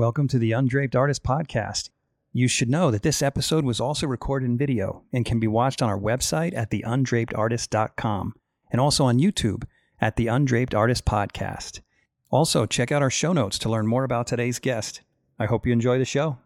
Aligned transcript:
Welcome 0.00 0.28
to 0.28 0.38
the 0.38 0.52
Undraped 0.52 0.96
Artist 0.96 1.22
Podcast. 1.22 1.90
You 2.32 2.48
should 2.48 2.70
know 2.70 2.90
that 2.90 3.02
this 3.02 3.20
episode 3.20 3.66
was 3.66 3.80
also 3.80 4.06
recorded 4.06 4.46
in 4.46 4.56
video 4.56 5.02
and 5.12 5.26
can 5.26 5.38
be 5.38 5.46
watched 5.46 5.82
on 5.82 5.90
our 5.90 5.98
website 5.98 6.56
at 6.56 6.70
theundrapedartist.com 6.70 8.32
and 8.72 8.80
also 8.80 9.04
on 9.04 9.18
YouTube 9.18 9.64
at 10.00 10.16
the 10.16 10.28
Undraped 10.28 10.74
Artist 10.74 11.04
Podcast. 11.04 11.80
Also, 12.30 12.64
check 12.64 12.90
out 12.90 13.02
our 13.02 13.10
show 13.10 13.34
notes 13.34 13.58
to 13.58 13.68
learn 13.68 13.86
more 13.86 14.04
about 14.04 14.26
today's 14.26 14.58
guest. 14.58 15.02
I 15.38 15.44
hope 15.44 15.66
you 15.66 15.72
enjoy 15.74 15.98
the 15.98 16.06
show. 16.06 16.38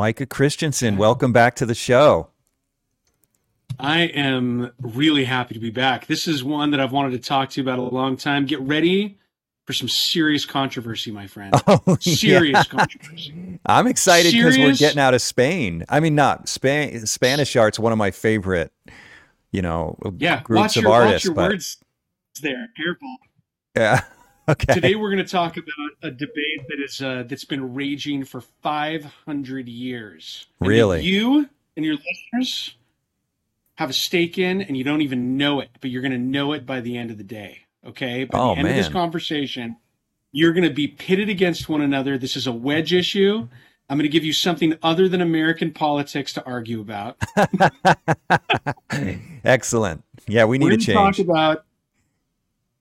Micah 0.00 0.24
Christensen, 0.24 0.96
welcome 0.96 1.30
back 1.30 1.54
to 1.56 1.66
the 1.66 1.74
show. 1.74 2.28
I 3.78 4.04
am 4.04 4.72
really 4.80 5.24
happy 5.26 5.52
to 5.52 5.60
be 5.60 5.68
back. 5.68 6.06
This 6.06 6.26
is 6.26 6.42
one 6.42 6.70
that 6.70 6.80
I've 6.80 6.90
wanted 6.90 7.10
to 7.10 7.18
talk 7.18 7.50
to 7.50 7.60
you 7.60 7.68
about 7.68 7.78
a 7.78 7.82
long 7.82 8.16
time. 8.16 8.46
Get 8.46 8.62
ready 8.62 9.18
for 9.66 9.74
some 9.74 9.88
serious 9.90 10.46
controversy, 10.46 11.10
my 11.10 11.26
friend. 11.26 11.54
Oh, 11.66 11.98
serious 12.00 12.54
yeah. 12.54 12.78
controversy. 12.78 13.58
I'm 13.66 13.86
excited 13.86 14.32
because 14.32 14.56
we're 14.56 14.72
getting 14.72 14.98
out 14.98 15.12
of 15.12 15.20
Spain. 15.20 15.84
I 15.90 16.00
mean, 16.00 16.14
not 16.14 16.48
Spain. 16.48 17.04
Spanish 17.04 17.54
art's 17.54 17.78
one 17.78 17.92
of 17.92 17.98
my 17.98 18.10
favorite, 18.10 18.72
you 19.52 19.60
know, 19.60 19.98
yeah, 20.16 20.40
groups 20.42 20.60
watch 20.60 20.76
of 20.78 20.82
your, 20.84 20.92
artists. 20.94 21.12
Watch 21.12 21.24
your 21.26 21.34
but... 21.34 21.50
words 21.50 21.76
there. 22.40 22.70
Careful. 22.74 23.16
Yeah. 23.76 24.00
Okay. 24.50 24.74
Today 24.74 24.94
we're 24.96 25.12
going 25.12 25.24
to 25.24 25.30
talk 25.30 25.56
about 25.56 25.90
a 26.02 26.10
debate 26.10 26.66
that 26.68 26.80
is 26.84 27.00
uh, 27.00 27.22
that's 27.28 27.44
been 27.44 27.72
raging 27.72 28.24
for 28.24 28.40
500 28.40 29.68
years. 29.68 30.46
And 30.58 30.68
really? 30.68 31.02
You 31.02 31.48
and 31.76 31.86
your 31.86 31.94
listeners 31.94 32.74
have 33.76 33.90
a 33.90 33.92
stake 33.92 34.38
in, 34.38 34.60
and 34.60 34.76
you 34.76 34.82
don't 34.82 35.02
even 35.02 35.36
know 35.36 35.60
it, 35.60 35.70
but 35.80 35.90
you're 35.90 36.02
going 36.02 36.10
to 36.10 36.18
know 36.18 36.52
it 36.52 36.66
by 36.66 36.80
the 36.80 36.98
end 36.98 37.12
of 37.12 37.18
the 37.18 37.22
day. 37.22 37.60
Okay. 37.86 38.24
By 38.24 38.38
oh, 38.40 38.54
the 38.54 38.58
end 38.58 38.62
man. 38.64 38.76
of 38.76 38.84
this 38.84 38.92
conversation, 38.92 39.76
you're 40.32 40.52
going 40.52 40.68
to 40.68 40.74
be 40.74 40.88
pitted 40.88 41.28
against 41.28 41.68
one 41.68 41.80
another. 41.80 42.18
This 42.18 42.34
is 42.34 42.48
a 42.48 42.52
wedge 42.52 42.92
issue. 42.92 43.46
I'm 43.88 43.98
going 43.98 44.02
to 44.02 44.12
give 44.12 44.24
you 44.24 44.32
something 44.32 44.76
other 44.82 45.08
than 45.08 45.20
American 45.20 45.70
politics 45.70 46.32
to 46.32 46.44
argue 46.44 46.80
about. 46.80 47.22
Excellent. 49.44 50.02
Yeah, 50.26 50.44
we 50.44 50.58
need 50.58 50.64
we're 50.64 50.70
to 50.72 50.76
change. 50.76 51.18
Talk 51.18 51.18
about, 51.20 51.64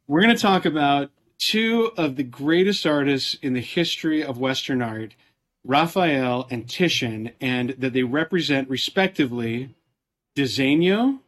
we're 0.07 0.21
going 0.21 0.35
to 0.35 0.41
talk 0.41 0.65
about 0.65 1.11
two 1.39 1.91
of 1.97 2.17
the 2.17 2.23
greatest 2.23 2.85
artists 2.85 3.35
in 3.41 3.53
the 3.53 3.61
history 3.61 4.23
of 4.23 4.37
Western 4.37 4.81
art, 4.81 5.15
Raphael 5.63 6.47
and 6.51 6.69
Titian, 6.69 7.31
and 7.41 7.71
that 7.71 7.93
they 7.93 8.03
represent 8.03 8.69
respectively 8.69 9.73
disegno 10.35 11.19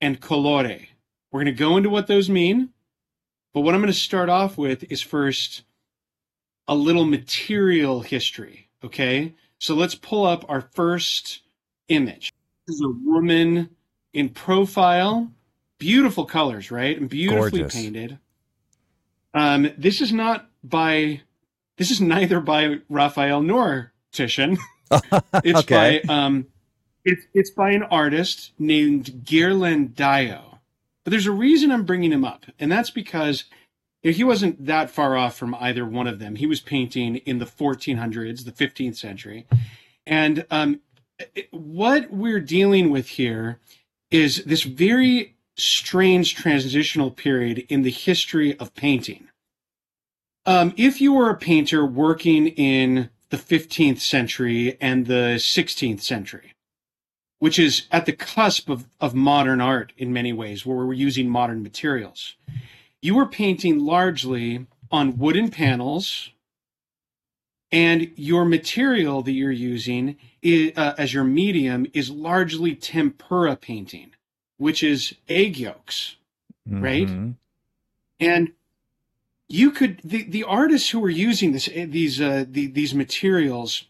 and 0.00 0.20
colore. 0.20 0.88
We're 1.30 1.44
going 1.44 1.46
to 1.46 1.52
go 1.52 1.76
into 1.76 1.88
what 1.88 2.08
those 2.08 2.28
mean, 2.28 2.70
but 3.54 3.60
what 3.60 3.74
I'm 3.74 3.80
going 3.80 3.92
to 3.92 3.98
start 3.98 4.28
off 4.28 4.58
with 4.58 4.84
is 4.90 5.00
first 5.00 5.62
a 6.68 6.74
little 6.74 7.04
material 7.04 8.02
history, 8.02 8.68
okay? 8.84 9.32
So 9.58 9.74
let's 9.74 9.94
pull 9.94 10.26
up 10.26 10.44
our 10.48 10.60
first 10.60 11.40
image. 11.88 12.32
This 12.66 12.76
is 12.76 12.82
a 12.82 13.10
woman 13.10 13.70
in 14.12 14.28
profile, 14.28 15.30
beautiful 15.78 16.24
colors, 16.24 16.70
right? 16.70 16.98
And 16.98 17.08
beautifully 17.08 17.60
Gorgeous. 17.60 17.74
painted. 17.74 18.18
Um, 19.34 19.70
this 19.78 20.00
is 20.00 20.12
not 20.12 20.48
by, 20.62 21.22
this 21.78 21.90
is 21.90 22.00
neither 22.00 22.40
by 22.40 22.80
Raphael 22.88 23.42
nor 23.42 23.92
Titian. 24.12 24.58
it's 24.90 25.60
okay. 25.60 26.02
by, 26.06 26.14
um, 26.14 26.46
it's 27.04 27.26
it's 27.34 27.50
by 27.50 27.70
an 27.72 27.82
artist 27.84 28.52
named 28.58 29.06
Ghirlandaio. 29.24 30.58
But 31.04 31.10
there's 31.10 31.26
a 31.26 31.32
reason 31.32 31.72
I'm 31.72 31.84
bringing 31.84 32.12
him 32.12 32.24
up, 32.24 32.46
and 32.60 32.70
that's 32.70 32.90
because 32.90 33.44
he 34.02 34.22
wasn't 34.22 34.66
that 34.66 34.90
far 34.90 35.16
off 35.16 35.36
from 35.36 35.54
either 35.56 35.84
one 35.84 36.06
of 36.06 36.18
them. 36.18 36.36
He 36.36 36.46
was 36.46 36.60
painting 36.60 37.16
in 37.16 37.38
the 37.38 37.44
1400s, 37.46 38.44
the 38.44 38.52
15th 38.52 38.96
century, 38.96 39.46
and 40.06 40.46
um, 40.50 40.80
what 41.50 42.10
we're 42.10 42.40
dealing 42.40 42.90
with 42.90 43.08
here 43.08 43.58
is 44.10 44.44
this 44.44 44.62
very 44.62 45.36
strange 45.56 46.34
transitional 46.34 47.10
period 47.10 47.64
in 47.68 47.82
the 47.82 47.90
history 47.90 48.58
of 48.58 48.74
painting. 48.74 49.28
Um, 50.44 50.74
if 50.76 51.00
you 51.00 51.12
were 51.12 51.30
a 51.30 51.36
painter 51.36 51.86
working 51.86 52.48
in 52.48 53.10
the 53.30 53.36
15th 53.36 54.00
century 54.00 54.76
and 54.80 55.06
the 55.06 55.36
16th 55.36 56.00
century, 56.00 56.52
which 57.38 57.58
is 57.58 57.86
at 57.90 58.06
the 58.06 58.12
cusp 58.12 58.68
of, 58.68 58.88
of 59.00 59.14
modern 59.14 59.60
art 59.60 59.92
in 59.96 60.12
many 60.12 60.32
ways, 60.32 60.66
where 60.66 60.76
we're 60.76 60.92
using 60.92 61.28
modern 61.28 61.62
materials, 61.62 62.36
you 63.00 63.14
were 63.14 63.26
painting 63.26 63.80
largely 63.80 64.66
on 64.90 65.18
wooden 65.18 65.50
panels, 65.50 66.30
and 67.70 68.10
your 68.16 68.44
material 68.44 69.22
that 69.22 69.32
you're 69.32 69.50
using 69.50 70.16
is, 70.42 70.72
uh, 70.76 70.94
as 70.98 71.14
your 71.14 71.24
medium 71.24 71.86
is 71.94 72.10
largely 72.10 72.74
tempera 72.74 73.56
painting 73.56 74.12
which 74.62 74.82
is 74.84 75.14
egg 75.28 75.58
yolks, 75.58 76.16
mm-hmm. 76.68 76.82
right? 76.82 77.10
And 78.20 78.52
you 79.48 79.72
could 79.72 80.00
the, 80.04 80.22
the 80.22 80.44
artists 80.44 80.90
who 80.90 81.00
were 81.00 81.10
using 81.10 81.52
this 81.52 81.68
eh, 81.72 81.86
these 81.86 82.20
uh, 82.20 82.44
the, 82.48 82.68
these 82.68 82.94
materials, 82.94 83.84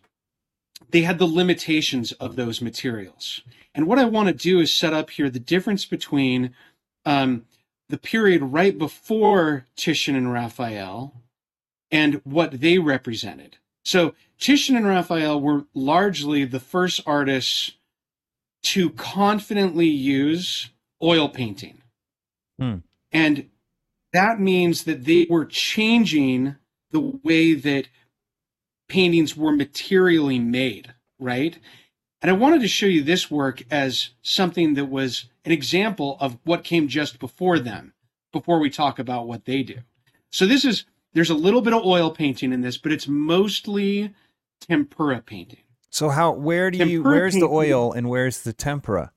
they 0.91 1.03
had 1.03 1.19
the 1.19 1.27
limitations 1.27 2.13
of 2.13 2.37
those 2.37 2.63
materials. 2.63 3.43
And 3.75 3.87
what 3.87 3.99
I 3.99 4.05
want 4.07 4.29
to 4.29 4.35
do 4.35 4.61
is 4.61 4.73
set 4.73 4.95
up 4.95 5.11
here 5.11 5.29
the 5.29 5.39
difference 5.39 5.85
between 5.85 6.55
um, 7.05 7.45
the 7.89 7.99
period 7.99 8.43
right 8.43 8.77
before 8.77 9.67
Titian 9.77 10.17
and 10.17 10.33
Raphael 10.33 11.15
and 11.91 12.23
what 12.25 12.61
they 12.61 12.79
represented. 12.79 13.59
So 13.85 14.15
Titian 14.39 14.77
and 14.77 14.87
Raphael 14.87 15.39
were 15.41 15.67
largely 15.75 16.45
the 16.45 16.61
first 16.61 17.01
artists 17.07 17.73
to 18.63 18.91
confidently 18.91 19.89
use 19.89 20.71
oil 21.03 21.29
painting. 21.29 21.83
Hmm. 22.59 22.77
And 23.11 23.49
that 24.13 24.41
means 24.41 24.85
that 24.85 25.05
they 25.05 25.27
were 25.29 25.45
changing 25.45 26.57
the 26.91 27.01
way 27.23 27.55
that 27.55 27.89
paintings 28.89 29.37
were 29.37 29.53
materially 29.53 30.39
made, 30.39 30.95
right? 31.19 31.59
And 32.21 32.31
I 32.31 32.35
wanted 32.35 32.61
to 32.61 32.69
show 32.69 32.87
you 32.87 33.03
this 33.03 33.31
work 33.31 33.63
as 33.71 34.11
something 34.23 34.75
that 34.75 34.85
was 34.85 35.27
an 35.45 35.53
example 35.53 36.17
of 36.21 36.39
what 36.45 36.63
came 36.63 36.87
just 36.89 37.19
before 37.19 37.59
them, 37.59 37.95
before 38.33 38.61
we 38.61 38.71
talk 38.71 38.99
about 38.99 39.27
what 39.27 39.45
they 39.45 39.63
do. 39.63 39.79
So 40.31 40.47
this 40.47 40.65
is, 40.65 40.85
there's 41.15 41.31
a 41.31 41.35
little 41.35 41.63
bit 41.63 41.73
of 41.73 41.85
oil 41.85 42.11
painting 42.11 42.53
in 42.53 42.61
this, 42.61 42.79
but 42.79 42.93
it's 42.93 43.09
mostly 43.09 44.15
tempera 44.61 45.21
painting. 45.21 45.65
So 45.93 46.09
how 46.09 46.33
where 46.33 46.71
do 46.71 46.79
you 46.89 47.03
where's 47.03 47.35
the 47.35 47.47
oil 47.47 47.93
and 47.93 48.09
where's 48.09 48.41
the 48.43 48.55
tempera? 48.55 49.13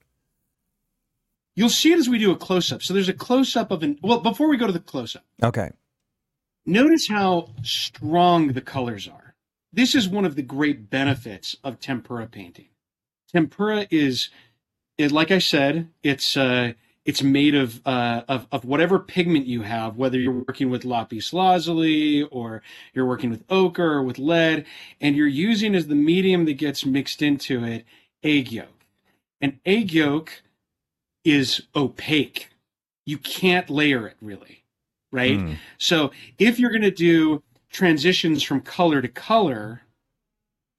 You'll 1.56 1.70
see 1.70 1.94
it 1.94 1.98
as 2.00 2.10
we 2.10 2.20
do 2.20 2.32
a 2.32 2.36
close 2.36 2.70
up. 2.74 2.84
So 2.84 2.94
there's 2.94 3.08
a 3.08 3.14
close 3.14 3.56
up 3.56 3.72
of 3.72 3.82
an, 3.82 3.98
well, 4.04 4.20
before 4.20 4.50
we 4.50 4.58
go 4.58 4.68
to 4.68 4.74
the 4.74 4.80
close 4.82 5.16
up, 5.16 5.24
Okay. 5.42 5.70
notice 6.66 7.08
how 7.08 7.52
strong 7.64 8.50
the 8.50 8.60
colors 8.60 9.08
are. 9.08 9.36
This 9.72 9.96
is 9.96 10.10
one 10.10 10.26
of 10.26 10.36
the 10.36 10.42
great 10.42 10.90
benefits 10.90 11.56
of 11.64 11.80
tempera 11.80 12.28
painting. 12.28 12.68
Tempera 13.32 13.88
is, 13.90 14.30
is 14.98 15.14
like 15.14 15.32
I 15.32 15.40
said, 15.40 15.88
it's 16.04 16.36
uh, 16.36 16.74
it's 17.06 17.22
made 17.22 17.54
of, 17.54 17.86
uh, 17.86 18.24
of 18.28 18.48
of 18.52 18.66
whatever 18.66 18.98
pigment 18.98 19.46
you 19.46 19.62
have, 19.62 19.96
whether 19.96 20.20
you're 20.20 20.44
working 20.48 20.72
with 20.72 20.84
lapis 20.84 21.34
lazuli 21.34 22.24
or 22.24 22.64
you're 22.94 23.06
working 23.06 23.30
with 23.30 23.44
ochre 23.50 23.94
or 23.94 24.04
with 24.04 24.18
lead, 24.18 24.66
and 25.00 25.16
you're 25.16 25.28
using 25.28 25.76
as 25.76 25.88
the 25.88 25.96
medium 25.96 26.46
that 26.46 26.54
gets 26.54 26.86
mixed 26.86 27.22
into 27.22 27.64
it 27.64 27.86
egg 28.24 28.52
yolk. 28.52 28.86
And 29.40 29.60
egg 29.66 29.94
yolk 29.94 30.42
is 31.24 31.62
opaque. 31.76 32.50
You 33.06 33.20
can't 33.20 33.70
layer 33.70 34.08
it 34.08 34.18
really, 34.20 34.64
right? 35.12 35.38
Mm. 35.38 35.58
So 35.78 36.12
if 36.40 36.60
you're 36.60 36.72
going 36.72 36.82
to 36.82 36.92
do 36.92 37.44
transitions 37.70 38.42
from 38.42 38.62
color 38.62 39.02
to 39.02 39.08
color, 39.08 39.82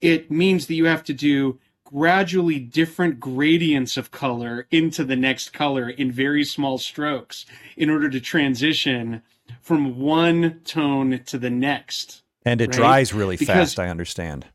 it 0.01 0.29
means 0.29 0.67
that 0.67 0.75
you 0.75 0.85
have 0.85 1.03
to 1.05 1.13
do 1.13 1.59
gradually 1.91 2.59
different 2.59 3.17
gradients 3.19 3.95
of 3.95 4.11
color 4.11 4.67
into 4.71 5.05
the 5.05 5.15
next 5.15 5.53
color 5.53 5.89
in 5.89 6.11
very 6.11 6.43
small 6.43 6.77
strokes 6.77 7.45
in 7.77 7.89
order 7.89 8.09
to 8.09 8.19
transition 8.19 9.21
from 9.61 9.97
one 9.97 10.59
tone 10.65 11.21
to 11.25 11.37
the 11.37 11.49
next. 11.49 12.23
And 12.45 12.59
it 12.59 12.67
Right? 12.71 12.77
dries 12.77 13.13
really 13.13 13.37
Because- 13.37 13.55
fast, 13.75 13.79
I 13.79 13.87
understand. 13.89 14.47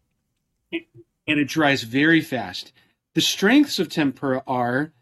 And 0.70 1.38
it 1.40 1.48
dries 1.48 1.84
very 1.84 2.20
fast. 2.20 2.72
The 3.14 3.20
strengths 3.22 3.78
of 3.78 3.88
tempera 3.88 4.42
are 4.46 4.92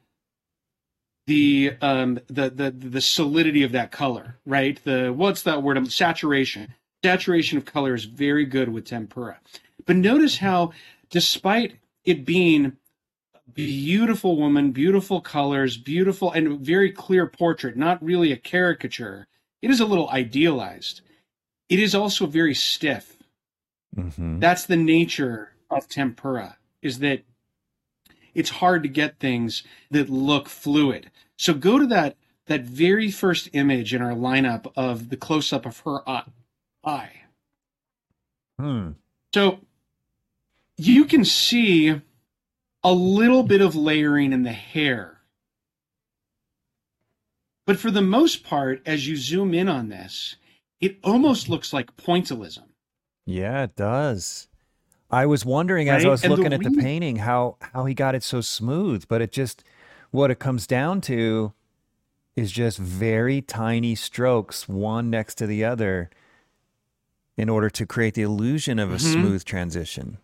the 1.26 1.72
um 1.80 2.20
the 2.28 2.50
the 2.50 2.70
the 2.70 3.00
solidity 3.00 3.62
of 3.64 3.72
that 3.72 3.90
color, 3.90 4.36
right? 4.46 4.78
The 4.84 5.12
what's 5.12 5.42
that 5.42 5.62
word? 5.62 5.90
Saturation. 5.90 6.74
Saturation 7.04 7.58
of 7.58 7.64
color 7.64 7.94
is 7.94 8.04
very 8.04 8.44
good 8.44 8.68
with 8.68 8.84
tempera. 8.84 9.38
But 9.86 9.96
notice 9.96 10.36
how, 10.38 10.72
despite 11.08 11.76
it 12.04 12.24
being 12.24 12.76
a 13.34 13.50
beautiful 13.52 14.36
woman, 14.36 14.72
beautiful 14.72 15.20
colors, 15.20 15.76
beautiful 15.76 16.32
and 16.32 16.60
very 16.60 16.90
clear 16.90 17.26
portrait, 17.26 17.76
not 17.76 18.02
really 18.02 18.32
a 18.32 18.36
caricature, 18.36 19.26
it 19.62 19.70
is 19.70 19.80
a 19.80 19.86
little 19.86 20.08
idealized. 20.10 21.02
It 21.68 21.78
is 21.78 21.94
also 21.94 22.26
very 22.26 22.54
stiff. 22.54 23.16
Mm-hmm. 23.96 24.38
That's 24.38 24.66
the 24.66 24.76
nature 24.76 25.52
of 25.70 25.88
tempera, 25.88 26.56
is 26.82 26.98
that 27.00 27.22
it's 28.34 28.50
hard 28.50 28.82
to 28.82 28.88
get 28.88 29.18
things 29.18 29.62
that 29.90 30.08
look 30.08 30.48
fluid. 30.48 31.10
So 31.36 31.54
go 31.54 31.78
to 31.78 31.86
that 31.86 32.16
that 32.46 32.62
very 32.62 33.12
first 33.12 33.48
image 33.52 33.94
in 33.94 34.02
our 34.02 34.12
lineup 34.12 34.72
of 34.74 35.08
the 35.08 35.16
close 35.16 35.52
up 35.52 35.64
of 35.66 35.78
her 35.80 36.08
eye. 36.08 36.24
eye. 36.82 37.12
Hmm. 38.58 38.90
So 39.32 39.60
you 40.88 41.04
can 41.04 41.24
see 41.24 42.00
a 42.82 42.92
little 42.92 43.42
bit 43.42 43.60
of 43.60 43.74
layering 43.76 44.32
in 44.32 44.42
the 44.42 44.52
hair. 44.52 45.18
But 47.66 47.78
for 47.78 47.90
the 47.90 48.02
most 48.02 48.42
part, 48.42 48.82
as 48.86 49.06
you 49.06 49.16
zoom 49.16 49.54
in 49.54 49.68
on 49.68 49.88
this, 49.88 50.36
it 50.80 50.98
almost 51.04 51.48
looks 51.48 51.72
like 51.72 51.96
pointillism. 51.96 52.64
Yeah, 53.26 53.64
it 53.64 53.76
does. 53.76 54.48
I 55.10 55.26
was 55.26 55.44
wondering 55.44 55.88
as 55.88 56.04
I 56.04 56.08
was 56.08 56.24
And 56.24 56.32
the 56.32 56.36
looking 56.36 56.52
at 56.52 56.62
the 56.62 56.70
painting 56.70 57.16
how 57.16 57.56
how 57.60 57.84
he 57.84 57.94
got 57.94 58.14
it 58.14 58.22
so 58.22 58.40
smooth, 58.40 59.04
but 59.08 59.20
it 59.20 59.32
just 59.32 59.62
what 60.10 60.30
it 60.30 60.38
comes 60.38 60.66
down 60.66 61.00
to 61.02 61.52
is 62.36 62.50
just 62.52 62.78
very 62.78 63.42
tiny 63.42 63.94
strokes, 63.94 64.68
one 64.68 65.10
next 65.10 65.34
to 65.36 65.46
the 65.46 65.64
other, 65.64 66.10
in 67.36 67.48
order 67.48 67.68
to 67.68 67.84
create 67.84 68.14
the 68.14 68.22
illusion 68.22 68.78
of 68.78 68.90
a 68.90 68.96
Mhm. 68.96 69.00
smooth 69.00 69.44
transition. 69.44 70.18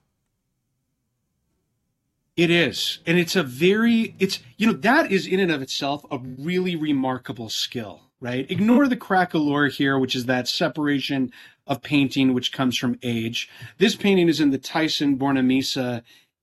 It 2.36 2.50
is. 2.50 2.98
And 3.06 3.18
it's 3.18 3.34
a 3.34 3.42
very, 3.42 4.14
it's, 4.18 4.40
you 4.58 4.66
know, 4.66 4.74
that 4.74 5.10
is 5.10 5.26
in 5.26 5.40
and 5.40 5.50
of 5.50 5.62
itself 5.62 6.04
a 6.10 6.18
really 6.18 6.76
remarkable 6.76 7.48
skill, 7.48 8.02
right? 8.20 8.50
Ignore 8.50 8.88
the 8.88 8.96
craquelure 8.96 9.72
here, 9.72 9.98
which 9.98 10.14
is 10.14 10.26
that 10.26 10.46
separation 10.46 11.32
of 11.66 11.80
painting 11.80 12.34
which 12.34 12.52
comes 12.52 12.76
from 12.76 12.98
age. 13.02 13.48
This 13.78 13.96
painting 13.96 14.28
is 14.28 14.40
in 14.40 14.50
the 14.50 14.58
Thyssen-Bornemisza 14.58 16.02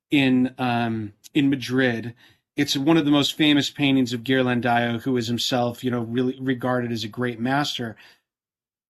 in, 0.09 0.55
um, 0.57 1.13
in 1.35 1.51
Madrid. 1.51 2.15
It's 2.55 2.75
one 2.75 2.97
of 2.97 3.05
the 3.05 3.11
most 3.11 3.37
famous 3.37 3.69
paintings 3.69 4.13
of 4.13 4.23
Ghirlandaio, 4.23 5.01
who 5.01 5.15
is 5.15 5.27
himself, 5.27 5.83
you 5.83 5.91
know, 5.91 6.01
really 6.01 6.37
regarded 6.41 6.91
as 6.91 7.03
a 7.03 7.07
great 7.07 7.39
master. 7.39 7.95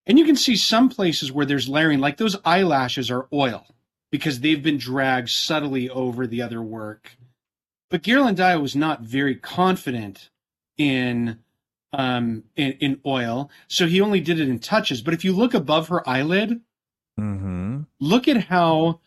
And 0.05 0.17
you 0.17 0.25
can 0.25 0.37
see 0.37 0.55
some 0.55 0.87
places 0.87 1.33
where 1.33 1.45
there's 1.45 1.67
layering, 1.67 1.99
like 1.99 2.15
those 2.15 2.37
eyelashes 2.45 3.11
are 3.11 3.27
oil 3.33 3.67
because 4.13 4.41
they've 4.41 4.61
been 4.61 4.77
dragged 4.77 5.27
subtly 5.31 5.89
over 5.89 6.27
the 6.27 6.39
other 6.39 6.61
work. 6.61 7.17
But 7.89 8.03
Ghirlandaio 8.03 8.61
was 8.61 8.75
not 8.75 9.01
very 9.01 9.35
confident 9.35 10.29
in 10.77 11.39
um 11.91 12.43
in, 12.55 12.73
in 12.73 13.01
oil, 13.07 13.49
so 13.67 13.87
he 13.87 13.99
only 13.99 14.19
did 14.19 14.39
it 14.39 14.47
in 14.47 14.59
touches. 14.59 15.01
But 15.01 15.15
if 15.15 15.25
you 15.25 15.33
look 15.33 15.53
above 15.55 15.87
her 15.89 16.07
eyelid, 16.07 16.61
Mm-hmm. 17.19 17.81
look 17.99 18.27
at 18.27 18.37
how 18.45 18.99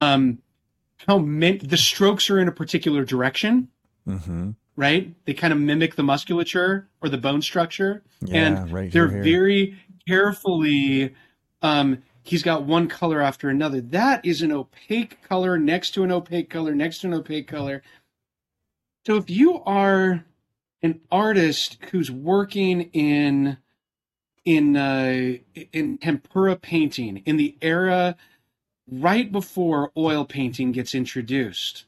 um 0.00 0.38
how 1.06 1.18
men- 1.18 1.60
the 1.62 1.76
strokes 1.76 2.28
are 2.30 2.38
in 2.40 2.48
a 2.48 2.52
particular 2.52 3.04
direction, 3.04 3.68
Mm-hmm. 4.08 4.50
right? 4.76 5.14
They 5.26 5.34
kind 5.34 5.52
of 5.52 5.58
mimic 5.60 5.94
the 5.94 6.02
musculature 6.02 6.88
or 7.00 7.08
the 7.08 7.18
bone 7.18 7.42
structure 7.42 8.02
Yeah, 8.20 8.36
and 8.46 8.72
right 8.72 8.90
they're 8.92 9.08
here. 9.10 9.22
very 9.22 9.76
carefully 10.08 11.14
um 11.62 12.02
he's 12.30 12.42
got 12.42 12.62
one 12.64 12.88
color 12.88 13.20
after 13.20 13.48
another 13.48 13.80
that 13.80 14.24
is 14.24 14.42
an 14.42 14.52
opaque 14.52 15.22
color 15.22 15.58
next 15.58 15.90
to 15.90 16.02
an 16.04 16.12
opaque 16.12 16.48
color 16.50 16.74
next 16.74 17.00
to 17.00 17.06
an 17.06 17.14
opaque 17.14 17.48
color 17.48 17.82
so 19.06 19.16
if 19.16 19.28
you 19.28 19.62
are 19.64 20.24
an 20.82 21.00
artist 21.10 21.78
who's 21.90 22.10
working 22.10 22.82
in 22.92 23.56
in 24.44 24.76
uh 24.76 25.32
in 25.72 25.98
tempera 25.98 26.56
painting 26.56 27.18
in 27.26 27.36
the 27.36 27.56
era 27.60 28.16
right 28.90 29.30
before 29.30 29.92
oil 29.96 30.24
painting 30.24 30.72
gets 30.72 30.94
introduced 30.94 31.84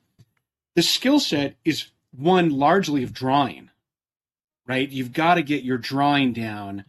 the 0.74 0.82
skill 0.82 1.20
set 1.20 1.54
is 1.64 1.86
one 2.16 2.50
largely 2.50 3.02
of 3.02 3.12
drawing 3.12 3.70
right? 4.66 4.88
You've 4.88 5.12
got 5.12 5.34
to 5.34 5.42
get 5.42 5.64
your 5.64 5.78
drawing 5.78 6.32
down 6.32 6.84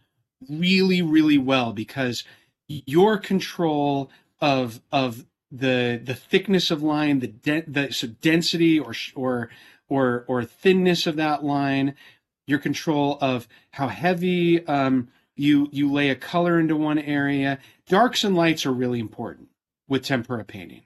really, 0.48 1.02
really 1.02 1.38
well 1.38 1.72
because 1.72 2.24
your 2.68 3.18
control 3.18 4.10
of 4.40 4.80
of 4.92 5.26
the 5.50 6.00
the 6.02 6.14
thickness 6.14 6.70
of 6.70 6.82
line, 6.82 7.20
the 7.20 7.28
de- 7.28 7.64
the 7.66 7.92
so 7.92 8.08
density 8.08 8.78
or 8.78 8.94
or 9.14 9.50
or 9.88 10.24
or 10.26 10.44
thinness 10.44 11.06
of 11.06 11.16
that 11.16 11.44
line, 11.44 11.94
your 12.46 12.58
control 12.58 13.18
of 13.20 13.46
how 13.72 13.88
heavy 13.88 14.66
um, 14.66 15.08
you 15.36 15.68
you 15.72 15.90
lay 15.90 16.10
a 16.10 16.14
color 16.14 16.58
into 16.58 16.76
one 16.76 16.98
area. 16.98 17.58
Darks 17.86 18.24
and 18.24 18.34
lights 18.34 18.64
are 18.66 18.72
really 18.72 19.00
important 19.00 19.48
with 19.88 20.04
tempera 20.04 20.44
painting, 20.44 20.82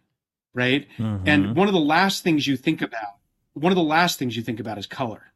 right? 0.54 0.88
Mhm. 0.98 1.22
And 1.26 1.56
one 1.56 1.69
of 1.69 1.75
the 1.75 1.80
last 1.80 2.25
things 2.25 2.46
you 2.46 2.56
think 2.56 2.82
about, 2.82 3.16
one 3.54 3.72
of 3.72 3.76
the 3.76 3.82
last 3.82 4.19
things 4.19 4.36
you 4.36 4.42
think 4.42 4.58
about 4.60 4.78
is 4.78 4.86
color. 4.86 5.32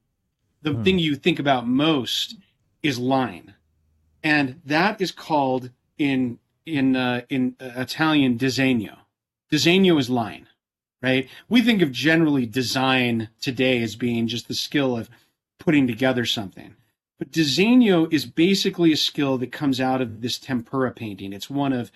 The 0.63 0.73
Hmm. 0.73 0.83
thing 0.83 0.99
you 0.99 1.15
think 1.17 1.39
about 1.39 1.67
most 1.67 2.37
is 2.83 2.99
line, 2.99 3.55
and 4.23 4.61
that 4.65 5.01
is 5.01 5.13
called 5.13 5.71
in 5.99 6.39
in 6.67 6.97
uh, 6.97 7.23
in 7.29 7.57
uh, 7.61 7.71
Italian 7.77 8.39
disegno. 8.39 8.99
Disegno 9.51 9.99
is 9.99 10.09
line, 10.09 10.49
right? 11.03 11.29
We 11.49 11.63
think 11.63 11.83
of 11.83 11.93
generally 11.93 12.47
design 12.47 13.29
today 13.41 13.83
as 13.83 13.97
being 13.97 14.27
just 14.29 14.49
the 14.49 14.55
skill 14.55 14.97
of 14.97 15.11
putting 15.59 15.87
together 15.87 16.25
something. 16.25 16.75
But 17.19 17.31
disegno 17.31 18.13
is 18.13 18.27
basically 18.27 18.93
a 18.93 18.97
skill 18.97 19.39
that 19.39 19.53
comes 19.53 19.81
out 19.81 20.01
of 20.01 20.23
this 20.23 20.39
tempera 20.39 20.93
painting. 20.93 21.33
It's 21.33 21.51
one 21.51 21.73
of 21.73 21.93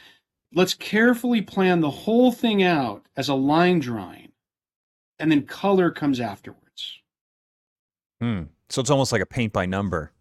let's 0.54 0.74
carefully 0.74 1.42
plan 1.42 1.80
the 1.80 1.90
whole 1.90 2.30
thing 2.32 2.62
out 2.62 3.06
as 3.16 3.28
a 3.28 3.34
line 3.34 3.80
drawing, 3.80 4.32
and 5.18 5.30
then 5.32 5.42
color 5.42 5.90
comes 5.90 6.20
afterwards. 6.20 7.00
Hmm. 8.20 8.42
So 8.68 8.80
it's 8.80 8.90
almost 8.90 9.12
like 9.12 9.22
a 9.22 9.26
paint 9.26 9.52
by 9.52 9.66
number. 9.66 10.12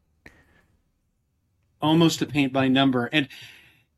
almost 1.82 2.22
a 2.22 2.26
paint 2.26 2.52
by 2.52 2.68
number. 2.68 3.06
And 3.14 3.28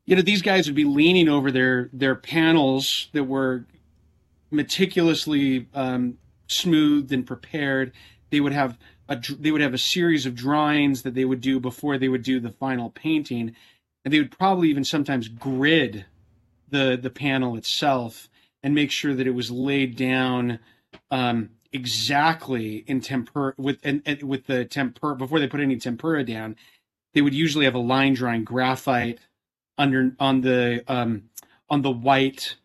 you 0.08 0.16
know, 0.16 0.22
these 0.22 0.40
guys 0.40 0.66
would 0.66 0.74
be 0.74 0.86
leaning 0.86 1.28
over 1.28 1.52
their 1.52 1.90
their 1.92 2.14
panels 2.14 3.08
that 3.12 3.24
were 3.24 3.66
meticulously 4.50 5.66
um, 5.74 6.16
smoothed 6.46 7.12
and 7.12 7.26
prepared. 7.26 7.92
They 8.30 8.40
would 8.40 8.54
have 8.54 8.78
a 9.10 9.20
they 9.38 9.50
would 9.50 9.60
have 9.60 9.74
a 9.74 9.78
series 9.78 10.24
of 10.24 10.34
drawings 10.34 11.02
that 11.02 11.12
they 11.12 11.26
would 11.26 11.42
do 11.42 11.60
before 11.60 11.98
they 11.98 12.08
would 12.08 12.22
do 12.22 12.40
the 12.40 12.52
final 12.52 12.88
painting, 12.88 13.54
and 14.02 14.14
they 14.14 14.18
would 14.18 14.30
probably 14.30 14.70
even 14.70 14.82
sometimes 14.82 15.28
grid 15.28 16.06
the 16.70 16.98
the 17.00 17.10
panel 17.10 17.54
itself 17.54 18.30
and 18.62 18.74
make 18.74 18.90
sure 18.90 19.12
that 19.14 19.26
it 19.26 19.34
was 19.34 19.50
laid 19.50 19.94
down 19.94 20.58
um, 21.10 21.50
exactly 21.70 22.82
in 22.86 23.02
tempera 23.02 23.52
with 23.58 23.78
and, 23.84 24.00
and 24.06 24.22
with 24.22 24.46
the 24.46 24.64
tempera 24.64 25.14
before 25.14 25.38
they 25.38 25.46
put 25.46 25.60
any 25.60 25.76
tempera 25.76 26.24
down 26.24 26.56
they 27.12 27.20
would 27.20 27.34
usually 27.34 27.66
have 27.66 27.74
a 27.74 27.78
line 27.78 28.14
drawing 28.14 28.42
graphite 28.42 29.18
under 29.78 30.12
on 30.18 30.42
the 30.42 30.84
um, 30.88 31.30
on 31.70 31.82
the 31.82 31.90
white 31.90 32.56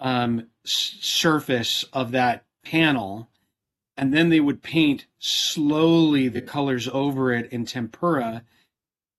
um, 0.00 0.48
surface 0.64 1.84
of 1.92 2.10
that 2.12 2.44
panel, 2.64 3.28
and 3.96 4.12
then 4.12 4.30
they 4.30 4.40
would 4.40 4.62
paint 4.62 5.06
slowly 5.18 6.28
the 6.28 6.42
colors 6.42 6.88
over 6.88 7.32
it 7.32 7.52
in 7.52 7.66
tempera, 7.66 8.42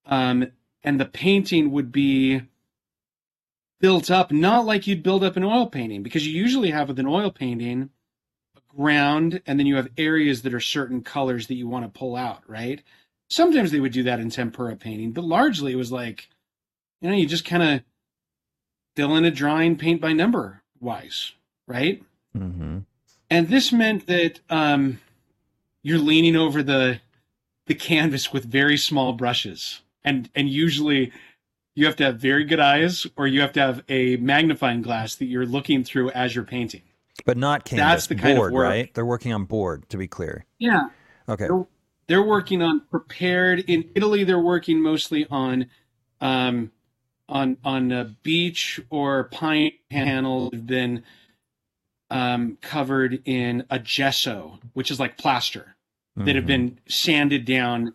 um, 0.06 0.52
and 0.84 1.00
the 1.00 1.06
painting 1.06 1.72
would 1.72 1.92
be 1.92 2.42
built 3.80 4.10
up 4.10 4.32
not 4.32 4.66
like 4.66 4.88
you'd 4.88 5.04
build 5.04 5.24
up 5.24 5.36
an 5.38 5.44
oil 5.44 5.68
painting 5.68 6.02
because 6.02 6.26
you 6.26 6.34
usually 6.34 6.72
have 6.72 6.88
with 6.88 6.98
an 6.98 7.06
oil 7.06 7.30
painting 7.30 7.90
a 8.56 8.76
ground 8.76 9.42
and 9.46 9.60
then 9.60 9.68
you 9.68 9.76
have 9.76 9.90
areas 9.98 10.42
that 10.42 10.54
are 10.54 10.62
certain 10.62 11.02
colors 11.04 11.48
that 11.48 11.56
you 11.56 11.68
want 11.68 11.86
to 11.86 12.00
pull 12.00 12.16
out 12.16 12.42
right? 12.48 12.82
Sometimes 13.30 13.72
they 13.72 13.80
would 13.80 13.92
do 13.92 14.04
that 14.04 14.20
in 14.20 14.30
tempera 14.30 14.76
painting, 14.76 15.12
but 15.12 15.24
largely 15.24 15.74
it 15.74 15.78
was 15.78 15.92
like, 15.92 16.30
you 17.02 17.10
know, 17.10 17.16
you 17.16 17.26
just 17.28 17.46
kind 17.46 17.64
of 17.64 17.82
fill 18.96 19.16
in 19.16 19.26
a 19.26 19.32
drawing 19.32 19.76
paint 19.78 20.02
by 20.02 20.14
number 20.14 20.62
wise, 20.80 21.34
right? 21.68 22.04
Mm-hmm. 22.36 22.80
And 23.30 23.48
this 23.50 23.72
meant 23.72 24.08
that 24.08 24.40
um, 24.50 25.00
you're 25.84 25.98
leaning 26.00 26.36
over 26.36 26.62
the 26.64 27.00
the 27.68 27.76
canvas 27.76 28.32
with 28.32 28.46
very 28.46 28.78
small 28.78 29.14
brushes, 29.14 29.82
and 30.04 30.30
and 30.36 30.50
usually 30.50 31.12
you 31.74 31.86
have 31.88 31.96
to 31.98 32.04
have 32.06 32.20
very 32.20 32.44
good 32.46 32.60
eyes, 32.60 33.08
or 33.18 33.26
you 33.28 33.42
have 33.42 33.52
to 33.54 33.60
have 33.60 33.84
a 33.90 34.16
magnifying 34.18 34.82
glass 34.82 35.16
that 35.16 35.26
you're 35.26 35.46
looking 35.46 35.84
through 35.84 36.10
as 36.12 36.36
you're 36.36 36.44
painting. 36.46 36.84
But 37.26 37.38
not 37.38 37.66
canvas. 37.66 37.86
That's 37.86 38.08
the 38.08 38.16
kind 38.16 38.38
of 38.38 38.44
work. 38.52 38.54
right? 38.54 38.94
They're 38.94 39.06
working 39.06 39.34
on 39.34 39.46
board, 39.46 39.90
to 39.90 39.98
be 39.98 40.08
clear. 40.08 40.46
Yeah, 40.60 40.90
Okay. 41.28 41.48
They're- 41.48 41.66
They're 42.08 42.24
working 42.24 42.62
on 42.62 42.82
prepared 42.92 43.62
in 43.68 43.90
Italy. 43.96 44.24
They're 44.24 44.38
working 44.40 44.80
mostly 44.82 45.26
on 45.32 45.66
um, 46.22 46.72
on 47.28 47.58
on 47.64 47.92
a 47.92 48.06
beach 48.24 48.80
or 48.90 49.26
pine 49.26 49.72
panels 49.90 50.52
have 50.54 50.68
been 50.68 51.04
um, 52.10 52.58
covered 52.62 53.22
in 53.26 53.66
a 53.70 53.80
gesso, 53.80 54.60
which 54.74 54.92
is 54.92 55.00
like 55.00 55.18
plaster 55.18 55.76
that 56.16 56.36
have 56.36 56.46
Mhm. 56.46 56.48
been 56.48 56.80
sanded 56.88 57.46
down. 57.46 57.94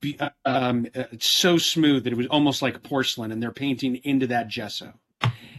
Be, 0.00 0.18
um, 0.46 0.86
uh, 0.94 1.04
so 1.18 1.58
smooth 1.58 2.04
that 2.04 2.12
it 2.12 2.16
was 2.16 2.26
almost 2.28 2.62
like 2.62 2.82
porcelain, 2.82 3.30
and 3.30 3.42
they're 3.42 3.52
painting 3.52 3.96
into 3.96 4.26
that 4.28 4.48
gesso, 4.48 4.98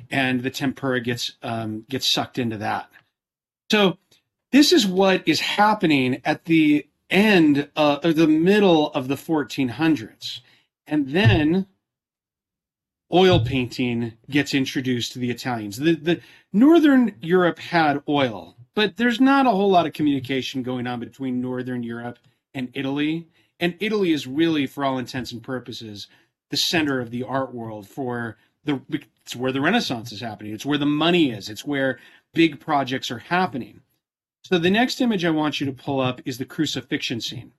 and 0.09 0.41
the 0.41 0.49
tempera 0.49 0.99
gets 0.99 1.33
um, 1.43 1.85
gets 1.89 2.07
sucked 2.07 2.39
into 2.39 2.57
that. 2.57 2.89
So 3.71 3.99
this 4.51 4.73
is 4.73 4.85
what 4.87 5.27
is 5.27 5.39
happening 5.39 6.21
at 6.25 6.45
the 6.45 6.87
end 7.09 7.69
uh, 7.75 7.99
or 8.03 8.13
the 8.13 8.27
middle 8.27 8.91
of 8.93 9.07
the 9.07 9.15
1400s, 9.15 10.41
and 10.87 11.09
then 11.09 11.67
oil 13.13 13.39
painting 13.39 14.13
gets 14.29 14.53
introduced 14.53 15.13
to 15.13 15.19
the 15.19 15.29
Italians. 15.29 15.77
The, 15.77 15.95
the 15.95 16.21
Northern 16.53 17.15
Europe 17.21 17.59
had 17.59 18.01
oil, 18.07 18.55
but 18.73 18.97
there's 18.97 19.19
not 19.19 19.45
a 19.45 19.51
whole 19.51 19.69
lot 19.69 19.85
of 19.85 19.93
communication 19.93 20.63
going 20.63 20.87
on 20.87 20.99
between 20.99 21.41
Northern 21.41 21.83
Europe 21.83 22.19
and 22.53 22.69
Italy. 22.73 23.27
And 23.59 23.75
Italy 23.79 24.11
is 24.11 24.27
really, 24.27 24.65
for 24.65 24.83
all 24.83 24.97
intents 24.97 25.31
and 25.31 25.43
purposes, 25.43 26.07
the 26.49 26.57
center 26.57 26.99
of 26.99 27.11
the 27.11 27.23
art 27.23 27.53
world 27.53 27.87
for 27.87 28.37
the 28.63 28.81
it's 29.23 29.35
where 29.35 29.51
the 29.51 29.61
Renaissance 29.61 30.11
is 30.11 30.21
happening. 30.21 30.53
It's 30.53 30.65
where 30.65 30.77
the 30.77 30.85
money 30.85 31.31
is. 31.31 31.49
It's 31.49 31.65
where 31.65 31.99
big 32.33 32.59
projects 32.59 33.11
are 33.11 33.19
happening. 33.19 33.81
So 34.43 34.57
the 34.57 34.71
next 34.71 34.99
image 34.99 35.23
I 35.23 35.29
want 35.29 35.59
you 35.59 35.65
to 35.67 35.71
pull 35.71 35.99
up 35.99 36.21
is 36.25 36.37
the 36.37 36.45
crucifixion 36.45 37.21
scene. 37.21 37.53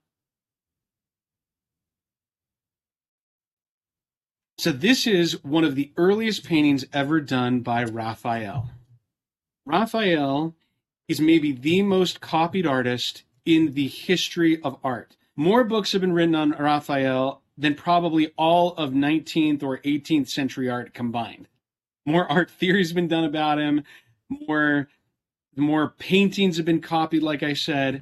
So 4.63 4.71
this 4.71 5.05
is 5.05 5.43
one 5.43 5.65
of 5.65 5.75
the 5.75 5.91
earliest 5.97 6.45
paintings 6.45 6.85
ever 6.93 7.19
done 7.19 7.59
by 7.59 7.83
Raphael. 7.83 8.69
Raphael 9.65 10.55
is 11.09 11.19
maybe 11.19 11.51
the 11.51 11.81
most 11.81 12.21
copied 12.21 12.65
artist 12.65 13.23
in 13.45 13.73
the 13.73 13.89
history 13.89 14.61
of 14.61 14.77
art. 14.81 15.17
More 15.35 15.65
books 15.65 15.91
have 15.91 15.99
been 15.99 16.13
written 16.13 16.33
on 16.33 16.51
Raphael 16.51 17.41
than 17.57 17.75
probably 17.75 18.31
all 18.37 18.73
of 18.75 18.91
19th 18.91 19.63
or 19.63 19.79
18th 19.79 20.29
century 20.29 20.69
art 20.69 20.93
combined. 20.93 21.49
More 22.05 22.25
art 22.31 22.49
theory 22.49 22.79
has 22.79 22.93
been 22.93 23.09
done 23.09 23.25
about 23.25 23.59
him, 23.59 23.83
more 24.29 24.87
more 25.57 25.89
paintings 25.89 26.55
have 26.55 26.65
been 26.65 26.79
copied 26.79 27.21
like 27.21 27.43
I 27.43 27.53
said. 27.53 28.01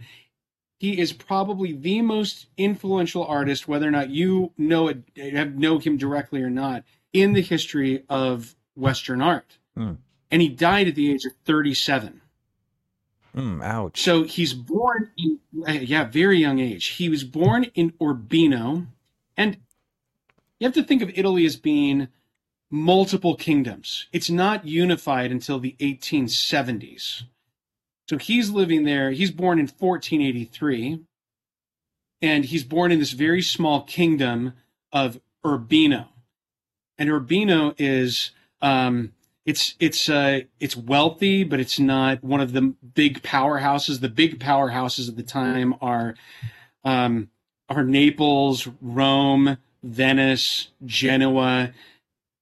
He 0.81 0.99
is 0.99 1.13
probably 1.13 1.73
the 1.73 2.01
most 2.01 2.47
influential 2.57 3.23
artist 3.23 3.67
whether 3.67 3.87
or 3.87 3.91
not 3.91 4.09
you 4.09 4.51
know 4.57 4.87
it 4.87 5.03
have 5.15 5.53
know 5.53 5.77
him 5.77 5.95
directly 5.95 6.41
or 6.41 6.49
not 6.49 6.83
in 7.13 7.33
the 7.33 7.41
history 7.43 8.03
of 8.09 8.55
western 8.75 9.21
art. 9.21 9.59
Hmm. 9.77 9.93
And 10.31 10.41
he 10.41 10.49
died 10.49 10.87
at 10.87 10.95
the 10.95 11.11
age 11.11 11.23
of 11.23 11.33
37. 11.45 12.21
Mm, 13.35 13.63
ouch. 13.63 14.01
So 14.01 14.23
he's 14.23 14.55
born 14.55 15.11
in 15.19 15.39
uh, 15.67 15.73
yeah, 15.73 16.05
very 16.05 16.39
young 16.39 16.57
age. 16.57 16.87
He 16.87 17.09
was 17.09 17.23
born 17.23 17.65
in 17.75 17.93
Urbino, 18.01 18.87
and 19.37 19.57
you 20.57 20.65
have 20.65 20.73
to 20.73 20.83
think 20.83 21.03
of 21.03 21.11
Italy 21.13 21.45
as 21.45 21.57
being 21.57 22.07
multiple 22.71 23.35
kingdoms. 23.35 24.07
It's 24.11 24.31
not 24.31 24.65
unified 24.65 25.31
until 25.31 25.59
the 25.59 25.75
1870s. 25.79 27.25
So 28.11 28.17
he's 28.17 28.49
living 28.49 28.83
there. 28.83 29.11
He's 29.11 29.31
born 29.31 29.57
in 29.57 29.67
1483, 29.67 30.99
and 32.21 32.43
he's 32.43 32.65
born 32.65 32.91
in 32.91 32.99
this 32.99 33.11
very 33.11 33.41
small 33.41 33.83
kingdom 33.83 34.51
of 34.91 35.21
Urbino. 35.45 36.09
And 36.97 37.09
Urbino 37.09 37.73
is 37.77 38.31
um, 38.61 39.13
it's 39.45 39.75
it's 39.79 40.09
uh, 40.09 40.41
it's 40.59 40.75
wealthy, 40.75 41.45
but 41.45 41.61
it's 41.61 41.79
not 41.79 42.21
one 42.21 42.41
of 42.41 42.51
the 42.51 42.73
big 42.93 43.21
powerhouses. 43.21 44.01
The 44.01 44.09
big 44.09 44.41
powerhouses 44.41 45.07
at 45.07 45.15
the 45.15 45.23
time 45.23 45.75
are 45.79 46.15
um, 46.83 47.29
are 47.69 47.85
Naples, 47.85 48.67
Rome, 48.81 49.55
Venice, 49.83 50.67
Genoa. 50.83 51.71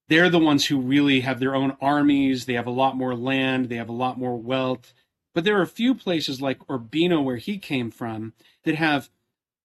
They're 0.07 0.31
the 0.31 0.39
ones 0.39 0.65
who 0.65 0.79
really 0.79 1.19
have 1.19 1.39
their 1.39 1.53
own 1.53 1.77
armies. 1.79 2.45
They 2.45 2.53
have 2.53 2.65
a 2.65 2.71
lot 2.71 2.97
more 2.97 3.13
land. 3.13 3.69
They 3.69 3.75
have 3.75 3.89
a 3.89 3.91
lot 3.91 4.17
more 4.17 4.35
wealth. 4.35 4.95
But 5.33 5.43
there 5.43 5.57
are 5.57 5.63
a 5.63 5.67
few 5.67 5.93
places 5.95 6.41
like 6.41 6.59
Urbino, 6.69 7.21
where 7.21 7.37
he 7.37 7.57
came 7.57 7.91
from, 7.91 8.33
that 8.63 8.75
have 8.75 9.09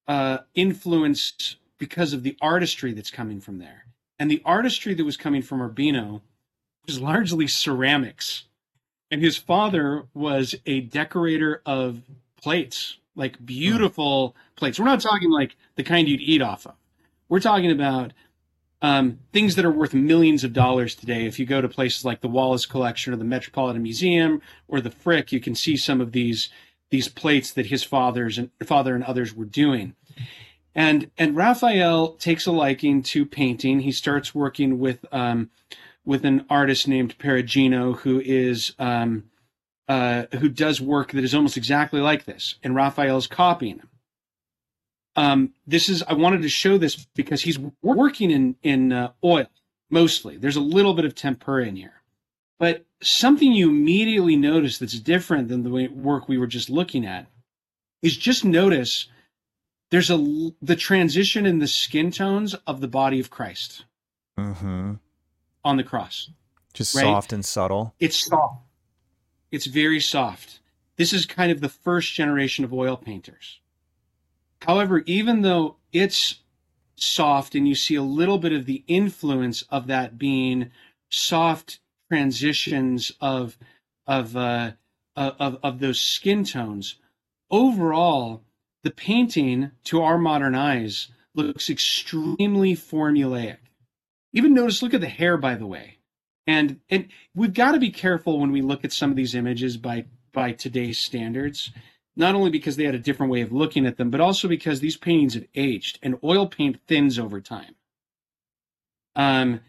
uh, 0.06 0.38
influence 0.54 1.56
because 1.78 2.12
of 2.12 2.22
the 2.22 2.36
artistry 2.40 2.92
that's 2.92 3.10
coming 3.10 3.40
from 3.40 3.58
there. 3.58 3.86
And 4.18 4.30
the 4.30 4.42
artistry 4.44 4.94
that 4.94 5.04
was 5.04 5.16
coming 5.16 5.42
from 5.42 5.60
Urbino 5.60 6.22
was 6.86 7.00
largely 7.00 7.46
ceramics. 7.46 8.44
And 9.10 9.22
his 9.22 9.36
father 9.36 10.04
was 10.14 10.54
a 10.66 10.80
decorator 10.80 11.62
of 11.66 12.02
plates, 12.40 12.98
like 13.16 13.44
beautiful 13.44 14.36
plates. 14.56 14.78
We're 14.78 14.84
not 14.86 15.00
talking 15.00 15.30
like 15.30 15.56
the 15.76 15.82
kind 15.82 16.08
you'd 16.08 16.20
eat 16.20 16.42
off 16.42 16.66
of. 16.66 16.74
We're 17.28 17.40
talking 17.40 17.70
about 17.70 18.12
um, 18.84 19.18
things 19.32 19.54
that 19.54 19.64
are 19.64 19.70
worth 19.70 19.94
millions 19.94 20.44
of 20.44 20.52
dollars 20.52 20.94
today. 20.94 21.24
If 21.24 21.38
you 21.38 21.46
go 21.46 21.62
to 21.62 21.70
places 21.70 22.04
like 22.04 22.20
the 22.20 22.28
Wallace 22.28 22.66
Collection 22.66 23.14
or 23.14 23.16
the 23.16 23.24
Metropolitan 23.24 23.82
Museum 23.82 24.42
or 24.68 24.82
the 24.82 24.90
Frick, 24.90 25.32
you 25.32 25.40
can 25.40 25.54
see 25.54 25.74
some 25.78 26.02
of 26.02 26.12
these 26.12 26.50
these 26.90 27.08
plates 27.08 27.50
that 27.52 27.66
his 27.66 27.82
fathers 27.82 28.36
and 28.36 28.50
father 28.62 28.94
and 28.94 29.02
others 29.02 29.34
were 29.34 29.46
doing. 29.46 29.94
And 30.74 31.10
and 31.16 31.34
Raphael 31.34 32.08
takes 32.16 32.44
a 32.44 32.52
liking 32.52 33.02
to 33.04 33.24
painting. 33.24 33.80
He 33.80 33.90
starts 33.90 34.34
working 34.34 34.78
with 34.78 35.06
um, 35.10 35.48
with 36.04 36.26
an 36.26 36.44
artist 36.50 36.86
named 36.86 37.16
Perugino, 37.16 37.96
who 38.00 38.20
is 38.20 38.74
um, 38.78 39.30
uh, 39.88 40.24
who 40.40 40.50
does 40.50 40.78
work 40.82 41.12
that 41.12 41.24
is 41.24 41.34
almost 41.34 41.56
exactly 41.56 42.02
like 42.02 42.26
this, 42.26 42.56
and 42.62 42.74
Raphael's 42.74 43.28
copying 43.28 43.78
him. 43.78 43.88
Um, 45.16 45.52
this 45.66 45.88
is 45.88 46.02
I 46.02 46.14
wanted 46.14 46.42
to 46.42 46.48
show 46.48 46.76
this 46.78 47.06
because 47.14 47.42
he's 47.42 47.58
working 47.82 48.30
in 48.30 48.56
in 48.62 48.92
uh, 48.92 49.12
oil 49.22 49.46
mostly. 49.90 50.36
There's 50.36 50.56
a 50.56 50.60
little 50.60 50.94
bit 50.94 51.04
of 51.04 51.14
tempera 51.14 51.66
in 51.66 51.76
here, 51.76 52.02
but 52.58 52.84
something 53.00 53.52
you 53.52 53.70
immediately 53.70 54.36
notice 54.36 54.78
that's 54.78 54.98
different 54.98 55.48
than 55.48 55.62
the 55.62 55.70
way, 55.70 55.88
work 55.88 56.28
we 56.28 56.38
were 56.38 56.46
just 56.48 56.68
looking 56.68 57.06
at 57.06 57.26
is 58.02 58.16
just 58.16 58.44
notice 58.44 59.06
there's 59.90 60.10
a 60.10 60.16
the 60.60 60.74
transition 60.76 61.46
in 61.46 61.60
the 61.60 61.68
skin 61.68 62.10
tones 62.10 62.54
of 62.66 62.80
the 62.80 62.88
body 62.88 63.20
of 63.20 63.30
Christ 63.30 63.84
Mm-hmm. 64.38 64.94
on 65.64 65.76
the 65.76 65.84
cross. 65.84 66.28
Just 66.72 66.92
Right. 66.96 67.02
soft 67.02 67.32
and 67.32 67.44
subtle. 67.44 67.94
It's 68.00 68.26
soft. 68.26 68.62
It's 69.52 69.66
very 69.66 70.00
soft. 70.00 70.58
This 70.96 71.12
is 71.12 71.24
kind 71.24 71.52
of 71.52 71.60
the 71.60 71.68
first 71.68 72.12
generation 72.14 72.64
of 72.64 72.72
oil 72.74 72.96
painters. 72.96 73.60
However, 74.66 75.02
even 75.06 75.42
though 75.42 75.76
it's 75.92 76.40
soft 76.96 77.54
and 77.54 77.68
you 77.68 77.74
see 77.74 77.94
a 77.94 78.02
little 78.02 78.38
bit 78.38 78.52
of 78.52 78.66
the 78.66 78.84
influence 78.86 79.62
of 79.70 79.86
that 79.88 80.18
being 80.18 80.70
soft 81.10 81.80
transitions 82.10 83.12
of 83.20 83.58
of 84.06 84.36
uh, 84.36 84.72
of 85.16 85.58
of 85.62 85.78
those 85.80 86.00
skin 86.00 86.44
tones, 86.44 86.96
overall 87.50 88.42
the 88.82 88.90
painting 88.90 89.70
to 89.84 90.02
our 90.02 90.18
modern 90.18 90.54
eyes 90.54 91.08
looks 91.34 91.68
extremely 91.70 92.74
formulaic. 92.74 93.58
Even 94.32 94.54
notice, 94.54 94.82
look 94.82 94.94
at 94.94 95.00
the 95.00 95.08
hair, 95.08 95.36
by 95.36 95.54
the 95.54 95.66
way 95.66 95.98
and 96.46 96.80
and 96.90 97.08
we've 97.34 97.54
got 97.54 97.72
to 97.72 97.78
be 97.78 97.90
careful 97.90 98.38
when 98.38 98.52
we 98.52 98.62
look 98.62 98.84
at 98.84 98.92
some 98.92 99.10
of 99.10 99.16
these 99.16 99.34
images 99.34 99.76
by 99.76 100.04
by 100.32 100.52
today's 100.52 100.98
standards 100.98 101.70
not 102.16 102.34
only 102.34 102.50
because 102.50 102.76
they 102.76 102.84
had 102.84 102.94
a 102.94 102.98
different 102.98 103.32
way 103.32 103.40
of 103.40 103.52
looking 103.52 103.86
at 103.86 103.96
them 103.96 104.10
but 104.10 104.20
also 104.20 104.48
because 104.48 104.80
these 104.80 104.96
paintings 104.96 105.34
have 105.34 105.46
aged 105.54 105.98
and 106.02 106.18
oil 106.22 106.46
paint 106.46 106.78
thins 106.86 107.18
over 107.18 107.40
time. 107.40 107.74
Um 109.16 109.60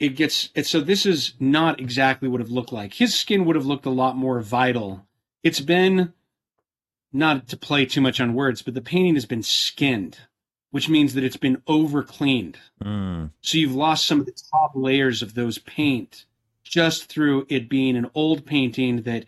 it 0.00 0.10
gets 0.16 0.50
it 0.54 0.66
so 0.66 0.80
this 0.80 1.06
is 1.06 1.34
not 1.38 1.80
exactly 1.80 2.28
what 2.28 2.40
it 2.40 2.48
looked 2.50 2.72
like. 2.72 2.94
His 2.94 3.18
skin 3.18 3.44
would 3.44 3.56
have 3.56 3.66
looked 3.66 3.86
a 3.86 3.90
lot 3.90 4.16
more 4.16 4.40
vital. 4.40 5.06
It's 5.42 5.60
been 5.60 6.12
not 7.12 7.46
to 7.48 7.56
play 7.56 7.86
too 7.86 8.00
much 8.00 8.20
on 8.20 8.34
words 8.34 8.62
but 8.62 8.74
the 8.74 8.80
painting 8.80 9.14
has 9.14 9.26
been 9.26 9.42
skinned 9.42 10.18
which 10.70 10.88
means 10.88 11.14
that 11.14 11.22
it's 11.22 11.36
been 11.36 11.62
over 11.68 12.02
cleaned 12.02 12.58
Mm. 12.82 13.30
so 13.40 13.56
you've 13.56 13.74
lost 13.74 14.04
some 14.06 14.18
of 14.20 14.26
the 14.26 14.34
top 14.50 14.72
layers 14.74 15.22
of 15.22 15.34
those 15.34 15.58
paint 15.58 16.26
just 16.64 17.04
through 17.04 17.46
it 17.48 17.68
being 17.68 17.96
an 17.96 18.10
old 18.14 18.44
painting 18.44 19.02
that, 19.02 19.24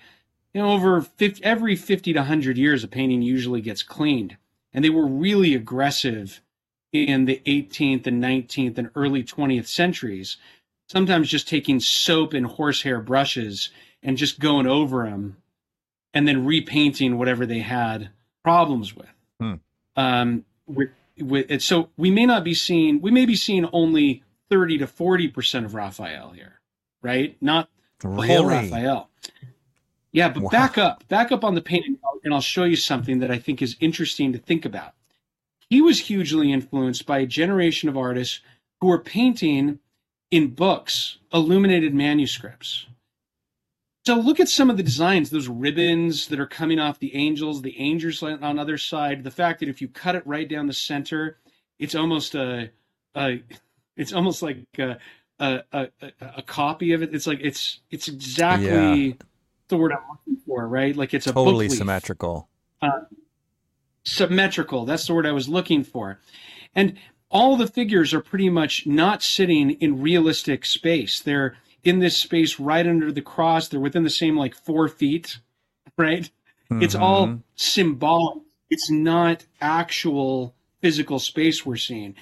you 0.57 0.63
know, 0.63 0.73
over 0.73 1.03
50, 1.03 1.45
every 1.45 1.77
50 1.77 2.15
to 2.15 2.19
100 2.21 2.57
years, 2.57 2.83
a 2.83 2.89
painting 2.89 3.21
usually 3.21 3.61
gets 3.61 3.83
cleaned. 3.83 4.39
And 4.73 4.83
they 4.83 4.89
were 4.89 5.07
really 5.07 5.55
aggressive 5.55 6.41
in 6.95 7.27
the 7.27 7.43
18th 7.45 8.07
and 8.07 8.25
19th 8.25 8.79
and 8.79 8.89
early 8.95 9.23
20th 9.23 9.67
centuries, 9.67 10.39
sometimes 10.89 11.29
just 11.29 11.47
taking 11.47 11.79
soap 11.79 12.33
and 12.33 12.47
horsehair 12.47 13.03
brushes 13.03 13.69
and 14.03 14.17
just 14.17 14.41
going 14.41 14.67
over 14.67 15.05
them 15.05 15.37
and 16.15 16.27
then 16.27 16.47
repainting 16.47 17.19
whatever 17.19 17.45
they 17.45 17.59
had 17.59 18.09
problems 18.43 18.97
with. 18.97 19.13
Hmm. 19.39 19.55
Um, 19.95 20.47
with 20.67 20.89
with 21.19 21.51
it, 21.51 21.61
so 21.61 21.91
we 21.99 22.11
may 22.11 22.25
not 22.25 22.45
be 22.45 22.55
seeing 22.55 23.03
we 23.03 23.11
may 23.11 23.27
be 23.27 23.37
seeing 23.37 23.69
only 23.75 24.23
thirty 24.49 24.79
to 24.79 24.87
forty 24.87 25.29
percent 25.29 25.67
of 25.67 25.75
Raphael 25.75 26.31
here, 26.31 26.61
right? 27.03 27.37
Not 27.43 27.69
the 28.01 28.09
whole 28.09 28.47
Raphael. 28.47 29.11
Yeah, 30.17 30.31
but 30.31 30.45
Wow. 30.45 30.49
back 30.51 30.79
up, 30.79 31.07
back 31.09 31.31
up 31.31 31.45
on 31.45 31.55
the 31.55 31.61
painting, 31.61 31.99
and 32.25 32.33
I'll 32.33 32.41
show 32.41 32.65
you 32.65 32.75
something 32.75 33.19
that 33.19 33.31
I 33.31 33.39
think 33.39 33.61
is 33.61 33.77
interesting 33.81 34.33
to 34.33 34.39
think 34.39 34.65
about. 34.65 34.95
He 35.69 35.83
was 35.83 36.01
hugely 36.01 36.51
influenced 36.51 37.05
by 37.05 37.19
a 37.19 37.27
generation 37.27 37.91
of 37.91 37.99
artists 37.99 38.41
who 38.81 38.87
were 38.87 38.99
painting 38.99 39.79
in 40.31 40.55
books, 40.55 41.19
illuminated 41.35 41.93
manuscripts. 41.93 42.87
So 44.07 44.15
look 44.15 44.41
at 44.41 44.49
some 44.49 44.71
of 44.71 44.79
the 44.79 44.83
designs, 44.83 45.29
those 45.29 45.49
ribbons 45.49 46.29
that 46.29 46.41
are 46.41 46.47
coming 46.47 46.79
off 46.79 46.99
the 46.99 47.15
angels, 47.15 47.61
the 47.61 47.79
angels 47.79 48.23
on 48.23 48.41
the 48.57 48.63
other 48.63 48.79
side. 48.79 49.23
The 49.23 49.31
fact 49.31 49.61
that 49.61 49.69
if 49.69 49.83
you 49.83 49.89
cut 49.89 50.15
it 50.15 50.27
right 50.27 50.49
down 50.49 50.67
the 50.67 50.73
center, 50.73 51.37
it's 51.79 51.95
almost 51.95 52.35
a, 52.35 52.71
a 53.15 53.43
it's 53.99 54.15
almost 54.15 54.41
like 54.41 54.65
a, 54.79 54.97
a, 55.41 55.61
a, 55.73 55.89
a- 56.01 56.13
a 56.39 56.43
copy 56.43 56.95
of 56.95 57.03
it. 57.03 57.15
It's 57.15 57.27
like 57.27 57.41
it's 57.43 57.81
it's 57.91 58.09
exactly 58.09 59.19
the 59.69 59.77
word 59.77 59.93
I'm 59.93 59.99
looking 60.11 60.43
for, 60.45 60.67
right? 60.67 60.95
Like 60.97 61.15
it's 61.15 61.27
a 61.27 61.33
Totally 61.33 61.69
symmetrical. 61.69 62.49
Uh, 62.81 63.01
symmetrical. 64.05 64.85
That's 64.85 65.07
the 65.07 65.15
word 65.15 65.27
I 65.27 65.33
was 65.33 65.49
looking 65.49 65.85
for. 65.85 66.21
And 66.75 66.97
all 67.31 67.57
the 67.57 67.67
figures 67.67 68.15
are 68.15 68.21
pretty 68.21 68.49
much 68.49 68.87
not 68.87 69.23
sitting 69.23 69.73
in 69.73 70.01
realistic 70.01 70.65
space. 70.65 71.21
They're 71.21 71.57
in 71.83 71.99
this 71.99 72.17
space 72.17 72.59
right 72.59 72.87
under 72.87 73.13
the 73.13 73.23
cross. 73.23 73.69
They're 73.69 73.81
within 73.81 74.05
the 74.05 74.11
same 74.11 74.37
like 74.37 74.55
four 74.55 74.89
feet, 74.89 75.39
right? 75.97 76.31
It's 76.71 76.95
mm-hmm. 76.95 77.03
all 77.03 77.43
symbolic. 77.55 78.43
It's 78.71 78.91
not 78.91 79.45
actual 79.61 80.55
physical 80.81 81.19
space 81.19 81.65
we're 81.65 81.77
seeing. 81.77 82.15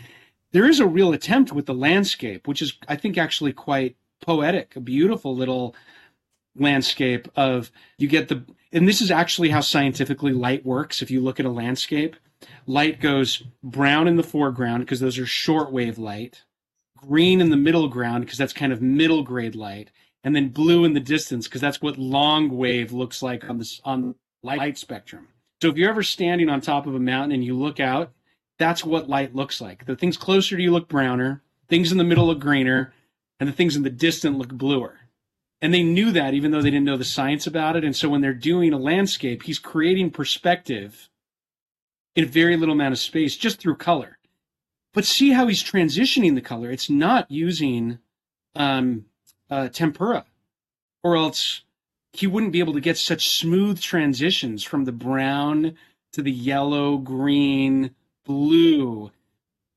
There 0.52 0.68
is 0.68 0.80
a 0.80 0.86
real 0.86 1.12
attempt 1.12 1.52
with 1.52 1.66
the 1.66 1.74
landscape, 1.74 2.46
which 2.46 2.62
is, 2.62 2.74
I 2.86 2.96
think, 2.96 3.16
actually 3.16 3.52
quite 3.52 3.96
poetic, 4.20 4.76
a 4.76 4.80
beautiful 4.80 5.34
little 5.34 5.74
landscape 6.56 7.28
of 7.36 7.70
you 7.98 8.08
get 8.08 8.28
the 8.28 8.44
and 8.72 8.88
this 8.88 9.00
is 9.00 9.10
actually 9.10 9.50
how 9.50 9.60
scientifically 9.60 10.32
light 10.32 10.64
works 10.64 11.02
if 11.02 11.10
you 11.10 11.20
look 11.20 11.38
at 11.38 11.46
a 11.46 11.50
landscape. 11.50 12.16
Light 12.66 13.00
goes 13.00 13.42
brown 13.62 14.06
in 14.08 14.16
the 14.16 14.22
foreground 14.22 14.84
because 14.84 15.00
those 15.00 15.18
are 15.18 15.24
shortwave 15.24 15.98
light 15.98 16.42
green 16.96 17.40
in 17.40 17.50
the 17.50 17.56
middle 17.56 17.88
ground 17.88 18.24
because 18.24 18.38
that's 18.38 18.52
kind 18.52 18.72
of 18.72 18.80
middle 18.80 19.22
grade 19.22 19.54
light 19.54 19.90
and 20.22 20.34
then 20.34 20.48
blue 20.48 20.84
in 20.84 20.94
the 20.94 21.00
distance 21.00 21.46
because 21.46 21.60
that's 21.60 21.82
what 21.82 21.98
long 21.98 22.48
wave 22.48 22.92
looks 22.92 23.22
like 23.22 23.48
on 23.48 23.58
this 23.58 23.80
on 23.84 24.14
light 24.42 24.78
spectrum. 24.78 25.28
So 25.62 25.68
if 25.68 25.76
you're 25.76 25.90
ever 25.90 26.02
standing 26.02 26.48
on 26.48 26.60
top 26.60 26.86
of 26.86 26.94
a 26.94 27.00
mountain 27.00 27.32
and 27.32 27.44
you 27.44 27.56
look 27.56 27.80
out 27.80 28.12
that's 28.56 28.84
what 28.84 29.08
light 29.08 29.34
looks 29.34 29.60
like. 29.60 29.84
The 29.84 29.96
things 29.96 30.16
closer 30.16 30.56
to 30.56 30.62
you 30.62 30.70
look 30.70 30.88
browner 30.88 31.42
things 31.68 31.92
in 31.92 31.98
the 31.98 32.04
middle 32.04 32.26
look 32.26 32.40
greener 32.40 32.92
and 33.40 33.48
the 33.48 33.52
things 33.52 33.76
in 33.76 33.82
the 33.82 33.90
distant 33.90 34.38
look 34.38 34.48
bluer 34.48 35.00
and 35.64 35.72
they 35.72 35.82
knew 35.82 36.12
that 36.12 36.34
even 36.34 36.50
though 36.50 36.60
they 36.60 36.70
didn't 36.70 36.84
know 36.84 36.98
the 36.98 37.06
science 37.06 37.46
about 37.46 37.74
it. 37.74 37.84
And 37.84 37.96
so 37.96 38.10
when 38.10 38.20
they're 38.20 38.34
doing 38.34 38.74
a 38.74 38.78
landscape 38.78 39.44
he's 39.44 39.58
creating 39.58 40.10
perspective 40.10 41.08
in 42.14 42.24
a 42.24 42.26
very 42.26 42.58
little 42.58 42.74
amount 42.74 42.92
of 42.92 42.98
space 42.98 43.34
just 43.34 43.60
through 43.60 43.76
color. 43.76 44.18
But 44.92 45.06
see 45.06 45.30
how 45.30 45.46
he's 45.46 45.64
transitioning 45.64 46.34
the 46.34 46.42
color. 46.42 46.70
It's 46.70 46.90
not 46.90 47.30
using 47.30 47.98
um, 48.54 49.06
uh, 49.48 49.68
tempera 49.68 50.26
or 51.02 51.16
else 51.16 51.62
he 52.12 52.26
wouldn't 52.26 52.52
be 52.52 52.60
able 52.60 52.74
to 52.74 52.80
get 52.80 52.98
such 52.98 53.30
smooth 53.30 53.80
transitions 53.80 54.64
from 54.64 54.84
the 54.84 54.92
brown 54.92 55.78
to 56.12 56.20
the 56.20 56.30
yellow 56.30 56.98
green 56.98 57.94
blue. 58.26 59.12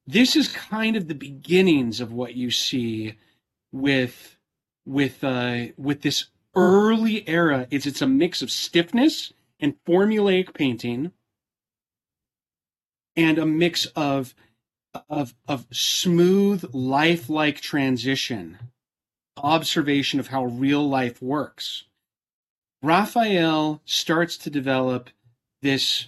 This 0.06 0.36
is 0.36 0.50
kind 0.50 0.98
of 0.98 1.08
the 1.08 1.16
beginnings 1.16 2.02
of 2.02 2.12
what 2.12 2.36
you 2.36 2.52
see 2.52 3.16
with 3.72 4.37
with 4.88 5.24
uh 5.24 5.66
with 5.78 6.02
this 6.02 6.28
early 6.56 7.28
era 7.28 7.68
it's 7.70 7.86
it's 7.86 8.02
a 8.02 8.08
mix 8.08 8.42
of 8.42 8.50
stiffness 8.50 9.34
and 9.60 9.76
formulaic 9.86 10.54
painting 10.54 11.12
and 13.16 13.38
a 13.38 13.46
mix 13.46 13.86
of 13.88 14.34
of 15.10 15.36
of 15.48 15.68
smooth 15.72 16.64
lifelike 16.74 17.60
transition 17.60 18.58
observation 19.44 20.20
of 20.20 20.28
how 20.28 20.46
real 20.46 20.88
life 20.88 21.22
works. 21.22 21.84
Raphael 22.82 23.82
starts 23.86 24.38
to 24.38 24.50
develop 24.50 25.10
this 25.62 26.08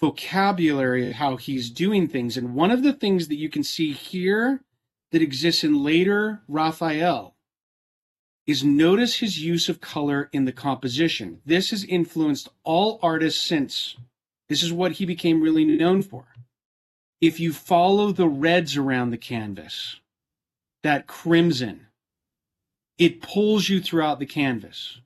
vocabulary 0.00 1.08
of 1.08 1.14
how 1.14 1.36
he's 1.36 1.70
doing 1.70 2.08
things 2.08 2.36
and 2.36 2.54
one 2.54 2.70
of 2.70 2.82
the 2.82 2.92
things 2.92 3.28
that 3.28 3.36
you 3.36 3.48
can 3.48 3.62
see 3.62 3.92
here 3.92 4.62
that 5.12 5.20
exists 5.20 5.62
in 5.62 5.82
later 5.82 6.40
raphael 6.48 7.34
is 8.46 8.64
notice 8.64 9.16
his 9.16 9.38
use 9.38 9.68
of 9.68 9.80
color 9.80 10.28
in 10.32 10.44
the 10.44 10.52
composition. 10.52 11.40
This 11.46 11.70
has 11.70 11.84
influenced 11.84 12.48
all 12.64 12.98
artists 13.02 13.42
since. 13.44 13.96
This 14.48 14.62
is 14.62 14.72
what 14.72 14.92
he 14.92 15.06
became 15.06 15.42
really 15.42 15.64
known 15.64 16.02
for. 16.02 16.26
If 17.20 17.38
you 17.38 17.52
follow 17.52 18.12
the 18.12 18.28
reds 18.28 18.76
around 18.76 19.10
the 19.10 19.18
canvas, 19.18 20.00
that 20.82 21.06
crimson, 21.06 21.86
it 22.98 23.22
pulls 23.22 23.68
you 23.68 23.80
throughout 23.80 24.18
the 24.18 24.26
canvas. 24.26 25.00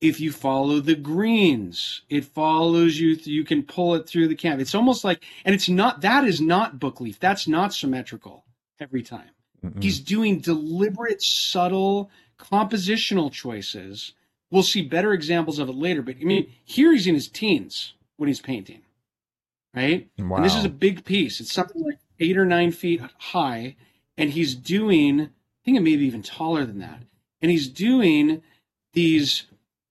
If 0.00 0.18
you 0.18 0.32
follow 0.32 0.80
the 0.80 0.94
greens, 0.94 2.02
it 2.08 2.24
follows 2.24 2.98
you. 2.98 3.16
Th- 3.16 3.26
you 3.26 3.44
can 3.44 3.64
pull 3.64 3.94
it 3.96 4.08
through 4.08 4.28
the 4.28 4.34
canvas. 4.34 4.68
It's 4.68 4.74
almost 4.74 5.04
like, 5.04 5.22
and 5.44 5.54
it's 5.54 5.68
not, 5.68 6.00
that 6.00 6.24
is 6.24 6.40
not 6.40 6.78
book 6.78 7.00
leaf. 7.00 7.20
That's 7.20 7.46
not 7.46 7.74
symmetrical 7.74 8.44
every 8.80 9.02
time. 9.02 9.30
Mm-mm. 9.64 9.82
He's 9.82 10.00
doing 10.00 10.40
deliberate, 10.40 11.22
subtle 11.22 12.10
compositional 12.38 13.30
choices. 13.30 14.14
We'll 14.50 14.62
see 14.62 14.82
better 14.82 15.12
examples 15.12 15.58
of 15.58 15.68
it 15.68 15.74
later, 15.74 16.02
but 16.02 16.16
I 16.20 16.24
mean, 16.24 16.52
here 16.64 16.92
he's 16.92 17.06
in 17.06 17.14
his 17.14 17.28
teens 17.28 17.94
when 18.16 18.28
he's 18.28 18.40
painting, 18.40 18.82
right? 19.74 20.08
wow. 20.18 20.36
And 20.36 20.44
this 20.44 20.56
is 20.56 20.64
a 20.64 20.70
big 20.70 21.04
piece. 21.04 21.40
It's 21.40 21.52
something 21.52 21.82
like 21.82 21.98
eight 22.18 22.36
or 22.36 22.44
nine 22.44 22.72
feet 22.72 23.00
high, 23.18 23.76
and 24.16 24.30
he's 24.30 24.54
doing, 24.54 25.20
I 25.20 25.28
think 25.64 25.76
it 25.76 25.82
may 25.82 25.96
be 25.96 26.06
even 26.06 26.22
taller 26.22 26.64
than 26.64 26.78
that. 26.78 27.02
And 27.42 27.50
he's 27.50 27.68
doing 27.68 28.42
these 28.92 29.44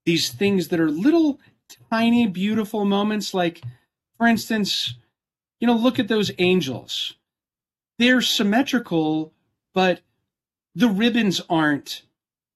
these 0.05 0.29
things 0.29 0.69
that 0.69 0.79
are 0.79 0.89
little 0.89 1.39
tiny 1.89 2.27
beautiful 2.27 2.85
moments 2.85 3.33
like 3.33 3.61
for 4.17 4.27
instance 4.27 4.95
you 5.59 5.67
know 5.67 5.75
look 5.75 5.99
at 5.99 6.07
those 6.07 6.31
angels 6.39 7.15
they're 7.97 8.21
symmetrical 8.21 9.33
but 9.73 10.01
the 10.75 10.87
ribbons 10.87 11.41
aren't 11.49 12.03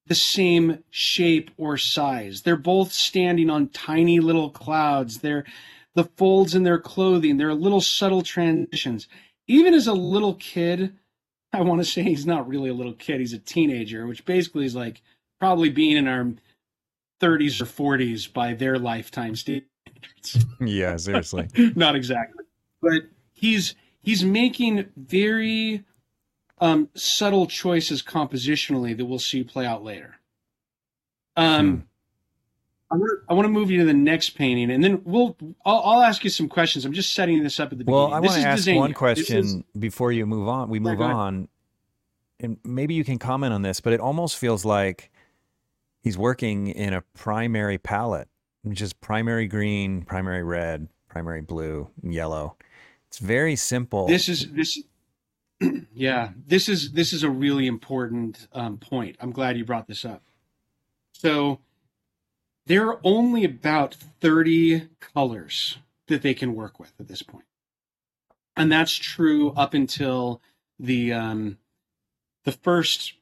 the 0.08 0.15
same 0.15 0.84
shape 0.89 1.52
or 1.58 1.78
size. 1.78 2.41
They're 2.41 2.58
both 2.58 2.91
standing 2.91 3.49
on 3.49 3.69
tiny 3.69 4.19
little 4.19 4.49
clouds. 4.49 5.19
They're 5.19 5.45
the 5.95 6.06
folds 6.17 6.56
in 6.56 6.63
their 6.63 6.80
clothing 6.80 7.38
they're 7.38 7.54
little 7.54 7.82
subtle 7.82 8.23
transitions. 8.23 9.08
Even 9.47 9.73
as 9.73 9.88
a 9.88 9.93
little 9.93 10.36
kid 10.36 10.93
i 11.52 11.62
want 11.62 11.80
to 11.80 11.86
say 11.89 12.02
he's 12.02 12.26
not 12.26 12.47
really 12.47 12.69
a 12.69 12.73
little 12.73 12.93
kid 12.93 13.19
he's 13.19 13.34
a 13.34 13.38
teenager 13.38 14.08
which 14.08 14.26
basically 14.26 14.65
is 14.65 14.76
like 14.76 15.04
probably 15.39 15.69
being 15.69 15.97
in 15.97 16.08
our 16.08 16.34
30s 17.23 17.62
or 17.62 17.97
40s 17.97 18.32
by 18.32 18.54
their 18.54 18.78
lifetime 18.78 19.36
standards. 19.36 19.69
Yeah, 20.60 20.95
seriously. 20.95 21.49
not 21.76 21.95
exactly. 21.95 22.45
But 22.82 23.04
he's 23.34 23.76
he's 24.02 24.23
making 24.23 24.86
very 24.95 25.84
um 26.60 26.89
subtle 26.94 27.48
choices 27.48 28.02
compositionally 28.02 28.96
that 28.96 29.06
we'll 29.06 29.20
see 29.20 29.44
play 29.44 29.66
out 29.66 29.84
later 29.84 30.16
um 31.36 31.86
I 32.94 32.96
want, 32.96 33.10
to, 33.10 33.18
I 33.28 33.34
want 33.34 33.46
to 33.46 33.50
move 33.50 33.72
you 33.72 33.80
to 33.80 33.86
the 33.86 33.94
next 33.94 34.32
painting, 34.32 34.70
and 34.70 34.84
then 34.84 35.02
we'll. 35.04 35.36
I'll, 35.66 35.82
I'll 35.84 36.02
ask 36.04 36.24
you 36.24 36.30
some 36.30 36.48
questions. 36.48 36.86
I'm 36.86 36.94
just 36.94 37.13
setting 37.13 37.42
this 37.42 37.60
up 37.60 37.72
at 37.72 37.80
the 37.80 37.86
beginning. 37.86 37.96
Well, 37.96 38.13
I 38.13 38.20
want 38.20 38.34
to 38.39 38.48
ask 38.48 38.68
Dizania. 38.68 38.78
one 38.78 38.94
question 38.94 39.38
is- 39.39 39.56
before 39.80 40.12
you 40.12 40.28
move 40.28 40.48
on. 40.48 40.70
We 40.70 40.80
move 40.80 41.00
ahead. 41.00 41.12
on, 41.12 41.48
and 42.39 42.58
maybe 42.63 42.94
you 42.94 43.04
can 43.04 43.18
comment 43.18 43.52
on 43.52 43.63
this, 43.63 43.80
but 43.80 43.94
it 43.94 44.00
almost 44.00 44.38
feels 44.38 44.63
like 44.63 45.10
he's 46.04 46.20
working 46.20 46.68
in 46.68 46.94
a 46.94 47.02
primary 47.16 47.80
palette, 47.80 48.28
which 48.62 48.80
is 48.80 48.94
primary 48.94 49.48
green, 49.48 50.04
primary 50.04 50.44
red, 50.44 50.88
primary 51.10 51.42
blue, 51.42 51.89
and 52.04 52.13
yellow. 52.13 52.58
It's 53.08 53.18
very 53.18 53.56
simple. 53.56 54.06
this 54.08 54.30
is 54.30 54.52
this. 54.52 54.80
Yeah, 55.93 56.30
this 56.45 56.69
is 56.69 56.91
this 56.91 57.13
is 57.13 57.23
a 57.23 57.30
really 57.30 57.67
important 57.67 58.47
um, 58.54 58.78
point. 58.78 59.15
I'm 59.19 59.32
glad 59.32 59.58
you 59.58 59.65
brought 59.65 59.88
this 59.88 60.06
up. 60.06 60.23
So 61.13 61.60
there 62.65 62.88
are 62.88 62.99
only 63.04 63.43
about 63.43 63.95
30 64.21 64.89
colors 64.99 65.78
that 66.08 66.21
they 66.21 66.34
can 66.34 66.56
work 66.56 66.80
with 66.80 66.93
at 66.99 67.08
this. 67.08 67.23
And 68.56 68.71
that's 68.71 68.93
true 68.93 69.52
up 69.52 69.73
until 69.73 70.41
the 70.80 71.13
um, 71.13 71.58
the 72.43 72.52
first 72.52 73.13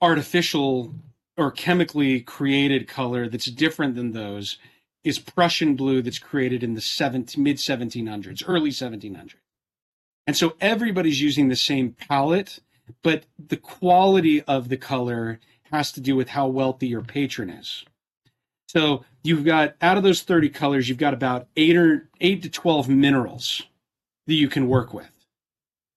artificial 0.00 0.94
or 1.36 1.50
chemically 1.50 2.20
created 2.20 2.86
color 2.86 3.28
that's 3.28 3.46
different 3.46 3.96
than 3.96 4.12
those 4.12 4.58
is 5.02 5.18
Prussian 5.18 5.74
blue 5.76 6.00
that's 6.00 6.18
created 6.18 6.62
in 6.62 6.74
the 6.74 6.80
17, 6.80 7.42
mid 7.42 7.56
1700s, 7.56 8.42
early 8.46 8.70
1700s. 8.70 9.34
And 10.26 10.36
so 10.36 10.54
everybody's 10.60 11.20
using 11.20 11.48
the 11.48 11.56
same 11.56 11.92
palette, 11.92 12.60
but 13.02 13.24
the 13.38 13.56
quality 13.56 14.42
of 14.42 14.68
the 14.68 14.76
color 14.76 15.38
has 15.70 15.92
to 15.92 16.00
do 16.00 16.16
with 16.16 16.30
how 16.30 16.46
wealthy 16.46 16.86
your 16.86 17.02
patron 17.02 17.50
is. 17.50 17.84
So 18.68 19.04
you've 19.22 19.44
got 19.44 19.76
out 19.80 19.96
of 19.96 20.02
those 20.02 20.22
30 20.22 20.48
colors, 20.48 20.88
you've 20.88 20.98
got 20.98 21.14
about 21.14 21.46
eight 21.56 21.76
or 21.76 22.08
eight 22.20 22.42
to 22.42 22.48
12 22.48 22.88
minerals 22.88 23.62
that 24.26 24.34
you 24.34 24.48
can 24.48 24.68
work 24.68 24.92
with. 24.92 25.10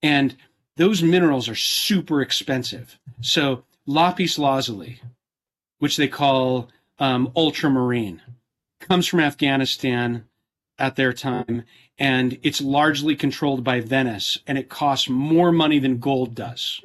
And 0.01 0.35
those 0.75 1.01
minerals 1.01 1.49
are 1.49 1.55
super 1.55 2.21
expensive. 2.21 2.99
So 3.21 3.63
lapis 3.85 4.37
lazuli, 4.37 5.01
which 5.79 5.97
they 5.97 6.07
call 6.07 6.69
um, 6.99 7.31
ultramarine, 7.35 8.21
comes 8.79 9.07
from 9.07 9.21
Afghanistan 9.21 10.25
at 10.77 10.95
their 10.95 11.13
time, 11.13 11.63
and 11.97 12.37
it's 12.43 12.61
largely 12.61 13.15
controlled 13.15 13.63
by 13.63 13.79
Venice, 13.79 14.39
and 14.45 14.57
it 14.57 14.69
costs 14.69 15.09
more 15.09 15.51
money 15.51 15.79
than 15.79 15.99
gold 15.99 16.35
does. 16.35 16.81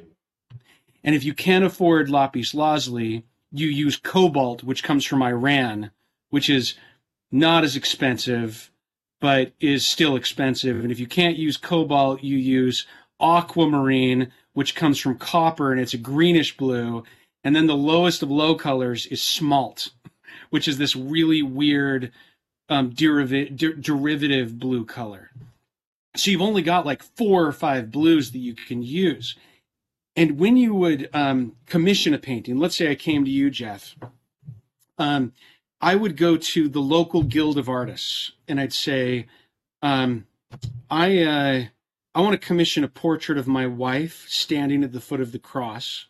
And 1.03 1.15
if 1.15 1.23
you 1.23 1.33
can't 1.33 1.65
afford 1.65 2.09
lapis 2.09 2.53
lazuli, 2.53 3.25
you 3.51 3.67
use 3.67 3.97
cobalt, 3.97 4.63
which 4.63 4.83
comes 4.83 5.05
from 5.05 5.21
Iran, 5.21 5.91
which 6.29 6.49
is 6.49 6.73
not 7.31 7.63
as 7.63 7.75
expensive, 7.75 8.71
but 9.19 9.51
is 9.59 9.85
still 9.85 10.15
expensive. 10.15 10.81
And 10.81 10.91
if 10.91 10.99
you 10.99 11.07
can't 11.07 11.37
use 11.37 11.57
cobalt, 11.57 12.23
you 12.23 12.37
use 12.37 12.87
aquamarine, 13.19 14.31
which 14.53 14.75
comes 14.75 14.99
from 14.99 15.17
copper 15.17 15.71
and 15.71 15.79
it's 15.79 15.93
a 15.93 15.97
greenish 15.97 16.57
blue. 16.57 17.03
And 17.43 17.55
then 17.55 17.67
the 17.67 17.75
lowest 17.75 18.23
of 18.23 18.31
low 18.31 18.55
colors 18.55 19.05
is 19.07 19.21
smalt, 19.21 19.91
which 20.49 20.67
is 20.67 20.77
this 20.77 20.95
really 20.95 21.41
weird 21.41 22.11
um, 22.69 22.89
derivative, 22.89 23.57
der- 23.57 23.73
derivative 23.73 24.59
blue 24.59 24.85
color. 24.85 25.31
So 26.15 26.31
you've 26.31 26.41
only 26.41 26.61
got 26.61 26.85
like 26.85 27.03
four 27.03 27.45
or 27.45 27.51
five 27.51 27.91
blues 27.91 28.31
that 28.31 28.39
you 28.39 28.53
can 28.53 28.83
use. 28.83 29.35
And 30.15 30.37
when 30.39 30.57
you 30.57 30.75
would 30.75 31.09
um, 31.13 31.55
commission 31.65 32.13
a 32.13 32.19
painting, 32.19 32.57
let's 32.57 32.75
say 32.75 32.91
I 32.91 32.95
came 32.95 33.25
to 33.25 33.31
you, 33.31 33.49
Jeff, 33.49 33.95
um, 34.97 35.33
I 35.81 35.95
would 35.95 36.15
go 36.15 36.37
to 36.37 36.69
the 36.69 36.79
local 36.79 37.23
guild 37.23 37.57
of 37.57 37.67
artists 37.67 38.31
and 38.47 38.59
I'd 38.59 38.73
say, 38.73 39.25
um, 39.81 40.27
I 40.89 41.23
uh, 41.23 41.63
I 42.15 42.21
want 42.21 42.39
to 42.39 42.47
commission 42.47 42.83
a 42.83 42.87
portrait 42.87 43.37
of 43.37 43.47
my 43.47 43.65
wife 43.65 44.25
standing 44.27 44.83
at 44.83 44.91
the 44.91 45.01
foot 45.01 45.19
of 45.19 45.31
the 45.31 45.39
cross, 45.39 46.05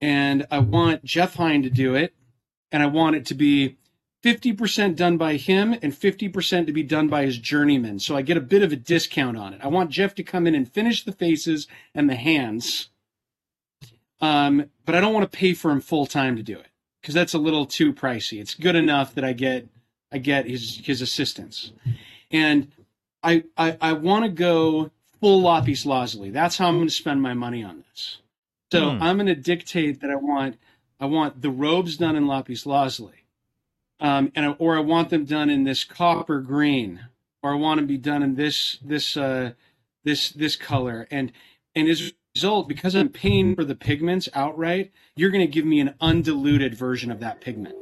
and 0.00 0.46
I 0.50 0.60
want 0.60 1.04
Jeff 1.04 1.34
Hein 1.34 1.62
to 1.62 1.70
do 1.70 1.94
it, 1.94 2.14
and 2.70 2.82
I 2.82 2.86
want 2.86 3.16
it 3.16 3.26
to 3.26 3.34
be 3.34 3.76
50% 4.26 4.96
done 4.96 5.16
by 5.16 5.36
him 5.36 5.72
and 5.82 5.92
50% 5.92 6.66
to 6.66 6.72
be 6.72 6.82
done 6.82 7.06
by 7.06 7.24
his 7.24 7.38
journeyman. 7.38 8.00
So 8.00 8.16
I 8.16 8.22
get 8.22 8.36
a 8.36 8.40
bit 8.40 8.62
of 8.62 8.72
a 8.72 8.76
discount 8.76 9.36
on 9.36 9.54
it. 9.54 9.60
I 9.62 9.68
want 9.68 9.90
Jeff 9.90 10.16
to 10.16 10.24
come 10.24 10.46
in 10.48 10.54
and 10.56 10.70
finish 10.70 11.04
the 11.04 11.12
faces 11.12 11.68
and 11.94 12.10
the 12.10 12.16
hands 12.16 12.88
um, 14.20 14.70
but 14.84 14.94
I 14.94 15.00
don't 15.00 15.12
want 15.12 15.30
to 15.30 15.38
pay 15.38 15.54
for 15.54 15.70
him 15.70 15.80
full 15.80 16.06
time 16.06 16.36
to 16.36 16.42
do 16.42 16.58
it 16.58 16.68
because 17.00 17.14
that's 17.14 17.34
a 17.34 17.38
little 17.38 17.66
too 17.66 17.92
pricey. 17.92 18.40
It's 18.40 18.54
good 18.54 18.76
enough 18.76 19.14
that 19.14 19.24
I 19.24 19.32
get 19.32 19.68
I 20.10 20.18
get 20.18 20.46
his 20.46 20.78
his 20.84 21.02
assistance, 21.02 21.72
and 22.30 22.72
I 23.22 23.44
I, 23.56 23.76
I 23.80 23.92
want 23.92 24.24
to 24.24 24.30
go 24.30 24.90
full 25.20 25.42
lapis 25.42 25.84
lazuli. 25.84 26.30
That's 26.30 26.56
how 26.56 26.68
I'm 26.68 26.76
going 26.76 26.88
to 26.88 26.94
spend 26.94 27.20
my 27.20 27.34
money 27.34 27.62
on 27.62 27.84
this. 27.90 28.18
So 28.72 28.90
hmm. 28.90 29.02
I'm 29.02 29.16
going 29.16 29.26
to 29.26 29.34
dictate 29.34 30.00
that 30.00 30.10
I 30.10 30.16
want 30.16 30.56
I 30.98 31.06
want 31.06 31.42
the 31.42 31.50
robes 31.50 31.98
done 31.98 32.16
in 32.16 32.26
lapis 32.26 32.64
lazuli, 32.64 33.25
um, 34.00 34.32
and 34.34 34.56
or 34.58 34.76
I 34.76 34.80
want 34.80 35.10
them 35.10 35.24
done 35.24 35.50
in 35.50 35.64
this 35.64 35.84
copper 35.84 36.40
green, 36.40 37.06
or 37.42 37.52
I 37.52 37.56
want 37.56 37.80
to 37.80 37.86
be 37.86 37.98
done 37.98 38.22
in 38.22 38.34
this 38.34 38.78
this 38.82 39.16
uh, 39.16 39.52
this 40.04 40.30
this 40.30 40.56
color, 40.56 41.06
and 41.10 41.32
and 41.74 41.88
as 41.88 42.00
a 42.00 42.12
result, 42.34 42.68
because 42.68 42.94
I'm 42.94 43.08
paying 43.08 43.54
for 43.54 43.64
the 43.64 43.74
pigments 43.74 44.28
outright, 44.34 44.92
you're 45.14 45.30
going 45.30 45.46
to 45.46 45.52
give 45.52 45.64
me 45.64 45.80
an 45.80 45.94
undiluted 46.00 46.74
version 46.74 47.10
of 47.10 47.20
that 47.20 47.40
pigment 47.40 47.76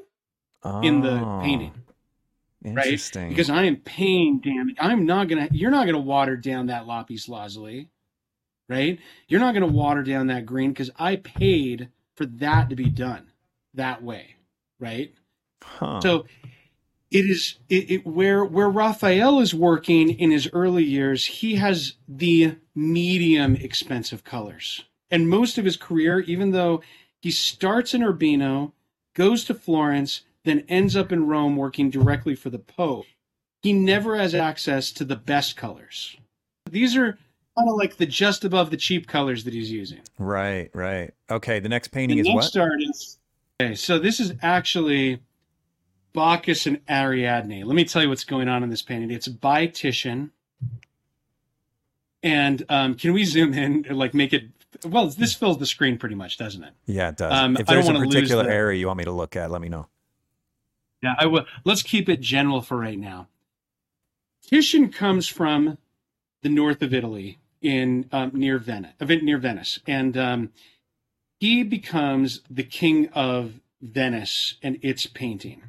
oh, 0.63 0.81
in 0.81 1.01
the 1.01 1.21
oh, 1.21 1.41
painting. 1.43 1.73
Interesting. 2.65 3.23
Right? 3.23 3.29
Because 3.29 3.51
I 3.51 3.65
am 3.65 3.77
paying 3.77 4.41
damage. 4.41 4.77
I'm 4.79 5.05
not 5.05 5.29
going 5.29 5.49
to, 5.49 5.55
you're 5.55 5.71
not 5.71 5.85
going 5.85 5.95
to 5.95 6.01
water 6.01 6.37
down 6.37 6.67
that 6.67 6.87
lapis 6.87 7.29
lazuli, 7.29 7.91
right? 8.69 8.99
You're 9.29 9.41
not 9.41 9.55
going 9.55 9.67
to 9.67 9.73
water 9.73 10.03
down 10.03 10.29
that 10.29 10.47
green 10.47 10.71
because 10.71 10.91
I 10.99 11.17
paid 11.17 11.91
for 12.15 12.25
that 12.27 12.71
to 12.71 12.77
be 12.77 12.89
done 12.89 13.33
that 13.75 14.03
way, 14.03 14.37
right? 14.79 15.13
Huh. 15.79 16.01
So 16.01 16.27
it 17.11 17.27
is 17.27 17.59
it, 17.69 17.91
it, 17.91 18.07
where 18.07 18.45
where 18.45 18.69
Raphael 18.69 19.41
is 19.41 19.55
working 19.55 20.11
in 20.11 20.31
his 20.31 20.49
early 20.53 20.85
years. 20.85 21.27
He 21.27 21.57
has 21.57 21.95
the 22.09 22.57
medium 22.75 23.57
expensive 23.57 24.25
colors, 24.25 24.85
and 25.11 25.29
most 25.29 25.59
of 25.59 25.65
his 25.65 25.77
career, 25.77 26.21
even 26.21 26.51
though 26.51 26.83
he 27.21 27.31
starts 27.31 27.95
in 27.95 28.03
Urbino, 28.03 28.73
goes 29.15 29.45
to 29.45 29.55
Florence, 29.55 30.23
then 30.45 30.65
ends 30.69 30.97
up 30.97 31.13
in 31.13 31.27
Rome 31.27 31.57
working 31.57 31.91
directly 31.91 32.35
for 32.35 32.51
the 32.51 32.59
Pope. 32.59 33.07
He 33.63 33.73
never 33.73 34.17
has 34.17 34.35
access 34.35 34.93
to 34.93 35.05
the 35.05 35.17
best 35.17 35.57
colors. 35.57 36.17
These 36.71 36.97
are 36.97 37.19
kind 37.57 37.69
of 37.69 37.77
like 37.77 37.97
the 37.97 38.07
just 38.07 38.45
above 38.45 38.71
the 38.71 38.77
cheap 38.77 39.07
colors 39.07 39.45
that 39.45 39.55
he's 39.55 39.71
using. 39.71 40.01
Right, 40.19 40.71
right. 40.75 41.13
Okay, 41.31 41.61
the 41.61 41.69
next 41.69 41.89
painting 41.89 42.17
the 42.17 42.29
is 42.29 42.35
next 42.35 42.57
what? 42.57 42.63
Artist, 42.71 43.21
okay, 43.61 43.75
so 43.75 43.99
this 43.99 44.21
is 44.21 44.35
actually 44.43 45.21
Bacchus 46.15 46.67
and 46.67 46.81
Ariadne. 46.89 47.65
Let 47.65 47.75
me 47.75 47.85
tell 47.85 48.03
you 48.03 48.09
what's 48.09 48.25
going 48.25 48.49
on 48.49 48.63
in 48.63 48.71
this 48.71 48.83
painting. 48.83 49.11
It's 49.11 49.29
by 49.29 49.67
Titian. 49.67 50.31
And 52.23 52.65
um, 52.71 52.95
can 52.95 53.13
we 53.13 53.25
zoom 53.25 53.53
in 53.53 53.85
like 53.91 54.15
make 54.15 54.33
it? 54.33 54.45
Well, 54.87 55.09
this 55.09 55.35
fills 55.35 55.59
the 55.59 55.67
screen 55.67 55.99
pretty 55.99 56.15
much, 56.15 56.39
doesn't 56.39 56.63
it? 56.65 56.73
Yeah, 56.87 57.11
it 57.11 57.19
does. 57.19 57.33
Um, 57.33 57.57
if 57.57 57.67
there's 57.67 57.89
a 57.89 57.93
particular 57.93 58.45
the, 58.45 58.51
area 58.51 58.79
you 58.79 58.87
want 58.87 58.99
me 58.99 59.05
to 59.05 59.13
look 59.13 59.37
at, 59.37 59.51
let 59.51 59.61
me 59.61 59.69
know. 59.69 59.89
Yeah, 61.03 61.15
I 61.19 61.27
will. 61.27 61.45
Let's 61.65 61.83
keep 61.83 62.09
it 62.09 62.21
general 62.21 62.63
for 62.63 62.79
right 62.79 62.99
now. 62.99 63.29
Titian 64.43 64.91
comes 64.91 65.29
from 65.29 65.77
the 66.43 66.49
north 66.49 66.83
of 66.83 66.95
Italy, 66.95 67.39
in 67.65 68.07
um, 68.13 68.31
near 68.35 68.59
Venice, 68.59 68.93
near 69.01 69.39
Venice, 69.39 69.81
and 69.87 70.17
um, 70.17 70.53
he 71.41 71.63
becomes 71.63 72.43
the 72.49 72.63
king 72.63 73.09
of 73.09 73.61
Venice 73.81 74.57
and 74.63 74.79
its 74.83 75.07
painting. 75.07 75.63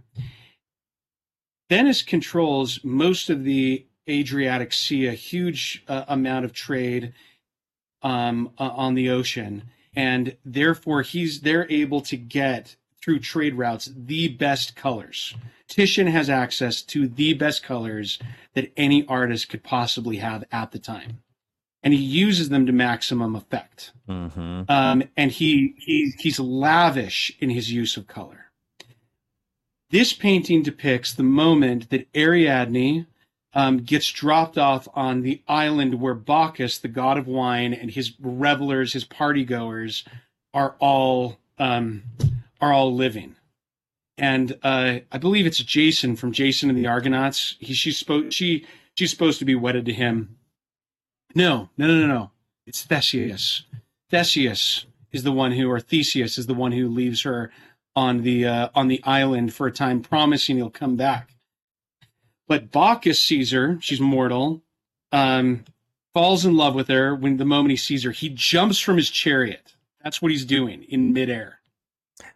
Venice 1.69 2.01
controls 2.01 2.79
most 2.83 3.29
of 3.29 3.43
the 3.43 3.85
Adriatic 4.07 4.71
Sea, 4.71 5.07
a 5.07 5.13
huge 5.13 5.83
uh, 5.87 6.05
amount 6.07 6.45
of 6.45 6.53
trade 6.53 7.13
um, 8.03 8.51
uh, 8.59 8.69
on 8.75 8.93
the 8.93 9.09
ocean, 9.09 9.63
and 9.95 10.37
therefore 10.45 11.01
he's 11.01 11.41
they're 11.41 11.69
able 11.71 12.01
to 12.01 12.17
get 12.17 12.75
through 13.01 13.19
trade 13.19 13.55
routes 13.55 13.91
the 13.95 14.27
best 14.27 14.75
colors. 14.75 15.35
Titian 15.67 16.07
has 16.07 16.29
access 16.29 16.83
to 16.83 17.07
the 17.07 17.33
best 17.33 17.63
colors 17.63 18.19
that 18.53 18.71
any 18.77 19.05
artist 19.07 19.49
could 19.49 19.63
possibly 19.63 20.17
have 20.17 20.43
at 20.51 20.71
the 20.71 20.79
time, 20.79 21.23
and 21.81 21.95
he 21.95 21.99
uses 21.99 22.49
them 22.49 22.67
to 22.67 22.71
maximum 22.71 23.35
effect. 23.35 23.91
Mm-hmm. 24.07 24.63
Um, 24.69 25.03
and 25.17 25.31
he 25.31 25.73
he 25.79 26.13
he's 26.19 26.39
lavish 26.39 27.35
in 27.39 27.49
his 27.49 27.71
use 27.71 27.97
of 27.97 28.05
color. 28.05 28.44
This 29.89 30.13
painting 30.13 30.63
depicts 30.63 31.13
the 31.13 31.23
moment 31.23 31.89
that 31.89 32.07
Ariadne 32.15 33.07
um, 33.53 33.77
gets 33.77 34.11
dropped 34.11 34.57
off 34.57 34.87
on 34.93 35.21
the 35.21 35.41
island 35.47 36.01
where 36.01 36.13
Bacchus, 36.13 36.77
the 36.77 36.87
god 36.87 37.17
of 37.17 37.27
wine, 37.27 37.73
and 37.73 37.89
his 37.89 38.13
revelers, 38.19 38.93
his 38.93 39.05
party 39.05 39.45
goers, 39.45 40.03
are 40.53 40.75
all 40.79 41.37
um, 41.57 42.03
are 42.59 42.73
all 42.73 42.93
living. 42.93 43.35
And 44.17 44.57
uh, 44.63 44.99
I 45.11 45.17
believe 45.17 45.45
it's 45.45 45.59
Jason 45.59 46.15
from 46.15 46.31
Jason 46.31 46.69
and 46.69 46.77
the 46.77 46.87
Argonauts. 46.87 47.55
He 47.59 47.73
she's 47.73 47.97
supposed 47.97 48.33
she 48.33 48.65
she's 48.95 49.11
supposed 49.11 49.39
to 49.39 49.45
be 49.45 49.55
wedded 49.55 49.85
to 49.85 49.93
him. 49.93 50.37
No, 51.33 51.69
no, 51.77 51.87
no, 51.87 51.99
no, 51.99 52.07
no. 52.07 52.31
It's 52.65 52.83
Theseus. 52.83 53.63
Theseus 54.09 54.85
is 55.11 55.23
the 55.23 55.31
one 55.31 55.51
who, 55.51 55.69
or 55.69 55.79
Theseus 55.79 56.37
is 56.37 56.47
the 56.47 56.53
one 56.53 56.71
who 56.71 56.87
leaves 56.87 57.21
her 57.23 57.51
on 57.95 58.21
the 58.21 58.45
uh, 58.45 58.69
on 58.75 58.87
the 58.87 59.01
island 59.03 59.53
for 59.53 59.67
a 59.67 59.71
time, 59.71 60.01
promising 60.01 60.57
he'll 60.57 60.69
come 60.69 60.95
back. 60.95 61.35
But 62.47 62.71
Bacchus 62.71 63.21
sees 63.21 63.51
her; 63.51 63.77
she's 63.81 63.99
mortal. 63.99 64.61
Um, 65.11 65.63
falls 66.13 66.45
in 66.45 66.55
love 66.55 66.75
with 66.75 66.87
her. 66.89 67.15
When 67.15 67.37
the 67.37 67.45
moment 67.45 67.71
he 67.71 67.77
sees 67.77 68.03
her, 68.03 68.11
he 68.11 68.29
jumps 68.29 68.79
from 68.79 68.97
his 68.97 69.09
chariot. 69.09 69.75
That's 70.03 70.21
what 70.21 70.31
he's 70.31 70.45
doing 70.45 70.83
in 70.83 71.13
midair. 71.13 71.59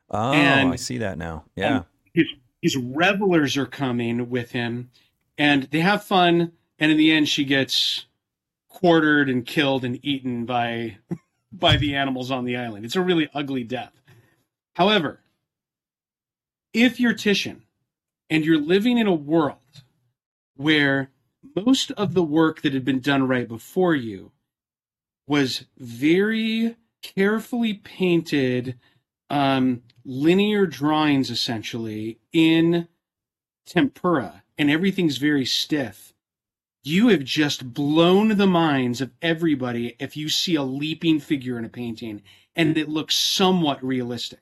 Oh, 0.10 0.34
and, 0.34 0.74
I 0.74 0.76
see 0.76 0.98
that 1.00 1.18
now. 1.18 1.46
Yeah, 1.56 1.84
his 2.14 2.28
his 2.62 2.76
revelers 2.78 3.58
are 3.58 3.66
coming 3.66 4.30
with 4.30 4.52
him, 4.52 4.90
and 5.38 5.64
they 5.64 5.82
have 5.82 6.04
fun. 6.04 6.54
And 6.82 6.92
in 6.92 6.98
the 6.98 7.12
end, 7.12 7.28
she 7.28 7.44
gets 7.44 8.06
quartered 8.70 9.30
and 9.30 9.46
killed 9.46 9.84
and 9.84 10.00
eaten 10.04 10.46
by 10.46 10.98
by 11.52 11.78
the 11.78 11.96
animals 11.96 12.32
on 12.32 12.46
the 12.46 12.58
island. 12.58 12.86
It's 12.86 12.96
a 12.96 13.02
really 13.02 13.30
ugly 13.34 13.64
death. 13.64 13.94
However, 14.74 15.20
if 16.74 17.00
you're 17.00 17.14
Titian 17.14 17.64
and 18.30 18.46
you're 18.46 18.60
living 18.60 18.98
in 18.98 19.08
a 19.08 19.14
world 19.14 19.84
where 20.56 21.10
most 21.56 21.92
of 21.92 22.14
the 22.14 22.24
work 22.24 22.62
that 22.62 22.74
had 22.74 22.86
been 22.86 23.00
done 23.00 23.28
right 23.28 23.48
before 23.48 23.96
you 23.96 24.32
was 25.28 25.66
very 25.78 26.76
carefully 27.02 27.74
painted 27.76 28.78
um, 29.30 29.82
linear 30.04 30.66
drawings 30.66 31.30
essentially 31.30 32.20
in 32.34 32.88
tempera 33.66 34.44
and 34.58 34.70
everything's 34.70 35.18
very 35.18 35.46
stiff. 35.46 36.14
You 36.84 37.10
have 37.10 37.24
just 37.24 37.74
blown 37.74 38.38
the 38.38 38.48
minds 38.48 39.02
of 39.02 39.12
everybody 39.22 39.96
if 40.00 40.18
you 40.18 40.30
see 40.30 40.56
a 40.56 40.64
leaping 40.64 41.20
figure 41.20 41.58
in 41.58 41.66
a 41.66 41.70
painting 41.70 42.22
and 42.56 42.78
it 42.78 42.90
looks 42.90 43.16
somewhat 43.16 43.84
realistic 43.84 44.42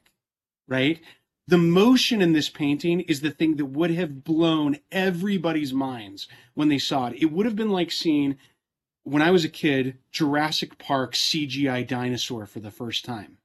right 0.68 1.00
the 1.48 1.58
motion 1.58 2.22
in 2.22 2.34
this 2.34 2.50
painting 2.50 3.02
is 3.02 3.22
the 3.22 3.32
thing 3.32 3.56
that 3.56 3.66
would 3.66 3.92
have 3.92 4.24
blown 4.24 4.78
everybody's 4.92 5.74
minds 5.74 6.28
when 6.54 6.68
they 6.68 6.78
saw 6.78 7.08
it 7.08 7.22
it 7.22 7.32
would 7.32 7.46
have 7.46 7.56
been 7.56 7.72
like 7.72 7.92
seeing 7.92 8.38
when 9.08 9.22
I 9.22 9.32
was 9.32 9.46
a 9.46 9.50
kid, 9.50 10.00
Jurassic 10.12 10.78
Park 10.78 11.14
CGI 11.14 11.88
dinosaur 11.88 12.46
for 12.46 12.60
the 12.60 12.72
first 12.72 13.06
time. 13.06 13.38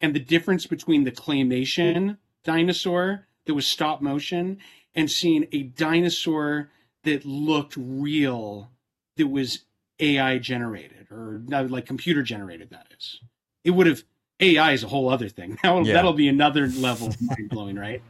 And 0.00 0.14
the 0.14 0.20
difference 0.20 0.66
between 0.66 1.04
the 1.04 1.12
claymation 1.12 2.18
dinosaur 2.42 3.28
that 3.46 3.54
was 3.54 3.68
stop 3.68 4.02
motion 4.02 4.58
and 4.92 5.08
seeing 5.08 5.46
a 5.52 5.62
dinosaur 5.62 6.70
that 7.04 7.24
looked 7.24 7.74
real 7.76 8.72
that 9.16 9.28
was 9.28 9.60
AI 10.00 10.38
generated 10.38 11.06
or 11.12 11.40
like 11.48 11.86
computer 11.86 12.22
generated, 12.22 12.70
that 12.70 12.88
is. 12.98 13.20
It 13.62 13.70
would 13.70 13.86
have, 13.86 14.02
AI 14.40 14.72
is 14.72 14.82
a 14.82 14.88
whole 14.88 15.08
other 15.08 15.28
thing. 15.28 15.58
That'll, 15.62 15.86
yeah. 15.86 15.94
that'll 15.94 16.12
be 16.12 16.28
another 16.28 16.68
level 16.68 17.08
of 17.08 17.16
mind 17.20 17.50
blowing, 17.50 17.76
right? 17.76 18.02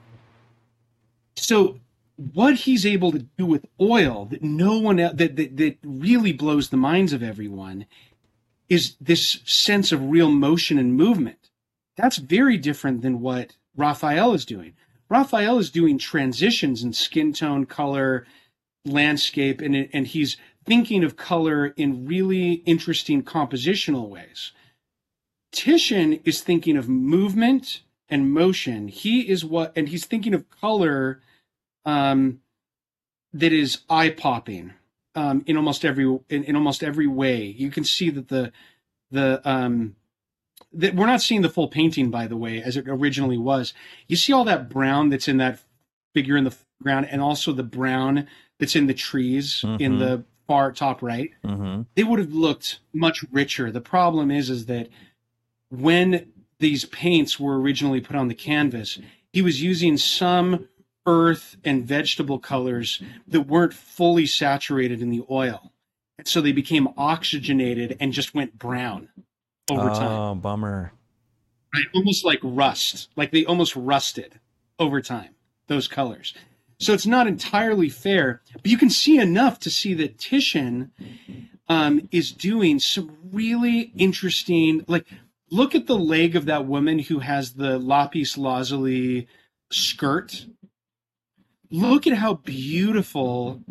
So 1.36 1.80
what 2.34 2.54
he's 2.54 2.84
able 2.84 3.12
to 3.12 3.20
do 3.38 3.46
with 3.46 3.66
oil 3.80 4.26
that 4.26 4.42
no 4.42 4.78
one 4.78 4.96
that, 4.96 5.16
that 5.16 5.56
that 5.56 5.78
really 5.82 6.32
blows 6.32 6.68
the 6.68 6.76
minds 6.76 7.12
of 7.12 7.22
everyone 7.22 7.86
is 8.68 8.96
this 9.00 9.40
sense 9.44 9.90
of 9.90 10.10
real 10.10 10.30
motion 10.30 10.78
and 10.78 10.94
movement. 10.94 11.50
That's 11.96 12.18
very 12.18 12.56
different 12.56 13.02
than 13.02 13.20
what 13.20 13.56
Raphael 13.74 14.34
is 14.34 14.44
doing. 14.44 14.74
Raphael 15.08 15.58
is 15.58 15.70
doing 15.70 15.98
transitions 15.98 16.84
in 16.84 16.92
skin 16.92 17.32
tone, 17.32 17.66
color, 17.66 18.26
landscape, 18.84 19.60
and 19.60 19.88
and 19.92 20.06
he's 20.06 20.36
thinking 20.66 21.02
of 21.02 21.16
color 21.16 21.68
in 21.68 22.06
really 22.06 22.62
interesting 22.66 23.22
compositional 23.22 24.08
ways. 24.08 24.52
Titian 25.52 26.20
is 26.24 26.40
thinking 26.40 26.76
of 26.76 26.88
movement 26.88 27.82
and 28.08 28.32
motion. 28.32 28.88
He 28.88 29.28
is 29.28 29.44
what, 29.44 29.72
and 29.76 29.88
he's 29.88 30.06
thinking 30.06 30.34
of 30.34 30.48
color 30.50 31.20
um, 31.84 32.40
that 33.32 33.52
is 33.52 33.78
eye 33.88 34.10
popping 34.10 34.72
um, 35.14 35.42
in 35.46 35.56
almost 35.56 35.84
every 35.84 36.04
in, 36.28 36.44
in, 36.44 36.56
almost 36.56 36.82
every 36.82 37.06
way. 37.06 37.44
You 37.44 37.70
can 37.70 37.84
see 37.84 38.10
that 38.10 38.28
the 38.28 38.52
the 39.10 39.40
um, 39.48 39.96
that 40.72 40.94
we're 40.94 41.06
not 41.06 41.22
seeing 41.22 41.42
the 41.42 41.48
full 41.48 41.68
painting 41.68 42.10
by 42.10 42.26
the 42.26 42.36
way 42.36 42.62
as 42.62 42.76
it 42.76 42.88
originally 42.88 43.38
was. 43.38 43.72
You 44.06 44.16
see 44.16 44.32
all 44.32 44.44
that 44.44 44.68
brown 44.68 45.08
that's 45.08 45.28
in 45.28 45.38
that 45.38 45.60
figure 46.14 46.36
in 46.36 46.44
the 46.44 46.56
ground, 46.82 47.08
and 47.10 47.20
also 47.20 47.52
the 47.52 47.62
brown 47.62 48.26
that's 48.58 48.76
in 48.76 48.86
the 48.86 48.94
trees 48.94 49.62
mm-hmm. 49.64 49.82
in 49.82 49.98
the 49.98 50.24
far 50.46 50.72
top 50.72 51.02
right. 51.02 51.30
Mm-hmm. 51.44 51.82
They 51.94 52.04
would 52.04 52.18
have 52.18 52.32
looked 52.32 52.80
much 52.92 53.24
richer. 53.30 53.70
The 53.70 53.80
problem 53.80 54.30
is 54.30 54.50
is 54.50 54.66
that 54.66 54.88
when 55.70 56.32
these 56.58 56.84
paints 56.84 57.40
were 57.40 57.60
originally 57.60 58.00
put 58.00 58.16
on 58.16 58.28
the 58.28 58.34
canvas, 58.34 58.98
he 59.32 59.42
was 59.42 59.62
using 59.62 59.96
some 59.96 60.68
earth 61.06 61.56
and 61.64 61.84
vegetable 61.84 62.38
colors 62.38 63.02
that 63.26 63.42
weren't 63.42 63.72
fully 63.72 64.26
saturated 64.26 65.00
in 65.00 65.10
the 65.10 65.24
oil. 65.30 65.72
And 66.18 66.28
so 66.28 66.40
they 66.40 66.52
became 66.52 66.88
oxygenated 66.98 67.96
and 67.98 68.12
just 68.12 68.34
went 68.34 68.58
brown 68.58 69.08
over 69.70 69.90
oh, 69.90 69.94
time. 69.94 70.10
Oh, 70.10 70.34
bummer. 70.34 70.92
Right? 71.74 71.86
Almost 71.94 72.24
like 72.24 72.40
rust. 72.42 73.08
Like 73.16 73.30
they 73.30 73.44
almost 73.44 73.74
rusted 73.74 74.38
over 74.78 75.00
time, 75.00 75.34
those 75.68 75.88
colors. 75.88 76.34
So 76.78 76.92
it's 76.92 77.06
not 77.06 77.26
entirely 77.26 77.88
fair, 77.88 78.42
but 78.54 78.66
you 78.66 78.78
can 78.78 78.90
see 78.90 79.18
enough 79.18 79.58
to 79.60 79.70
see 79.70 79.94
that 79.94 80.18
Titian 80.18 80.90
um, 81.68 82.08
is 82.10 82.32
doing 82.32 82.78
some 82.78 83.16
really 83.30 83.92
interesting, 83.96 84.84
like, 84.88 85.06
look 85.50 85.74
at 85.74 85.86
the 85.86 85.98
leg 85.98 86.36
of 86.36 86.46
that 86.46 86.66
woman 86.66 86.98
who 86.98 87.18
has 87.18 87.54
the 87.54 87.78
lapis 87.78 88.38
lazuli 88.38 89.26
skirt 89.70 90.46
look 91.70 92.06
at 92.06 92.14
how 92.14 92.34
beautiful 92.34 93.62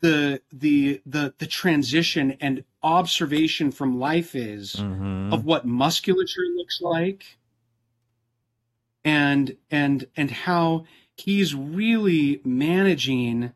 the 0.00 0.40
the 0.52 1.00
the 1.06 1.32
the 1.38 1.46
transition 1.46 2.36
and 2.40 2.64
observation 2.82 3.70
from 3.70 3.98
life 3.98 4.34
is 4.34 4.74
mm-hmm. 4.74 5.32
of 5.32 5.44
what 5.44 5.64
musculature 5.64 6.44
looks 6.56 6.80
like 6.82 7.38
and 9.04 9.56
and 9.70 10.06
and 10.16 10.30
how 10.30 10.84
he's 11.16 11.54
really 11.54 12.40
managing 12.44 13.52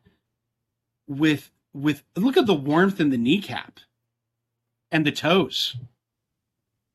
with 1.07 1.51
with 1.73 2.03
look 2.15 2.37
at 2.37 2.47
the 2.47 2.53
warmth 2.53 2.99
in 2.99 3.11
the 3.11 3.17
kneecap 3.17 3.79
and 4.91 5.05
the 5.05 5.11
toes 5.11 5.75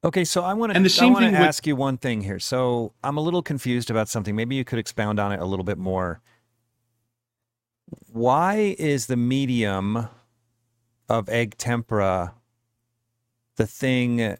Okay, 0.04 0.24
so 0.24 0.42
I 0.42 0.52
want 0.52 0.72
to 0.72 0.76
and 0.76 0.84
the 0.84 0.90
same 0.90 1.16
I 1.16 1.22
want 1.22 1.34
to 1.34 1.40
ask 1.40 1.62
with, 1.62 1.68
you 1.68 1.76
one 1.76 1.96
thing 1.96 2.20
here. 2.20 2.38
So 2.38 2.92
I'm 3.02 3.16
a 3.16 3.22
little 3.22 3.42
confused 3.42 3.90
about 3.90 4.08
something. 4.08 4.36
Maybe 4.36 4.54
you 4.54 4.64
could 4.64 4.78
expound 4.78 5.18
on 5.18 5.32
it 5.32 5.40
a 5.40 5.46
little 5.46 5.64
bit 5.64 5.78
more 5.78 6.20
why 8.12 8.76
is 8.78 9.06
the 9.06 9.16
medium 9.16 10.08
of 11.08 11.28
egg 11.28 11.56
tempera 11.58 12.34
the 13.56 13.66
thing 13.66 14.36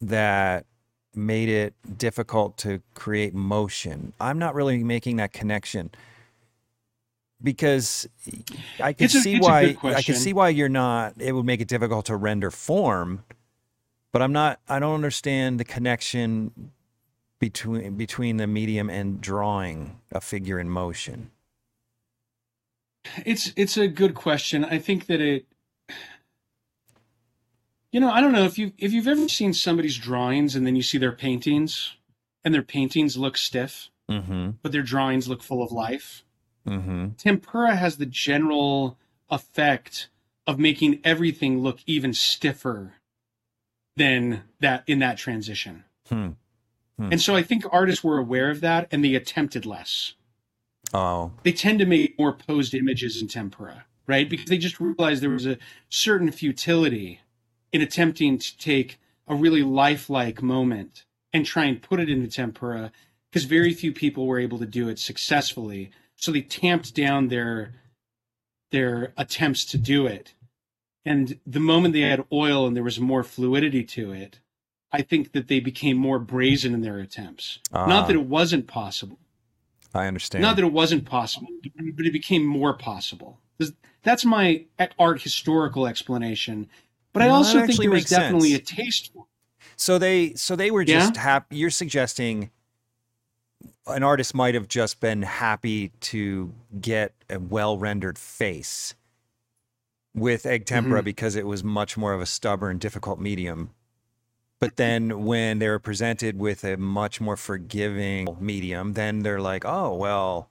that 0.00 0.66
made 1.14 1.48
it 1.48 1.74
difficult 1.98 2.56
to 2.58 2.82
create 2.94 3.34
motion? 3.34 4.12
I'm 4.20 4.38
not 4.38 4.54
really 4.54 4.82
making 4.82 5.16
that 5.16 5.32
connection 5.32 5.90
because 7.42 8.08
I 8.80 8.92
can 8.92 9.08
see 9.08 9.38
why 9.38 9.76
I 9.82 10.02
can 10.02 10.14
see 10.14 10.32
why 10.32 10.50
you're 10.50 10.68
not. 10.68 11.14
It 11.18 11.32
would 11.32 11.46
make 11.46 11.60
it 11.60 11.68
difficult 11.68 12.06
to 12.06 12.16
render 12.16 12.50
form, 12.50 13.24
but 14.12 14.22
I'm 14.22 14.32
not. 14.32 14.60
I 14.68 14.78
don't 14.78 14.94
understand 14.94 15.60
the 15.60 15.64
connection 15.64 16.72
between 17.38 17.96
between 17.96 18.36
the 18.36 18.46
medium 18.46 18.90
and 18.90 19.20
drawing 19.20 20.00
a 20.12 20.20
figure 20.20 20.58
in 20.58 20.68
motion. 20.68 21.30
It's 23.24 23.52
it's 23.56 23.76
a 23.76 23.88
good 23.88 24.14
question. 24.14 24.64
I 24.64 24.78
think 24.78 25.06
that 25.06 25.20
it 25.20 25.46
you 27.92 27.98
know, 27.98 28.10
I 28.10 28.20
don't 28.20 28.32
know 28.32 28.44
if 28.44 28.58
you 28.58 28.72
if 28.78 28.92
you've 28.92 29.08
ever 29.08 29.28
seen 29.28 29.52
somebody's 29.52 29.98
drawings 29.98 30.54
and 30.54 30.66
then 30.66 30.76
you 30.76 30.82
see 30.82 30.98
their 30.98 31.12
paintings 31.12 31.96
and 32.44 32.54
their 32.54 32.62
paintings 32.62 33.16
look 33.16 33.36
stiff, 33.36 33.90
mm-hmm. 34.08 34.50
but 34.62 34.72
their 34.72 34.82
drawings 34.82 35.28
look 35.28 35.42
full 35.42 35.62
of 35.62 35.72
life. 35.72 36.24
Mm-hmm. 36.66 37.10
Tempera 37.18 37.74
has 37.74 37.96
the 37.96 38.06
general 38.06 38.96
effect 39.28 40.08
of 40.46 40.58
making 40.58 41.00
everything 41.04 41.62
look 41.62 41.78
even 41.86 42.12
stiffer 42.12 42.94
than 44.00 44.42
that 44.60 44.82
in 44.86 44.98
that 45.00 45.18
transition. 45.18 45.84
Hmm. 46.08 46.30
Hmm. 46.98 47.12
And 47.12 47.20
so 47.20 47.36
I 47.36 47.42
think 47.42 47.64
artists 47.70 48.02
were 48.02 48.16
aware 48.16 48.50
of 48.50 48.62
that 48.62 48.88
and 48.90 49.04
they 49.04 49.14
attempted 49.14 49.66
less. 49.66 50.14
Oh. 50.94 51.32
They 51.42 51.52
tend 51.52 51.80
to 51.80 51.86
make 51.86 52.18
more 52.18 52.32
posed 52.32 52.72
images 52.72 53.20
in 53.20 53.28
tempera, 53.28 53.84
right? 54.06 54.28
Because 54.28 54.46
they 54.46 54.56
just 54.56 54.80
realized 54.80 55.22
there 55.22 55.28
was 55.28 55.46
a 55.46 55.58
certain 55.90 56.32
futility 56.32 57.20
in 57.72 57.82
attempting 57.82 58.38
to 58.38 58.56
take 58.56 58.98
a 59.28 59.34
really 59.34 59.62
lifelike 59.62 60.42
moment 60.42 61.04
and 61.34 61.44
try 61.44 61.66
and 61.66 61.82
put 61.82 62.00
it 62.00 62.08
into 62.08 62.26
tempera 62.26 62.90
because 63.30 63.44
very 63.44 63.74
few 63.74 63.92
people 63.92 64.26
were 64.26 64.40
able 64.40 64.58
to 64.58 64.66
do 64.66 64.88
it 64.88 64.98
successfully. 64.98 65.90
So 66.16 66.32
they 66.32 66.40
tamped 66.40 66.94
down 66.94 67.28
their 67.28 67.74
their 68.72 69.12
attempts 69.18 69.66
to 69.66 69.78
do 69.78 70.06
it. 70.06 70.32
And 71.04 71.38
the 71.46 71.60
moment 71.60 71.94
they 71.94 72.00
had 72.00 72.24
oil 72.32 72.66
and 72.66 72.76
there 72.76 72.82
was 72.82 73.00
more 73.00 73.22
fluidity 73.22 73.84
to 73.84 74.12
it, 74.12 74.40
I 74.92 75.02
think 75.02 75.32
that 75.32 75.48
they 75.48 75.60
became 75.60 75.96
more 75.96 76.18
brazen 76.18 76.74
in 76.74 76.82
their 76.82 76.98
attempts. 76.98 77.58
Uh, 77.72 77.86
Not 77.86 78.06
that 78.08 78.16
it 78.16 78.26
wasn't 78.26 78.66
possible, 78.66 79.18
I 79.94 80.06
understand. 80.06 80.42
Not 80.42 80.56
that 80.56 80.64
it 80.64 80.72
wasn't 80.72 81.04
possible, 81.04 81.48
but 81.94 82.06
it 82.06 82.12
became 82.12 82.44
more 82.44 82.74
possible. 82.74 83.38
That's 84.02 84.24
my 84.24 84.64
art 84.98 85.22
historical 85.22 85.86
explanation. 85.86 86.68
But 87.12 87.20
well, 87.20 87.34
I 87.34 87.36
also 87.36 87.66
think 87.66 87.80
there 87.80 87.90
was 87.90 88.06
definitely 88.06 88.52
sense. 88.52 88.70
a 88.70 88.74
taste 88.74 89.12
for 89.12 89.24
it. 89.24 89.68
So 89.76 89.98
they 89.98 90.34
so 90.34 90.56
they 90.56 90.70
were 90.70 90.84
just 90.84 91.16
yeah? 91.16 91.20
happy 91.20 91.56
you're 91.56 91.70
suggesting 91.70 92.50
an 93.86 94.02
artist 94.02 94.34
might 94.34 94.54
have 94.54 94.68
just 94.68 95.00
been 95.00 95.22
happy 95.22 95.88
to 96.00 96.52
get 96.80 97.14
a 97.28 97.38
well 97.38 97.78
rendered 97.78 98.18
face 98.18 98.94
with 100.14 100.46
egg 100.46 100.66
tempera 100.66 100.98
mm-hmm. 100.98 101.04
because 101.04 101.36
it 101.36 101.46
was 101.46 101.62
much 101.62 101.96
more 101.96 102.12
of 102.12 102.20
a 102.20 102.26
stubborn, 102.26 102.78
difficult 102.78 103.20
medium 103.20 103.70
but 104.60 104.76
then 104.76 105.24
when 105.24 105.58
they 105.58 105.68
were 105.68 105.78
presented 105.78 106.38
with 106.38 106.64
a 106.64 106.76
much 106.76 107.18
more 107.18 107.36
forgiving 107.36 108.36
medium, 108.38 108.92
then 108.92 109.20
they're 109.20 109.40
like, 109.40 109.64
oh, 109.64 109.94
well, 109.94 110.50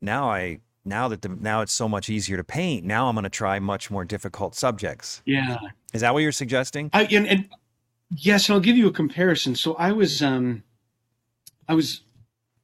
now 0.00 0.30
I 0.30 0.60
now 0.84 1.08
that 1.08 1.20
the 1.20 1.28
now 1.28 1.60
it's 1.60 1.74
so 1.74 1.88
much 1.88 2.08
easier 2.08 2.38
to 2.38 2.42
paint. 2.42 2.86
Now 2.86 3.08
I'm 3.08 3.14
going 3.14 3.24
to 3.24 3.30
try 3.30 3.60
much 3.60 3.90
more 3.90 4.06
difficult 4.06 4.54
subjects. 4.54 5.22
Yeah. 5.26 5.58
Is 5.92 6.00
that 6.00 6.14
what 6.14 6.20
you're 6.20 6.32
suggesting? 6.32 6.88
I, 6.94 7.04
and, 7.04 7.28
and 7.28 7.48
yes, 8.10 8.48
and 8.48 8.54
I'll 8.54 8.60
give 8.60 8.78
you 8.78 8.88
a 8.88 8.92
comparison. 8.92 9.56
So 9.56 9.74
I 9.74 9.92
was 9.92 10.22
um, 10.22 10.62
I 11.68 11.74
was 11.74 12.00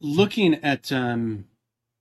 looking 0.00 0.54
at 0.64 0.90
um, 0.90 1.44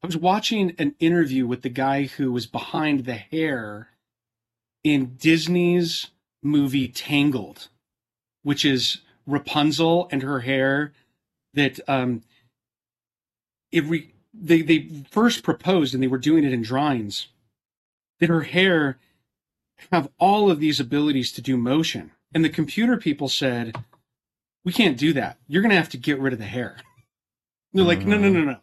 I 0.03 0.07
was 0.07 0.17
watching 0.17 0.75
an 0.77 0.95
interview 0.99 1.47
with 1.47 1.63
the 1.63 1.69
guy 1.69 2.03
who 2.03 2.31
was 2.31 2.45
behind 2.45 3.05
the 3.05 3.15
hair 3.15 3.89
in 4.83 5.15
Disney's 5.17 6.07
movie 6.43 6.87
Tangled, 6.87 7.69
which 8.43 8.63
is 8.63 8.99
Rapunzel 9.25 10.07
and 10.11 10.21
her 10.21 10.41
hair 10.41 10.93
that 11.53 11.79
um, 11.87 12.21
it 13.71 13.83
re- 13.85 14.13
they 14.33 14.61
they 14.61 14.87
first 15.09 15.43
proposed 15.43 15.93
and 15.93 16.01
they 16.01 16.07
were 16.07 16.17
doing 16.17 16.43
it 16.43 16.53
in 16.53 16.61
drawings 16.61 17.27
that 18.19 18.29
her 18.29 18.41
hair 18.41 18.99
have 19.91 20.09
all 20.19 20.49
of 20.49 20.59
these 20.59 20.79
abilities 20.79 21.31
to 21.31 21.41
do 21.41 21.57
motion. 21.57 22.11
And 22.33 22.45
the 22.45 22.49
computer 22.49 22.97
people 22.97 23.29
said 23.29 23.75
we 24.63 24.71
can't 24.71 24.97
do 24.97 25.13
that. 25.13 25.37
You're 25.47 25.61
going 25.61 25.71
to 25.71 25.77
have 25.77 25.89
to 25.89 25.97
get 25.97 26.19
rid 26.19 26.33
of 26.33 26.39
the 26.39 26.45
hair. 26.45 26.77
They're 27.73 27.83
like 27.83 28.05
no 28.05 28.17
no 28.17 28.29
no 28.29 28.43
no. 28.43 28.57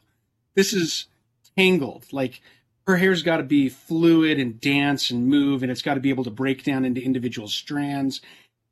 This 0.55 0.73
is 0.73 1.07
tangled. 1.57 2.07
Like 2.13 2.41
her 2.87 2.97
hair's 2.97 3.23
got 3.23 3.39
to 3.39 3.43
be 3.43 3.69
fluid 3.69 4.39
and 4.39 4.61
dance 4.61 5.11
and 5.11 5.27
move 5.27 5.63
and 5.63 5.71
it's 5.71 5.83
got 5.83 5.95
to 5.95 6.01
be 6.01 6.11
able 6.11 6.25
to 6.25 6.31
break 6.31 6.65
down 6.65 6.85
into 6.85 7.03
individual 7.03 7.49
strands. 7.49 8.21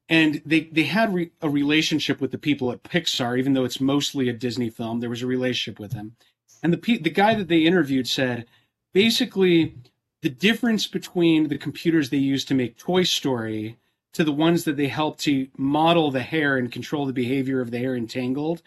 And 0.08 0.42
they 0.44 0.64
they 0.64 0.84
had 0.84 1.14
re- 1.14 1.30
a 1.40 1.48
relationship 1.48 2.20
with 2.20 2.30
the 2.30 2.38
people 2.38 2.70
at 2.72 2.82
Pixar 2.82 3.38
even 3.38 3.54
though 3.54 3.64
it's 3.64 3.80
mostly 3.80 4.28
a 4.28 4.32
Disney 4.32 4.70
film 4.70 5.00
there 5.00 5.10
was 5.10 5.22
a 5.22 5.26
relationship 5.26 5.78
with 5.78 5.92
them. 5.92 6.16
And 6.62 6.72
the 6.72 6.78
pe- 6.78 6.98
the 6.98 7.10
guy 7.10 7.34
that 7.34 7.48
they 7.48 7.60
interviewed 7.60 8.08
said 8.08 8.46
basically 8.92 9.74
the 10.22 10.30
difference 10.30 10.86
between 10.86 11.48
the 11.48 11.58
computers 11.58 12.10
they 12.10 12.16
used 12.16 12.48
to 12.48 12.54
make 12.54 12.78
Toy 12.78 13.02
Story 13.02 13.78
to 14.12 14.24
the 14.24 14.32
ones 14.32 14.64
that 14.64 14.76
they 14.76 14.88
helped 14.88 15.20
to 15.20 15.48
model 15.56 16.10
the 16.10 16.22
hair 16.22 16.56
and 16.56 16.70
control 16.70 17.06
the 17.06 17.12
behavior 17.12 17.60
of 17.60 17.70
the 17.70 17.78
hair 17.78 17.94
in 17.94 18.06
Tangled 18.06 18.62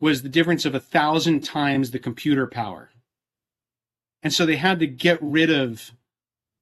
was 0.00 0.22
the 0.22 0.28
difference 0.28 0.64
of 0.64 0.74
a 0.74 0.80
thousand 0.80 1.44
times 1.44 1.90
the 1.90 1.98
computer 1.98 2.46
power. 2.46 2.90
And 4.22 4.32
so 4.32 4.44
they 4.44 4.56
had 4.56 4.80
to 4.80 4.86
get 4.86 5.18
rid 5.22 5.50
of 5.50 5.92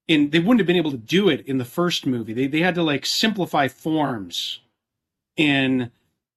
in 0.08 0.30
they 0.30 0.38
wouldn't 0.38 0.60
have 0.60 0.66
been 0.66 0.76
able 0.76 0.90
to 0.90 0.96
do 0.96 1.28
it 1.28 1.46
in 1.46 1.58
the 1.58 1.64
first 1.64 2.06
movie. 2.06 2.32
They 2.32 2.46
they 2.46 2.60
had 2.60 2.74
to 2.76 2.82
like 2.82 3.06
simplify 3.06 3.68
forms 3.68 4.60
in 5.36 5.90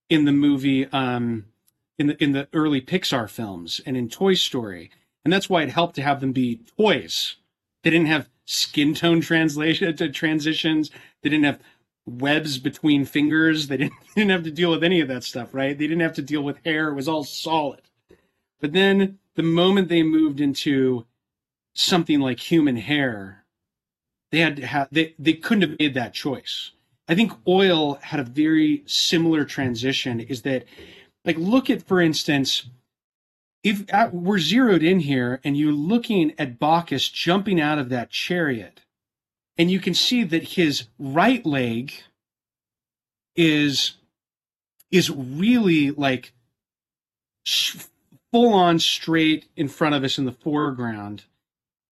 in 0.10 0.26
the 0.26 0.32
movie 0.32 0.88
um 0.88 1.46
in 1.98 2.08
the 2.08 2.24
in 2.24 2.32
the 2.32 2.48
early 2.54 2.82
Pixar 2.82 3.30
films 3.30 3.82
and 3.86 3.96
in 3.96 4.10
Toy 4.10 4.34
Story. 4.34 4.90
And 5.24 5.34
that's 5.34 5.50
why 5.50 5.64
it 5.64 5.70
helped 5.70 5.96
to 5.96 6.02
have 6.02 6.22
them 6.22 6.32
be 6.32 6.62
toys. 6.78 7.36
They 7.84 7.90
didn't 7.90 8.08
have 8.08 8.30
skin 8.46 8.96
tone 8.96 9.22
translation 9.22 9.96
to 9.96 10.10
transitions. 10.12 10.90
They 11.22 11.30
didn't 11.30 11.46
have 11.46 11.60
webs 12.06 12.58
between 12.58 13.06
fingers. 13.06 13.68
They 13.68 13.78
didn't, 13.78 13.94
they 14.16 14.22
didn't 14.22 14.32
have 14.32 14.44
to 14.44 14.52
deal 14.52 14.72
with 14.72 14.84
any 14.84 15.02
of 15.02 15.08
that 15.10 15.24
stuff, 15.24 15.54
right? 15.54 15.78
They 15.78 15.88
didn't 15.88 16.02
have 16.02 16.16
to 16.16 16.22
deal 16.22 16.42
with 16.42 16.64
hair. 16.66 16.90
It 16.90 16.96
was 16.96 17.08
all 17.08 17.24
solid. 17.24 17.82
But 18.60 18.74
then 18.74 19.20
the 19.40 19.44
moment 19.44 19.88
they 19.88 20.04
moved 20.04 20.42
into 20.42 21.06
something 21.74 22.20
like 22.20 22.52
human 22.52 22.76
hair, 22.76 23.46
they 24.34 24.40
had 24.40 24.58
to 24.58 24.68
have 24.68 24.90
they, 24.92 25.16
they 25.18 25.32
couldn't 25.32 25.62
have 25.62 25.80
made 25.80 25.94
that 25.94 26.14
choice. 26.14 26.72
I 27.08 27.16
think 27.16 27.32
oil 27.48 28.00
had 28.02 28.20
a 28.20 28.26
very 28.26 28.84
similar 28.86 29.46
transition, 29.46 30.20
is 30.20 30.42
that 30.42 30.66
like 31.24 31.38
look 31.38 31.70
at 31.70 31.88
for 31.88 32.02
instance 32.02 32.66
if 33.64 33.86
at, 33.94 34.14
we're 34.14 34.40
zeroed 34.40 34.84
in 34.84 35.00
here 35.00 35.40
and 35.46 35.56
you're 35.56 35.72
looking 35.72 36.34
at 36.38 36.60
Bacchus 36.60 37.08
jumping 37.08 37.62
out 37.62 37.80
of 37.80 37.88
that 37.88 38.10
chariot, 38.10 38.82
and 39.58 39.72
you 39.72 39.80
can 39.80 39.94
see 39.94 40.26
that 40.26 40.44
his 40.44 40.88
right 41.00 41.46
leg 41.46 41.94
is 43.38 43.94
is 44.92 45.10
really 45.10 45.92
like 45.92 46.34
full 48.32 48.54
on 48.54 48.80
straight 48.80 49.48
in 49.56 49.68
front 49.68 49.96
of 49.96 50.04
us 50.04 50.18
in 50.18 50.26
the 50.26 50.32
foreground. 50.32 51.26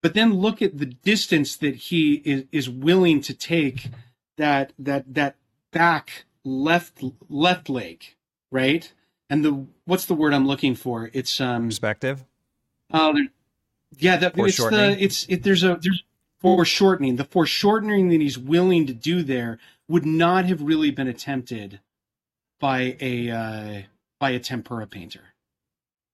But 0.03 0.13
then 0.13 0.35
look 0.35 0.61
at 0.61 0.77
the 0.77 0.85
distance 0.85 1.55
that 1.57 1.75
he 1.75 2.15
is, 2.25 2.45
is 2.51 2.69
willing 2.69 3.21
to 3.21 3.33
take 3.33 3.89
that 4.37 4.73
that 4.77 5.13
that 5.13 5.35
back 5.71 6.25
left 6.43 7.03
left 7.29 7.69
leg, 7.69 8.15
right? 8.51 8.91
and 9.29 9.43
the 9.43 9.65
what's 9.85 10.05
the 10.05 10.13
word 10.13 10.33
I'm 10.33 10.47
looking 10.47 10.75
for? 10.75 11.09
It's 11.13 11.39
um 11.41 11.67
Perspective. 11.67 12.23
Oh, 12.93 13.11
uh, 13.11 13.21
yeah, 13.97 14.17
that 14.17 14.37
it's 14.37 14.57
the 14.57 14.97
it's 14.99 15.25
it. 15.29 15.43
There's 15.43 15.63
a 15.63 15.77
there's 15.81 16.03
foreshortening. 16.39 17.17
The 17.17 17.25
foreshortening 17.25 18.09
that 18.09 18.21
he's 18.21 18.37
willing 18.37 18.85
to 18.87 18.93
do 18.93 19.23
there 19.23 19.59
would 19.87 20.05
not 20.05 20.45
have 20.45 20.61
really 20.61 20.91
been 20.91 21.07
attempted 21.07 21.79
by 22.59 22.97
a 22.99 23.29
uh, 23.29 23.81
by 24.19 24.31
a 24.31 24.39
tempera 24.39 24.87
painter. 24.87 25.33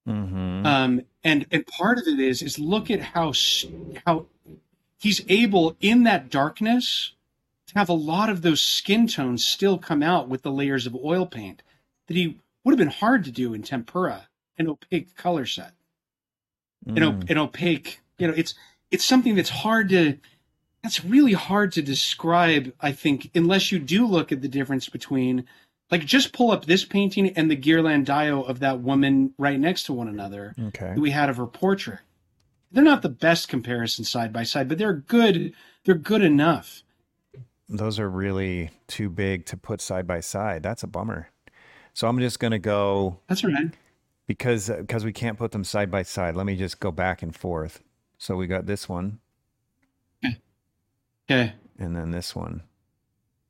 Mm-hmm. 0.07 0.65
Um, 0.65 1.01
and 1.23 1.45
and 1.51 1.65
part 1.65 1.97
of 1.97 2.07
it 2.07 2.19
is 2.19 2.41
is 2.41 2.59
look 2.59 2.91
at 2.91 3.01
how 3.01 3.33
how 4.05 4.25
he's 4.99 5.21
able 5.29 5.75
in 5.79 6.03
that 6.03 6.29
darkness 6.29 7.13
to 7.67 7.73
have 7.75 7.89
a 7.89 7.93
lot 7.93 8.29
of 8.29 8.41
those 8.41 8.61
skin 8.61 9.07
tones 9.07 9.45
still 9.45 9.77
come 9.77 10.03
out 10.03 10.27
with 10.27 10.41
the 10.41 10.51
layers 10.51 10.85
of 10.85 10.95
oil 10.95 11.25
paint 11.25 11.63
that 12.07 12.17
he 12.17 12.39
would 12.63 12.73
have 12.73 12.79
been 12.79 12.87
hard 12.87 13.23
to 13.25 13.31
do 13.31 13.53
in 13.53 13.63
tempera, 13.63 14.27
an 14.57 14.67
opaque 14.67 15.15
color 15.15 15.45
set. 15.45 15.73
Mm. 16.85 16.97
An, 16.97 17.03
op- 17.03 17.29
an 17.29 17.37
opaque, 17.37 18.01
you 18.17 18.27
know, 18.27 18.33
it's 18.35 18.55
it's 18.91 19.05
something 19.05 19.35
that's 19.35 19.49
hard 19.49 19.89
to 19.89 20.17
that's 20.83 21.05
really 21.05 21.33
hard 21.33 21.71
to 21.71 21.81
describe, 21.81 22.73
I 22.81 22.91
think, 22.91 23.31
unless 23.33 23.71
you 23.71 23.79
do 23.79 24.05
look 24.05 24.33
at 24.33 24.41
the 24.41 24.49
difference 24.49 24.89
between 24.89 25.45
like 25.93 26.05
just 26.05 26.33
pull 26.33 26.49
up 26.49 26.65
this 26.65 26.83
painting 26.83 27.29
and 27.37 27.51
the 27.51 27.55
Ghirlandaio 27.55 28.49
of 28.49 28.61
that 28.61 28.79
woman 28.79 29.31
right 29.37 29.59
next 29.59 29.83
to 29.83 29.93
one 29.93 30.07
another 30.07 30.55
okay. 30.59 30.87
that 30.95 30.99
we 30.99 31.11
had 31.11 31.29
of 31.29 31.37
her 31.37 31.45
portrait. 31.45 31.99
They're 32.71 32.83
not 32.83 33.03
the 33.03 33.09
best 33.09 33.47
comparison 33.47 34.03
side 34.03 34.33
by 34.33 34.41
side, 34.41 34.67
but 34.67 34.79
they're 34.79 34.95
good. 34.95 35.53
They're 35.85 35.93
good 35.93 36.23
enough. 36.23 36.81
Those 37.69 37.99
are 37.99 38.09
really 38.09 38.71
too 38.87 39.07
big 39.07 39.45
to 39.45 39.55
put 39.55 39.81
side 39.81 40.07
by 40.07 40.19
side. 40.21 40.63
That's 40.63 40.81
a 40.81 40.87
bummer. 40.87 41.29
So 41.93 42.07
I'm 42.07 42.17
just 42.17 42.39
to 42.39 42.57
go. 42.57 43.19
That's 43.27 43.43
right. 43.43 43.69
Because 44.25 44.69
because 44.69 45.05
we 45.05 45.13
can't 45.13 45.37
put 45.37 45.51
them 45.51 45.63
side 45.63 45.91
by 45.91 46.01
side. 46.01 46.35
Let 46.35 46.47
me 46.47 46.55
just 46.55 46.79
go 46.79 46.91
back 46.91 47.21
and 47.21 47.35
forth. 47.35 47.83
So 48.17 48.35
we 48.35 48.47
got 48.47 48.65
this 48.65 48.89
one. 48.89 49.19
Okay. 50.25 50.37
Okay. 51.29 51.53
And 51.77 51.95
then 51.95 52.09
this 52.09 52.35
one. 52.35 52.63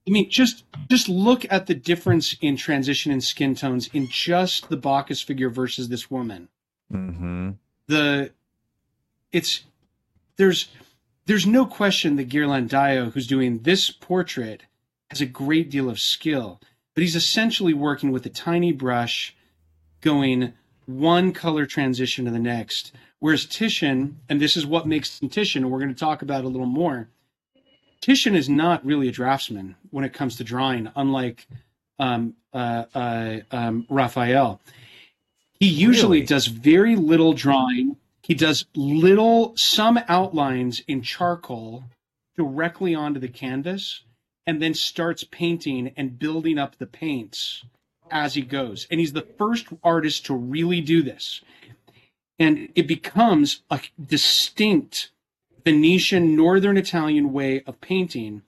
I 0.06 0.12
mean, 0.12 0.30
just 0.30 0.66
just 0.96 1.10
look 1.10 1.46
at 1.52 1.66
the 1.68 1.76
difference 1.76 2.36
in 2.42 2.56
transition 2.56 3.12
and 3.12 3.24
skin 3.24 3.56
tones 3.56 3.90
in 3.94 4.08
just 4.08 4.70
the 4.70 4.78
Bacchus 4.78 5.22
figure 5.22 5.50
versus 5.50 5.90
this 5.90 6.10
woman. 6.10 6.50
Mm-hmm. 6.92 7.52
The 7.88 8.32
it's 9.32 9.64
there's 10.38 10.70
there's 11.26 11.48
no 11.48 11.66
question 11.66 12.16
that 12.18 12.30
Ghirlandaio, 12.30 13.12
who's 13.12 13.28
doing 13.28 13.60
this 13.60 13.90
portrait, 13.90 14.64
has 15.10 15.22
a 15.22 15.26
great 15.26 15.70
deal 15.70 15.90
of 15.90 16.00
skill 16.00 16.60
but 16.94 17.02
he's 17.02 17.16
essentially 17.16 17.74
working 17.74 18.12
with 18.12 18.26
a 18.26 18.30
tiny 18.30 18.72
brush 18.72 19.36
going 20.02 20.54
one 20.86 21.32
color 21.32 21.66
transition 21.66 22.26
to 22.26 22.32
the 22.32 22.40
next. 22.40 22.92
Whereas 23.20 23.46
Titian, 23.46 24.20
and 24.28 24.42
this 24.42 24.58
is 24.58 24.66
what 24.66 24.88
makes 24.88 25.20
Titian, 25.20 25.64
and 25.64 25.72
we're 25.72 25.80
going 25.80 25.94
to 25.94 26.00
talk 26.00 26.22
about 26.22 26.44
a 26.44 26.50
little 26.50 26.68
more. 26.68 27.10
Titian 28.04 28.36
is 28.36 28.50
not 28.50 28.86
really 28.86 29.08
a 29.08 29.14
draftsman 29.14 29.78
when 29.92 30.04
it 30.04 30.12
comes 30.12 30.36
to 30.36 30.44
drawing, 30.44 30.92
unlike 30.98 31.48
um, 32.00 32.34
uh, 32.54 32.84
uh, 32.94 33.38
um, 33.50 33.86
Raphael. 33.90 34.60
He 35.58 35.68
usually 35.68 36.18
really? 36.18 36.28
does 36.28 36.48
very 36.48 36.98
little 36.98 37.32
drawing. 37.32 37.96
He 38.22 38.34
does 38.34 38.66
little, 38.76 39.56
some 39.56 39.98
outlines 40.10 40.82
in 40.86 41.02
charcoal 41.02 41.86
directly 42.36 42.94
onto 42.94 43.22
the 43.22 43.30
canvas 43.30 44.02
and 44.46 44.62
then 44.62 44.74
starts 44.74 45.24
painting 45.24 45.94
and 45.96 46.20
building 46.20 46.58
up 46.58 46.78
the 46.80 46.88
paints 46.88 47.64
as 48.12 48.34
he 48.34 48.42
goes. 48.42 48.86
And 48.92 49.00
he's 49.00 49.14
the 49.14 49.28
first 49.38 49.68
artist 49.82 50.26
to 50.26 50.34
really 50.34 50.82
do 50.82 51.04
this. 51.04 51.40
And 52.38 52.68
it 52.76 52.86
becomes 52.86 53.62
a 53.70 53.80
distinct 54.06 55.12
Venetian 55.64 56.36
Northern 56.36 56.76
Italian 56.78 57.32
way 57.32 57.62
of 57.66 57.80
painting, 57.80 58.42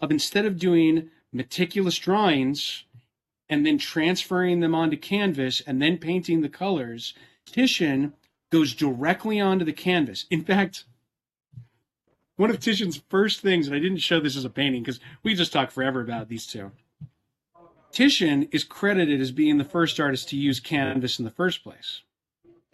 of 0.00 0.10
instead 0.10 0.46
of 0.46 0.58
doing 0.58 1.10
meticulous 1.32 1.98
drawings 1.98 2.84
and 3.48 3.66
then 3.66 3.76
transferring 3.76 4.60
them 4.60 4.74
onto 4.74 4.96
canvas 4.96 5.60
and 5.66 5.82
then 5.82 5.98
painting 5.98 6.40
the 6.40 6.48
colors, 6.48 7.12
Titian 7.44 8.14
goes 8.50 8.74
directly 8.74 9.40
onto 9.40 9.64
the 9.64 9.72
canvas. 9.72 10.24
In 10.30 10.42
fact, 10.42 10.84
one 12.36 12.50
of 12.50 12.58
Titian's 12.60 13.02
first 13.08 13.40
things, 13.40 13.66
and 13.66 13.76
I 13.76 13.78
didn't 13.78 13.98
show 13.98 14.20
this 14.20 14.36
as 14.36 14.44
a 14.44 14.50
painting 14.50 14.82
because 14.82 15.00
we 15.22 15.34
just 15.34 15.52
talk 15.52 15.70
forever 15.70 16.00
about 16.00 16.28
these 16.28 16.46
two. 16.46 16.72
Titian 17.92 18.48
is 18.50 18.64
credited 18.64 19.20
as 19.20 19.30
being 19.30 19.58
the 19.58 19.64
first 19.64 20.00
artist 20.00 20.28
to 20.30 20.36
use 20.36 20.60
canvas 20.60 21.18
in 21.18 21.24
the 21.24 21.30
first 21.30 21.62
place. 21.62 22.02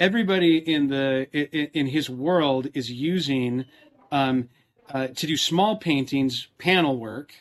Everybody 0.00 0.56
in 0.56 0.88
the 0.88 1.28
in, 1.32 1.68
in 1.74 1.86
his 1.86 2.10
world 2.10 2.68
is 2.74 2.90
using 2.90 3.66
um, 4.10 4.48
uh, 4.92 5.08
to 5.08 5.26
do 5.26 5.36
small 5.36 5.76
paintings 5.76 6.48
panel 6.58 6.98
work 6.98 7.32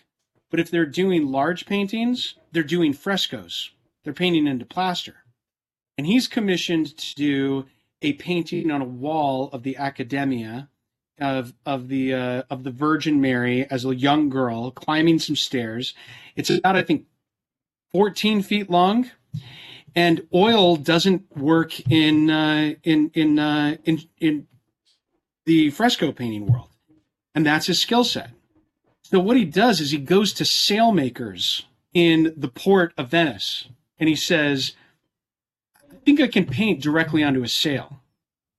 but 0.51 0.59
if 0.59 0.69
they're 0.69 0.85
doing 0.85 1.31
large 1.31 1.65
paintings 1.65 2.35
they're 2.51 2.63
doing 2.63 2.93
frescoes. 2.93 3.71
They're 4.03 4.13
painting 4.13 4.47
into 4.47 4.65
plaster. 4.65 5.23
And 5.97 6.07
he's 6.07 6.27
commissioned 6.27 6.97
to 6.97 7.15
do 7.15 7.65
a 8.01 8.13
painting 8.13 8.71
on 8.71 8.81
a 8.81 8.85
wall 8.85 9.49
of 9.51 9.63
the 9.63 9.77
Accademia 9.77 10.69
of 11.19 11.53
of 11.65 11.89
the 11.89 12.13
uh, 12.13 12.43
of 12.49 12.63
the 12.63 12.71
Virgin 12.71 13.19
Mary 13.19 13.69
as 13.69 13.83
a 13.83 13.93
young 13.93 14.29
girl 14.29 14.71
climbing 14.71 15.19
some 15.19 15.35
stairs. 15.35 15.93
It's 16.37 16.49
about 16.49 16.77
I 16.77 16.81
think 16.81 17.05
14 17.91 18.41
feet 18.41 18.69
long, 18.69 19.11
and 19.95 20.27
oil 20.33 20.75
doesn't 20.75 21.35
work 21.37 21.79
in 21.89 22.29
uh, 22.29 22.73
in 22.83 23.11
in 23.13 23.39
uh, 23.39 23.77
in 23.85 24.01
in 24.19 24.47
the 25.45 25.69
fresco 25.71 26.11
painting 26.11 26.45
world, 26.45 26.69
and 27.33 27.45
that's 27.45 27.67
his 27.67 27.81
skill 27.81 28.03
set. 28.03 28.31
So 29.03 29.19
what 29.19 29.37
he 29.37 29.45
does 29.45 29.79
is 29.79 29.91
he 29.91 29.97
goes 29.97 30.33
to 30.33 30.43
sailmakers 30.43 31.63
in 31.93 32.33
the 32.37 32.47
port 32.47 32.93
of 32.97 33.09
Venice, 33.09 33.67
and 33.99 34.07
he 34.07 34.15
says, 34.15 34.73
"I 35.91 35.95
think 36.05 36.21
I 36.21 36.27
can 36.27 36.45
paint 36.45 36.81
directly 36.81 37.23
onto 37.23 37.43
a 37.43 37.47
sail." 37.47 38.01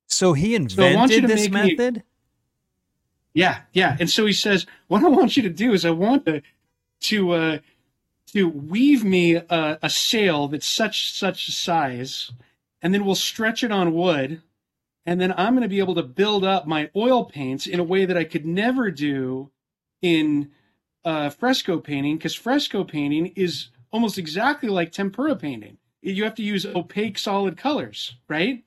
So 0.07 0.33
he 0.33 0.55
invented 0.55 1.23
so 1.23 1.27
this 1.29 1.49
method. 1.49 1.97
Me, 1.97 2.03
yeah, 3.33 3.61
yeah. 3.73 3.97
And 4.01 4.11
so 4.11 4.27
he 4.27 4.33
says, 4.33 4.67
"What 4.89 5.05
I 5.05 5.09
want 5.09 5.37
you 5.37 5.43
to 5.45 5.51
do 5.51 5.73
is 5.73 5.85
I 5.85 5.91
want 5.91 6.27
to 6.27 6.43
to 7.03 7.31
uh, 7.33 7.59
to 8.33 8.49
weave 8.49 9.05
me 9.05 9.35
a, 9.35 9.79
a 9.83 9.91
sail 9.91 10.49
that's 10.49 10.67
such 10.67 11.13
such 11.13 11.49
a 11.49 11.53
size, 11.53 12.33
and 12.83 12.93
then 12.93 13.05
we'll 13.05 13.15
stretch 13.15 13.63
it 13.63 13.73
on 13.73 13.95
wood, 13.95 14.43
and 15.07 15.21
then 15.21 15.33
I'm 15.37 15.55
going 15.55 15.63
to 15.63 15.69
be 15.69 15.79
able 15.79 15.95
to 15.97 16.03
build 16.03 16.45
up 16.45 16.67
my 16.67 16.91
oil 16.95 17.25
paints 17.25 17.67
in 17.67 17.81
a 17.81 17.85
way 17.85 18.05
that 18.05 18.17
I 18.17 18.25
could 18.25 18.47
never 18.47 18.91
do 18.91 19.51
in 20.03 20.51
uh, 21.05 21.31
fresco 21.31 21.79
painting, 21.79 22.17
because 22.17 22.35
fresco 22.35 22.85
painting 22.85 23.33
is 23.37 23.69
almost 23.91 24.19
exactly 24.19 24.69
like 24.69 24.93
tempera 24.93 25.37
painting. 25.37 25.79
You 26.03 26.25
have 26.25 26.35
to 26.37 26.43
use 26.43 26.65
opaque 26.65 27.19
solid 27.19 27.57
colors, 27.57 28.15
right? 28.29 28.65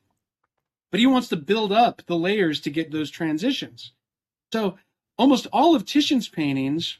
But 0.91 0.99
he 0.99 1.07
wants 1.07 1.29
to 1.29 1.35
build 1.35 1.71
up 1.71 2.03
the 2.05 2.17
layers 2.17 2.59
to 2.61 2.69
get 2.69 2.91
those 2.91 3.09
transitions. 3.09 3.93
So 4.51 4.77
almost 5.17 5.47
all 5.51 5.75
of 5.75 5.85
Titian's 5.85 6.27
paintings 6.27 6.99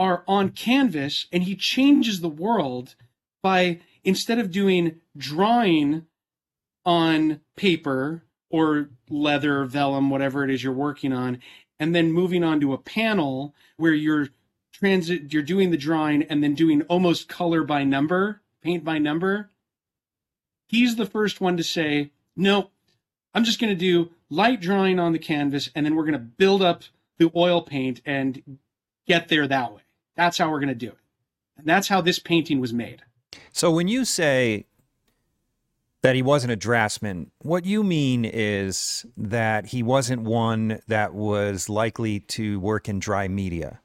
are 0.00 0.24
on 0.26 0.48
canvas, 0.48 1.26
and 1.30 1.42
he 1.42 1.54
changes 1.54 2.20
the 2.20 2.28
world 2.28 2.94
by 3.42 3.78
instead 4.02 4.38
of 4.38 4.50
doing 4.50 4.96
drawing 5.14 6.06
on 6.86 7.38
paper 7.54 8.22
or 8.48 8.88
leather, 9.10 9.66
vellum, 9.66 10.08
whatever 10.08 10.42
it 10.42 10.50
is 10.50 10.64
you're 10.64 10.72
working 10.72 11.12
on, 11.12 11.38
and 11.78 11.94
then 11.94 12.10
moving 12.10 12.42
on 12.42 12.58
to 12.58 12.72
a 12.72 12.78
panel 12.78 13.54
where 13.76 13.92
you're 13.92 14.30
transit 14.72 15.34
you're 15.34 15.42
doing 15.42 15.70
the 15.70 15.76
drawing 15.76 16.22
and 16.22 16.42
then 16.42 16.54
doing 16.54 16.80
almost 16.82 17.28
color 17.28 17.62
by 17.62 17.84
number, 17.84 18.40
paint 18.62 18.82
by 18.82 18.96
number. 18.96 19.50
He's 20.66 20.96
the 20.96 21.04
first 21.04 21.42
one 21.42 21.58
to 21.58 21.62
say, 21.62 22.12
no, 22.34 22.70
I'm 23.34 23.44
just 23.44 23.60
going 23.60 23.72
to 23.72 23.78
do 23.78 24.12
light 24.30 24.62
drawing 24.62 24.98
on 24.98 25.12
the 25.12 25.18
canvas, 25.18 25.68
and 25.74 25.84
then 25.84 25.94
we're 25.94 26.04
going 26.04 26.14
to 26.14 26.18
build 26.18 26.62
up 26.62 26.84
the 27.18 27.30
oil 27.36 27.60
paint 27.60 28.00
and 28.06 28.58
get 29.06 29.28
there 29.28 29.46
that 29.46 29.74
way. 29.74 29.82
That's 30.20 30.36
how 30.36 30.50
we're 30.50 30.60
going 30.60 30.68
to 30.68 30.74
do 30.74 30.88
it. 30.88 30.98
And 31.56 31.66
that's 31.66 31.88
how 31.88 32.02
this 32.02 32.18
painting 32.18 32.60
was 32.60 32.74
made. 32.74 33.00
So 33.52 33.70
when 33.70 33.88
you 33.88 34.04
say 34.04 34.66
that 36.02 36.14
he 36.14 36.20
wasn't 36.20 36.52
a 36.52 36.56
draftsman, 36.56 37.30
what 37.38 37.64
you 37.64 37.82
mean 37.82 38.26
is 38.26 39.06
that 39.16 39.68
he 39.68 39.82
wasn't 39.82 40.20
one 40.20 40.82
that 40.88 41.14
was 41.14 41.70
likely 41.70 42.20
to 42.20 42.60
work 42.60 42.86
in 42.86 42.98
dry 42.98 43.28
media. 43.28 43.80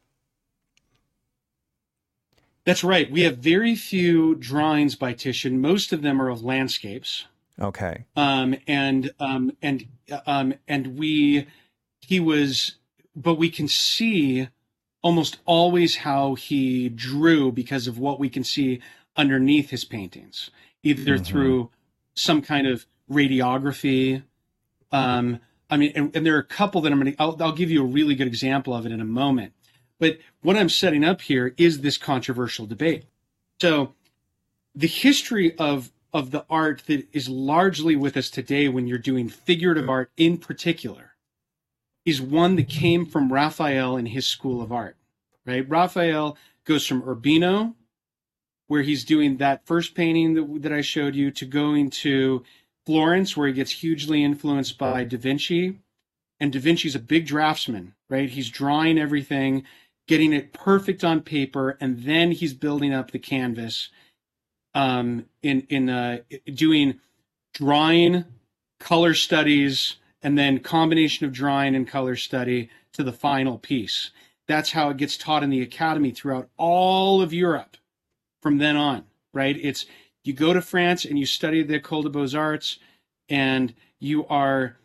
That's 2.65 2.83
right. 2.83 3.09
We 3.09 3.21
have 3.21 3.37
very 3.37 3.73
few 3.73 4.35
drawings 4.35 4.95
by 4.95 5.13
Titian. 5.13 5.61
Most 5.61 5.93
of 5.93 6.01
them 6.01 6.21
are 6.21 6.27
of 6.27 6.43
landscapes. 6.43 7.27
Okay. 7.61 8.03
Um, 8.17 8.57
and 8.67 9.11
um, 9.21 9.53
and 9.61 9.87
um, 10.27 10.55
and 10.67 10.99
we 10.99 11.47
he 12.01 12.19
was, 12.19 12.75
but 13.15 13.35
we 13.35 13.49
can 13.49 13.69
see 13.69 14.49
almost 15.05 15.37
always 15.45 15.97
how 15.97 16.33
he 16.33 16.89
drew 16.89 17.51
because 17.51 17.85
of 17.85 17.99
what 17.99 18.19
we 18.19 18.27
can 18.27 18.43
see 18.43 18.81
underneath 19.15 19.69
his 19.69 19.85
paintings, 19.85 20.49
either 20.81 21.13
mm-hmm. 21.13 21.23
through 21.23 21.69
some 22.15 22.41
kind 22.41 22.65
of 22.65 22.87
radiography. 23.07 24.23
Um, 24.91 25.41
I 25.69 25.77
mean, 25.77 25.91
and, 25.93 26.15
and, 26.15 26.25
there 26.25 26.35
are 26.35 26.39
a 26.39 26.43
couple 26.43 26.81
that 26.81 26.91
I'm 26.91 26.99
going 26.99 27.13
to, 27.13 27.21
I'll, 27.21 27.37
I'll 27.39 27.51
give 27.51 27.69
you 27.69 27.83
a 27.83 27.85
really 27.85 28.15
good 28.15 28.25
example 28.25 28.73
of 28.73 28.87
it 28.87 28.91
in 28.91 28.99
a 28.99 29.05
moment. 29.05 29.53
But 29.99 30.17
what 30.41 30.57
I'm 30.57 30.69
setting 30.69 31.03
up 31.03 31.21
here 31.21 31.53
is 31.55 31.81
this 31.81 31.99
controversial 31.99 32.65
debate. 32.65 33.05
So 33.61 33.93
the 34.73 34.87
history 34.87 35.55
of 35.59 35.91
of 36.13 36.31
the 36.31 36.45
art 36.49 36.81
that 36.87 37.05
is 37.13 37.29
largely 37.29 37.95
with 37.95 38.17
us 38.17 38.31
today 38.31 38.69
when 38.69 38.87
you're 38.87 38.97
doing 38.97 39.29
figurative 39.29 39.87
art 39.87 40.09
in 40.17 40.37
particular 40.37 41.04
is 42.05 42.21
one 42.21 42.55
that 42.55 42.69
came 42.69 43.05
from 43.05 43.33
Raphael 43.33 43.97
and 43.97 44.07
his 44.07 44.27
school 44.27 44.61
of 44.61 44.71
art, 44.71 44.95
right? 45.45 45.67
Raphael 45.67 46.37
goes 46.65 46.85
from 46.85 47.03
Urbino, 47.07 47.75
where 48.67 48.83
he's 48.83 49.03
doing 49.03 49.37
that 49.37 49.65
first 49.65 49.95
painting 49.95 50.33
that, 50.33 50.61
that 50.61 50.73
I 50.73 50.81
showed 50.81 51.15
you, 51.15 51.31
to 51.31 51.45
going 51.45 51.89
to 51.91 52.43
Florence, 52.85 53.35
where 53.35 53.47
he 53.47 53.53
gets 53.53 53.71
hugely 53.71 54.23
influenced 54.23 54.77
by 54.77 55.03
Da 55.03 55.17
Vinci. 55.17 55.79
And 56.39 56.51
Da 56.51 56.59
Vinci's 56.59 56.95
a 56.95 56.99
big 56.99 57.25
draftsman, 57.25 57.93
right? 58.09 58.29
He's 58.29 58.49
drawing 58.49 58.99
everything, 58.99 59.63
getting 60.07 60.33
it 60.33 60.53
perfect 60.53 61.03
on 61.03 61.21
paper, 61.21 61.77
and 61.79 62.03
then 62.03 62.31
he's 62.31 62.53
building 62.53 62.93
up 62.93 63.11
the 63.11 63.19
canvas 63.19 63.89
um, 64.73 65.25
in 65.41 65.65
in 65.69 65.89
uh, 65.89 66.19
doing 66.53 66.99
drawing, 67.53 68.25
color 68.79 69.13
studies, 69.13 69.95
and 70.25 70.39
then 70.39 70.59
combination 70.59 71.23
of 71.23 71.31
drawing 71.31 71.75
and 71.75 71.87
color 71.87 72.15
study 72.15 72.67
to 72.91 73.03
the 73.03 73.13
final 73.13 73.59
piece. 73.59 74.09
That's 74.47 74.71
how 74.71 74.89
it 74.89 74.97
gets 74.97 75.17
taught 75.17 75.43
in 75.43 75.51
the 75.51 75.61
academy 75.61 76.09
throughout 76.09 76.49
all 76.57 77.21
of 77.21 77.31
Europe 77.31 77.77
from 78.41 78.57
then 78.57 78.75
on, 78.75 79.03
right? 79.35 79.55
It's 79.61 79.85
you 80.23 80.33
go 80.33 80.51
to 80.51 80.61
France 80.61 81.05
and 81.05 81.19
you 81.19 81.27
study 81.27 81.61
the 81.61 81.79
École 81.79 82.01
des 82.01 82.09
Beaux 82.09 82.35
Arts, 82.35 82.79
and 83.29 83.75
you 83.99 84.25
are 84.25 84.77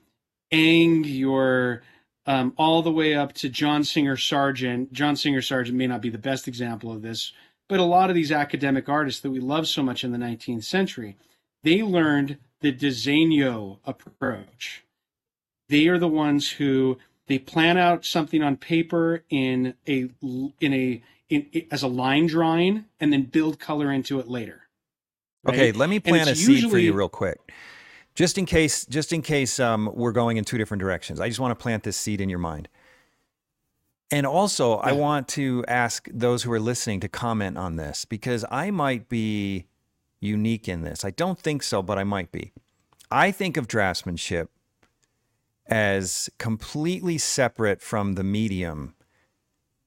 Ingres, 0.51 1.11
you're 1.11 1.84
um, 2.26 2.53
all 2.59 2.82
the 2.82 2.93
way 2.93 3.14
up 3.14 3.32
to 3.36 3.49
John 3.49 3.82
Singer 3.82 4.18
Sargent. 4.18 4.93
John 4.93 5.16
Singer 5.16 5.41
Sargent 5.41 5.78
may 5.78 5.86
not 5.86 6.03
be 6.03 6.11
the 6.11 6.18
best 6.18 6.49
example 6.49 6.93
of 6.93 7.01
this, 7.01 7.32
but 7.66 7.80
a 7.80 7.84
lot 7.84 8.11
of 8.11 8.14
these 8.14 8.30
academic 8.30 8.91
artists 8.91 9.22
that 9.22 9.30
we 9.30 9.41
love 9.41 9.66
so 9.66 9.82
much 9.82 10.05
in 10.05 10.12
the 10.12 10.18
19th 10.18 10.64
century, 10.64 11.16
they 11.62 11.82
learned 11.82 12.36
the 12.61 12.74
disegno 12.74 13.78
approach. 13.86 14.84
They 15.71 15.87
are 15.87 15.99
the 15.99 16.09
ones 16.09 16.51
who 16.51 16.99
they 17.29 17.39
plan 17.39 17.79
out 17.79 18.05
something 18.05 18.43
on 18.43 18.57
paper 18.57 19.23
in 19.31 19.75
a 19.89 20.11
in 20.61 20.75
a 20.75 21.03
in, 21.29 21.47
as 21.71 21.85
a 21.85 21.87
line 21.87 22.27
drawing 22.27 22.87
and 22.99 23.12
then 23.12 23.23
build 23.23 23.61
color 23.61 23.93
into 23.93 24.18
it 24.18 24.27
later. 24.29 24.62
Right? 25.45 25.55
Okay, 25.55 25.73
let 25.73 25.89
me 25.89 26.01
plant 26.01 26.29
a 26.29 26.35
seed 26.35 26.68
for 26.68 26.77
you 26.77 26.93
real 26.93 27.09
quick. 27.09 27.39
Just 28.16 28.37
in 28.37 28.47
case 28.47 28.85
just 28.85 29.12
in 29.12 29.23
case 29.23 29.61
um, 29.61 29.89
we're 29.95 30.11
going 30.11 30.39
in 30.39 30.45
two 30.45 30.59
different 30.59 30.81
directions. 30.81 31.21
I 31.21 31.29
just 31.29 31.39
want 31.39 31.57
to 31.57 31.62
plant 31.62 31.85
this 31.85 31.97
seed 31.97 32.21
in 32.21 32.29
your 32.29 32.41
mind. 32.41 32.68
And 34.11 34.27
also, 34.27 34.79
yeah. 34.79 34.89
I 34.89 34.93
want 34.93 35.29
to 35.29 35.64
ask 35.68 36.09
those 36.12 36.43
who 36.43 36.51
are 36.51 36.59
listening 36.59 36.99
to 36.99 37.09
comment 37.09 37.57
on 37.57 37.77
this 37.77 38.05
because 38.05 38.45
I 38.51 38.73
might 38.73 39.09
be 39.09 39.66
unique 40.18 40.68
in 40.68 40.83
this. 40.83 41.05
I 41.05 41.11
don't 41.11 41.39
think 41.39 41.62
so, 41.62 41.81
but 41.81 41.97
I 41.97 42.03
might 42.03 42.33
be. 42.33 42.53
I 43.09 43.31
think 43.31 43.57
of 43.57 43.68
draftsmanship 43.68 44.49
as 45.71 46.29
completely 46.39 47.16
separate 47.16 47.81
from 47.81 48.14
the 48.14 48.25
medium. 48.25 48.95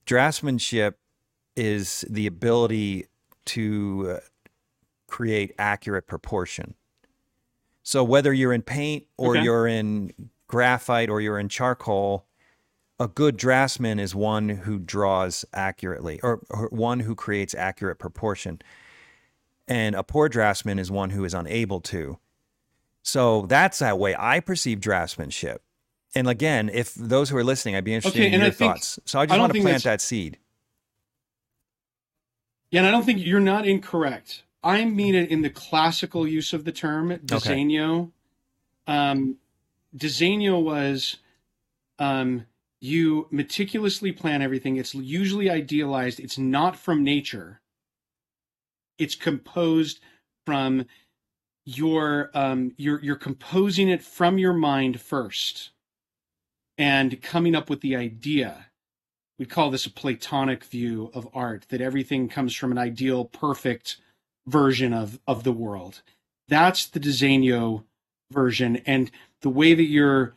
Draftsmanship 0.06 0.94
is 1.56 2.06
the 2.10 2.26
ability 2.26 3.08
to 3.46 4.16
uh, 4.16 4.20
create 5.08 5.54
accurate 5.60 6.08
proportion. 6.08 6.76
So 7.84 8.04
whether 8.04 8.32
you're 8.32 8.54
in 8.54 8.62
paint 8.62 9.06
or 9.18 9.36
okay. 9.36 9.44
you're 9.44 9.68
in 9.68 10.14
graphite 10.48 11.10
or 11.10 11.20
you're 11.20 11.38
in 11.38 11.50
charcoal, 11.50 12.26
a 12.98 13.10
good 13.10 13.36
draftsman 13.36 14.00
is 14.00 14.16
one 14.16 14.48
who 14.48 14.80
draws 14.80 15.44
accurately 15.54 16.22
or, 16.24 16.40
or, 16.50 16.70
one 16.70 17.02
who 17.02 17.14
creates 17.14 17.54
accurate 17.54 18.00
proportion. 18.00 18.62
And 19.68 19.96
a 19.96 20.04
poor 20.04 20.30
draftsman 20.30 20.80
is 20.80 20.90
one 20.90 21.10
who 21.10 21.26
is 21.26 21.34
unable 21.34 21.82
to. 21.82 22.20
So 23.02 23.46
that's 23.48 23.80
that 23.80 24.00
way 24.00 24.16
I 24.18 24.40
perceive 24.40 24.80
draftsmanship. 24.80 25.58
And 26.16 26.28
again, 26.28 26.70
if 26.72 26.94
those 26.94 27.30
who 27.30 27.38
are 27.38 27.44
listening, 27.44 27.76
I'd 27.76 27.84
be 27.84 27.94
interested 27.94 28.20
okay, 28.20 28.34
in 28.34 28.42
your 28.42 28.52
thoughts. 28.52 29.00
so 29.06 29.20
I 29.20 29.26
just 29.26 29.36
I 29.36 29.40
want 29.40 29.54
to 29.54 29.62
plant 29.62 29.84
that 29.84 30.02
seed. 30.02 30.38
Yeah, 32.70 32.82
and 32.82 32.88
I 32.88 32.92
don't 32.92 33.04
think 33.04 33.26
you're 33.26 33.40
not 33.40 33.68
incorrect. 33.68 34.44
I 34.64 34.86
mean 34.86 35.16
it 35.16 35.30
in 35.30 35.42
the 35.42 35.50
classical 35.50 36.28
use 36.28 36.54
of 36.54 36.66
the 36.66 36.72
term, 36.72 37.10
disegno. 37.26 38.12
Okay. 38.88 38.98
um, 38.98 39.38
Disegno 39.96 40.62
was 40.64 41.18
um, 42.00 42.46
you 42.80 43.28
meticulously 43.32 44.12
plan 44.12 44.42
everything. 44.42 44.78
It's 44.78 44.96
usually 44.96 45.50
idealized. 45.50 46.20
It's 46.20 46.38
not 46.38 46.76
from 46.76 47.04
nature. 47.04 47.62
It's 48.98 49.16
composed 49.16 50.00
from 50.46 50.86
your 51.66 52.30
um, 52.34 52.74
you're 52.78 53.02
you're 53.04 53.16
composing 53.16 53.90
it 53.90 54.04
from 54.04 54.38
your 54.38 54.54
mind 54.54 55.00
first, 55.00 55.72
and 56.78 57.22
coming 57.22 57.56
up 57.56 57.70
with 57.70 57.82
the 57.82 57.96
idea. 57.96 58.68
We 59.40 59.46
call 59.46 59.72
this 59.72 59.86
a 59.86 59.92
Platonic 59.92 60.64
view 60.64 61.12
of 61.14 61.28
art 61.34 61.66
that 61.70 61.82
everything 61.82 62.30
comes 62.30 62.56
from 62.56 62.72
an 62.72 62.78
ideal, 62.78 63.26
perfect 63.26 63.98
version 64.48 64.94
of 64.94 65.20
of 65.28 65.44
the 65.44 65.52
world. 65.52 66.02
That's 66.48 66.86
the 66.86 67.00
Disegno 67.00 67.84
version, 68.32 68.78
and 68.86 69.10
the 69.42 69.50
way 69.50 69.74
that 69.74 69.84
you're 69.84 70.36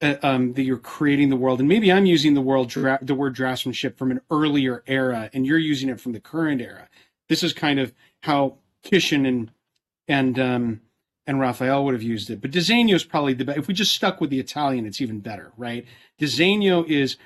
uh, 0.00 0.14
um, 0.22 0.52
that 0.54 0.62
you're 0.62 0.78
creating 0.78 1.28
the 1.28 1.36
world, 1.36 1.60
and 1.60 1.68
maybe 1.68 1.90
I'm 1.92 2.06
using 2.06 2.34
the 2.34 2.40
world 2.40 2.68
dra- 2.68 3.00
the 3.02 3.14
word 3.14 3.34
draftsmanship 3.34 3.96
from 3.96 4.10
an 4.10 4.20
earlier 4.30 4.82
era, 4.86 5.30
and 5.32 5.46
you're 5.46 5.58
using 5.58 5.88
it 5.88 6.00
from 6.00 6.12
the 6.12 6.20
current 6.20 6.60
era. 6.60 6.88
This 7.28 7.42
is 7.42 7.52
kind 7.52 7.80
of 7.80 7.92
how 8.22 8.58
Titian 8.82 9.26
and 9.26 9.50
and 10.06 10.38
um, 10.38 10.80
and 11.28 11.38
Raphael 11.38 11.84
would 11.84 11.92
have 11.92 12.02
used 12.02 12.30
it. 12.30 12.40
But 12.40 12.52
Disegno 12.52 12.94
is 12.94 13.04
probably 13.04 13.34
the 13.34 13.44
best. 13.44 13.58
If 13.58 13.68
we 13.68 13.74
just 13.74 13.92
stuck 13.94 14.18
with 14.18 14.30
the 14.30 14.40
Italian, 14.40 14.86
it's 14.86 15.02
even 15.02 15.20
better, 15.20 15.52
right? 15.58 15.84
Disegno 16.18 16.88
is 16.88 17.18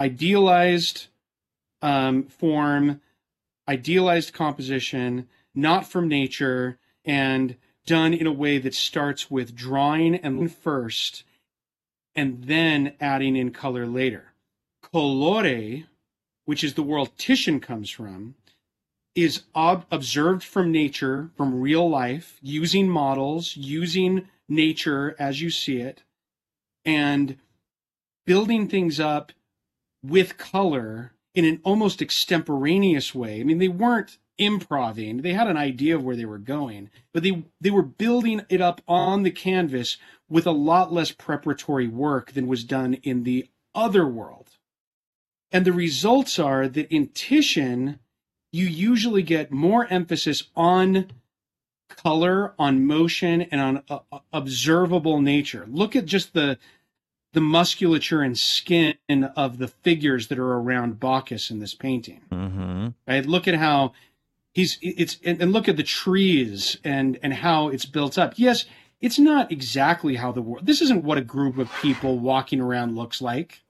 idealized 0.00 1.08
um, 1.82 2.22
form, 2.22 3.00
idealized 3.68 4.32
composition, 4.32 5.28
not 5.56 5.90
from 5.90 6.06
nature, 6.06 6.78
and 7.04 7.56
done 7.84 8.14
in 8.14 8.28
a 8.28 8.32
way 8.32 8.58
that 8.58 8.74
starts 8.74 9.28
with 9.28 9.56
drawing 9.56 10.14
and 10.14 10.54
first, 10.54 11.24
and 12.14 12.44
then 12.44 12.94
adding 13.00 13.34
in 13.34 13.50
color 13.50 13.86
later. 13.86 14.34
Colore, 14.84 15.86
which 16.44 16.62
is 16.62 16.74
the 16.74 16.82
world 16.84 17.10
Titian 17.18 17.58
comes 17.58 17.90
from, 17.90 18.36
is 19.14 19.42
ob- 19.54 19.86
observed 19.90 20.42
from 20.42 20.72
nature, 20.72 21.30
from 21.36 21.60
real 21.60 21.88
life, 21.88 22.38
using 22.42 22.88
models, 22.88 23.56
using 23.56 24.28
nature 24.48 25.14
as 25.18 25.40
you 25.40 25.50
see 25.50 25.78
it, 25.78 26.02
and 26.84 27.36
building 28.26 28.68
things 28.68 28.98
up 28.98 29.32
with 30.02 30.38
color 30.38 31.12
in 31.34 31.44
an 31.44 31.60
almost 31.64 32.02
extemporaneous 32.02 33.14
way. 33.14 33.40
I 33.40 33.44
mean, 33.44 33.58
they 33.58 33.68
weren't 33.68 34.18
improving; 34.38 35.18
they 35.18 35.34
had 35.34 35.48
an 35.48 35.56
idea 35.56 35.94
of 35.94 36.04
where 36.04 36.16
they 36.16 36.24
were 36.24 36.38
going, 36.38 36.90
but 37.12 37.22
they 37.22 37.44
they 37.60 37.70
were 37.70 37.82
building 37.82 38.42
it 38.48 38.60
up 38.60 38.80
on 38.88 39.22
the 39.22 39.30
canvas 39.30 39.98
with 40.28 40.46
a 40.46 40.52
lot 40.52 40.92
less 40.92 41.12
preparatory 41.12 41.88
work 41.88 42.32
than 42.32 42.46
was 42.46 42.64
done 42.64 42.94
in 42.94 43.24
the 43.24 43.48
other 43.74 44.06
world. 44.06 44.50
And 45.50 45.66
the 45.66 45.72
results 45.72 46.38
are 46.38 46.66
that 46.68 46.90
in 46.90 47.08
Titian, 47.08 47.98
you 48.52 48.66
usually 48.66 49.22
get 49.22 49.50
more 49.50 49.86
emphasis 49.90 50.44
on 50.54 51.10
color, 51.88 52.54
on 52.58 52.86
motion, 52.86 53.42
and 53.42 53.60
on 53.60 53.82
uh, 53.88 53.98
uh, 54.12 54.18
observable 54.32 55.20
nature. 55.20 55.66
Look 55.68 55.96
at 55.96 56.06
just 56.06 56.34
the 56.34 56.58
the 57.32 57.40
musculature 57.40 58.20
and 58.20 58.38
skin 58.38 58.94
of 59.36 59.56
the 59.56 59.68
figures 59.68 60.28
that 60.28 60.38
are 60.38 60.52
around 60.52 61.00
Bacchus 61.00 61.50
in 61.50 61.60
this 61.60 61.74
painting. 61.74 62.20
Mm-hmm. 62.30 62.88
Right? 63.08 63.24
Look 63.24 63.48
at 63.48 63.54
how 63.54 63.92
he's 64.52 64.78
it's 64.82 65.18
and, 65.24 65.40
and 65.40 65.52
look 65.52 65.68
at 65.68 65.76
the 65.76 65.82
trees 65.82 66.76
and 66.84 67.18
and 67.22 67.32
how 67.32 67.68
it's 67.68 67.86
built 67.86 68.18
up. 68.18 68.34
Yes, 68.36 68.66
it's 69.00 69.18
not 69.18 69.50
exactly 69.50 70.16
how 70.16 70.32
the 70.32 70.42
world. 70.42 70.66
This 70.66 70.82
isn't 70.82 71.04
what 71.04 71.18
a 71.18 71.22
group 71.22 71.58
of 71.58 71.72
people 71.80 72.18
walking 72.18 72.60
around 72.60 72.96
looks 72.96 73.22
like, 73.22 73.62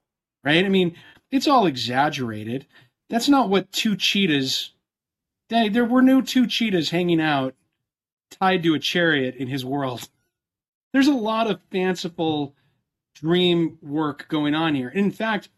right? 0.45 0.65
I 0.65 0.69
mean, 0.69 0.97
it's 1.31 1.47
all 1.47 1.67
exaggerated. 1.67 2.67
That's 3.13 3.29
not 3.29 3.51
what 3.51 3.71
two 3.73 3.95
cheetahs. 3.95 4.73
They, 5.51 5.69
there 5.69 5.85
were 5.85 6.01
no 6.01 6.23
two 6.23 6.47
cheetahs 6.47 6.89
hanging 6.89 7.21
out 7.21 7.55
tied 8.31 8.63
to 8.63 8.73
a 8.73 8.79
chariot 8.79 9.35
in 9.35 9.49
his 9.49 9.67
world. 9.67 10.09
There's 10.95 11.09
a 11.09 11.13
lot 11.13 11.51
of 11.51 11.61
fanciful 11.71 12.55
dream 13.15 13.77
work 13.83 14.29
going 14.29 14.55
on 14.55 14.75
here. 14.75 14.89
In 14.89 15.11
fact, 15.11 15.51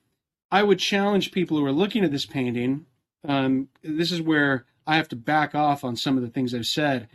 I 0.51 0.65
would 0.65 0.81
challenge 0.81 1.31
people 1.31 1.57
who 1.57 1.65
are 1.65 1.71
looking 1.71 2.03
at 2.03 2.11
this 2.11 2.27
painting. 2.27 2.87
Um, 3.27 3.69
this 3.85 4.11
is 4.11 4.21
where 4.21 4.67
I 4.85 4.97
have 4.97 5.09
to 5.11 5.17
back 5.17 5.55
off 5.55 5.85
on 5.85 5.95
some 5.95 6.17
of 6.17 6.25
the 6.25 6.31
things 6.31 6.53
I've 6.53 6.67
said. 6.67 7.09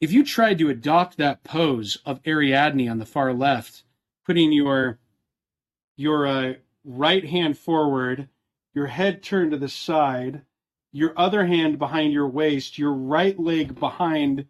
If 0.00 0.10
you 0.10 0.24
tried 0.24 0.56
to 0.60 0.70
adopt 0.70 1.18
that 1.18 1.44
pose 1.44 1.98
of 2.06 2.22
Ariadne 2.26 2.88
on 2.88 2.98
the 2.98 3.04
far 3.04 3.34
left, 3.34 3.82
putting 4.24 4.52
your 4.52 4.98
your 5.98 6.26
uh, 6.26 6.54
right 6.82 7.26
hand 7.26 7.58
forward 7.58 8.30
your 8.78 8.86
head 8.86 9.24
turned 9.24 9.50
to 9.50 9.56
the 9.56 9.68
side, 9.68 10.40
your 10.92 11.12
other 11.18 11.44
hand 11.44 11.80
behind 11.80 12.12
your 12.12 12.28
waist, 12.28 12.78
your 12.78 12.92
right 12.92 13.36
leg 13.36 13.74
behind 13.80 14.46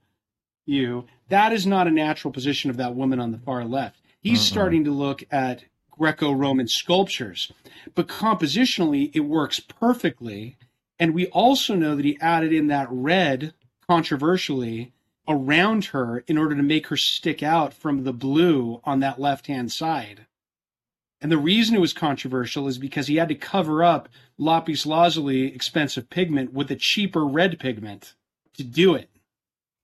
you. 0.67 1.07
That 1.31 1.51
is 1.55 1.67
not 1.67 1.87
a 1.87 1.91
natural 1.91 2.31
position 2.31 2.69
of 2.69 2.77
that 2.77 2.95
woman 2.95 3.21
on 3.21 3.33
the 3.33 3.39
far 3.39 3.65
left. 3.65 4.03
He's 4.21 4.43
starting 4.43 4.85
to 4.85 4.91
look 4.91 5.25
at 5.31 5.65
Greco 5.91 6.31
Roman 6.31 6.69
sculptures, 6.69 7.51
but 7.95 8.07
compositionally, 8.07 9.11
it 9.15 9.21
works 9.21 9.61
perfectly. 9.61 10.59
And 10.99 11.15
we 11.15 11.29
also 11.29 11.75
know 11.75 11.97
that 11.97 12.05
he 12.05 12.19
added 12.21 12.53
in 12.53 12.67
that 12.67 12.89
red, 12.91 13.55
controversially, 13.89 14.93
around 15.27 15.87
her 15.87 16.19
in 16.27 16.37
order 16.37 16.55
to 16.55 16.63
make 16.63 16.89
her 16.89 16.99
stick 16.99 17.43
out 17.43 17.73
from 17.73 18.05
the 18.05 18.13
blue 18.13 18.83
on 18.85 19.01
that 19.01 19.19
left 19.19 19.47
hand 19.47 19.73
side. 19.73 20.27
And 21.21 21.33
the 21.33 21.39
reason 21.39 21.75
it 21.75 21.81
was 21.81 21.93
controversial 21.93 22.69
is 22.69 22.79
because 22.79 23.09
he 23.09 23.17
had 23.17 23.29
to 23.29 23.35
cover 23.35 23.83
up 23.83 24.09
lapis 24.39 24.87
lazuli 24.87 25.53
expensive 25.53 26.09
pigment 26.11 26.53
with 26.53 26.71
a 26.71 26.77
cheaper 26.77 27.27
red 27.27 27.59
pigment 27.59 28.15
to 28.55 28.63
do 28.63 28.95
it. 28.95 29.11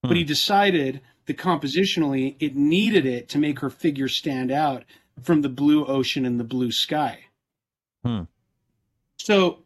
Hmm. 0.03 0.09
But 0.09 0.17
he 0.17 0.25
decided 0.25 1.01
that 1.27 1.39
compositionally 1.39 2.37
it 2.39 2.55
needed 2.55 3.07
it 3.07 3.29
to 3.31 3.39
make 3.39 3.61
her 3.61 3.71
figure 3.71 4.09
stand 4.09 4.53
out 4.53 4.85
from 5.23 5.43
the 5.43 5.49
blue 5.49 5.85
ocean 5.87 6.25
and 6.25 6.39
the 6.39 6.45
blue 6.45 6.71
sky. 6.71 7.21
Hmm. 8.05 8.23
So 9.19 9.59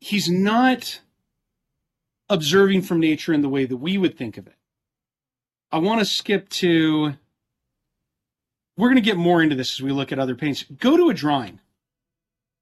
he's 0.00 0.28
not 0.28 1.00
observing 2.28 2.82
from 2.82 3.00
nature 3.00 3.32
in 3.32 3.42
the 3.42 3.48
way 3.48 3.66
that 3.66 3.76
we 3.76 3.98
would 3.98 4.16
think 4.16 4.36
of 4.36 4.46
it. 4.46 4.54
I 5.70 5.78
want 5.78 6.00
to 6.00 6.06
skip 6.06 6.48
to 6.50 7.14
we're 8.76 8.88
going 8.88 8.96
to 8.96 9.02
get 9.02 9.16
more 9.16 9.42
into 9.42 9.54
this 9.54 9.74
as 9.74 9.82
we 9.82 9.92
look 9.92 10.12
at 10.12 10.18
other 10.18 10.34
paints. 10.34 10.64
Go 10.78 10.96
to 10.96 11.10
a 11.10 11.14
drawing, 11.14 11.60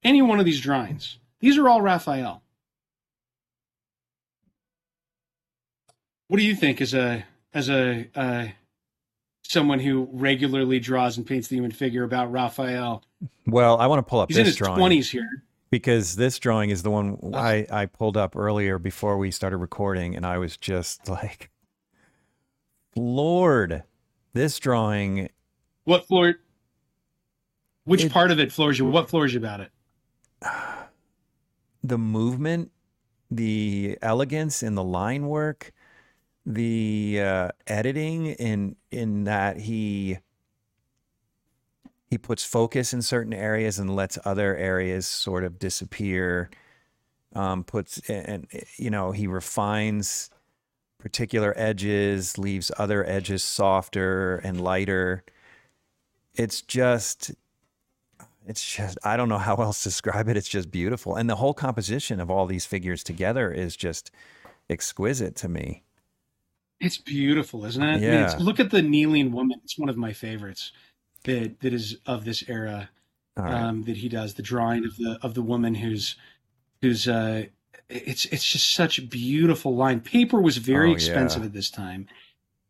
any 0.03 0.21
one 0.21 0.39
of 0.39 0.45
these 0.45 0.61
drawings. 0.61 1.17
These 1.39 1.57
are 1.57 1.67
all 1.67 1.81
Raphael. 1.81 2.41
What 6.27 6.37
do 6.37 6.43
you 6.43 6.55
think 6.55 6.81
as 6.81 6.93
a 6.93 7.25
as 7.53 7.69
a 7.69 8.07
uh, 8.15 8.47
someone 9.43 9.79
who 9.79 10.09
regularly 10.11 10.79
draws 10.79 11.17
and 11.17 11.27
paints 11.27 11.47
the 11.47 11.57
human 11.57 11.71
figure 11.71 12.03
about 12.03 12.31
Raphael? 12.31 13.03
Well, 13.45 13.77
I 13.77 13.87
want 13.87 13.99
to 13.99 14.09
pull 14.09 14.19
up 14.19 14.29
He's 14.29 14.37
this 14.37 14.41
in 14.41 14.45
his 14.47 14.55
drawing. 14.55 14.77
Twenties 14.77 15.11
here 15.11 15.43
because 15.73 16.15
this 16.17 16.37
drawing 16.37 16.69
is 16.69 16.83
the 16.83 16.91
one 16.91 17.17
I, 17.33 17.65
I 17.71 17.87
pulled 17.87 18.15
up 18.15 18.35
earlier 18.35 18.77
before 18.77 19.17
we 19.17 19.31
started 19.31 19.57
recording, 19.57 20.15
and 20.15 20.23
I 20.23 20.37
was 20.37 20.55
just 20.55 21.09
like 21.09 21.49
floored. 22.93 23.81
This 24.33 24.59
drawing 24.59 25.29
what 25.85 26.07
floor? 26.07 26.35
Which 27.85 28.05
it, 28.05 28.11
part 28.11 28.31
of 28.31 28.39
it 28.39 28.51
floors 28.51 28.79
you? 28.79 28.85
What 28.85 29.09
floors 29.09 29.33
you 29.33 29.39
about 29.39 29.59
it? 29.59 29.71
The 31.83 31.97
movement, 31.97 32.71
the 33.29 33.97
elegance 34.01 34.63
in 34.63 34.75
the 34.75 34.83
line 34.83 35.27
work, 35.27 35.73
the 36.45 37.19
uh, 37.21 37.49
editing 37.67 38.27
in 38.27 38.77
in 38.91 39.25
that 39.25 39.57
he 39.57 40.19
he 42.09 42.17
puts 42.17 42.45
focus 42.45 42.93
in 42.93 43.01
certain 43.01 43.33
areas 43.33 43.79
and 43.79 43.95
lets 43.95 44.17
other 44.23 44.55
areas 44.55 45.07
sort 45.07 45.43
of 45.43 45.59
disappear. 45.59 46.49
Um, 47.35 47.63
puts 47.63 47.97
and 48.09 48.47
you 48.77 48.89
know 48.89 49.11
he 49.11 49.27
refines 49.27 50.29
particular 50.99 51.53
edges, 51.57 52.37
leaves 52.37 52.71
other 52.77 53.05
edges 53.05 53.43
softer 53.43 54.37
and 54.37 54.61
lighter 54.61 55.25
it's 56.35 56.61
just 56.61 57.31
it's 58.45 58.75
just 58.75 58.97
I 59.03 59.15
don't 59.17 59.29
know 59.29 59.37
how 59.37 59.55
else 59.55 59.83
to 59.83 59.89
describe 59.89 60.27
it. 60.27 60.37
It's 60.37 60.47
just 60.47 60.71
beautiful, 60.71 61.15
and 61.15 61.29
the 61.29 61.37
whole 61.37 61.53
composition 61.53 62.19
of 62.19 62.29
all 62.29 62.45
these 62.45 62.65
figures 62.65 63.03
together 63.03 63.51
is 63.51 63.75
just 63.75 64.11
exquisite 64.69 65.35
to 65.37 65.49
me. 65.49 65.83
It's 66.79 66.97
beautiful, 66.97 67.65
isn't 67.65 67.81
it? 67.81 68.01
Yeah. 68.01 68.27
I 68.33 68.37
mean, 68.37 68.45
look 68.45 68.59
at 68.59 68.71
the 68.71 68.81
kneeling 68.81 69.31
woman. 69.31 69.59
It's 69.63 69.77
one 69.77 69.89
of 69.89 69.97
my 69.97 70.11
favorites 70.11 70.71
that 71.23 71.61
that 71.61 71.73
is 71.73 71.97
of 72.05 72.25
this 72.25 72.43
era. 72.47 72.89
Right. 73.35 73.51
Um, 73.51 73.81
that 73.85 73.97
he 73.97 74.09
does 74.09 74.35
the 74.35 74.43
drawing 74.43 74.85
of 74.85 74.95
the 74.97 75.17
of 75.23 75.33
the 75.33 75.41
woman 75.41 75.73
who's 75.73 76.15
who's 76.83 77.07
uh, 77.07 77.45
it's 77.89 78.25
it's 78.25 78.45
just 78.45 78.71
such 78.71 78.99
a 78.99 79.01
beautiful 79.01 79.75
line. 79.75 80.01
Paper 80.01 80.39
was 80.39 80.57
very 80.57 80.91
oh, 80.91 80.93
expensive 80.93 81.41
yeah. 81.41 81.47
at 81.47 81.53
this 81.53 81.71
time 81.71 82.07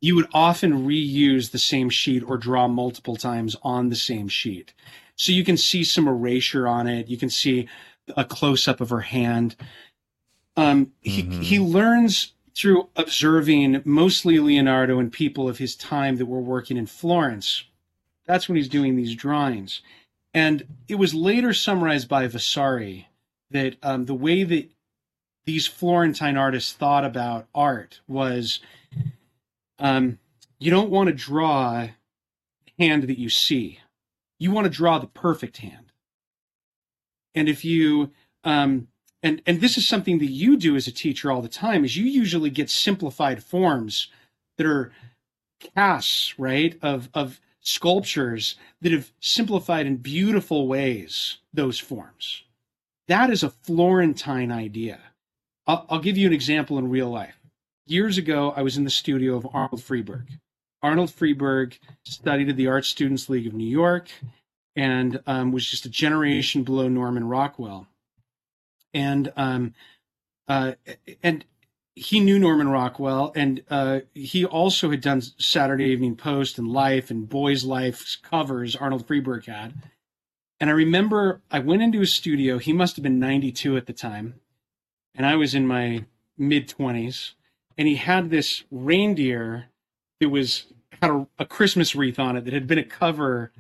you 0.04 0.18
would 0.18 0.28
often 0.34 0.86
reuse 0.86 1.52
the 1.52 1.58
same 1.58 1.90
sheet 1.90 2.22
or 2.28 2.36
draw 2.36 2.68
multiple 2.68 3.16
times 3.16 3.56
on 3.64 3.88
the 3.88 3.96
same 3.96 4.28
sheet. 4.28 4.74
So 5.16 5.32
you 5.32 5.46
can 5.46 5.56
see 5.56 5.86
some 5.86 6.10
erasure 6.10 6.68
on 6.68 6.88
it. 6.88 7.08
You 7.08 7.16
can 7.18 7.30
see 7.30 7.70
a 8.18 8.26
close 8.26 8.68
up 8.68 8.82
of 8.82 8.90
her 8.90 9.00
hand. 9.00 9.56
Um, 10.58 10.92
he, 11.00 11.24
mm-hmm. 11.24 11.42
he 11.42 11.58
learns 11.58 12.34
through 12.54 12.90
observing 12.98 13.82
mostly 13.86 14.40
Leonardo 14.40 15.00
and 15.00 15.10
people 15.10 15.48
of 15.48 15.58
his 15.58 15.74
time 15.74 16.18
that 16.18 16.26
were 16.26 16.42
working 16.42 16.76
in 16.76 16.86
Florence. 16.86 17.64
That's 18.26 18.50
when 18.50 18.58
he's 18.58 18.68
doing 18.68 18.98
these 18.98 19.16
drawings. 19.16 19.82
And 20.34 20.68
it 20.90 20.96
was 20.96 21.14
later 21.14 21.54
summarized 21.54 22.10
by 22.10 22.28
Vasari 22.28 23.08
that 23.52 23.78
um, 23.82 24.04
the 24.04 24.14
way 24.14 24.44
that 24.44 24.70
these 25.46 25.66
Florentine 25.66 26.36
artists 26.36 26.74
thought 26.74 27.06
about 27.06 27.48
art 27.56 28.02
was 28.06 28.60
um, 29.80 30.20
you 30.60 30.72
don't 30.72 30.90
want 30.90 31.08
to 31.08 31.14
draw 31.14 31.82
a 31.82 31.96
hand 32.80 33.04
that 33.04 33.20
you 33.20 33.30
see. 33.30 33.80
You 34.40 34.52
want 34.52 34.66
to 34.66 34.70
draw 34.70 35.00
the 35.00 35.08
perfect 35.08 35.58
hand. 35.58 35.92
And 37.36 37.50
if 37.50 37.66
you 37.66 38.12
um, 38.44 38.88
and 39.24 39.42
and 39.46 39.62
this 39.62 39.78
is 39.78 39.88
something 39.88 40.20
that 40.20 40.30
you 40.30 40.58
do 40.58 40.76
as 40.76 40.86
a 40.86 40.92
teacher 40.92 41.32
all 41.32 41.42
the 41.42 41.48
time 41.48 41.84
is 41.84 41.98
you 41.98 42.06
usually 42.06 42.50
get 42.50 42.70
simplified 42.70 43.44
forms 43.44 44.10
that 44.58 44.68
are 44.68 44.92
casts 45.76 46.38
right 46.38 46.78
of 46.82 47.10
of 47.14 47.40
sculptures 47.62 48.56
that 48.82 48.92
have 48.92 49.14
simplified 49.22 49.88
in 49.88 49.96
beautiful 49.96 50.68
ways 50.68 51.38
those 51.54 51.80
forms 51.80 52.44
that 53.08 53.30
is 53.30 53.42
a 53.42 53.50
florentine 53.50 54.52
idea 54.52 55.00
i'll, 55.66 55.86
I'll 55.90 56.00
give 56.00 56.18
you 56.18 56.28
an 56.28 56.34
example 56.34 56.78
in 56.78 56.90
real 56.90 57.10
life 57.10 57.40
years 57.86 58.18
ago 58.18 58.54
i 58.56 58.62
was 58.62 58.78
in 58.78 58.84
the 58.84 58.90
studio 58.90 59.36
of 59.36 59.48
arnold 59.54 59.82
friberg 59.82 60.28
arnold 60.82 61.10
friberg 61.10 61.78
studied 62.06 62.50
at 62.50 62.56
the 62.56 62.68
art 62.68 62.86
students 62.86 63.30
league 63.30 63.48
of 63.48 63.54
new 63.54 63.68
york 63.68 64.10
and 64.76 65.22
um, 65.28 65.52
was 65.52 65.70
just 65.70 65.86
a 65.86 65.90
generation 65.90 66.64
below 66.64 66.88
norman 66.88 67.28
rockwell 67.28 67.88
and 68.94 69.32
um, 69.36 69.74
uh, 70.48 70.74
and 71.22 71.46
he 71.96 72.20
knew 72.20 72.40
Norman 72.40 72.70
Rockwell, 72.70 73.32
and 73.36 73.64
uh, 73.70 74.00
he 74.14 74.46
also 74.46 74.90
had 74.90 75.02
done 75.02 75.22
Saturday 75.38 75.86
Evening 75.86 76.16
Post 76.16 76.58
and 76.58 76.68
Life 76.68 77.12
and 77.12 77.30
Boys 77.30 77.64
Life 77.64 78.18
covers. 78.24 78.76
Arnold 78.76 79.08
Friberg 79.08 79.46
had, 79.46 79.74
and 80.60 80.70
I 80.70 80.74
remember 80.74 81.42
I 81.52 81.60
went 81.60 81.84
into 81.84 82.00
his 82.00 82.14
studio. 82.14 82.58
He 82.58 82.74
must 82.74 82.96
have 82.96 83.04
been 83.04 83.20
92 83.20 83.78
at 83.78 83.86
the 83.86 83.94
time, 83.94 84.36
and 85.14 85.26
I 85.26 85.36
was 85.36 85.54
in 85.54 85.68
my 85.68 86.06
mid 86.38 86.68
20s, 86.68 87.34
and 87.78 87.88
he 87.88 87.96
had 87.96 88.30
this 88.30 88.64
reindeer 88.72 89.66
that 90.20 90.30
was 90.30 90.66
had 91.02 91.12
a, 91.12 91.28
a 91.40 91.46
Christmas 91.46 91.96
wreath 91.96 92.20
on 92.20 92.38
it 92.38 92.46
that 92.46 92.54
had 92.54 92.68
been 92.68 92.78
a 92.78 92.84
cover 92.84 93.52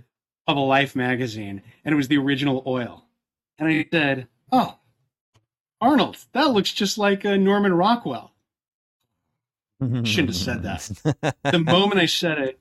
of 0.47 0.57
a 0.57 0.61
Life 0.61 0.95
magazine, 0.95 1.61
and 1.83 1.93
it 1.93 1.95
was 1.95 2.07
the 2.07 2.17
original 2.17 2.63
oil. 2.65 3.05
And 3.57 3.67
I 3.67 3.85
said, 3.91 4.27
"Oh, 4.51 4.77
Arnold, 5.81 6.17
that 6.31 6.51
looks 6.51 6.71
just 6.71 6.97
like 6.97 7.25
uh, 7.25 7.35
Norman 7.35 7.73
Rockwell. 7.73 8.31
Shouldn't 9.81 10.29
have 10.29 10.35
said 10.35 10.63
that. 10.63 11.33
the 11.51 11.59
moment 11.59 11.99
I 11.99 12.05
said 12.05 12.37
it, 12.37 12.59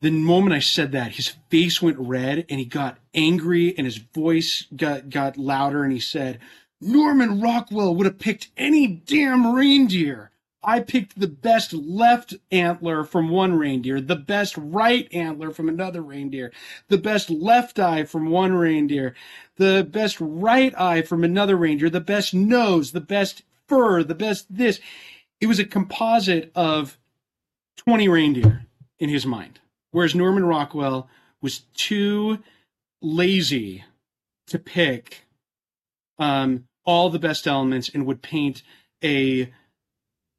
the 0.00 0.10
moment 0.12 0.54
I 0.54 0.60
said 0.60 0.92
that, 0.92 1.12
his 1.12 1.34
face 1.48 1.82
went 1.82 1.98
red 1.98 2.46
and 2.48 2.60
he 2.60 2.64
got 2.64 2.98
angry 3.12 3.76
and 3.76 3.86
his 3.86 3.98
voice 3.98 4.66
got, 4.74 5.10
got 5.10 5.36
louder 5.36 5.82
and 5.82 5.92
he 5.92 5.98
said, 5.98 6.38
Norman 6.80 7.40
Rockwell 7.40 7.94
would 7.94 8.06
have 8.06 8.18
picked 8.18 8.50
any 8.56 8.86
damn 8.86 9.54
reindeer. 9.54 10.30
I 10.62 10.80
picked 10.80 11.18
the 11.18 11.26
best 11.26 11.72
left 11.72 12.34
antler 12.50 13.04
from 13.04 13.30
one 13.30 13.54
reindeer, 13.58 14.00
the 14.00 14.16
best 14.16 14.54
right 14.58 15.08
antler 15.12 15.50
from 15.50 15.68
another 15.68 16.02
reindeer, 16.02 16.52
the 16.88 16.98
best 16.98 17.30
left 17.30 17.78
eye 17.78 18.04
from 18.04 18.26
one 18.26 18.52
reindeer, 18.52 19.14
the 19.56 19.86
best 19.90 20.18
right 20.20 20.78
eye 20.78 21.00
from 21.02 21.24
another 21.24 21.56
reindeer, 21.56 21.88
the 21.88 22.00
best 22.00 22.34
nose, 22.34 22.92
the 22.92 23.00
best 23.00 23.42
fur, 23.68 24.02
the 24.02 24.14
best 24.14 24.54
this. 24.54 24.80
It 25.40 25.46
was 25.46 25.58
a 25.58 25.64
composite 25.64 26.52
of 26.54 26.98
20 27.78 28.08
reindeer 28.08 28.66
in 28.98 29.08
his 29.08 29.24
mind, 29.24 29.60
whereas 29.92 30.14
Norman 30.14 30.44
Rockwell 30.44 31.08
was 31.40 31.60
too 31.74 32.38
lazy 33.00 33.84
to 34.48 34.58
pick 34.58 35.24
um, 36.18 36.64
all 36.90 37.08
the 37.08 37.20
best 37.20 37.46
elements 37.46 37.88
and 37.94 38.04
would 38.04 38.20
paint 38.20 38.64
a 39.04 39.48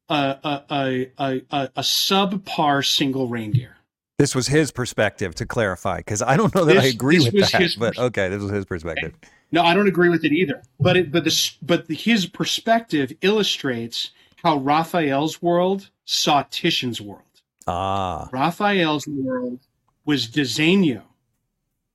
a, 0.09 0.37
a, 0.69 1.11
a, 1.17 1.41
a, 1.49 1.69
a 1.77 1.81
subpar 1.81 2.85
single 2.85 3.29
reindeer. 3.29 3.77
This 4.19 4.35
was 4.35 4.47
his 4.47 4.69
perspective, 4.69 5.33
to 5.35 5.45
clarify, 5.45 5.97
because 5.97 6.21
I 6.21 6.35
don't 6.35 6.53
know 6.53 6.65
that 6.65 6.73
this, 6.73 6.83
I 6.83 6.87
agree 6.87 7.19
with 7.19 7.31
that. 7.31 7.75
But 7.79 7.97
okay, 7.97 8.27
this 8.27 8.41
was 8.41 8.51
his 8.51 8.65
perspective. 8.65 9.13
No, 9.53 9.63
I 9.63 9.73
don't 9.73 9.87
agree 9.87 10.09
with 10.09 10.25
it 10.25 10.33
either. 10.33 10.61
But 10.79 10.97
it, 10.97 11.11
but 11.11 11.23
this, 11.23 11.51
but 11.61 11.87
his 11.89 12.25
perspective 12.25 13.13
illustrates 13.21 14.11
how 14.43 14.57
Raphael's 14.57 15.41
world 15.41 15.89
saw 16.03 16.43
Titian's 16.51 16.99
world. 16.99 17.23
Ah, 17.65 18.27
Raphael's 18.33 19.07
world 19.07 19.59
was 20.03 20.27
Disegno. 20.27 21.03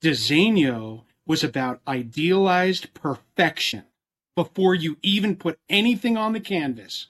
Disegno 0.03 1.03
was 1.27 1.45
about 1.45 1.81
idealized 1.87 2.95
perfection 2.95 3.85
before 4.37 4.75
you 4.75 4.99
even 5.03 5.35
put 5.35 5.59
anything 5.69 6.17
on 6.17 6.33
the 6.33 6.41
canvas 6.41 7.09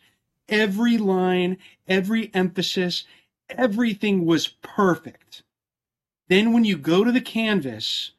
every 0.49 0.97
line, 0.97 1.59
every 1.89 2.31
emphasis, 2.33 3.05
everything 3.51 4.25
was 4.25 4.47
perfect. 4.47 5.43
Then 6.29 6.53
when 6.53 6.65
you 6.65 6.77
go 6.77 7.05
to 7.05 7.13
the 7.13 7.21
canvas, 7.21 8.13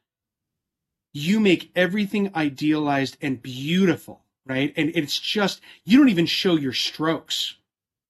you 1.14 1.40
make 1.40 1.72
everything 1.76 2.32
idealized 2.36 3.18
and 3.22 3.42
beautiful, 3.42 4.24
right? 4.46 4.74
And 4.78 4.92
it's 4.94 5.20
just, 5.20 5.62
you 5.84 5.98
don't 5.98 6.10
even 6.10 6.26
show 6.26 6.56
your 6.56 6.74
strokes. 6.74 7.56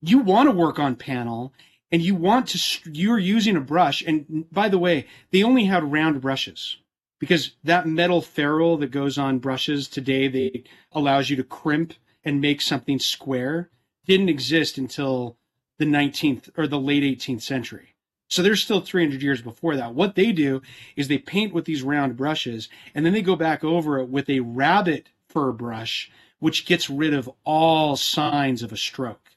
You 0.01 0.19
want 0.19 0.49
to 0.49 0.55
work 0.55 0.77
on 0.77 0.95
panel 0.95 1.53
and 1.91 2.01
you 2.01 2.15
want 2.15 2.47
to, 2.49 2.91
you're 2.91 3.19
using 3.19 3.55
a 3.55 3.61
brush. 3.61 4.03
And 4.05 4.45
by 4.51 4.69
the 4.69 4.77
way, 4.77 5.07
they 5.31 5.43
only 5.43 5.65
had 5.65 5.91
round 5.91 6.21
brushes 6.21 6.77
because 7.19 7.51
that 7.63 7.87
metal 7.87 8.21
ferrule 8.21 8.77
that 8.77 8.91
goes 8.91 9.17
on 9.17 9.39
brushes 9.39 9.87
today, 9.87 10.27
that 10.27 10.63
allows 10.91 11.29
you 11.29 11.35
to 11.35 11.43
crimp 11.43 11.93
and 12.23 12.41
make 12.41 12.61
something 12.61 12.99
square 12.99 13.69
didn't 14.05 14.29
exist 14.29 14.77
until 14.77 15.37
the 15.77 15.85
19th 15.85 16.49
or 16.57 16.67
the 16.67 16.79
late 16.79 17.03
18th 17.03 17.41
century. 17.41 17.93
So 18.29 18.41
they're 18.41 18.55
still 18.55 18.81
300 18.81 19.21
years 19.21 19.41
before 19.41 19.75
that. 19.75 19.93
What 19.93 20.15
they 20.15 20.31
do 20.31 20.61
is 20.95 21.07
they 21.07 21.17
paint 21.17 21.53
with 21.53 21.65
these 21.65 21.83
round 21.83 22.17
brushes 22.17 22.67
and 22.93 23.05
then 23.05 23.13
they 23.13 23.21
go 23.21 23.35
back 23.35 23.63
over 23.63 23.99
it 23.99 24.09
with 24.09 24.29
a 24.29 24.41
rabbit 24.41 25.09
fur 25.29 25.51
brush, 25.51 26.11
which 26.39 26.65
gets 26.65 26.89
rid 26.89 27.13
of 27.13 27.29
all 27.43 27.95
signs 27.95 28.63
of 28.63 28.73
a 28.73 28.77
stroke. 28.77 29.31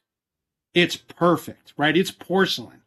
It's 0.75 0.97
perfect, 0.97 1.73
right? 1.77 1.97
It's 1.97 2.11
porcelain. 2.11 2.80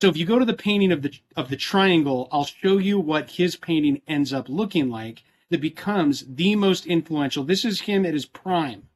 So 0.00 0.08
if 0.08 0.16
you 0.16 0.26
go 0.26 0.38
to 0.38 0.44
the 0.44 0.54
painting 0.54 0.92
of 0.92 1.02
the 1.02 1.12
of 1.36 1.48
the 1.48 1.56
triangle, 1.56 2.28
I'll 2.30 2.44
show 2.44 2.78
you 2.78 2.98
what 2.98 3.30
his 3.30 3.56
painting 3.56 4.02
ends 4.06 4.32
up 4.32 4.48
looking 4.48 4.90
like 4.90 5.22
that 5.50 5.60
becomes 5.60 6.24
the 6.28 6.54
most 6.54 6.86
influential. 6.86 7.44
This 7.44 7.64
is 7.64 7.82
him 7.82 8.04
at 8.04 8.14
his 8.14 8.26
prime. 8.26 8.88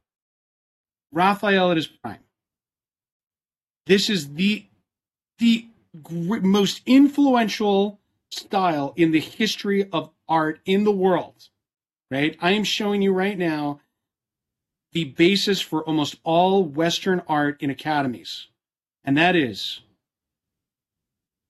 Raphael 1.11 1.71
at 1.71 1.77
his 1.77 1.87
prime. 1.87 2.23
This 3.87 4.09
is 4.09 4.33
the 4.33 4.67
the 5.39 5.67
most 6.13 6.81
influential 6.85 7.99
style 8.29 8.93
in 8.95 9.11
the 9.11 9.19
history 9.19 9.89
of 9.91 10.11
art 10.29 10.59
in 10.65 10.83
the 10.83 10.91
world. 10.91 11.49
Right? 12.11 12.37
I 12.41 12.51
am 12.51 12.63
showing 12.63 13.01
you 13.01 13.11
right 13.11 13.37
now 13.37 13.79
the 14.91 15.05
basis 15.05 15.61
for 15.61 15.83
almost 15.83 16.17
all 16.23 16.63
Western 16.63 17.23
art 17.27 17.61
in 17.61 17.69
academies, 17.69 18.49
and 19.03 19.17
that 19.17 19.35
is 19.35 19.81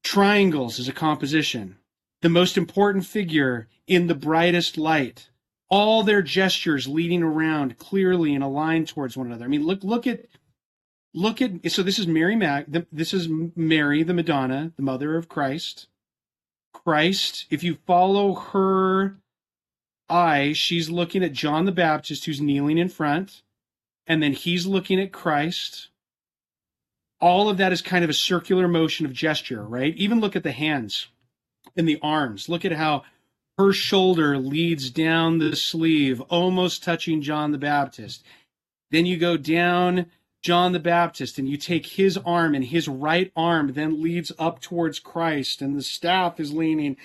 triangles 0.03 0.79
as 0.79 0.87
a 0.87 0.93
composition, 0.93 1.77
the 2.21 2.29
most 2.29 2.57
important 2.57 3.05
figure 3.05 3.67
in 3.87 4.07
the 4.07 4.15
brightest 4.15 4.77
light, 4.77 5.29
all 5.69 6.03
their 6.03 6.21
gestures 6.21 6.87
leading 6.87 7.23
around 7.23 7.77
clearly 7.77 8.33
in 8.33 8.41
a 8.41 8.49
line 8.49 8.85
towards 8.85 9.15
one 9.15 9.27
another. 9.27 9.45
I 9.45 9.47
mean, 9.47 9.65
look 9.65 9.83
look 9.83 10.07
at 10.07 10.25
look 11.13 11.41
at 11.41 11.71
so 11.71 11.83
this 11.83 11.99
is 11.99 12.07
Mary 12.07 12.35
Mag 12.35 12.85
this 12.91 13.13
is 13.13 13.27
Mary 13.55 14.03
the 14.03 14.13
Madonna, 14.13 14.71
the 14.75 14.83
mother 14.83 15.15
of 15.15 15.29
Christ. 15.29 15.87
Christ, 16.73 17.45
if 17.49 17.63
you 17.63 17.77
follow 17.85 18.33
her 18.33 19.17
eye, 20.09 20.53
she's 20.53 20.89
looking 20.89 21.23
at 21.23 21.33
John 21.33 21.65
the 21.65 21.71
Baptist 21.71 22.25
who's 22.25 22.41
kneeling 22.41 22.77
in 22.77 22.89
front, 22.89 23.43
and 24.07 24.21
then 24.21 24.33
he's 24.33 24.65
looking 24.65 24.99
at 24.99 25.11
Christ. 25.11 25.89
All 27.22 27.49
of 27.49 27.57
that 27.57 27.72
is 27.72 27.82
kind 27.82 28.03
of 28.03 28.09
a 28.09 28.13
circular 28.13 28.67
motion 28.67 29.05
of 29.05 29.13
gesture, 29.13 29.63
right? 29.63 29.95
Even 29.95 30.19
look 30.19 30.36
at 30.36 30.43
the 30.43 30.51
hands 30.51 31.07
and 31.78 31.88
the 31.88 31.99
arms. 32.01 32.49
Look 32.49 32.65
at 32.65 32.72
how 32.72 33.03
her 33.57 33.72
shoulder 33.72 34.38
leads 34.38 34.89
down 34.89 35.38
the 35.38 35.55
sleeve, 35.55 36.19
almost 36.22 36.84
touching 36.84 37.22
John 37.22 37.51
the 37.51 37.57
Baptist. 37.59 38.24
Then 38.89 39.05
you 39.05 39.17
go 39.17 39.38
down 39.38 40.07
John 40.41 40.72
the 40.72 40.80
Baptist, 40.80 41.38
and 41.38 41.47
you 41.47 41.55
take 41.55 41.86
his 41.86 42.17
arm, 42.17 42.55
and 42.55 42.65
his 42.65 42.88
right 42.88 43.32
arm 43.36 43.74
then 43.74 44.01
leads 44.01 44.32
up 44.39 44.59
towards 44.59 44.99
Christ, 44.99 45.61
and 45.61 45.78
the 45.78 45.84
staff 45.84 46.39
is 46.39 46.51
leaning. 46.51 46.97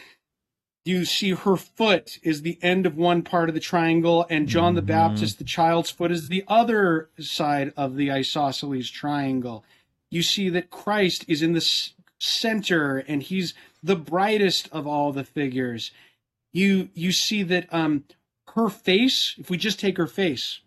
You 0.87 1.05
see 1.05 1.33
her 1.33 1.57
foot 1.57 2.19
is 2.23 2.41
the 2.41 2.59
end 2.63 2.87
of 2.87 2.97
one 2.97 3.21
part 3.21 3.51
of 3.51 3.55
the 3.55 3.61
triangle, 3.61 4.25
and 4.31 4.49
John 4.49 4.75
the 4.75 4.81
Mhm. 4.81 4.87
Baptist, 4.87 5.37
the 5.37 5.45
child's 5.45 5.91
foot, 5.91 6.11
is 6.11 6.29
the 6.29 6.45
other 6.49 7.11
side 7.21 7.75
of 7.77 7.97
the 7.97 8.11
isosceles 8.11 8.89
triangle. 8.89 9.65
You 10.11 10.23
see 10.23 10.49
that 10.51 10.71
Christ 10.71 11.25
is 11.29 11.43
in 11.43 11.53
the 11.53 11.91
center, 12.19 12.99
and 12.99 13.23
he's 13.23 13.55
the 13.83 13.97
brightest 13.97 14.69
of 14.73 14.87
all 14.87 15.13
the 15.13 15.25
figures. 15.25 15.91
You 16.53 16.89
you 16.95 17.13
see 17.13 17.43
that 17.45 17.73
um, 17.73 18.05
her 18.55 18.69
face, 18.69 19.35
if 19.39 19.51
we 19.51 19.57
just 19.57 19.79
take 19.79 19.99
her 19.99 20.07
face, 20.07 20.61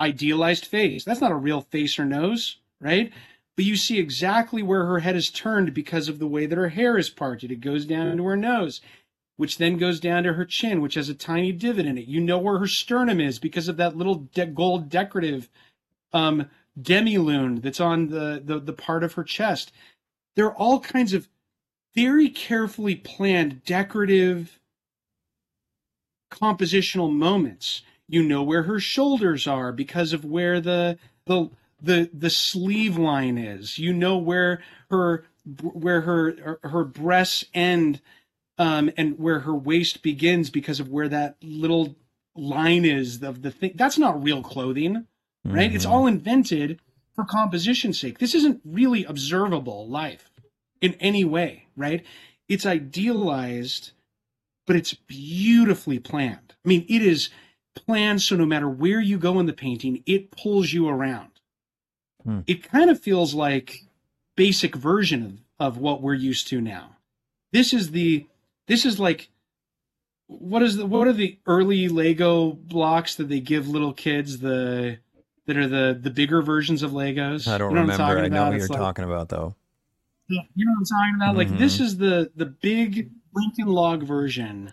idealized 0.00 0.66
face. 0.66 1.04
That's 1.04 1.20
not 1.20 1.32
a 1.32 1.36
real 1.36 1.62
face 1.62 1.98
or 1.98 2.04
nose, 2.04 2.58
right? 2.80 3.12
But 3.56 3.64
you 3.64 3.76
see 3.76 3.98
exactly 3.98 4.62
where 4.62 4.86
her 4.86 5.00
head 5.00 5.16
is 5.16 5.30
turned 5.30 5.74
because 5.74 6.08
of 6.08 6.18
the 6.18 6.26
way 6.26 6.46
that 6.46 6.58
her 6.58 6.70
hair 6.70 6.98
is 6.98 7.10
parted. 7.10 7.52
It 7.52 7.60
goes 7.60 7.86
down 7.86 8.16
to 8.16 8.24
her 8.24 8.36
nose, 8.36 8.80
which 9.36 9.58
then 9.58 9.78
goes 9.78 10.00
down 10.00 10.24
to 10.24 10.34
her 10.34 10.44
chin, 10.44 10.80
which 10.80 10.94
has 10.94 11.08
a 11.08 11.14
tiny 11.14 11.52
divot 11.52 11.86
in 11.86 11.98
it. 11.98 12.06
You 12.06 12.20
know 12.20 12.38
where 12.38 12.58
her 12.58 12.66
sternum 12.66 13.20
is 13.20 13.38
because 13.38 13.68
of 13.68 13.76
that 13.76 13.96
little 13.96 14.28
de- 14.34 14.46
gold 14.46 14.88
decorative 14.88 15.48
um, 16.12 16.50
demi-lune 16.80 17.60
that's 17.60 17.80
on 17.80 18.08
the, 18.08 18.42
the 18.44 18.58
the 18.58 18.72
part 18.72 19.04
of 19.04 19.14
her 19.14 19.24
chest. 19.24 19.72
There 20.36 20.46
are 20.46 20.56
all 20.56 20.80
kinds 20.80 21.12
of 21.12 21.28
very 21.94 22.28
carefully 22.28 22.96
planned 22.96 23.64
decorative 23.64 24.58
compositional 26.30 27.12
moments. 27.12 27.82
You 28.08 28.22
know 28.22 28.42
where 28.42 28.64
her 28.64 28.80
shoulders 28.80 29.46
are 29.46 29.72
because 29.72 30.12
of 30.12 30.24
where 30.24 30.60
the 30.60 30.98
the 31.26 31.50
the 31.80 32.10
the 32.12 32.30
sleeve 32.30 32.98
line 32.98 33.38
is. 33.38 33.78
You 33.78 33.92
know 33.92 34.18
where 34.18 34.62
her 34.90 35.24
where 35.62 36.02
her 36.02 36.58
her 36.62 36.84
breasts 36.84 37.44
end 37.54 38.00
um, 38.58 38.90
and 38.96 39.18
where 39.18 39.40
her 39.40 39.54
waist 39.54 40.02
begins 40.02 40.50
because 40.50 40.80
of 40.80 40.90
where 40.90 41.08
that 41.08 41.36
little 41.42 41.96
line 42.34 42.84
is 42.84 43.22
of 43.22 43.42
the 43.42 43.50
thing. 43.50 43.72
That's 43.74 43.98
not 43.98 44.22
real 44.22 44.42
clothing, 44.42 45.06
right? 45.44 45.72
It's 45.74 45.86
Mhm. 45.86 45.90
all 45.90 46.06
invented 46.06 46.80
for 47.14 47.24
composition's 47.24 47.98
sake. 47.98 48.18
This 48.18 48.34
isn't 48.34 48.60
really 48.64 49.04
observable 49.04 49.88
life 49.88 50.30
in 50.80 50.94
any 50.94 51.24
way, 51.24 51.66
right? 51.76 52.04
It's 52.48 52.66
idealized, 52.66 53.92
but 54.66 54.76
it's 54.76 54.94
beautifully 54.94 55.98
planned. 55.98 56.54
I 56.64 56.68
mean, 56.68 56.84
it 56.88 57.02
is 57.02 57.30
planned 57.74 58.22
so 58.22 58.36
no 58.36 58.46
matter 58.46 58.68
where 58.68 59.00
you 59.00 59.18
go 59.18 59.38
in 59.40 59.46
the 59.46 59.52
painting, 59.52 60.02
it 60.06 60.30
pulls 60.30 60.72
you 60.72 60.88
around. 60.88 61.30
Hmm. 62.22 62.40
It 62.46 62.62
kind 62.62 62.90
of 62.90 63.00
feels 63.00 63.34
like 63.34 63.84
basic 64.36 64.74
version 64.74 65.24
of, 65.24 65.40
of 65.58 65.78
what 65.78 66.02
we're 66.02 66.14
used 66.14 66.48
to 66.48 66.60
now. 66.60 66.96
This 67.52 67.72
is 67.72 67.92
the 67.92 68.26
this 68.66 68.84
is 68.84 68.98
like 68.98 69.28
what 70.26 70.62
is 70.62 70.76
the 70.76 70.86
what 70.86 71.06
are 71.06 71.12
the 71.12 71.38
early 71.46 71.88
Lego 71.88 72.52
blocks 72.52 73.14
that 73.16 73.28
they 73.28 73.40
give 73.40 73.68
little 73.68 73.92
kids 73.92 74.38
the 74.38 74.98
that 75.46 75.56
are 75.56 75.68
the 75.68 75.98
the 76.00 76.10
bigger 76.10 76.42
versions 76.42 76.82
of 76.82 76.92
Legos? 76.92 77.46
I 77.48 77.58
don't 77.58 77.70
You 77.70 77.76
know 77.76 77.82
remember. 77.82 78.02
I 78.18 78.28
know 78.28 78.44
what 78.44 78.54
It's 78.54 78.60
you're 78.62 78.68
like- 78.68 78.78
talking 78.78 79.04
about, 79.04 79.28
though. 79.28 79.54
yeah, 80.28 80.42
you 80.54 80.64
know 80.64 80.72
what 80.72 80.78
I'm 80.78 80.84
talking 80.98 81.14
about? 81.16 81.36
Like 81.36 81.58
this 81.58 81.78
Mhm. 81.78 81.80
is 81.82 81.96
the 81.98 82.30
the 82.36 82.46
big 82.46 83.10
Lincoln 83.34 83.66
Log 83.68 84.02
version 84.04 84.72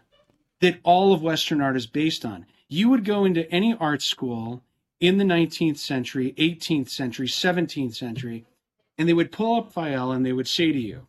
that 0.60 0.80
all 0.84 1.14
of 1.14 1.22
Western 1.22 1.62
art 1.62 1.76
is 1.76 1.88
based 1.88 2.24
on. 2.26 2.46
You 2.68 2.90
would 2.90 3.04
go 3.04 3.26
into 3.26 3.50
any 3.52 3.74
art 3.76 4.02
school 4.02 4.64
in 5.00 5.18
the 5.18 5.24
19th 5.26 5.78
century, 5.80 6.34
18th 6.38 6.90
century, 6.90 7.28
17th 7.28 7.96
century, 7.96 8.46
and 8.98 9.10
they 9.10 9.14
would 9.14 9.32
pull 9.32 9.56
up 9.58 9.76
Raphael 9.76 10.12
and 10.12 10.24
they 10.26 10.32
would 10.32 10.48
say 10.48 10.72
to 10.72 10.80
you, 10.80 11.08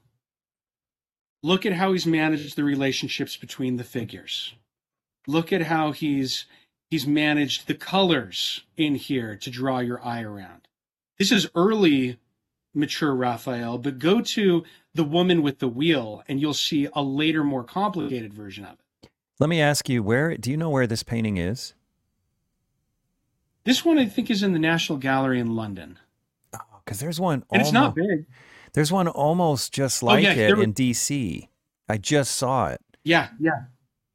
"Look 1.42 1.66
at 1.66 1.74
how 1.74 1.92
he's 1.92 2.06
managed 2.06 2.56
the 2.56 2.64
relationships 2.64 3.36
between 3.36 3.76
the 3.76 3.84
figures. 3.84 4.54
Look 5.26 5.52
at 5.52 5.62
how 5.62 5.92
he's 5.92 6.46
he's 6.92 7.06
managed 7.06 7.66
the 7.66 7.74
colors 7.74 8.64
in 8.76 8.94
here 8.96 9.34
to 9.36 9.50
draw 9.50 9.78
your 9.80 10.04
eye 10.04 10.22
around." 10.22 10.68
This 11.18 11.32
is 11.32 11.48
early 11.54 12.18
mature 12.74 13.14
Raphael, 13.14 13.78
but 13.78 13.98
go 13.98 14.20
to 14.20 14.64
the 14.94 15.04
woman 15.04 15.42
with 15.42 15.58
the 15.58 15.68
wheel 15.68 16.22
and 16.28 16.40
you'll 16.40 16.54
see 16.54 16.88
a 16.92 17.02
later, 17.02 17.42
more 17.42 17.64
complicated 17.64 18.32
version 18.34 18.64
of 18.64 18.78
it. 19.02 19.10
Let 19.38 19.48
me 19.48 19.60
ask 19.60 19.88
you, 19.88 20.02
where 20.02 20.36
do 20.36 20.50
you 20.50 20.56
know 20.56 20.70
where 20.70 20.86
this 20.86 21.02
painting 21.02 21.36
is? 21.38 21.74
This 23.64 23.84
one 23.84 23.98
I 23.98 24.06
think 24.06 24.30
is 24.30 24.42
in 24.42 24.52
the 24.52 24.58
National 24.58 24.98
Gallery 24.98 25.38
in 25.40 25.54
London. 25.54 25.98
Oh, 26.54 26.58
because 26.84 27.00
there's 27.00 27.20
one. 27.20 27.44
And 27.52 27.62
it's 27.62 27.72
not 27.72 27.94
big. 27.94 28.26
There's 28.74 28.90
one 28.92 29.08
almost 29.08 29.72
just 29.72 30.02
like 30.02 30.24
Oh, 30.26 30.30
yeah, 30.30 30.48
it 30.48 30.56
were- 30.56 30.62
in 30.62 30.72
DC. 30.74 31.48
I 31.88 31.98
just 31.98 32.34
saw 32.36 32.68
it. 32.68 32.80
Yeah, 33.04 33.28
yeah. 33.38 33.64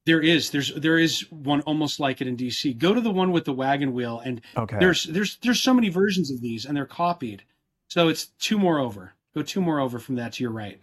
There 0.08 0.22
is. 0.22 0.52
There's 0.52 0.74
there 0.74 0.98
is 0.98 1.30
one 1.32 1.60
almost 1.62 2.00
like 2.00 2.22
it 2.22 2.28
in 2.28 2.38
DC. 2.38 2.78
Go 2.78 2.94
to 2.94 3.02
the 3.02 3.12
one 3.12 3.34
with 3.34 3.44
the 3.44 3.52
wagon 3.52 3.92
wheel 3.94 4.22
and 4.24 4.40
Okay. 4.56 4.78
there's 4.80 5.04
there's 5.04 5.36
there's 5.44 5.62
so 5.62 5.74
many 5.74 5.90
versions 5.90 6.32
of 6.32 6.40
these 6.42 6.64
and 6.66 6.76
they're 6.78 6.86
copied. 6.86 7.44
So 7.90 8.08
it's 8.08 8.28
two 8.40 8.58
more 8.58 8.80
over. 8.80 9.14
Go 9.36 9.42
two 9.42 9.60
more 9.60 9.82
over 9.82 10.00
from 10.00 10.16
that 10.16 10.32
to 10.34 10.44
your 10.44 10.52
right. 10.54 10.80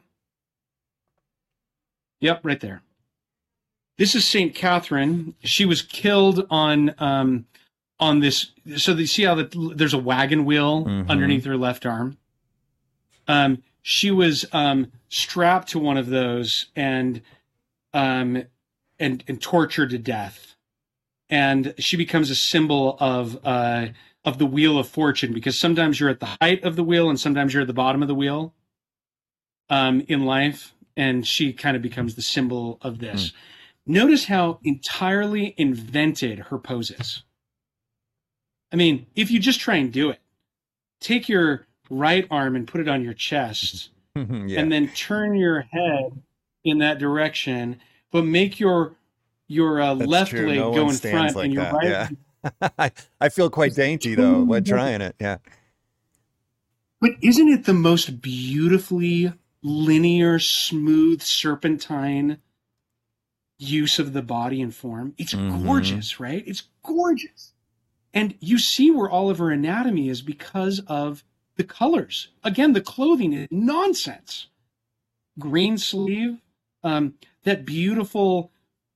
Yep, 2.21 2.41
right 2.45 2.61
there. 2.61 2.83
This 3.97 4.15
is 4.15 4.27
Saint 4.27 4.55
Catherine. 4.55 5.35
She 5.43 5.65
was 5.65 5.81
killed 5.81 6.47
on 6.51 6.95
um 6.99 7.47
on 7.99 8.21
this. 8.21 8.51
So 8.77 8.93
you 8.93 9.07
see 9.07 9.23
how 9.23 9.37
the, 9.37 9.73
there's 9.75 9.95
a 9.95 9.99
wagon 9.99 10.45
wheel 10.45 10.85
Mhm. 10.85 11.09
underneath 11.09 11.47
her 11.47 11.57
left 11.57 11.87
arm. 11.87 12.19
Um, 13.27 13.63
she 13.81 14.11
was 14.11 14.45
um 14.53 14.93
strapped 15.09 15.69
to 15.71 15.79
one 15.79 15.97
of 15.97 16.09
those 16.11 16.67
and 16.77 17.23
um 17.95 18.45
and 19.05 19.23
and 19.29 19.41
tortured 19.41 19.91
to 19.91 19.99
death, 19.99 20.57
and 21.29 21.75
she 21.79 21.97
becomes 21.97 22.31
a 22.31 22.35
symbol 22.35 22.97
of 23.01 23.39
uh 23.45 23.89
of 24.25 24.39
the 24.39 24.47
wheel 24.47 24.79
of 24.79 24.89
fortune 24.89 25.33
because 25.33 25.59
sometimes 25.59 26.01
you're 26.01 26.09
at 26.09 26.21
the 26.21 26.37
height 26.41 26.65
of 26.65 26.77
the 26.77 26.85
wheel 26.85 27.11
and 27.11 27.21
sometimes 27.21 27.53
you're 27.53 27.61
at 27.61 27.67
the 27.67 27.75
bottom 27.75 28.03
of 28.03 28.09
the 28.09 28.15
wheel 28.15 28.55
um, 29.69 30.03
in 30.09 30.25
life. 30.25 30.73
And 30.97 31.27
she 31.27 31.53
kind 31.53 31.77
of 31.77 31.83
becomes 31.83 32.15
the 32.15 32.23
symbol 32.23 32.79
of 32.81 33.01
this. 33.01 33.33
Notice 33.87 34.27
how 34.27 34.61
entirely 34.63 35.55
invented 35.59 36.39
her 36.39 36.59
pose 36.59 36.91
is. 36.91 37.25
I 38.73 38.77
mean, 38.77 39.07
if 39.15 39.31
you 39.31 39.41
just 39.41 39.61
try 39.61 39.77
and 39.77 39.93
do 39.93 40.11
it, 40.11 40.21
take 41.01 41.29
your 41.29 41.67
right 41.91 42.27
arm 42.31 42.57
and 42.57 42.67
put 42.67 42.81
it 42.81 42.89
on 42.89 43.03
your 43.03 43.13
chest 43.13 43.91
yeah. 44.15 44.23
and 44.61 44.73
then 44.73 44.89
turn 44.89 45.35
your 45.35 45.63
head 45.63 46.23
in 46.65 46.79
that 46.79 46.99
direction, 46.99 47.81
but 48.15 48.25
make 48.25 48.61
your 48.61 48.95
your 49.49 49.81
uh, 49.83 49.93
left 49.93 50.31
true. 50.31 50.47
leg 50.47 50.57
No 50.59 50.73
go 50.73 50.89
in 50.89 50.97
front 50.97 51.35
like 51.35 51.47
and 51.47 51.53
your 51.53 51.65
that, 51.65 51.75
right 51.75 51.89
yeah. 51.89 52.09
I, 52.79 52.93
I 53.21 53.29
feel 53.29 53.51
quite 53.51 53.75
dainty 53.75 54.15
though 54.15 54.43
when 54.45 54.63
trying 54.65 55.01
it. 55.03 55.17
Yeah. 55.21 55.39
But 57.01 57.11
isn't 57.21 57.49
it 57.49 57.65
the 57.65 57.75
most 57.75 58.23
beautifully 58.23 59.33
linear, 59.63 60.39
smooth, 60.39 61.23
serpentine 61.23 62.39
use 63.59 63.99
of 63.99 64.13
the 64.13 64.23
body 64.23 64.63
and 64.63 64.73
form? 64.73 65.15
It's 65.19 65.35
Mhm. 65.35 65.65
gorgeous, 65.65 66.21
right? 66.21 66.45
It's 66.47 66.63
gorgeous. 66.85 67.53
And 68.15 68.37
you 68.39 68.59
see 68.59 68.93
where 68.93 69.11
all 69.11 69.29
of 69.29 69.39
her 69.39 69.51
anatomy 69.51 70.09
is 70.09 70.23
because 70.23 70.79
of 70.87 71.25
the 71.57 71.65
colors. 71.65 72.29
Again, 72.45 72.75
the 72.75 72.81
clothing 72.81 73.33
is 73.33 73.49
nonsense. 73.51 74.47
Green 75.37 75.77
sleeve, 75.79 76.39
um, 76.85 77.15
that 77.45 77.65
beautiful 77.65 78.51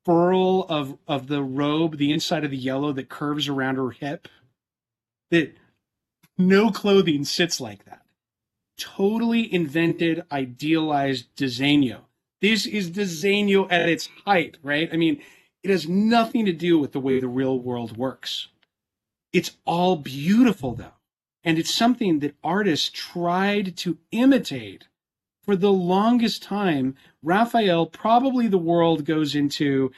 furl 0.05 0.66
of, 0.68 0.99
of 1.07 1.28
the 1.28 1.42
robe, 1.42 1.99
the 1.99 2.12
inside 2.12 2.44
of 2.44 2.51
the 2.51 2.57
yellow 2.57 2.92
that 2.92 3.09
curves 3.09 3.49
around 3.49 3.76
her 3.76 3.90
hip. 3.90 4.28
That 5.30 5.55
no 6.36 6.70
clothing 6.70 7.24
sits 7.24 7.61
like 7.61 7.84
that 7.84 8.03
totally 8.78 9.53
invented, 9.53 10.24
idealized 10.32 11.26
disegno. 11.36 12.03
This 12.40 12.64
is 12.64 12.90
disegno 12.90 13.66
at 13.70 13.88
its 13.88 14.09
height, 14.24 14.57
right? 14.62 14.88
I 14.92 14.96
mean, 14.96 15.20
it 15.62 15.70
has 15.70 15.88
nothing 15.88 16.46
to 16.46 16.53
do 16.53 16.78
with 16.78 16.92
the 16.92 17.01
way 17.01 17.18
the 17.18 17.28
real 17.28 17.59
world 17.59 17.96
works. 17.96 18.49
It's 19.32 19.57
all 19.66 19.96
beautiful, 19.96 20.74
though. 20.74 20.92
And 21.44 21.59
it's 21.59 21.74
something 21.74 22.20
that 22.20 22.36
artists 22.44 22.90
tried 22.92 23.76
to 23.78 23.99
imitate 24.12 24.88
for 25.49 25.57
the 25.57 25.72
longest 25.72 26.42
time. 26.42 26.94
Raphael, 27.22 27.86
probably 27.86 28.49
the 28.49 28.59
world 28.59 29.07
goes 29.07 29.34
into, 29.34 29.90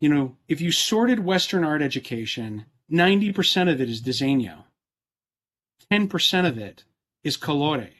you 0.00 0.08
know, 0.08 0.34
if 0.48 0.62
you 0.62 0.72
sorted 0.72 1.20
Western 1.20 1.62
art 1.62 1.82
education, 1.82 2.64
90% 2.90 3.70
of 3.70 3.82
it 3.82 3.90
is 3.90 4.00
disegno. 4.00 4.64
10% 5.90 6.48
of 6.48 6.56
it 6.56 6.84
is 7.22 7.36
colore. 7.36 7.90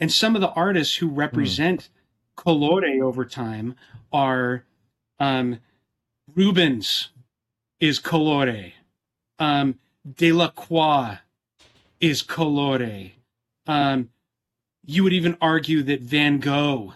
And 0.00 0.10
some 0.10 0.34
of 0.34 0.40
the 0.40 0.50
artists 0.50 0.96
who 0.96 1.06
represent 1.06 1.90
colore 2.36 3.00
over 3.00 3.24
time 3.24 3.76
are 4.12 4.64
um, 5.20 5.60
Rubens 6.34 7.10
is 7.78 8.00
colore, 8.00 8.72
um, 9.38 9.78
Delacroix 10.04 11.20
is 12.00 12.24
colore. 12.24 13.12
Um, 13.68 14.10
you 14.86 15.02
would 15.02 15.12
even 15.12 15.36
argue 15.40 15.82
that 15.82 16.00
Van 16.00 16.38
Gogh 16.38 16.94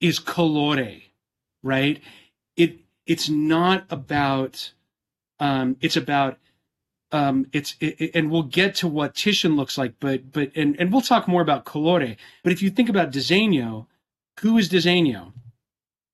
is 0.00 0.18
colore, 0.18 1.02
right? 1.62 2.00
It 2.56 2.80
it's 3.06 3.28
not 3.28 3.84
about 3.90 4.72
um, 5.38 5.76
it's 5.80 5.96
about 5.96 6.38
um, 7.12 7.46
it's 7.52 7.76
it, 7.80 8.12
and 8.14 8.30
we'll 8.30 8.42
get 8.42 8.74
to 8.76 8.88
what 8.88 9.14
Titian 9.14 9.54
looks 9.56 9.78
like, 9.78 9.94
but 10.00 10.32
but 10.32 10.50
and 10.56 10.78
and 10.80 10.90
we'll 10.90 11.02
talk 11.02 11.28
more 11.28 11.42
about 11.42 11.64
colore. 11.64 12.16
But 12.42 12.52
if 12.52 12.62
you 12.62 12.70
think 12.70 12.88
about 12.88 13.12
Disegno, 13.12 13.86
who 14.40 14.58
is 14.58 14.68
Disegno? 14.68 15.32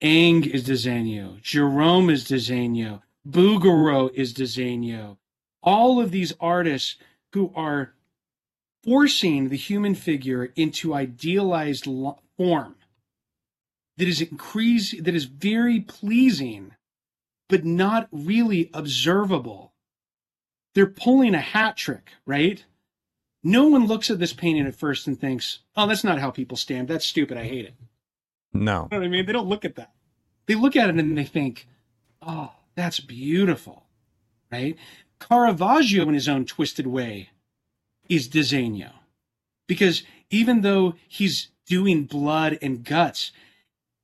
Ingres 0.01 0.53
is 0.53 0.65
Disegno. 0.65 1.41
Gérôme 1.43 2.11
is 2.11 2.25
Disegno. 2.25 3.03
Bouguereau 3.29 4.11
is 4.13 4.35
Disegno. 4.35 5.17
All 5.63 6.01
of 6.01 6.11
these 6.11 6.33
artists 6.41 6.97
who 7.33 7.53
are 7.55 7.95
forcing 8.83 9.49
the 9.49 9.57
human 9.57 9.95
figure 9.95 10.53
into 10.57 10.95
idealized 10.95 11.87
form 12.37 12.75
that 13.97 14.09
is 14.09 14.21
increase 14.21 15.01
that 15.01 15.15
is 15.15 15.25
very 15.25 15.81
pleasing 15.81 16.75
but 17.49 17.65
not 17.65 18.09
really 18.11 18.71
observable. 18.73 19.75
They're 20.75 20.87
pulling 20.87 21.35
a 21.35 21.41
hat 21.41 21.77
trick 21.77 22.11
right? 22.27 22.65
No 23.45 23.67
one 23.67 23.87
looks 23.87 24.11
at 24.11 24.21
this 24.21 24.33
painting 24.33 24.67
at 24.67 24.75
first 24.75 25.07
and 25.07 25.21
thinks 25.21 25.61
oh 25.77 25.87
that's 25.87 26.05
not 26.05 26.19
how 26.19 26.31
people 26.31 26.57
stand. 26.57 26.89
That's 26.89 27.07
stupid. 27.07 27.37
I 27.37 27.45
hate 27.45 27.67
it. 27.67 27.75
No. 28.53 28.89
you 28.91 28.99
know 28.99 28.99
what 28.99 29.07
i 29.07 29.09
mean? 29.09 29.27
They 29.27 29.33
don't 29.33 29.49
look 29.49 29.65
at 29.65 29.77
that. 29.77 29.93
They 30.47 30.55
look 30.55 30.77
at 30.77 30.91
it 30.91 30.97
and 30.97 31.17
they 31.17 31.25
think 31.25 31.67
oh 32.21 32.53
that's 32.75 33.01
beautiful 33.01 33.85
right? 34.51 34.77
Caravaggio 35.19 36.03
in 36.03 36.15
his 36.15 36.29
own 36.29 36.45
twisted 36.45 36.87
way 36.87 37.31
is 38.13 38.29
Disegno. 38.29 38.93
Because 39.67 40.03
even 40.31 40.61
though 40.61 40.95
he's 41.09 41.49
doing 41.67 42.05
blood 42.05 42.59
and 42.61 42.85
guts, 42.85 43.33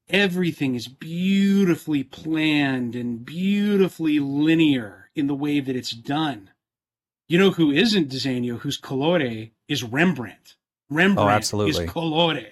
everything 0.09 0.75
is 0.75 0.89
beautifully 0.89 2.03
planned 2.03 2.97
and 2.97 3.25
beautifully 3.25 4.19
linear 4.19 5.11
in 5.15 5.27
the 5.27 5.35
way 5.35 5.61
that 5.61 5.77
it's 5.77 5.91
done. 5.91 6.51
You 7.29 7.39
know 7.39 7.51
who 7.51 7.71
isn't 7.71 8.09
Disegno, 8.09 8.59
who's 8.61 8.81
colore, 8.81 9.51
is 9.69 9.85
Rembrandt. 9.85 10.57
Rembrandt 10.89 11.19
oh, 11.19 11.29
absolutely. 11.29 11.85
is 11.85 11.91
colore. 11.91 12.47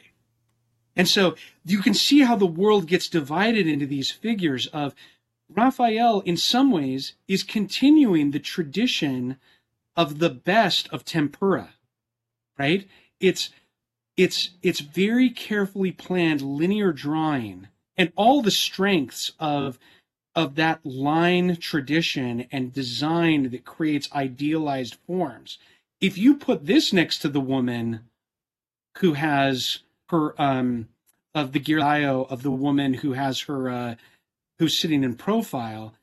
And 0.95 1.09
so 1.09 1.37
you 1.65 1.79
can 1.79 1.95
see 1.95 2.21
how 2.21 2.37
the 2.37 2.47
world 2.47 2.87
gets 2.87 3.09
divided 3.09 3.67
into 3.67 3.87
these 3.87 4.11
figures 4.11 4.67
of 4.69 4.95
Raphael, 5.49 6.21
in 6.21 6.37
some 6.37 6.71
ways, 6.71 7.15
is 7.29 7.43
continuing 7.43 8.33
the 8.33 8.41
tradition 8.41 9.39
of 9.97 10.19
the 10.19 10.31
best 10.31 10.89
of 10.93 11.05
tempera 11.05 11.71
right? 12.59 12.89
It's 13.21 13.51
it's 14.17 14.51
it's 14.63 14.81
very 14.81 15.31
carefully 15.31 15.93
planned 15.93 16.43
linear 16.43 16.93
drawing 16.93 17.69
and 17.97 18.13
all 18.17 18.43
the 18.43 18.51
strengths 18.51 19.33
of 19.39 19.79
of 20.35 20.55
that 20.57 20.85
line 20.85 21.57
tradition 21.57 22.47
and 22.53 22.73
design 22.73 23.51
that 23.51 23.65
creates 23.65 24.13
idealized 24.13 24.97
forms. 25.07 25.59
If 26.01 26.19
you 26.19 26.37
put 26.37 26.67
this 26.67 26.93
next 26.93 27.19
to 27.21 27.29
the 27.29 27.41
woman 27.41 28.01
who 28.99 29.15
has 29.15 29.81
her 30.11 30.41
um 30.41 30.89
of 31.35 31.53
the 31.53 31.61
Ghirlandaio 31.61 32.31
of 32.31 32.43
the 32.43 32.51
woman 32.51 32.95
who 32.95 33.13
has 33.13 33.41
her 33.43 33.69
uh 33.71 33.95
who's 34.59 34.79
sitting 34.79 35.05
in 35.05 35.15
profile 35.17 35.95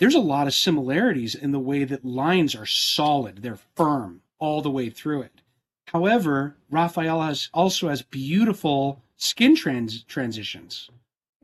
there's 0.00 0.14
a 0.16 0.18
lot 0.20 0.46
of 0.48 0.54
similarities 0.54 1.34
in 1.36 1.52
the 1.52 1.60
way 1.60 1.84
that 1.84 2.04
lines 2.04 2.54
are 2.56 2.66
solid 2.66 3.42
they're 3.42 3.58
firm 3.76 4.22
all 4.40 4.60
the 4.62 4.70
way 4.70 4.90
through 4.90 5.22
it 5.22 5.40
however 5.88 6.56
raphael 6.70 7.20
has 7.22 7.48
also 7.54 7.88
has 7.88 8.02
beautiful 8.02 9.02
skin 9.16 9.54
trans 9.54 10.02
transitions 10.04 10.90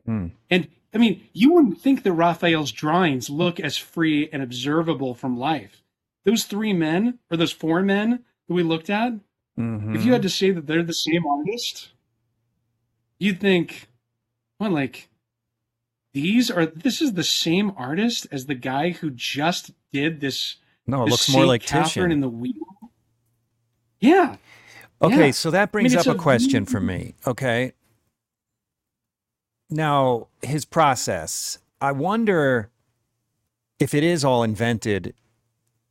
Hmm. 0.05 0.27
and 0.49 0.67
i 0.93 0.97
mean 0.97 1.21
you 1.33 1.53
wouldn't 1.53 1.79
think 1.81 2.03
that 2.03 2.13
raphael's 2.13 2.71
drawings 2.71 3.29
look 3.29 3.59
as 3.59 3.77
free 3.77 4.29
and 4.31 4.41
observable 4.41 5.13
from 5.13 5.37
life 5.37 5.83
those 6.25 6.43
three 6.45 6.73
men 6.73 7.19
or 7.31 7.37
those 7.37 7.51
four 7.53 7.81
men 7.83 8.23
that 8.47 8.53
we 8.53 8.63
looked 8.63 8.89
at 8.89 9.13
Mhm. 9.57 9.95
if 9.95 10.05
you 10.05 10.13
had 10.13 10.21
to 10.21 10.29
say 10.29 10.51
that 10.51 10.65
they're 10.67 10.83
the 10.83 10.93
same 10.93 11.25
artist 11.25 11.89
you'd 13.19 13.39
think 13.39 13.89
well 14.59 14.71
like 14.71 15.09
these 16.13 16.49
are 16.51 16.65
this 16.65 17.01
is 17.01 17.13
the 17.13 17.23
same 17.23 17.71
artist 17.77 18.27
as 18.31 18.45
the 18.47 18.55
guy 18.55 18.91
who 18.91 19.09
just 19.11 19.71
did 19.91 20.21
this 20.21 20.57
no, 20.87 21.01
it 21.03 21.05
this 21.05 21.11
looks 21.11 21.29
more 21.29 21.45
like 21.45 21.63
Catherine 21.63 22.09
Titian. 22.09 22.11
in 22.11 22.21
the 22.21 22.29
wheel 22.29 22.53
yeah 23.99 24.37
Okay, 25.01 25.25
Yeah. 25.27 25.31
so 25.31 25.51
that 25.51 25.71
brings 25.71 25.93
it's 25.93 26.07
up 26.07 26.15
a 26.15 26.17
a 26.17 26.21
question 26.21 26.65
for 26.65 26.79
me. 26.79 27.13
Okay. 27.27 27.73
Now, 29.69 30.27
his 30.41 30.65
process, 30.65 31.59
I 31.81 31.91
wonder 31.91 32.71
if 33.79 33.93
it 33.93 34.03
is 34.03 34.23
all 34.23 34.43
invented 34.43 35.13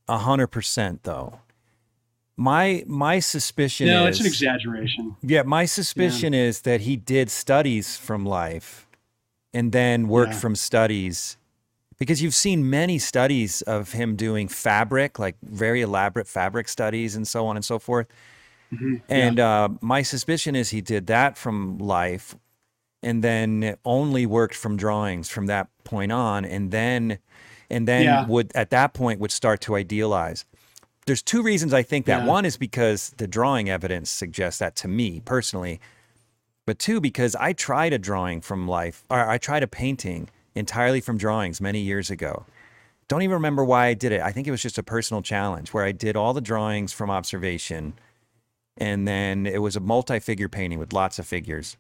a 0.09 0.19
hundred 0.19 0.49
percent 0.49 1.05
though. 1.05 1.41
My 2.37 2.85
my 2.87 3.19
suspicion 3.21 3.87
no 3.87 4.07
is 4.07 4.17
it's 4.17 4.21
an 4.21 4.27
exaggeration 4.27 5.17
Yeah, 5.23 5.43
my 5.43 5.65
suspicion 5.67 6.35
is 6.35 6.63
that 6.63 6.83
he 6.83 6.97
did 6.97 7.31
studies 7.31 7.97
from 7.97 8.27
life 8.27 8.86
and 9.57 9.73
then 9.73 10.07
worked 10.09 10.33
Yeah. 10.35 10.39
from 10.41 10.55
studies 10.55 11.37
because 11.99 12.21
you've 12.23 12.35
seen 12.35 12.69
many 12.69 12.99
studies 12.99 13.63
of 13.63 13.93
him 13.93 14.17
doing 14.17 14.49
fabric, 14.49 15.19
like 15.19 15.37
very 15.43 15.81
elaborate 15.81 16.29
fabric 16.29 16.69
studies 16.69 17.17
and 17.17 17.27
so 17.27 17.47
on 17.47 17.57
and 17.57 17.65
so 17.65 17.79
forth. 17.79 18.07
Mhm. 18.71 19.01
And 19.09 19.41
uh, 19.41 19.69
my 19.81 20.03
suspicion 20.03 20.55
is 20.55 20.71
he 20.71 20.81
did 20.83 21.07
that 21.07 21.39
from 21.39 21.79
life 21.79 22.35
and 23.03 23.25
then 23.25 23.77
only 23.85 24.27
worked 24.27 24.55
from 24.57 24.77
drawings 24.77 25.29
from 25.31 25.47
that 25.47 25.69
point 25.85 26.13
on 26.13 26.45
and 26.45 26.71
then 26.71 27.19
and 27.71 27.89
then 27.89 28.05
Yeah. 28.05 28.27
would 28.27 28.53
at 28.55 28.71
that 28.71 28.93
point 28.95 29.19
would 29.21 29.33
start 29.33 29.61
to 29.63 29.75
idealize. 29.77 30.45
There's 31.07 31.23
two 31.23 31.43
reasons 31.43 31.73
I 31.73 31.83
think 31.83 32.07
that. 32.07 32.21
Yeah. 32.23 32.27
One 32.27 32.45
is 32.45 32.57
because 32.57 33.13
the 33.17 33.27
drawing 33.27 33.69
evidence 33.71 34.11
suggests 34.11 34.59
that 34.59 34.77
to 34.77 34.89
me 34.89 35.21
personally. 35.25 35.81
But 36.67 36.81
two, 36.81 37.01
because 37.01 37.37
I 37.37 37.53
tried 37.53 37.93
a 37.93 37.99
drawing 37.99 38.41
from 38.41 38.67
life, 38.67 39.05
or 39.09 39.29
I 39.29 39.39
tried 39.39 39.63
a 39.63 39.69
painting 39.69 40.29
entirely 40.55 41.01
from 41.01 41.17
drawings 41.17 41.61
many 41.61 41.81
years 41.81 42.11
ago. 42.11 42.45
Don't 43.09 43.23
even 43.23 43.35
remember 43.35 43.65
why 43.65 43.87
I 43.87 43.95
did 43.95 44.11
it. 44.11 44.21
I 44.21 44.33
think 44.33 44.49
it 44.49 44.51
was 44.51 44.63
just 44.63 44.79
a 44.79 44.83
personal 44.83 45.23
challenge 45.23 45.73
where 45.73 45.85
I 45.85 45.93
did 45.93 46.17
all 46.17 46.35
the 46.35 46.41
drawings 46.41 46.93
from 46.93 47.09
observation. 47.09 47.95
And 48.77 49.07
then 49.07 49.47
it 49.47 49.63
was 49.63 49.77
a 49.77 49.81
multi 49.81 50.19
figure 50.19 50.49
painting 50.49 50.81
with 50.81 50.93
lots 50.93 51.21
of 51.21 51.27
figures. 51.27 51.77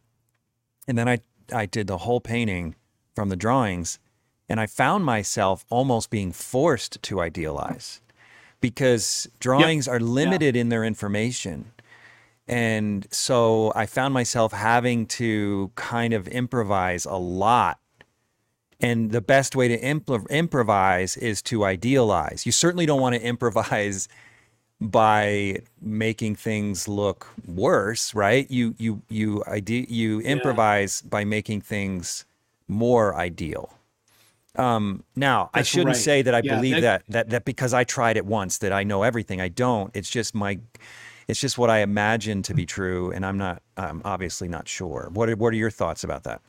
And 0.87 0.97
then 0.97 1.09
I, 1.09 1.18
I 1.53 1.66
did 1.66 1.89
the 1.89 1.99
whole 1.99 2.20
painting 2.20 2.76
from 3.16 3.28
the 3.28 3.37
drawings. 3.37 3.99
And 4.49 4.61
I 4.61 4.66
found 4.66 5.05
myself 5.05 5.64
almost 5.68 6.11
being 6.11 6.30
forced 6.30 7.03
to 7.03 7.20
idealize 7.20 8.01
because 8.61 9.28
drawings 9.41 9.89
are 9.89 9.99
limited 9.99 10.55
in 10.55 10.68
their 10.68 10.84
information. 10.84 11.72
And 12.49 13.07
so 13.11 13.72
I 13.74 13.86
found 13.86 14.14
myself 14.14 14.53
having 14.53 15.07
to 15.07 15.70
kind 15.74 16.12
of 16.14 16.28
improvise 16.28 17.05
a 17.05 17.16
lot. 17.16 17.78
And 18.80 19.11
the 19.11 19.20
best 19.22 19.57
way 19.57 19.68
to 19.68 19.78
impl- 19.80 20.28
improvise 20.30 21.16
is 21.16 21.40
to 21.42 21.64
idealize. 21.64 22.44
You 22.44 22.53
certainly 22.53 22.86
don't 22.86 23.01
want 23.01 23.14
to 23.14 23.22
improvise 23.22 24.09
by 24.80 25.61
making 25.80 26.36
things 26.36 26.88
look 26.88 27.28
worse, 27.47 28.14
right? 28.14 28.51
You 28.51 28.74
you 28.78 29.03
you 29.09 29.42
ide- 29.47 29.90
you 29.90 30.20
improvise 30.20 31.03
by 31.03 31.24
making 31.24 31.62
things 31.62 32.26
more 32.68 33.14
ideal. 33.16 33.70
Um, 34.57 35.05
now, 35.14 35.51
I 35.55 35.62
shouldn't 35.62 35.88
right. 35.88 35.97
say 35.97 36.22
that 36.22 36.34
I 36.34 36.40
Yeah, 36.40 36.57
believe 36.57 36.80
that, 36.80 37.03
that 37.09 37.30
that 37.30 37.44
because 37.44 37.74
I 37.74 37.84
tried 37.84 38.16
it 38.16 38.26
once 38.26 38.59
that 38.59 38.72
I 38.72 38.84
know 38.84 39.03
everything. 39.03 39.40
I 39.40 39.49
don't. 39.49 39.90
It's 39.94 40.11
just 40.11 40.34
my, 40.34 40.59
it's 41.29 41.41
just 41.41 41.59
what 41.59 41.70
I 41.70 41.81
imagine 41.81 42.43
to 42.43 42.55
be 42.55 42.66
true, 42.66 43.11
and 43.11 43.27
I'm 43.27 43.39
not. 43.39 43.62
I'm 43.77 44.03
obviously 44.05 44.49
not 44.49 44.68
sure. 44.68 45.11
What 45.12 45.29
are, 45.29 45.37
what 45.37 45.53
are 45.53 45.57
your 45.57 45.70
thoughts 45.70 46.05
about 46.05 46.24
that? 46.24 46.41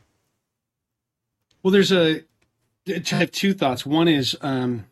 Well, 1.63 1.71
there's 1.71 1.91
a. 1.91 2.23
I 2.87 3.15
have 3.15 3.31
two 3.31 3.53
thoughts. 3.53 3.85
One 3.85 4.07
is 4.07 4.37
um, 4.41 4.85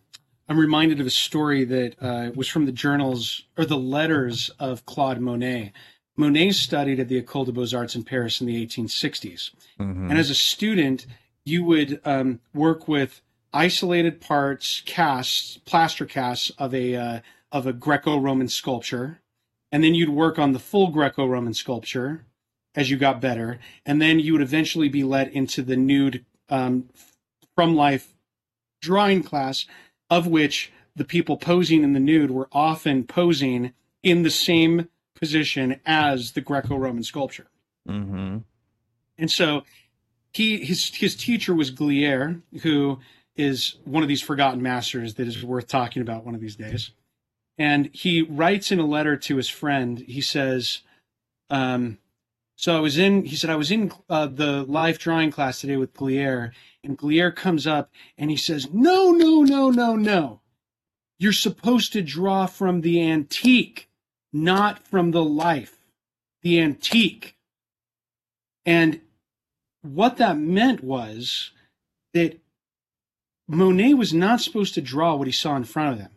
I'm 0.47 0.59
reminded 0.59 0.99
of 0.99 1.07
a 1.07 1.11
story 1.11 1.63
that 1.65 1.95
uh, 2.01 2.31
was 2.35 2.47
from 2.47 2.65
the 2.65 2.71
journals 2.71 3.43
or 3.57 3.65
the 3.65 3.77
letters 3.77 4.49
of 4.59 4.85
Claude 4.85 5.19
Monet. 5.19 5.71
Monet 6.17 6.51
studied 6.51 6.99
at 6.99 7.07
the 7.07 7.21
École 7.21 7.45
des 7.45 7.51
Beaux 7.51 7.77
Arts 7.77 7.95
in 7.95 8.03
Paris 8.03 8.39
in 8.39 8.47
the 8.47 8.65
1860s. 8.65 9.51
Mhm. 9.79 10.09
And 10.09 10.17
as 10.17 10.29
a 10.29 10.35
student, 10.35 11.05
you 11.45 11.63
would 11.63 11.99
um, 12.05 12.39
work 12.53 12.87
with 12.87 13.21
isolated 13.53 14.21
parts, 14.21 14.81
casts, 14.85 15.57
plaster 15.65 16.05
casts 16.05 16.51
of 16.57 16.73
a 16.73 16.95
uh, 16.95 17.19
of 17.51 17.65
a 17.65 17.73
Greco-Roman 17.73 18.49
sculpture, 18.49 19.21
and 19.75 19.83
then 19.83 19.93
you'd 19.93 20.07
work 20.07 20.39
on 20.39 20.53
the 20.53 20.59
full 20.59 20.87
Greco-Roman 20.87 21.53
sculpture 21.53 22.23
as 22.75 22.89
you 22.89 22.95
got 22.95 23.19
better, 23.19 23.59
and 23.85 24.01
then 24.01 24.21
you 24.21 24.31
would 24.31 24.41
eventually 24.41 24.87
be 24.87 25.03
led 25.03 25.27
into 25.27 25.61
the 25.61 25.75
nude 25.75 26.23
um, 26.47 26.87
from 27.55 27.75
life 27.75 28.13
drawing 28.81 29.21
class, 29.21 29.65
of 30.09 30.27
which 30.27 30.71
the 30.95 31.03
people 31.03 31.35
posing 31.35 31.83
in 31.83 31.91
the 31.91 31.99
nude 31.99 32.31
were 32.31 32.47
often 32.53 33.03
posing 33.03 33.73
in 34.01 34.23
the 34.23 34.29
same 34.29 34.87
position 35.13 35.81
as 35.85 36.31
the 36.31 36.41
Greco-Roman 36.41 37.03
sculpture. 37.03 37.47
Mm-hmm. 37.85 38.37
And 39.17 39.29
so 39.29 39.63
he 40.31 40.63
his 40.63 40.95
his 40.95 41.17
teacher 41.17 41.53
was 41.53 41.69
Gleyre, 41.69 42.41
who 42.61 43.01
is 43.35 43.75
one 43.83 44.03
of 44.03 44.07
these 44.07 44.21
forgotten 44.21 44.61
masters 44.61 45.15
that 45.15 45.27
is 45.27 45.43
worth 45.43 45.67
talking 45.67 46.01
about 46.01 46.25
one 46.25 46.33
of 46.33 46.39
these 46.39 46.55
days. 46.55 46.91
And 47.57 47.89
he 47.93 48.21
writes 48.21 48.71
in 48.71 48.79
a 48.79 48.85
letter 48.85 49.15
to 49.15 49.37
his 49.37 49.49
friend, 49.49 49.99
he 49.99 50.21
says, 50.21 50.81
um, 51.49 51.99
so 52.55 52.75
I 52.75 52.79
was 52.79 52.97
in, 52.97 53.25
he 53.25 53.35
said, 53.35 53.49
I 53.49 53.55
was 53.55 53.71
in 53.71 53.91
uh, 54.09 54.27
the 54.27 54.63
live 54.63 54.97
drawing 54.97 55.31
class 55.31 55.59
today 55.59 55.75
with 55.75 55.93
Gleyre, 55.93 56.51
and 56.83 56.97
Gleyre 56.97 57.35
comes 57.35 57.67
up 57.67 57.91
and 58.17 58.31
he 58.31 58.37
says, 58.37 58.69
No, 58.71 59.11
no, 59.11 59.43
no, 59.43 59.69
no, 59.69 59.95
no. 59.95 60.41
You're 61.19 61.33
supposed 61.33 61.93
to 61.93 62.01
draw 62.01 62.45
from 62.45 62.81
the 62.81 63.01
antique, 63.01 63.89
not 64.31 64.79
from 64.79 65.11
the 65.11 65.23
life. 65.23 65.77
The 66.43 66.61
antique. 66.61 67.35
And 68.65 69.01
what 69.81 70.17
that 70.17 70.37
meant 70.37 70.83
was 70.83 71.51
that 72.13 72.39
Monet 73.47 73.93
was 73.93 74.13
not 74.13 74.41
supposed 74.41 74.73
to 74.75 74.81
draw 74.81 75.15
what 75.15 75.27
he 75.27 75.33
saw 75.33 75.55
in 75.55 75.63
front 75.63 75.93
of 75.93 75.99
him. 75.99 76.11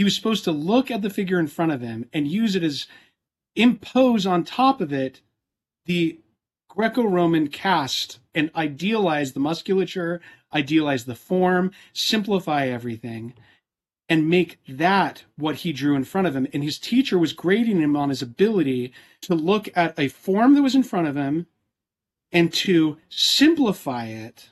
He 0.00 0.04
was 0.04 0.16
supposed 0.16 0.44
to 0.44 0.50
look 0.50 0.90
at 0.90 1.02
the 1.02 1.10
figure 1.10 1.38
in 1.38 1.46
front 1.46 1.72
of 1.72 1.82
him 1.82 2.08
and 2.14 2.26
use 2.26 2.56
it 2.56 2.62
as 2.62 2.86
impose 3.54 4.24
on 4.24 4.44
top 4.44 4.80
of 4.80 4.94
it 4.94 5.20
the 5.84 6.18
Greco-Roman 6.70 7.48
cast 7.48 8.18
and 8.34 8.50
idealize 8.56 9.34
the 9.34 9.40
musculature, 9.40 10.22
idealize 10.54 11.04
the 11.04 11.14
form, 11.14 11.72
simplify 11.92 12.66
everything, 12.66 13.34
and 14.08 14.26
make 14.30 14.58
that 14.66 15.24
what 15.36 15.56
he 15.56 15.70
drew 15.74 15.94
in 15.94 16.04
front 16.04 16.26
of 16.26 16.34
him. 16.34 16.48
And 16.54 16.64
his 16.64 16.78
teacher 16.78 17.18
was 17.18 17.34
grading 17.34 17.82
him 17.82 17.94
on 17.94 18.08
his 18.08 18.22
ability 18.22 18.94
to 19.20 19.34
look 19.34 19.68
at 19.76 19.98
a 19.98 20.08
form 20.08 20.54
that 20.54 20.62
was 20.62 20.74
in 20.74 20.82
front 20.82 21.08
of 21.08 21.16
him 21.16 21.46
and 22.32 22.50
to 22.54 22.96
simplify 23.10 24.06
it 24.06 24.48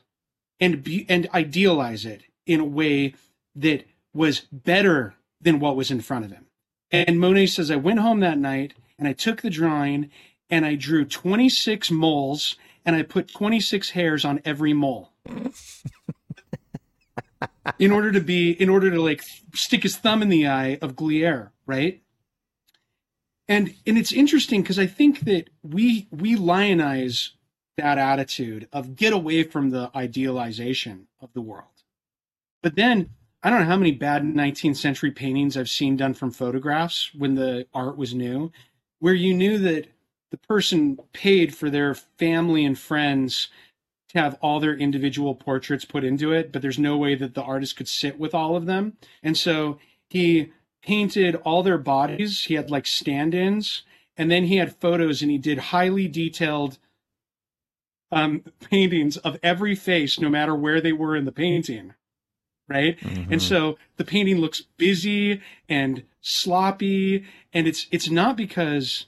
and 0.60 0.84
be, 0.84 1.06
and 1.08 1.26
idealize 1.32 2.04
it 2.04 2.24
in 2.44 2.60
a 2.60 2.66
way 2.66 3.14
that 3.54 3.86
was 4.12 4.40
better 4.52 5.14
than 5.40 5.60
what 5.60 5.76
was 5.76 5.90
in 5.90 6.00
front 6.00 6.24
of 6.24 6.32
him. 6.32 6.46
And 6.90 7.20
Monet 7.20 7.46
says, 7.46 7.70
I 7.70 7.76
went 7.76 8.00
home 8.00 8.20
that 8.20 8.38
night 8.38 8.74
and 8.98 9.06
I 9.06 9.12
took 9.12 9.42
the 9.42 9.50
drawing 9.50 10.10
and 10.50 10.64
I 10.64 10.74
drew 10.74 11.04
26 11.04 11.90
moles 11.90 12.56
and 12.84 12.96
I 12.96 13.02
put 13.02 13.32
26 13.32 13.90
hairs 13.90 14.24
on 14.24 14.40
every 14.44 14.72
mole. 14.72 15.12
in 17.78 17.92
order 17.92 18.10
to 18.12 18.20
be, 18.20 18.50
in 18.52 18.68
order 18.68 18.90
to 18.90 19.00
like 19.00 19.22
stick 19.54 19.82
his 19.82 19.96
thumb 19.96 20.22
in 20.22 20.28
the 20.28 20.46
eye 20.48 20.78
of 20.80 20.96
Gleyre, 20.96 21.50
right? 21.66 22.02
And 23.46 23.74
and 23.86 23.96
it's 23.96 24.12
interesting 24.12 24.62
because 24.62 24.78
I 24.78 24.86
think 24.86 25.20
that 25.20 25.48
we 25.62 26.06
we 26.10 26.36
lionize 26.36 27.30
that 27.76 27.96
attitude 27.96 28.68
of 28.72 28.96
get 28.96 29.12
away 29.12 29.42
from 29.42 29.70
the 29.70 29.90
idealization 29.96 31.06
of 31.20 31.32
the 31.32 31.40
world. 31.40 31.64
But 32.62 32.74
then 32.74 33.10
I 33.42 33.50
don't 33.50 33.60
know 33.60 33.66
how 33.66 33.76
many 33.76 33.92
bad 33.92 34.22
19th 34.24 34.76
century 34.76 35.12
paintings 35.12 35.56
I've 35.56 35.70
seen 35.70 35.96
done 35.96 36.14
from 36.14 36.32
photographs 36.32 37.14
when 37.14 37.36
the 37.36 37.66
art 37.72 37.96
was 37.96 38.14
new, 38.14 38.50
where 38.98 39.14
you 39.14 39.32
knew 39.32 39.58
that 39.58 39.86
the 40.30 40.38
person 40.38 40.98
paid 41.12 41.54
for 41.54 41.70
their 41.70 41.94
family 41.94 42.64
and 42.64 42.78
friends 42.78 43.48
to 44.08 44.18
have 44.18 44.38
all 44.40 44.58
their 44.58 44.74
individual 44.74 45.34
portraits 45.34 45.84
put 45.84 46.02
into 46.02 46.32
it, 46.32 46.50
but 46.50 46.62
there's 46.62 46.78
no 46.78 46.96
way 46.96 47.14
that 47.14 47.34
the 47.34 47.42
artist 47.42 47.76
could 47.76 47.88
sit 47.88 48.18
with 48.18 48.34
all 48.34 48.56
of 48.56 48.66
them. 48.66 48.96
And 49.22 49.36
so 49.36 49.78
he 50.08 50.52
painted 50.82 51.36
all 51.36 51.62
their 51.62 51.78
bodies. 51.78 52.44
He 52.44 52.54
had 52.54 52.70
like 52.70 52.86
stand 52.86 53.34
ins, 53.34 53.82
and 54.16 54.30
then 54.30 54.44
he 54.44 54.56
had 54.56 54.76
photos 54.76 55.22
and 55.22 55.30
he 55.30 55.38
did 55.38 55.58
highly 55.58 56.08
detailed 56.08 56.78
um, 58.10 58.42
paintings 58.70 59.16
of 59.18 59.38
every 59.42 59.74
face, 59.74 60.18
no 60.18 60.28
matter 60.28 60.54
where 60.54 60.80
they 60.80 60.92
were 60.92 61.14
in 61.14 61.24
the 61.24 61.32
painting. 61.32 61.94
Right. 62.68 63.00
Mm-hmm. 63.00 63.32
And 63.32 63.42
so 63.42 63.78
the 63.96 64.04
painting 64.04 64.38
looks 64.38 64.62
busy 64.76 65.40
and 65.68 66.04
sloppy. 66.20 67.24
And 67.52 67.66
it's, 67.66 67.86
it's 67.90 68.10
not 68.10 68.36
because 68.36 69.06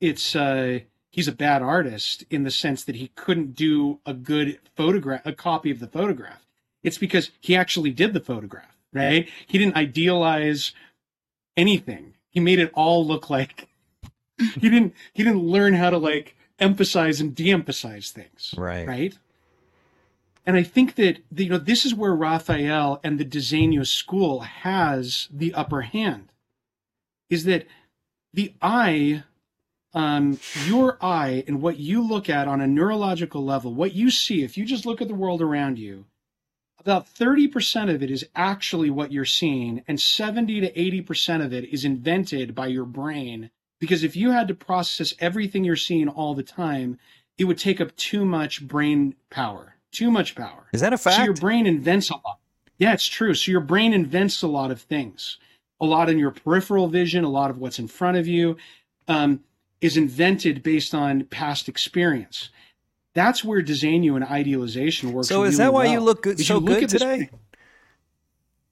it's, 0.00 0.34
uh, 0.34 0.80
he's 1.10 1.28
a 1.28 1.32
bad 1.32 1.62
artist 1.62 2.24
in 2.28 2.42
the 2.42 2.50
sense 2.50 2.82
that 2.84 2.96
he 2.96 3.08
couldn't 3.14 3.54
do 3.54 4.00
a 4.04 4.12
good 4.12 4.58
photograph, 4.74 5.24
a 5.24 5.32
copy 5.32 5.70
of 5.70 5.78
the 5.78 5.86
photograph. 5.86 6.44
It's 6.82 6.98
because 6.98 7.30
he 7.40 7.54
actually 7.54 7.90
did 7.90 8.14
the 8.14 8.20
photograph, 8.20 8.76
right? 8.92 9.28
He 9.46 9.58
didn't 9.58 9.76
idealize 9.76 10.72
anything. 11.56 12.14
He 12.30 12.40
made 12.40 12.58
it 12.58 12.72
all 12.74 13.06
look 13.06 13.30
like 13.30 13.68
he 14.38 14.68
didn't, 14.68 14.92
he 15.12 15.22
didn't 15.22 15.44
learn 15.44 15.74
how 15.74 15.90
to 15.90 15.98
like 15.98 16.36
emphasize 16.58 17.20
and 17.20 17.34
de-emphasize 17.34 18.10
things. 18.10 18.54
Right. 18.56 18.86
Right. 18.86 19.18
And 20.46 20.56
I 20.56 20.62
think 20.62 20.96
that 20.96 21.18
you 21.34 21.48
know 21.48 21.58
this 21.58 21.86
is 21.86 21.94
where 21.94 22.14
Raphael 22.14 23.00
and 23.02 23.18
the 23.18 23.24
Disegno 23.24 23.86
school 23.86 24.40
has 24.40 25.28
the 25.32 25.54
upper 25.54 25.82
hand. 25.82 26.32
Is 27.30 27.44
that 27.44 27.66
the 28.32 28.52
eye, 28.60 29.24
um, 29.94 30.38
your 30.66 30.98
eye, 31.00 31.44
and 31.46 31.62
what 31.62 31.78
you 31.78 32.06
look 32.06 32.28
at 32.28 32.46
on 32.46 32.60
a 32.60 32.66
neurological 32.66 33.44
level, 33.44 33.72
what 33.72 33.94
you 33.94 34.10
see, 34.10 34.42
if 34.42 34.58
you 34.58 34.64
just 34.64 34.84
look 34.84 35.00
at 35.00 35.08
the 35.08 35.14
world 35.14 35.40
around 35.40 35.78
you, 35.78 36.04
about 36.78 37.06
30% 37.06 37.94
of 37.94 38.02
it 38.02 38.10
is 38.10 38.26
actually 38.34 38.90
what 38.90 39.10
you're 39.10 39.24
seeing, 39.24 39.82
and 39.88 39.98
70 39.98 40.60
to 40.60 40.72
80% 40.72 41.42
of 41.42 41.52
it 41.52 41.64
is 41.72 41.84
invented 41.84 42.54
by 42.54 42.66
your 42.66 42.84
brain 42.84 43.50
because 43.80 44.04
if 44.04 44.16
you 44.16 44.30
had 44.30 44.48
to 44.48 44.54
process 44.54 45.14
everything 45.18 45.64
you're 45.64 45.76
seeing 45.76 46.08
all 46.08 46.34
the 46.34 46.42
time, 46.42 46.98
it 47.36 47.44
would 47.44 47.58
take 47.58 47.80
up 47.80 47.94
too 47.96 48.24
much 48.24 48.66
brain 48.66 49.14
power. 49.30 49.73
Too 49.94 50.10
much 50.10 50.34
power. 50.34 50.66
Is 50.72 50.80
that 50.80 50.92
a 50.92 50.98
fact? 50.98 51.16
So 51.16 51.22
your 51.22 51.34
brain 51.34 51.66
invents 51.66 52.10
a 52.10 52.14
lot. 52.14 52.40
Yeah, 52.78 52.92
it's 52.92 53.06
true. 53.06 53.32
So 53.34 53.52
your 53.52 53.60
brain 53.60 53.94
invents 53.94 54.42
a 54.42 54.48
lot 54.48 54.72
of 54.72 54.80
things. 54.80 55.38
A 55.80 55.86
lot 55.86 56.10
in 56.10 56.18
your 56.18 56.32
peripheral 56.32 56.88
vision, 56.88 57.22
a 57.22 57.28
lot 57.28 57.48
of 57.48 57.58
what's 57.58 57.78
in 57.78 57.86
front 57.86 58.16
of 58.16 58.26
you 58.26 58.56
um, 59.06 59.44
is 59.80 59.96
invented 59.96 60.64
based 60.64 60.94
on 60.94 61.24
past 61.26 61.68
experience. 61.68 62.50
That's 63.14 63.44
where 63.44 63.62
Disegno 63.62 64.16
and 64.16 64.24
idealization 64.24 65.12
works. 65.12 65.28
So 65.28 65.44
is 65.44 65.54
really 65.54 65.56
that 65.58 65.72
why 65.72 65.84
well. 65.84 65.92
you 65.92 66.00
look 66.00 66.22
good, 66.24 66.40
so 66.40 66.58
you 66.58 66.66
good 66.66 66.88
today? 66.88 67.30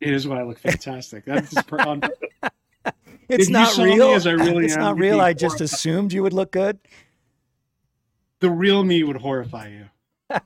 it 0.00 0.12
is 0.12 0.26
why 0.26 0.40
I 0.40 0.42
look 0.42 0.58
fantastic. 0.58 1.24
That's 1.24 1.54
on, 1.78 2.02
it's 3.28 3.48
not 3.48 3.76
real. 3.78 4.10
As 4.10 4.26
I 4.26 4.32
really 4.32 4.64
it's 4.64 4.74
am, 4.74 4.80
not 4.80 4.98
real. 4.98 5.20
I 5.20 5.32
just 5.32 5.60
assumed 5.60 6.12
you 6.12 6.24
would 6.24 6.32
look 6.32 6.50
good. 6.50 6.80
The 8.40 8.50
real 8.50 8.82
me 8.82 9.04
would 9.04 9.18
horrify 9.18 9.68
you. 9.68 9.84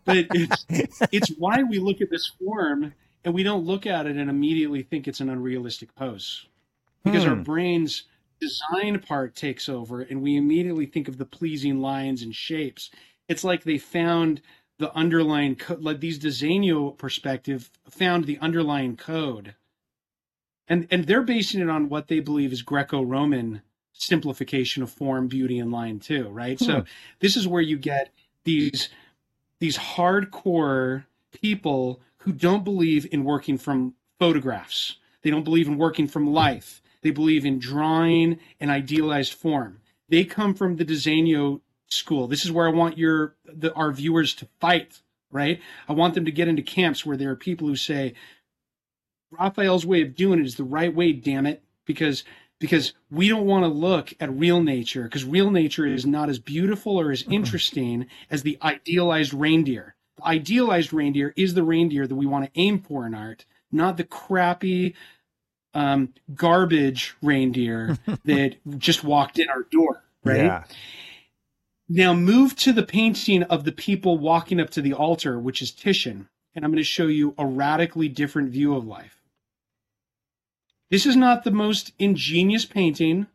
But 0.04 0.26
it's 0.30 0.66
it's 1.12 1.28
why 1.38 1.62
we 1.62 1.78
look 1.78 2.00
at 2.00 2.10
this 2.10 2.30
form 2.42 2.94
and 3.24 3.34
we 3.34 3.42
don't 3.42 3.64
look 3.64 3.86
at 3.86 4.06
it 4.06 4.16
and 4.16 4.30
immediately 4.30 4.82
think 4.82 5.08
it's 5.08 5.20
an 5.20 5.30
unrealistic 5.30 5.94
pose. 5.94 6.46
Because 7.04 7.24
hmm. 7.24 7.30
our 7.30 7.36
brain's 7.36 8.04
design 8.40 9.00
part 9.00 9.34
takes 9.34 9.68
over 9.68 10.02
and 10.02 10.22
we 10.22 10.36
immediately 10.36 10.86
think 10.86 11.08
of 11.08 11.18
the 11.18 11.24
pleasing 11.24 11.80
lines 11.80 12.22
and 12.22 12.34
shapes. 12.34 12.90
It's 13.28 13.44
like 13.44 13.64
they 13.64 13.78
found 13.78 14.42
the 14.78 14.94
underlying 14.94 15.56
code, 15.56 15.82
like 15.82 16.00
these 16.00 16.18
Disegno 16.18 16.96
perspective 16.98 17.70
found 17.88 18.24
the 18.24 18.38
underlying 18.38 18.96
code 18.96 19.54
and 20.68 20.86
and 20.90 21.06
they're 21.06 21.22
basing 21.22 21.60
it 21.60 21.68
on 21.68 21.88
what 21.88 22.08
they 22.08 22.20
believe 22.20 22.52
is 22.52 22.62
Greco-Roman 22.62 23.62
simplification 23.92 24.82
of 24.82 24.90
form, 24.90 25.26
beauty, 25.28 25.58
and 25.58 25.72
line 25.72 25.98
too, 25.98 26.28
right? 26.28 26.58
Hmm. 26.58 26.64
So 26.64 26.84
this 27.20 27.36
is 27.36 27.48
where 27.48 27.62
you 27.62 27.78
get 27.78 28.12
these 28.44 28.88
these 29.60 29.78
hardcore 29.78 31.04
people 31.32 32.00
who 32.18 32.32
don't 32.32 32.64
believe 32.64 33.06
in 33.12 33.24
working 33.24 33.58
from 33.58 33.94
photographs. 34.18 34.96
They 35.22 35.30
don't 35.30 35.44
believe 35.44 35.68
in 35.68 35.78
working 35.78 36.08
from 36.08 36.32
life. 36.32 36.82
They 37.02 37.10
believe 37.10 37.44
in 37.44 37.58
drawing 37.58 38.38
an 38.60 38.70
idealized 38.70 39.34
form. 39.34 39.80
They 40.08 40.24
come 40.24 40.54
from 40.54 40.76
the 40.76 40.84
Disegno 40.84 41.60
school. 41.88 42.26
This 42.26 42.44
is 42.44 42.52
where 42.52 42.66
I 42.66 42.72
want 42.72 42.98
your 42.98 43.36
the, 43.44 43.72
our 43.74 43.92
viewers 43.92 44.34
to 44.36 44.48
fight, 44.60 45.02
right? 45.30 45.60
I 45.88 45.92
want 45.92 46.14
them 46.14 46.24
to 46.24 46.32
get 46.32 46.48
into 46.48 46.62
camps 46.62 47.04
where 47.04 47.16
there 47.16 47.30
are 47.30 47.36
people 47.36 47.68
who 47.68 47.76
say, 47.76 48.14
Raphael's 49.30 49.86
way 49.86 50.02
of 50.02 50.14
doing 50.14 50.40
it 50.40 50.46
is 50.46 50.56
the 50.56 50.64
right 50.64 50.94
way, 50.94 51.12
damn 51.12 51.46
it, 51.46 51.62
because 51.84 52.24
because 52.58 52.94
we 53.10 53.28
don't 53.28 53.46
want 53.46 53.64
to 53.64 53.68
look 53.68 54.14
at 54.20 54.32
real 54.32 54.62
nature 54.62 55.04
because 55.04 55.24
real 55.24 55.50
nature 55.50 55.86
is 55.86 56.06
not 56.06 56.28
as 56.28 56.38
beautiful 56.38 56.98
or 56.98 57.10
as 57.10 57.24
interesting 57.24 58.06
as 58.30 58.42
the 58.42 58.58
idealized 58.62 59.34
reindeer. 59.34 59.94
The 60.16 60.26
idealized 60.26 60.92
reindeer 60.92 61.34
is 61.36 61.54
the 61.54 61.62
reindeer 61.62 62.06
that 62.06 62.14
we 62.14 62.26
want 62.26 62.46
to 62.46 62.60
aim 62.60 62.80
for 62.80 63.06
in 63.06 63.14
art, 63.14 63.44
not 63.70 63.96
the 63.96 64.04
crappy 64.04 64.94
um, 65.74 66.14
garbage 66.34 67.14
reindeer 67.22 67.98
that 68.24 68.56
just 68.78 69.04
walked 69.04 69.38
in 69.38 69.48
our 69.50 69.64
door, 69.64 70.02
right? 70.24 70.44
Yeah. 70.44 70.64
Now 71.88 72.14
move 72.14 72.56
to 72.56 72.72
the 72.72 72.82
painting 72.82 73.44
of 73.44 73.64
the 73.64 73.72
people 73.72 74.18
walking 74.18 74.58
up 74.58 74.70
to 74.70 74.82
the 74.82 74.94
altar, 74.94 75.38
which 75.38 75.62
is 75.62 75.70
Titian, 75.70 76.28
and 76.54 76.64
I'm 76.64 76.72
going 76.72 76.78
to 76.78 76.84
show 76.84 77.06
you 77.06 77.34
a 77.38 77.46
radically 77.46 78.08
different 78.08 78.50
view 78.50 78.74
of 78.74 78.86
life. 78.86 79.15
This 80.90 81.06
is 81.06 81.16
not 81.16 81.44
the 81.44 81.50
most 81.50 81.92
ingenious 81.98 82.64
painting, 82.64 83.26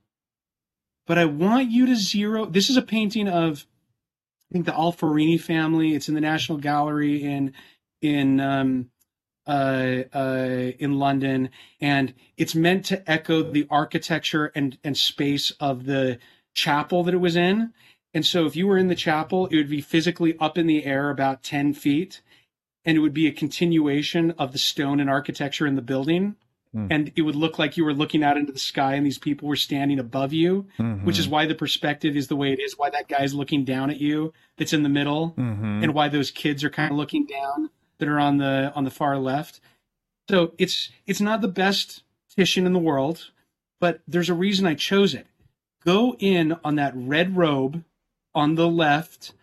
but 1.06 1.18
I 1.18 1.26
want 1.26 1.70
you 1.70 1.86
to 1.88 1.96
zero. 1.96 2.46
This 2.46 2.70
is 2.70 2.78
a 2.78 2.82
painting 2.82 3.28
of, 3.28 3.66
I 4.50 4.54
think, 4.54 4.66
the 4.66 4.72
Alfarini 4.72 5.40
family. 5.40 5.94
It's 5.94 6.08
in 6.08 6.16
the 6.16 6.22
National 6.22 6.58
Gallery 6.58 7.22
in 7.24 7.54
in 8.02 8.40
um, 8.40 8.90
uh, 9.46 10.04
uh, 10.14 10.72
in 10.80 10.98
London, 10.98 11.50
and 11.82 12.14
it's 12.38 12.56
meant 12.56 12.86
to 12.86 13.10
echo 13.10 13.44
the 13.44 13.68
architecture 13.70 14.52
and 14.56 14.78
and 14.84 14.98
space 14.98 15.52
of 15.60 15.86
the 15.86 16.20
chapel 16.54 17.04
that 17.04 17.14
it 17.14 17.18
was 17.18 17.36
in. 17.36 17.74
And 18.14 18.26
so, 18.26 18.46
if 18.46 18.56
you 18.56 18.68
were 18.68 18.78
in 18.78 18.88
the 18.88 18.96
chapel, 18.96 19.48
it 19.48 19.56
would 19.58 19.70
be 19.70 19.82
physically 19.82 20.38
up 20.40 20.58
in 20.58 20.68
the 20.68 20.86
air 20.86 21.10
about 21.10 21.44
ten 21.44 21.74
feet, 21.74 22.22
and 22.86 22.96
it 22.96 23.02
would 23.02 23.14
be 23.14 23.28
a 23.28 23.32
continuation 23.32 24.32
of 24.32 24.54
the 24.54 24.58
stone 24.58 25.02
and 25.02 25.10
architecture 25.10 25.68
in 25.68 25.76
the 25.76 25.82
building. 25.82 26.36
Hmm. 26.74 26.88
And 26.90 27.12
it 27.18 27.24
would 27.24 27.36
look 27.36 27.60
like 27.60 27.76
you 27.76 27.84
were 27.84 27.94
looking 27.94 28.24
out 28.24 28.38
into 28.38 28.54
the 28.54 28.60
sky 28.60 28.96
and 28.96 29.06
these 29.06 29.18
people 29.18 29.48
were 29.48 29.58
standing 29.58 30.00
above 30.00 30.32
you, 30.32 30.68
which 31.04 31.20
is 31.20 31.28
why 31.28 31.46
the 31.46 31.54
perspective 31.56 32.16
is 32.16 32.28
the 32.30 32.36
way 32.38 32.54
it 32.54 32.60
is, 32.62 32.78
why 32.78 32.90
that 32.92 33.10
guy's 33.10 33.34
looking 33.34 33.66
down 33.66 33.90
at 33.90 34.00
you 34.00 34.32
that's 34.58 34.72
in 34.72 34.84
the 34.84 34.90
middle, 34.90 35.34
Mhm. 35.38 35.84
and 35.84 35.94
why 35.94 36.08
those 36.08 36.32
kids 36.32 36.64
are 36.64 36.70
kind 36.70 36.90
of 36.92 36.98
looking 36.98 37.26
down 37.26 37.70
that 37.98 38.08
are 38.08 38.20
on 38.20 38.38
the 38.38 38.72
on 38.74 38.86
the 38.86 38.90
far 38.92 39.18
left. 39.18 39.60
So 40.30 40.54
it's 40.58 40.90
it's 41.06 41.20
not 41.22 41.42
the 41.42 41.48
best 41.50 42.04
Titian 42.38 42.66
in 42.66 42.72
the 42.72 42.80
world, 42.80 43.32
but 43.82 44.00
there's 44.08 44.30
a 44.30 44.34
reason 44.34 44.66
I 44.66 44.76
chose 44.76 45.14
it. 45.14 45.28
Go 45.84 46.16
in 46.20 46.56
on 46.64 46.76
that 46.76 46.94
red 46.96 47.36
robe 47.36 47.84
on 48.34 48.56
the 48.56 48.70
left 48.70 49.34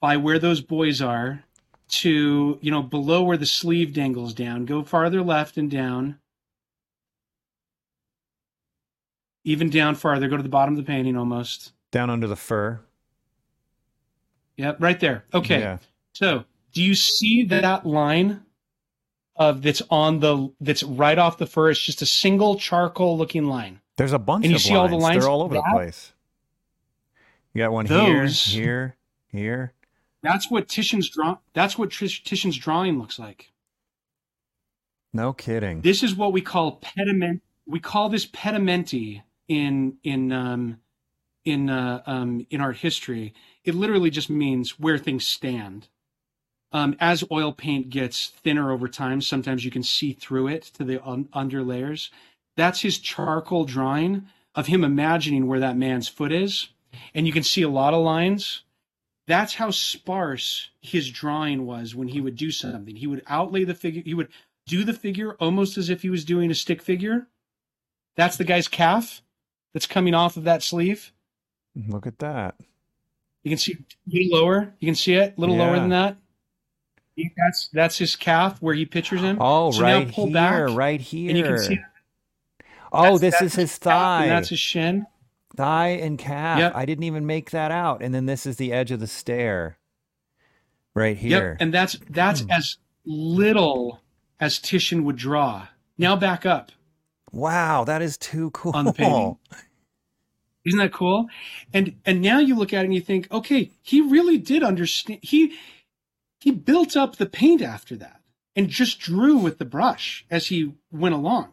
by 0.00 0.16
where 0.16 0.38
those 0.40 0.60
boys 0.62 1.00
are 1.00 1.44
to, 1.88 2.58
you 2.60 2.70
know, 2.70 2.82
below 2.82 3.22
where 3.22 3.36
the 3.36 3.46
sleeve 3.46 3.92
dangles 3.92 4.34
down. 4.34 4.64
Go 4.64 4.82
farther 4.82 5.22
left 5.22 5.56
and 5.56 5.70
down. 5.70 6.18
Even 9.44 9.70
down 9.70 9.94
farther. 9.94 10.28
Go 10.28 10.36
to 10.36 10.42
the 10.42 10.48
bottom 10.48 10.74
of 10.74 10.78
the 10.78 10.86
painting 10.86 11.16
almost. 11.16 11.72
down 11.90 12.10
under 12.10 12.26
the 12.26 12.36
fur. 12.36 12.80
Yep, 14.56 14.76
right 14.80 14.98
there. 15.00 15.24
Okay. 15.32 15.60
Yeah. 15.60 15.78
So, 16.12 16.44
do 16.72 16.82
you 16.82 16.94
see 16.94 17.44
that 17.44 17.86
line 17.86 18.42
of 19.36 19.62
that's 19.62 19.80
on 19.88 20.18
the 20.20 20.50
that's 20.60 20.82
right 20.82 21.16
off 21.18 21.38
the 21.38 21.46
fur? 21.46 21.70
It's 21.70 21.80
just 21.80 22.02
a 22.02 22.06
single 22.06 22.56
charcoal 22.58 23.16
looking 23.16 23.44
line. 23.46 23.80
There's 23.96 24.12
a 24.12 24.18
bunch 24.18 24.44
And 24.44 24.50
you 24.50 24.56
of 24.56 24.62
see 24.62 24.74
all 24.74 24.88
the 24.88 24.94
lines. 24.96 25.02
lines? 25.04 25.22
They're 25.24 25.30
all 25.30 25.42
over 25.42 25.54
That- 25.54 25.62
the 25.70 25.76
place. 25.76 26.12
You 27.54 27.62
got 27.62 27.72
one 27.72 27.86
Those- 27.86 28.44
here, 28.46 28.96
here, 29.30 29.32
here. 29.40 29.72
That's 30.22 30.50
what 30.50 30.68
Titian's 30.68 31.08
draw. 31.08 31.38
That's 31.54 31.78
what 31.78 31.90
Titian's 31.90 32.56
drawing 32.56 32.98
looks 32.98 33.18
like. 33.18 33.52
No 35.12 35.32
kidding. 35.32 35.80
This 35.80 36.02
is 36.02 36.14
what 36.14 36.32
we 36.32 36.40
call 36.40 36.72
pediment. 36.72 37.42
We 37.66 37.80
call 37.80 38.08
this 38.08 38.26
pentimenti 38.26 39.22
in 39.48 39.96
in 40.02 40.32
um, 40.32 40.80
in 41.44 41.70
uh, 41.70 42.02
um, 42.06 42.46
in 42.50 42.60
art 42.60 42.78
history. 42.78 43.32
It 43.64 43.74
literally 43.74 44.10
just 44.10 44.30
means 44.30 44.78
where 44.78 44.98
things 44.98 45.26
stand. 45.26 45.88
Um, 46.70 46.96
as 47.00 47.24
oil 47.32 47.52
paint 47.52 47.88
gets 47.88 48.26
thinner 48.26 48.70
over 48.70 48.88
time, 48.88 49.22
sometimes 49.22 49.64
you 49.64 49.70
can 49.70 49.82
see 49.82 50.12
through 50.12 50.48
it 50.48 50.62
to 50.74 50.84
the 50.84 51.02
un- 51.02 51.28
under 51.32 51.62
layers. 51.62 52.10
That's 52.56 52.82
his 52.82 52.98
charcoal 52.98 53.64
drawing 53.64 54.26
of 54.54 54.66
him 54.66 54.84
imagining 54.84 55.46
where 55.46 55.60
that 55.60 55.76
man's 55.78 56.08
foot 56.08 56.32
is, 56.32 56.68
and 57.14 57.26
you 57.26 57.32
can 57.32 57.42
see 57.42 57.62
a 57.62 57.68
lot 57.70 57.94
of 57.94 58.04
lines. 58.04 58.64
That's 59.28 59.54
how 59.54 59.70
sparse 59.70 60.70
his 60.80 61.10
drawing 61.10 61.66
was 61.66 61.94
when 61.94 62.08
he 62.08 62.20
would 62.22 62.34
do 62.34 62.50
something. 62.50 62.96
He 62.96 63.06
would 63.06 63.22
outlay 63.28 63.62
the 63.64 63.74
figure. 63.74 64.02
He 64.02 64.14
would 64.14 64.28
do 64.66 64.84
the 64.84 64.94
figure 64.94 65.34
almost 65.34 65.76
as 65.76 65.90
if 65.90 66.00
he 66.00 66.08
was 66.08 66.24
doing 66.24 66.50
a 66.50 66.54
stick 66.54 66.80
figure. 66.80 67.26
That's 68.16 68.38
the 68.38 68.44
guy's 68.44 68.68
calf 68.68 69.20
that's 69.74 69.86
coming 69.86 70.14
off 70.14 70.38
of 70.38 70.44
that 70.44 70.62
sleeve. 70.62 71.12
Look 71.76 72.06
at 72.06 72.18
that. 72.20 72.54
You 73.44 73.50
can 73.50 73.58
see 73.58 73.74
a 73.74 73.76
little 74.16 74.40
lower. 74.40 74.74
You 74.80 74.86
can 74.86 74.94
see 74.94 75.12
it 75.14 75.34
a 75.36 75.40
little 75.40 75.56
lower 75.56 75.76
than 75.76 75.90
that. 75.90 76.16
That's 77.36 77.68
that's 77.72 77.98
his 77.98 78.16
calf 78.16 78.62
where 78.62 78.74
he 78.74 78.86
pictures 78.86 79.20
him. 79.20 79.36
Oh, 79.40 79.72
So 79.72 79.82
right 79.82 80.10
pull 80.10 80.26
here, 80.26 80.32
back, 80.34 80.70
right 80.76 81.00
here. 81.00 81.28
and 81.28 81.38
you 81.38 81.44
can 81.44 81.58
see 81.58 81.78
oh, 82.92 83.18
that's- 83.18 83.20
this 83.20 83.32
that's 83.34 83.42
is 83.42 83.54
his 83.54 83.76
thigh. 83.78 84.22
and 84.22 84.30
that's 84.30 84.48
his 84.48 84.58
shin. 84.60 85.06
Thigh 85.58 85.88
and 85.88 86.18
calf. 86.18 86.58
Yep. 86.60 86.72
I 86.76 86.86
didn't 86.86 87.04
even 87.04 87.26
make 87.26 87.50
that 87.50 87.70
out. 87.72 88.00
And 88.02 88.14
then 88.14 88.26
this 88.26 88.46
is 88.46 88.56
the 88.56 88.72
edge 88.72 88.90
of 88.92 89.00
the 89.00 89.06
stair. 89.08 89.76
Right 90.94 91.16
here. 91.16 91.50
Yep, 91.50 91.56
and 91.60 91.74
that's 91.74 91.98
that's 92.08 92.40
Hmm. 92.42 92.50
as 92.52 92.76
little 93.04 94.00
as 94.40 94.58
Titian 94.58 95.04
would 95.04 95.16
draw. 95.16 95.66
Now 95.98 96.16
back 96.16 96.46
up. 96.46 96.72
wow, 97.32 97.84
that 97.84 98.00
is 98.02 98.16
too 98.16 98.50
cool. 98.52 98.72
On 98.74 98.84
the 98.86 98.92
painting. 98.92 99.36
Isn't 100.64 100.78
that 100.78 100.92
cool? 100.92 101.26
And 101.74 101.96
and 102.06 102.20
now 102.22 102.38
you 102.38 102.54
look 102.54 102.72
at 102.72 102.82
it 102.82 102.84
and 102.86 102.94
you 102.94 103.00
think, 103.00 103.30
okay, 103.32 103.70
he 103.82 104.00
really 104.00 104.38
did 104.38 104.62
understand. 104.62 105.20
He 105.22 105.54
he 106.40 106.50
built 106.52 106.96
up 106.96 107.16
the 107.16 107.26
paint 107.26 107.62
after 107.62 107.96
that 107.96 108.20
and 108.56 108.68
just 108.68 108.98
drew 109.00 109.36
with 109.36 109.58
the 109.58 109.64
brush 109.64 110.24
as 110.30 110.46
he 110.48 110.72
went 110.90 111.14
along. 111.14 111.52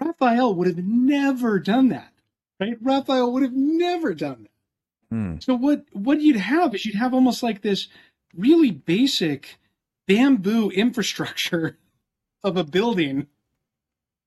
Raphael 0.00 0.54
would 0.54 0.66
have 0.66 0.78
never 0.84 1.58
done 1.60 1.88
that, 1.90 2.12
right? 2.60 2.76
Raphael 2.80 3.32
would 3.32 3.42
have 3.42 3.54
never 3.54 4.14
done 4.14 4.42
that. 4.44 5.14
Hmm. 5.14 5.36
So 5.40 5.54
what 5.54 5.84
what 5.92 6.20
you'd 6.20 6.36
have 6.36 6.74
is 6.74 6.84
you'd 6.84 6.96
have 6.96 7.14
almost 7.14 7.42
like 7.42 7.62
this 7.62 7.88
really 8.36 8.70
basic 8.70 9.58
bamboo 10.06 10.70
infrastructure 10.70 11.78
of 12.44 12.56
a 12.56 12.64
building 12.64 13.26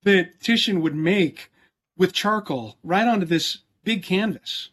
that 0.04 0.40
Titian 0.40 0.82
would 0.82 0.96
make 0.96 1.52
with 1.98 2.14
charcoal 2.14 2.78
right 2.84 3.08
onto 3.08 3.26
this 3.26 3.60
big 3.84 4.04
canvas. 4.04 4.70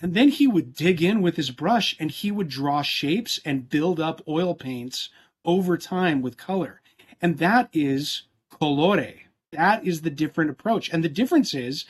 And 0.00 0.14
then 0.14 0.28
he 0.28 0.46
would 0.46 0.74
dig 0.74 1.02
in 1.02 1.22
with 1.22 1.36
his 1.36 1.50
brush 1.50 1.96
and 1.98 2.10
he 2.10 2.30
would 2.30 2.48
draw 2.48 2.82
shapes 2.82 3.40
and 3.44 3.68
build 3.68 3.98
up 3.98 4.22
oil 4.28 4.54
paints 4.54 5.10
over 5.44 5.76
time 5.76 6.22
with 6.22 6.36
color. 6.36 6.80
And 7.20 7.38
that 7.38 7.68
is 7.72 8.22
colore. 8.50 9.20
That 9.52 9.84
is 9.84 10.02
the 10.02 10.10
different 10.10 10.50
approach. 10.50 10.88
And 10.90 11.02
the 11.02 11.08
difference 11.08 11.54
is 11.54 11.84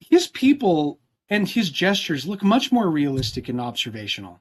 his 0.00 0.28
people 0.28 1.00
and 1.28 1.48
his 1.48 1.70
gestures 1.70 2.26
look 2.26 2.42
much 2.42 2.70
more 2.70 2.88
realistic 2.88 3.48
and 3.48 3.60
observational. 3.60 4.40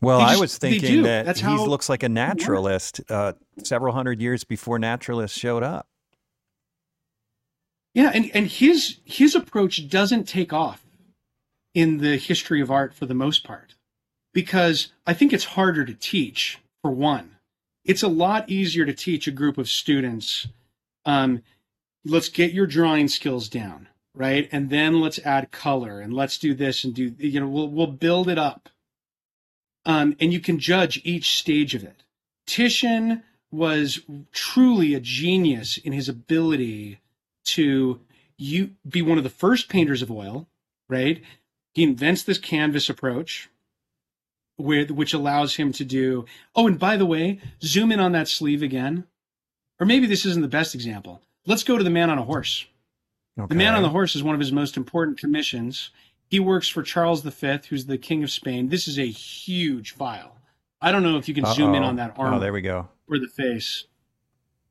Well, 0.00 0.18
They 0.18 0.24
I 0.24 0.36
was 0.36 0.58
thinking 0.58 1.02
that 1.02 1.26
That's 1.26 1.40
he 1.40 1.46
looks 1.46 1.88
like 1.88 2.02
a 2.02 2.08
naturalist 2.08 3.00
uh, 3.08 3.34
several 3.62 3.94
hundred 3.94 4.20
years 4.20 4.42
before 4.42 4.78
naturalists 4.78 5.38
showed 5.38 5.62
up. 5.62 5.86
Yeah, 7.94 8.10
and, 8.12 8.30
and 8.34 8.46
his 8.46 8.98
his 9.04 9.34
approach 9.34 9.88
doesn't 9.88 10.24
take 10.24 10.52
off 10.52 10.84
in 11.74 11.98
the 11.98 12.16
history 12.16 12.60
of 12.60 12.70
art 12.70 12.94
for 12.94 13.06
the 13.06 13.14
most 13.14 13.44
part. 13.44 13.74
Because 14.34 14.92
I 15.06 15.14
think 15.14 15.32
it's 15.32 15.44
harder 15.44 15.84
to 15.84 15.94
teach, 15.94 16.58
for 16.80 16.90
one. 16.90 17.36
It's 17.84 18.02
a 18.02 18.08
lot 18.08 18.48
easier 18.48 18.86
to 18.86 18.94
teach 18.94 19.26
a 19.26 19.32
group 19.32 19.58
of 19.58 19.68
students, 19.68 20.48
um, 21.04 21.42
let's 22.04 22.28
get 22.28 22.52
your 22.52 22.66
drawing 22.66 23.08
skills 23.08 23.48
down, 23.48 23.88
right? 24.14 24.48
And 24.52 24.70
then 24.70 25.00
let's 25.00 25.18
add 25.20 25.50
color 25.50 26.00
and 26.00 26.12
let's 26.12 26.38
do 26.38 26.54
this 26.54 26.84
and 26.84 26.94
do 26.94 27.14
you 27.18 27.40
know, 27.40 27.48
we'll 27.48 27.68
we'll 27.68 27.86
build 27.86 28.28
it 28.28 28.38
up. 28.38 28.68
Um, 29.84 30.16
and 30.20 30.32
you 30.32 30.40
can 30.40 30.58
judge 30.58 31.00
each 31.04 31.38
stage 31.38 31.74
of 31.74 31.82
it. 31.82 32.04
Titian 32.46 33.22
was 33.50 34.00
truly 34.32 34.94
a 34.94 35.00
genius 35.00 35.76
in 35.76 35.92
his 35.92 36.08
ability 36.08 37.00
to 37.44 38.00
you 38.38 38.70
be 38.88 39.02
one 39.02 39.18
of 39.18 39.24
the 39.24 39.30
first 39.30 39.68
painters 39.68 40.02
of 40.02 40.10
oil, 40.10 40.48
right? 40.88 41.22
He 41.74 41.82
invents 41.82 42.22
this 42.22 42.38
canvas 42.38 42.88
approach, 42.88 43.48
which 44.58 45.12
allows 45.12 45.56
him 45.56 45.72
to 45.72 45.84
do. 45.84 46.26
Oh, 46.54 46.66
and 46.66 46.78
by 46.78 46.96
the 46.96 47.06
way, 47.06 47.40
zoom 47.62 47.92
in 47.92 48.00
on 48.00 48.12
that 48.12 48.28
sleeve 48.28 48.62
again, 48.62 49.04
or 49.80 49.86
maybe 49.86 50.06
this 50.06 50.26
isn't 50.26 50.42
the 50.42 50.48
best 50.48 50.74
example. 50.74 51.22
Let's 51.46 51.64
go 51.64 51.78
to 51.78 51.84
the 51.84 51.90
man 51.90 52.10
on 52.10 52.18
a 52.18 52.24
horse. 52.24 52.66
The 53.36 53.54
man 53.54 53.74
on 53.74 53.82
the 53.82 53.88
horse 53.88 54.14
is 54.14 54.22
one 54.22 54.34
of 54.34 54.40
his 54.40 54.52
most 54.52 54.76
important 54.76 55.18
commissions. 55.18 55.90
He 56.28 56.38
works 56.40 56.68
for 56.68 56.82
Charles 56.82 57.22
V, 57.22 57.58
who's 57.68 57.86
the 57.86 57.98
king 57.98 58.22
of 58.22 58.30
Spain. 58.30 58.68
This 58.68 58.86
is 58.86 58.98
a 58.98 59.06
huge 59.06 59.92
file. 59.92 60.36
I 60.80 60.92
don't 60.92 61.02
know 61.02 61.16
if 61.16 61.28
you 61.28 61.34
can 61.34 61.46
zoom 61.46 61.74
in 61.74 61.82
on 61.82 61.96
that 61.96 62.14
arm 62.18 62.34
Oh, 62.34 62.38
there 62.38 62.52
we 62.52 62.60
go. 62.60 62.88
or 63.08 63.18
the 63.18 63.28
face. 63.28 63.84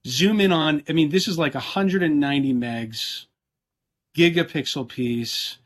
Zoom 0.06 0.42
in 0.42 0.52
on, 0.52 0.84
I 0.90 0.94
mean, 0.94 1.10
this 1.10 1.28
is 1.28 1.38
like 1.38 1.54
190 1.54 2.54
megs, 2.54 3.26
gigapixel 4.16 4.88
piece, 4.90 5.58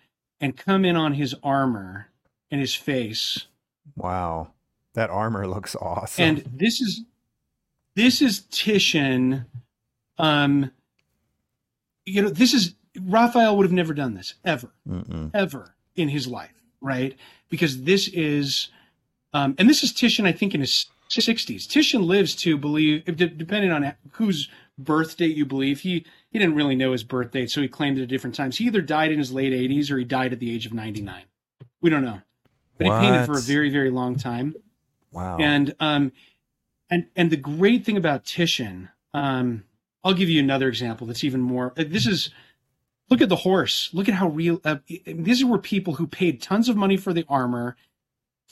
and 0.41 0.55
come 0.55 0.85
in 0.85 0.95
on 0.95 1.13
his 1.13 1.33
armor 1.43 2.09
and 2.51 2.59
his 2.61 2.75
face. 2.75 3.47
Wow. 3.95 4.51
That 4.93 5.09
armor 5.09 5.47
looks 5.49 5.75
awesome. 5.75 6.23
And 6.23 6.37
this 6.53 6.79
is 6.81 7.01
this 7.95 8.21
is 8.21 8.41
Titian. 8.51 9.45
Um, 10.17 10.71
you 12.05 12.21
know, 12.21 12.29
this 12.29 12.53
is 12.53 12.75
Raphael 13.01 13.57
would 13.57 13.63
have 13.65 13.71
never 13.73 13.93
done 13.93 14.13
this 14.13 14.35
ever 14.43 14.71
Mm-mm. 14.87 15.31
ever 15.33 15.75
in 15.95 16.09
his 16.09 16.27
life, 16.27 16.63
right? 16.81 17.15
Because 17.49 17.83
this 17.83 18.07
is, 18.09 18.69
um, 19.33 19.55
and 19.57 19.69
this 19.69 19.83
is 19.83 19.93
Titian, 19.93 20.25
I 20.25 20.31
think, 20.31 20.53
in 20.53 20.61
his 20.61 20.87
60s. 21.09 21.67
Titian 21.67 22.05
lives 22.07 22.35
to 22.37 22.57
believe, 22.57 23.05
depending 23.05 23.71
on 23.71 23.93
whose 24.13 24.49
birth 24.77 25.17
date 25.17 25.35
you 25.37 25.45
believe. 25.45 25.81
He 25.81 26.05
he 26.29 26.39
didn't 26.39 26.55
really 26.55 26.75
know 26.75 26.91
his 26.91 27.03
birth 27.03 27.31
date, 27.31 27.49
so 27.51 27.61
he 27.61 27.67
claimed 27.67 27.97
it 27.97 28.03
at 28.03 28.07
different 28.09 28.35
times. 28.35 28.57
He 28.57 28.65
either 28.65 28.81
died 28.81 29.11
in 29.11 29.19
his 29.19 29.31
late 29.31 29.53
80s 29.53 29.89
or 29.91 29.97
he 29.97 30.03
died 30.03 30.33
at 30.33 30.39
the 30.39 30.53
age 30.53 30.65
of 30.65 30.73
99. 30.73 31.23
We 31.81 31.89
don't 31.89 32.03
know, 32.03 32.21
but 32.77 32.85
he 32.85 32.89
painted 32.91 33.25
for 33.25 33.37
a 33.37 33.41
very 33.41 33.69
very 33.69 33.89
long 33.89 34.15
time. 34.15 34.55
Wow. 35.11 35.37
And 35.39 35.75
um, 35.79 36.11
and 36.89 37.07
and 37.15 37.31
the 37.31 37.37
great 37.37 37.85
thing 37.85 37.95
about 37.97 38.25
Titian, 38.25 38.89
um, 39.13 39.63
I'll 40.03 40.13
give 40.13 40.29
you 40.29 40.39
another 40.41 40.67
example 40.67 41.07
that's 41.07 41.23
even 41.23 41.39
more. 41.41 41.71
uh, 41.77 41.85
This 41.87 42.05
is 42.07 42.31
look 43.09 43.21
at 43.21 43.29
the 43.29 43.35
horse. 43.35 43.89
Look 43.93 44.09
at 44.09 44.15
how 44.15 44.29
real. 44.29 44.61
Uh, 44.63 44.77
these 45.05 45.43
were 45.43 45.57
people 45.57 45.95
who 45.95 46.07
paid 46.07 46.41
tons 46.41 46.69
of 46.69 46.77
money 46.77 46.97
for 46.97 47.13
the 47.13 47.25
armor, 47.29 47.75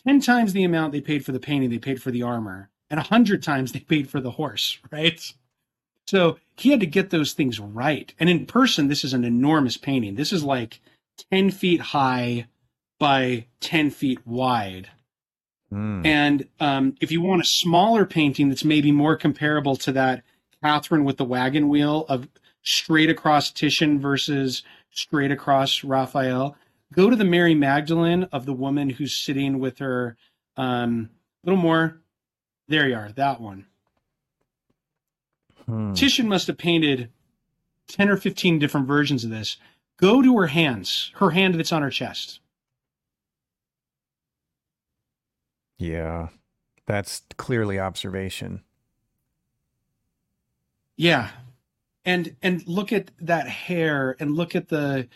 ten 0.06 0.20
times 0.22 0.54
the 0.54 0.64
amount 0.64 0.92
they 0.92 1.02
paid 1.02 1.26
for 1.26 1.32
the 1.32 1.40
painting 1.40 1.70
they 1.70 1.80
paid 1.80 2.02
for 2.02 2.12
the 2.12 2.24
armor, 2.24 2.70
and 2.90 3.00
a 3.00 3.04
hundred 3.04 3.44
times 3.44 3.72
they 3.72 3.80
paid 3.80 4.10
for 4.10 4.20
the 4.20 4.32
horse. 4.32 4.80
Right. 4.92 5.34
So 6.06 6.38
he 6.58 6.72
had 6.72 6.82
to 6.82 6.86
get 6.86 7.12
those 7.12 7.32
things 7.32 7.62
right. 7.62 8.14
And 8.20 8.30
in 8.30 8.46
person, 8.46 8.90
this 8.90 9.06
is 9.06 9.14
an 9.14 9.24
enormous 9.24 9.78
painting. 9.78 10.16
This 10.16 10.34
is 10.34 10.44
like 10.44 10.82
ten 11.32 11.50
feet 11.50 11.80
high 11.80 12.48
by 13.00 13.46
ten 13.62 13.90
feet 13.90 14.20
wide. 14.28 14.90
Hmm. 15.70 16.06
And 16.06 16.48
um, 16.60 16.96
if 17.02 17.12
you 17.12 17.22
want 17.22 17.42
a 17.42 17.46
smaller 17.46 18.06
painting 18.06 18.50
that's 18.50 18.66
maybe 18.66 18.92
more 18.92 19.16
comparable 19.16 19.76
to 19.78 19.92
that 19.94 20.24
Catherine 20.62 21.04
with 21.04 21.18
the 21.18 21.26
wagon 21.26 21.68
wheel 21.68 22.06
of 22.10 22.28
straight 22.64 23.10
across 23.10 23.52
Titian 23.52 24.00
versus 24.00 24.64
straight 24.92 25.32
across 25.32 25.84
Raphael, 25.84 26.56
go 26.94 27.10
to 27.10 27.16
the 27.16 27.26
Mary 27.26 27.56
Magdalene 27.56 28.24
of 28.32 28.46
the 28.46 28.54
woman 28.54 28.90
who's 28.90 29.14
sitting 29.14 29.60
with 29.60 29.80
her. 29.80 30.18
Um, 30.58 31.10
a 31.44 31.50
little 31.50 31.62
more. 31.62 32.02
There 32.68 32.88
you 32.88 32.96
are. 32.96 33.12
That 33.12 33.42
one. 33.42 33.66
Hmm. 35.66 35.94
Titian 35.94 36.28
must 36.28 36.48
have 36.48 36.58
painted 36.58 37.10
10 37.88 38.10
or 38.10 38.18
15 38.18 38.60
different 38.60 38.88
versions 38.88 39.24
of 39.24 39.30
this. 39.30 39.58
Go 39.98 40.22
to 40.22 40.38
her 40.38 40.48
hands, 40.48 41.12
her 41.16 41.32
hand 41.32 41.56
that's 41.56 41.72
on 41.72 41.82
her 41.82 41.90
chest. 41.90 42.40
Yeah. 45.78 46.30
That's 46.86 47.22
clearly 47.38 47.80
observation. 47.80 48.64
Yeah. 50.96 51.30
And 52.06 52.36
and 52.42 52.68
look 52.68 52.92
at 52.92 53.12
that 53.22 53.48
hair 53.48 54.16
and 54.20 54.36
look 54.36 54.56
at 54.56 54.68
the 54.70 55.08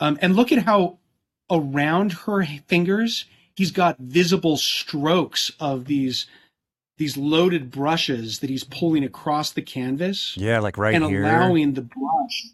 um 0.00 0.18
and 0.22 0.34
look 0.34 0.52
at 0.52 0.60
how 0.64 0.98
around 1.50 2.12
her 2.12 2.44
fingers 2.66 3.26
he's 3.54 3.70
got 3.70 3.98
visible 3.98 4.56
strokes 4.56 5.52
of 5.60 5.84
these 5.84 6.26
these 6.96 7.16
loaded 7.16 7.70
brushes 7.70 8.38
that 8.38 8.48
he's 8.50 8.64
pulling 8.64 9.04
across 9.04 9.50
the 9.50 9.62
canvas 9.62 10.36
Yeah, 10.36 10.60
like 10.60 10.78
right 10.78 10.94
and 10.94 11.04
here. 11.06 11.22
allowing 11.24 11.74
the 11.74 11.82
brush. 11.82 12.46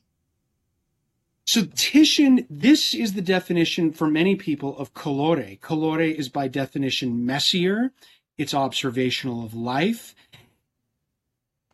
So 1.47 1.65
Titian, 1.75 2.47
this 2.49 2.95
is 2.95 3.15
the 3.15 3.23
definition 3.23 3.93
for 3.93 4.09
many 4.09 4.37
people 4.37 4.79
of 4.79 4.95
colore. 4.95 5.59
Colore 5.61 6.15
is 6.15 6.29
by 6.29 6.49
definition 6.49 7.27
messier. 7.27 7.93
It's 8.39 8.55
observational 8.55 9.45
of 9.45 9.53
life. 9.53 10.15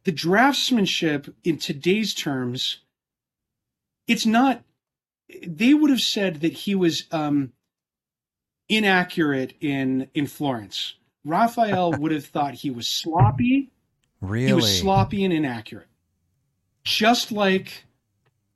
The 0.07 0.13
draftsmanship 0.13 1.35
in 1.43 1.59
today's 1.59 2.15
terms, 2.15 2.79
it's 4.07 4.25
not, 4.25 4.63
they 5.45 5.75
would 5.75 5.91
have 5.91 6.01
said 6.01 6.43
that 6.43 6.53
he 6.53 6.77
was 6.77 7.09
um, 7.11 7.53
inaccurate 8.69 9.55
in, 9.61 10.09
in 10.15 10.29
Florence. 10.29 10.95
Raphael 11.25 11.91
would 11.91 12.13
have 12.13 12.25
thought 12.25 12.55
he 12.55 12.71
was 12.71 12.87
sloppy 12.87 13.73
really? 14.21 14.47
he 14.47 14.53
was 14.53 14.79
sloppy 14.79 15.25
and 15.25 15.35
inaccurate. 15.35 15.89
Just 16.85 17.33
like 17.33 17.83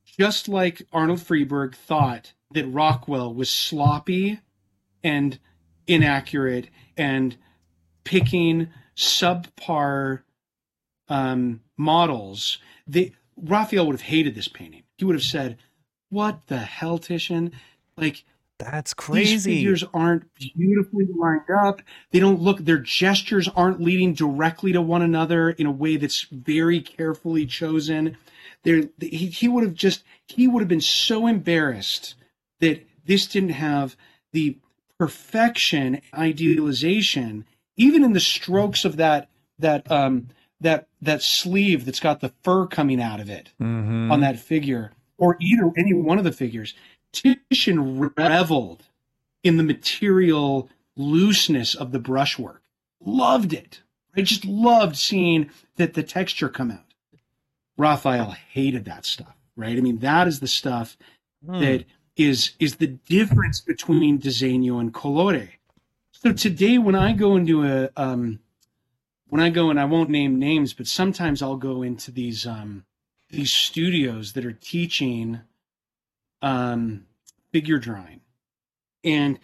just 0.04 0.48
like 0.48 0.82
Arnold 0.92 1.18
Friberg 1.18 1.74
thought 1.74 2.32
that 2.52 2.66
Rockwell 2.66 3.34
was 3.34 3.50
sloppy 3.50 4.38
and 5.02 5.40
inaccurate 5.88 6.68
and 6.96 7.36
picking 8.04 8.68
subpar 8.96 10.22
um, 11.10 11.60
models. 11.76 12.58
They 12.86 13.12
Raphael 13.36 13.86
would 13.86 13.94
have 13.94 14.08
hated 14.08 14.34
this 14.34 14.48
painting. 14.48 14.84
He 14.96 15.04
would 15.04 15.14
have 15.14 15.22
said, 15.22 15.58
"What 16.08 16.46
the 16.46 16.58
hell, 16.58 16.96
Titian? 16.98 17.52
Like 17.96 18.24
That's 18.58 18.94
crazy. 18.94 19.34
these 19.34 19.44
figures 19.44 19.84
aren't 19.94 20.24
beautifully 20.56 21.06
lined 21.16 21.50
up. 21.62 21.82
They 22.10 22.20
don't 22.20 22.40
look, 22.40 22.58
their 22.58 22.78
gestures 22.78 23.48
aren't 23.48 23.80
leading 23.80 24.14
directly 24.14 24.72
to 24.72 24.82
one 24.82 25.02
another 25.02 25.50
in 25.50 25.66
a 25.66 25.72
way 25.72 25.96
that's 25.96 26.22
very 26.30 26.80
carefully 26.80 27.46
chosen. 27.46 28.16
There, 28.64 28.82
he, 29.00 29.26
he 29.26 29.48
would 29.48 29.64
have 29.64 29.74
just, 29.74 30.04
he 30.26 30.46
would 30.46 30.60
have 30.60 30.68
been 30.68 30.80
so 30.80 31.26
embarrassed 31.26 32.14
that 32.60 32.86
this 33.06 33.26
didn't 33.26 33.50
have 33.50 33.96
the 34.32 34.58
perfection, 34.98 36.02
idealization, 36.14 37.46
even 37.76 38.04
in 38.04 38.12
the 38.12 38.20
strokes 38.20 38.84
of 38.84 38.96
that, 38.96 39.30
that, 39.58 39.90
um, 39.90 40.28
that, 40.60 40.88
that 41.00 41.22
sleeve 41.22 41.84
that's 41.84 42.00
got 42.00 42.20
the 42.20 42.32
fur 42.42 42.66
coming 42.66 43.00
out 43.00 43.20
of 43.20 43.30
it 43.30 43.50
Mhm. 43.60 44.10
on 44.10 44.20
that 44.20 44.38
figure 44.38 44.92
or 45.18 45.36
either 45.40 45.70
any 45.76 45.92
one 45.94 46.18
of 46.18 46.24
the 46.24 46.32
figures. 46.32 46.74
Titian 47.12 47.98
reveled 47.98 48.84
in 49.42 49.56
the 49.56 49.62
material 49.62 50.68
looseness 50.96 51.74
of 51.74 51.92
the 51.92 51.98
brushwork. 51.98 52.62
Loved 53.02 53.52
it. 53.52 53.82
I 54.16 54.22
just 54.22 54.44
loved 54.44 54.96
seeing 54.96 55.50
that 55.76 55.94
the 55.94 56.02
texture 56.02 56.48
come 56.48 56.70
out. 56.70 56.84
Raphael 57.76 58.32
hated 58.32 58.84
that 58.84 59.04
stuff, 59.06 59.34
right? 59.56 59.76
I 59.76 59.80
mean, 59.80 59.98
that 60.00 60.28
is 60.28 60.40
the 60.40 60.48
stuff 60.48 60.96
Hmm. 61.44 61.60
that 61.60 61.84
is 62.16 62.50
is 62.58 62.76
the 62.76 62.86
difference 62.86 63.60
between 63.62 64.18
disegno 64.18 64.78
and 64.78 64.92
colore. 64.92 65.48
So 66.12 66.32
today, 66.34 66.76
when 66.76 66.94
I 66.94 67.12
go 67.14 67.36
into 67.36 67.64
a 67.64 67.88
um, 67.96 68.40
when 69.30 69.40
I 69.40 69.48
go 69.48 69.70
and 69.70 69.80
I 69.80 69.84
won't 69.84 70.10
name 70.10 70.38
names, 70.38 70.74
but 70.74 70.86
sometimes 70.86 71.40
I'll 71.40 71.56
go 71.56 71.82
into 71.82 72.10
these 72.10 72.46
um, 72.46 72.84
these 73.30 73.50
studios 73.50 74.32
that 74.34 74.44
are 74.44 74.52
teaching 74.52 75.40
um, 76.42 77.06
figure 77.52 77.78
drawing, 77.78 78.20
and 79.02 79.38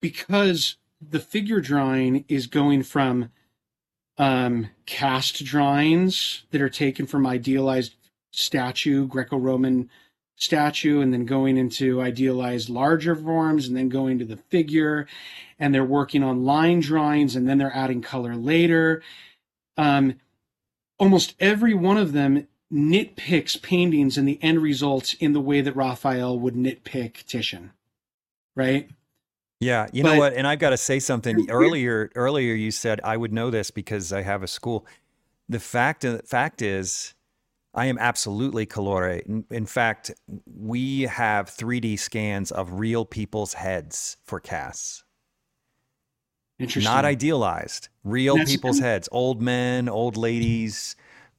because 0.00 0.76
the 1.00 1.20
figure 1.20 1.60
drawing 1.60 2.24
is 2.28 2.46
going 2.46 2.82
from 2.82 3.30
um, 4.18 4.68
cast 4.86 5.44
drawings 5.44 6.44
that 6.50 6.60
are 6.60 6.68
taken 6.68 7.06
from 7.06 7.26
idealized 7.26 7.94
statue, 8.30 9.06
Greco-Roman 9.06 9.90
statue, 10.42 11.00
and 11.00 11.12
then 11.12 11.24
going 11.24 11.56
into 11.56 12.00
idealized 12.00 12.68
larger 12.68 13.14
forms, 13.14 13.68
and 13.68 13.76
then 13.76 13.88
going 13.88 14.18
to 14.18 14.24
the 14.24 14.36
figure, 14.36 15.06
and 15.58 15.74
they're 15.74 15.84
working 15.84 16.22
on 16.22 16.44
line 16.44 16.80
drawings, 16.80 17.36
and 17.36 17.48
then 17.48 17.58
they're 17.58 17.74
adding 17.74 18.02
color 18.02 18.34
later. 18.34 19.02
Um, 19.76 20.16
almost 20.98 21.34
every 21.40 21.74
one 21.74 21.96
of 21.96 22.12
them 22.12 22.46
nitpicks 22.72 23.60
paintings 23.60 24.16
and 24.16 24.26
the 24.26 24.42
end 24.42 24.60
results 24.60 25.14
in 25.14 25.32
the 25.32 25.40
way 25.40 25.60
that 25.60 25.76
Raphael 25.76 26.38
would 26.38 26.54
nitpick 26.54 27.24
Titian, 27.26 27.72
right? 28.56 28.88
Yeah, 29.60 29.86
you 29.92 30.02
know 30.02 30.18
what? 30.18 30.32
And 30.32 30.46
I've 30.46 30.58
got 30.58 30.70
to 30.70 30.76
say 30.76 30.98
something. 30.98 31.46
Earlier, 31.50 32.10
earlier 32.16 32.54
you 32.54 32.72
said 32.72 33.00
I 33.04 33.16
would 33.16 33.32
know 33.32 33.48
this 33.48 33.70
because 33.70 34.12
I 34.12 34.22
have 34.22 34.42
a 34.42 34.48
school. 34.48 34.84
The 35.48 35.60
fact 35.60 36.04
fact 36.26 36.62
is, 36.62 37.14
I 37.74 37.86
am 37.86 37.96
absolutely 37.98 38.66
colore. 38.66 39.20
In, 39.22 39.44
in 39.50 39.66
fact, 39.66 40.10
we 40.46 41.02
have 41.02 41.48
3D 41.48 41.98
scans 41.98 42.50
of 42.52 42.74
real 42.74 43.04
people's 43.04 43.54
heads 43.54 44.18
for 44.24 44.40
casts, 44.40 45.04
Interesting. 46.58 46.92
not 46.92 47.04
idealized. 47.04 47.88
Real 48.04 48.34
That's- 48.36 48.50
people's 48.50 48.78
heads, 48.78 49.08
old 49.10 49.40
men, 49.40 49.88
old 49.88 50.16
ladies, 50.16 50.96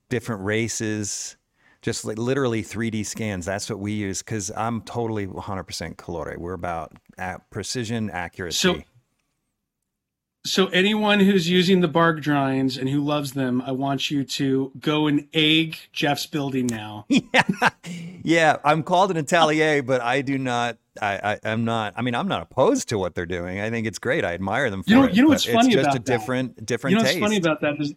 different 0.09 0.43
races. 0.43 1.37
Just 1.81 2.05
like 2.05 2.17
literally 2.17 2.63
3D 2.63 3.05
scans. 3.05 3.45
That's 3.45 3.69
what 3.69 3.77
we 3.77 3.91
use 3.91 4.23
because 4.23 4.49
I'm 4.55 4.81
totally 4.83 5.27
100% 5.27 5.97
colore. 5.97 6.37
We're 6.37 6.53
about 6.53 6.93
precision, 7.51 8.09
accuracy. 8.09 8.57
So 8.57 8.81
anyone 10.45 11.19
who's 11.21 11.49
using 11.49 11.79
the 11.79 11.87
bark 11.87 12.19
drawings 12.21 12.77
and 12.77 12.89
who 12.89 13.01
loves 13.01 13.31
them, 13.31 13.61
I 13.61 13.71
want 13.71 14.11
you 14.11 14.23
to 14.25 14.71
go 14.79 15.07
and 15.07 15.27
egg 15.33 15.77
Jeff's 15.93 16.25
building 16.25 16.67
now. 16.67 17.05
yeah, 17.09 17.43
yeah. 18.23 18.57
I'm 18.65 18.83
called 18.83 19.11
an 19.11 19.17
atelier, 19.17 19.81
but 19.81 20.01
I 20.01 20.21
do 20.21 20.37
not. 20.37 20.77
I, 21.01 21.39
I 21.45 21.49
I'm 21.51 21.63
not. 21.65 21.93
I 21.95 22.01
mean, 22.01 22.13
I'm 22.13 22.27
not 22.27 22.41
opposed 22.41 22.89
to 22.89 22.97
what 22.99 23.15
they're 23.15 23.25
doing. 23.25 23.61
I 23.61 23.69
think 23.69 23.87
it's 23.87 23.99
great. 23.99 24.25
I 24.25 24.33
admire 24.33 24.69
them 24.69 24.83
for 24.83 24.89
You 24.89 24.95
know- 24.97 25.03
it. 25.05 25.15
you 25.15 25.21
know 25.23 25.29
what's 25.29 25.45
funny 25.45 25.67
It's 25.73 25.75
just 25.75 25.85
about 25.85 25.95
a 25.95 25.99
that? 25.99 26.05
different, 26.05 26.65
different 26.65 26.91
you 26.91 26.97
know 26.97 27.03
what's 27.03 27.13
taste. 27.13 27.23
funny 27.23 27.37
about 27.37 27.61
that 27.61 27.79
is 27.79 27.93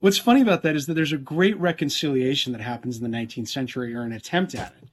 what's 0.00 0.18
funny 0.18 0.40
about 0.42 0.62
that 0.64 0.74
is 0.74 0.86
that 0.86 0.94
there's 0.94 1.12
a 1.12 1.18
great 1.18 1.56
reconciliation 1.58 2.52
that 2.52 2.60
happens 2.60 2.98
in 3.00 3.08
the 3.08 3.16
19th 3.16 3.48
century 3.48 3.94
or 3.94 4.02
an 4.02 4.12
attempt 4.12 4.54
at 4.56 4.74
it. 4.82 4.88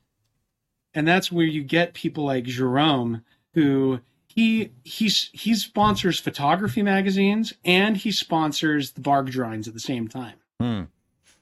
And 0.93 1.07
that's 1.07 1.31
where 1.31 1.45
you 1.45 1.63
get 1.63 1.93
people 1.95 2.23
like 2.25 2.43
Gérôme 2.45 3.23
who 3.55 3.99
he 4.29 4.71
he's 4.83 5.29
he 5.33 5.55
sponsors 5.55 6.19
photography 6.19 6.81
magazines 6.81 7.53
and 7.65 7.97
he 7.97 8.11
sponsors 8.11 8.91
the 8.91 9.01
bark 9.01 9.27
drawings 9.27 9.67
at 9.67 9.73
the 9.73 9.79
same 9.79 10.07
time. 10.07 10.35
Hmm. 10.59 10.83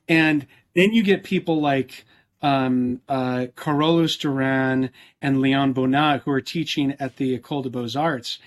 And 0.07 0.47
then 0.73 0.93
you 0.93 1.03
get 1.03 1.23
people 1.23 1.61
like 1.61 2.05
um, 2.41 3.01
uh, 3.09 3.47
Carolus 3.55 4.17
Duran 4.17 4.91
and 5.21 5.41
Leon 5.41 5.73
Bonnat 5.73 6.21
who 6.21 6.31
are 6.31 6.41
teaching 6.41 6.95
at 6.99 7.17
the 7.17 7.37
École 7.37 7.63
des 7.63 7.69
Beaux 7.69 7.99
Arts. 7.99 8.39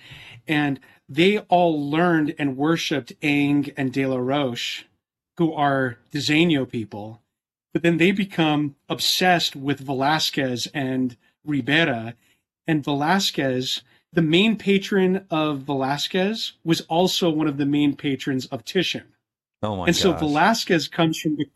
And 0.48 0.80
they 1.08 1.38
all 1.38 1.90
learned 1.90 2.34
and 2.38 2.56
worshipped 2.56 3.12
Ingres 3.20 3.74
and 3.76 3.92
Delaroche, 3.92 4.84
who 5.36 5.52
are 5.52 5.98
Disegno 6.12 6.68
people. 6.68 7.20
But 7.72 7.82
then 7.82 7.98
they 7.98 8.12
become 8.12 8.76
obsessed 8.88 9.54
with 9.54 9.80
Velasquez 9.80 10.68
and 10.72 11.16
Ribera. 11.44 12.14
And 12.66 12.84
Velasquez, 12.84 13.82
the 14.12 14.22
main 14.22 14.56
patron 14.56 15.26
of 15.30 15.60
Velasquez, 15.60 16.52
was 16.64 16.80
also 16.82 17.30
one 17.30 17.46
of 17.46 17.56
the 17.58 17.66
main 17.66 17.94
patrons 17.96 18.46
of 18.46 18.64
Titian. 18.64 19.04
Oh 19.62 19.76
my 19.76 19.86
and 19.86 19.96
so 19.96 20.12
gosh. 20.12 20.20
Velasquez 20.20 20.88
comes 20.88 21.18
from 21.20 21.36
the 21.36 21.46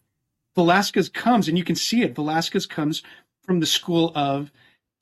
Velasquez 0.54 1.08
comes, 1.08 1.48
and 1.48 1.58
you 1.58 1.64
can 1.64 1.74
see 1.74 2.02
it. 2.02 2.14
Velasquez 2.14 2.66
comes 2.66 3.02
from 3.42 3.60
the 3.60 3.66
school 3.66 4.12
of 4.14 4.52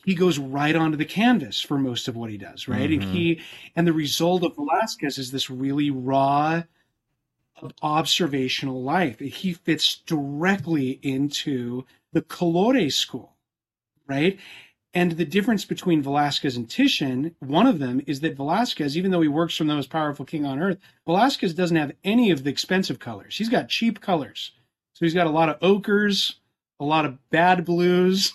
he 0.04 0.14
goes 0.14 0.38
right 0.38 0.74
onto 0.74 0.96
the 0.96 1.04
canvas 1.04 1.60
for 1.60 1.78
most 1.78 2.08
of 2.08 2.16
what 2.16 2.30
he 2.30 2.38
does, 2.38 2.66
right? 2.66 2.90
And 2.90 3.02
Mhm. 3.02 3.12
he 3.12 3.40
and 3.76 3.86
the 3.86 3.92
result 3.92 4.44
of 4.44 4.56
Velasquez 4.56 5.18
is 5.18 5.30
this 5.30 5.50
really 5.50 5.90
raw 5.90 6.62
observational 7.82 8.82
life. 8.82 9.20
He 9.20 9.52
fits 9.52 9.96
directly 10.06 10.98
into 11.02 11.84
the 12.12 12.22
Colore 12.22 12.90
school, 12.92 13.36
right? 14.06 14.38
And 14.94 15.12
the 15.12 15.24
difference 15.24 15.64
between 15.64 16.02
Velasquez 16.02 16.56
and 16.56 16.68
Titian, 16.68 17.34
one 17.38 17.66
of 17.66 17.78
them 17.78 18.02
is 18.06 18.20
that 18.20 18.36
Velasquez, 18.36 18.96
even 18.96 19.10
though 19.10 19.22
he 19.22 19.28
works 19.28 19.56
from 19.56 19.66
the 19.66 19.74
most 19.74 19.88
powerful 19.88 20.26
king 20.26 20.44
on 20.44 20.60
earth, 20.60 20.78
Velasquez 21.06 21.54
doesn't 21.54 21.76
have 21.76 21.92
any 22.04 22.30
of 22.30 22.44
the 22.44 22.50
expensive 22.50 22.98
colors. 22.98 23.38
He's 23.38 23.48
got 23.48 23.70
cheap 23.70 24.00
colors. 24.00 24.52
So 24.92 25.06
he's 25.06 25.14
got 25.14 25.26
a 25.26 25.30
lot 25.30 25.48
of 25.48 25.58
ochres, 25.60 26.34
a 26.78 26.84
lot 26.84 27.06
of 27.06 27.30
bad 27.30 27.64
blues, 27.64 28.34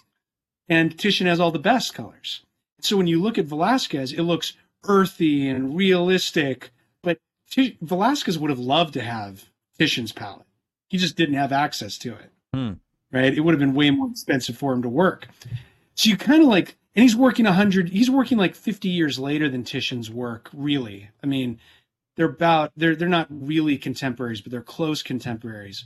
and 0.68 0.98
Titian 0.98 1.28
has 1.28 1.40
all 1.40 1.52
the 1.52 1.60
best 1.60 1.94
colors. 1.94 2.42
So 2.82 2.98
when 2.98 3.08
you 3.08 3.22
look 3.22 3.38
at 3.38 3.46
Velasquez, 3.46 4.12
it 4.14 4.24
looks 4.24 4.54
earthy 4.86 5.48
and 5.48 5.76
realistic, 5.76 6.72
but 7.04 7.20
Ti- 7.52 7.78
Velasquez 7.82 8.40
would 8.40 8.50
have 8.50 8.60
loved 8.60 8.94
to 8.96 9.02
have 9.02 9.46
Titian's 9.78 10.12
palette. 10.12 10.46
He 10.90 10.98
just 10.98 11.16
didn't 11.16 11.36
have 11.36 11.52
access 11.52 11.98
to 12.00 12.14
it. 12.14 12.32
Hmm. 12.54 12.74
Right? 13.12 13.38
It 13.38 13.42
would 13.42 13.54
have 13.54 13.60
been 13.60 13.74
way 13.74 13.92
more 13.92 14.10
expensive 14.10 14.58
for 14.58 14.74
him 14.74 14.82
to 14.82 14.90
work. 14.90 15.28
So 15.98 16.10
you 16.10 16.18
kind 16.18 16.42
of 16.44 16.48
like, 16.48 16.78
and 16.96 17.04
he's 17.04 17.16
working 17.16 17.46
a 17.46 17.54
hundred. 17.54 17.90
He's 17.90 18.10
working 18.10 18.38
like 18.38 18.56
fifty 18.56 18.90
years 18.90 19.20
later 19.20 19.50
than 19.50 19.64
Titian's 19.64 20.10
work. 20.10 20.50
Really, 20.54 21.10
I 21.24 21.28
mean, 21.28 21.60
they're 22.16 22.28
about 22.28 22.72
they're 22.78 22.96
they're 22.96 23.08
not 23.10 23.28
really 23.30 23.78
contemporaries, 23.78 24.42
but 24.42 24.52
they're 24.52 24.62
close 24.62 25.04
contemporaries. 25.04 25.86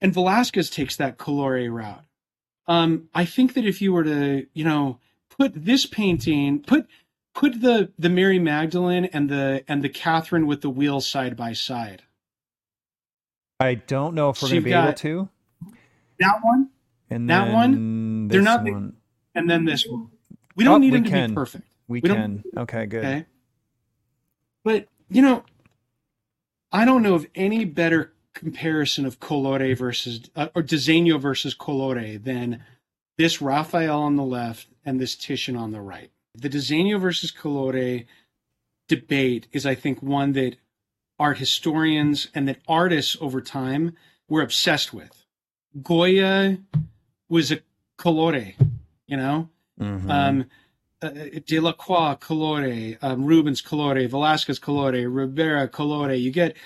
And 0.00 0.12
Velasquez 0.14 0.70
takes 0.70 0.96
that 0.96 1.18
colore 1.18 1.70
route. 1.70 2.04
Um, 2.66 3.08
I 3.14 3.24
think 3.24 3.54
that 3.54 3.66
if 3.66 3.82
you 3.82 3.92
were 3.92 4.04
to, 4.04 4.46
you 4.54 4.64
know, 4.64 4.98
put 5.36 5.52
this 5.54 5.84
painting, 5.86 6.60
put 6.62 6.86
put 7.34 7.60
the 7.60 7.92
the 7.98 8.08
Mary 8.08 8.38
Magdalene 8.38 9.06
and 9.06 9.28
the 9.28 9.64
and 9.68 9.82
the 9.82 9.88
Catherine 9.88 10.46
with 10.46 10.62
the 10.62 10.70
wheel 10.70 11.00
side 11.00 11.36
by 11.36 11.52
side. 11.52 12.02
I 13.58 13.74
don't 13.74 14.14
know 14.14 14.30
if 14.30 14.40
we're 14.40 14.48
going 14.48 14.50
to 14.50 14.56
you've 14.56 14.64
be 14.64 14.72
able 14.72 14.94
to. 14.94 15.28
That 16.18 16.38
one 16.42 16.70
And 17.10 17.28
that 17.28 17.52
one, 17.52 18.28
they're 18.28 18.40
not 18.42 18.64
the- 18.64 18.72
one. 18.72 18.96
And 19.34 19.48
then 19.48 19.64
this 19.64 19.86
one. 19.86 20.08
We 20.56 20.64
don't 20.64 20.74
Oh, 20.74 20.78
need 20.78 20.92
we 20.92 21.02
to 21.02 21.08
can. 21.08 21.30
be 21.30 21.34
perfect. 21.34 21.64
We, 21.88 22.00
we 22.00 22.08
can. 22.08 22.42
Okay, 22.56 22.86
good. 22.86 23.04
Okay. 23.04 23.26
But 24.64 24.86
you 25.08 25.22
know, 25.22 25.44
I 26.72 26.84
don't 26.84 27.02
know 27.02 27.14
of 27.14 27.26
any 27.34 27.64
better 27.64 28.12
comparison 28.34 29.04
of 29.06 29.18
Colore 29.20 29.76
versus 29.76 30.30
uh, 30.36 30.48
or 30.54 30.62
Disegno 30.62 31.20
versus 31.20 31.54
Colore 31.54 32.22
than 32.22 32.62
this 33.18 33.40
Raphael 33.42 34.00
on 34.00 34.16
the 34.16 34.24
left 34.24 34.68
and 34.84 35.00
this 35.00 35.16
Titian 35.16 35.56
on 35.56 35.72
the 35.72 35.80
right. 35.80 36.10
The 36.34 36.48
Disegno 36.48 37.00
versus 37.00 37.32
Colore 37.32 38.06
debate 38.88 39.46
is, 39.52 39.66
I 39.66 39.74
think, 39.74 40.02
one 40.02 40.32
that 40.32 40.56
art 41.18 41.38
historians 41.38 42.28
and 42.34 42.46
that 42.48 42.58
artists 42.68 43.16
over 43.20 43.40
time 43.40 43.96
were 44.28 44.42
obsessed 44.42 44.92
with. 44.94 45.24
Goya 45.82 46.58
was 47.28 47.52
a 47.52 47.60
Colore, 47.98 48.54
you 49.10 49.16
know. 49.16 49.48
Mhm. 49.80 50.10
Um, 50.10 50.44
uh, 51.02 51.10
Delacroix 51.46 52.16
colore, 52.20 52.98
um, 53.02 53.24
Rubens 53.24 53.62
colore, 53.62 54.08
Velasquez 54.08 54.58
colore, 54.58 55.06
Ribera 55.12 55.68
colore. 55.68 56.20
You 56.20 56.30
get, 56.30 56.56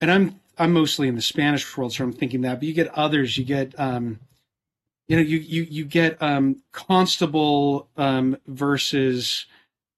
and 0.00 0.10
I'm 0.10 0.40
I'm 0.58 0.72
mostly 0.72 1.08
in 1.08 1.14
the 1.14 1.22
Spanish 1.22 1.76
world, 1.76 1.92
so 1.92 2.04
I'm 2.04 2.12
thinking 2.12 2.42
that. 2.42 2.60
But 2.60 2.68
you 2.68 2.74
get 2.74 2.88
others. 2.88 3.36
You 3.36 3.44
get, 3.44 3.78
um, 3.78 4.20
you 5.08 5.16
know, 5.16 5.22
you 5.22 5.38
you 5.38 5.62
you 5.62 5.84
get 5.84 6.20
um, 6.22 6.62
Constable 6.72 7.88
um, 7.96 8.36
versus 8.46 9.46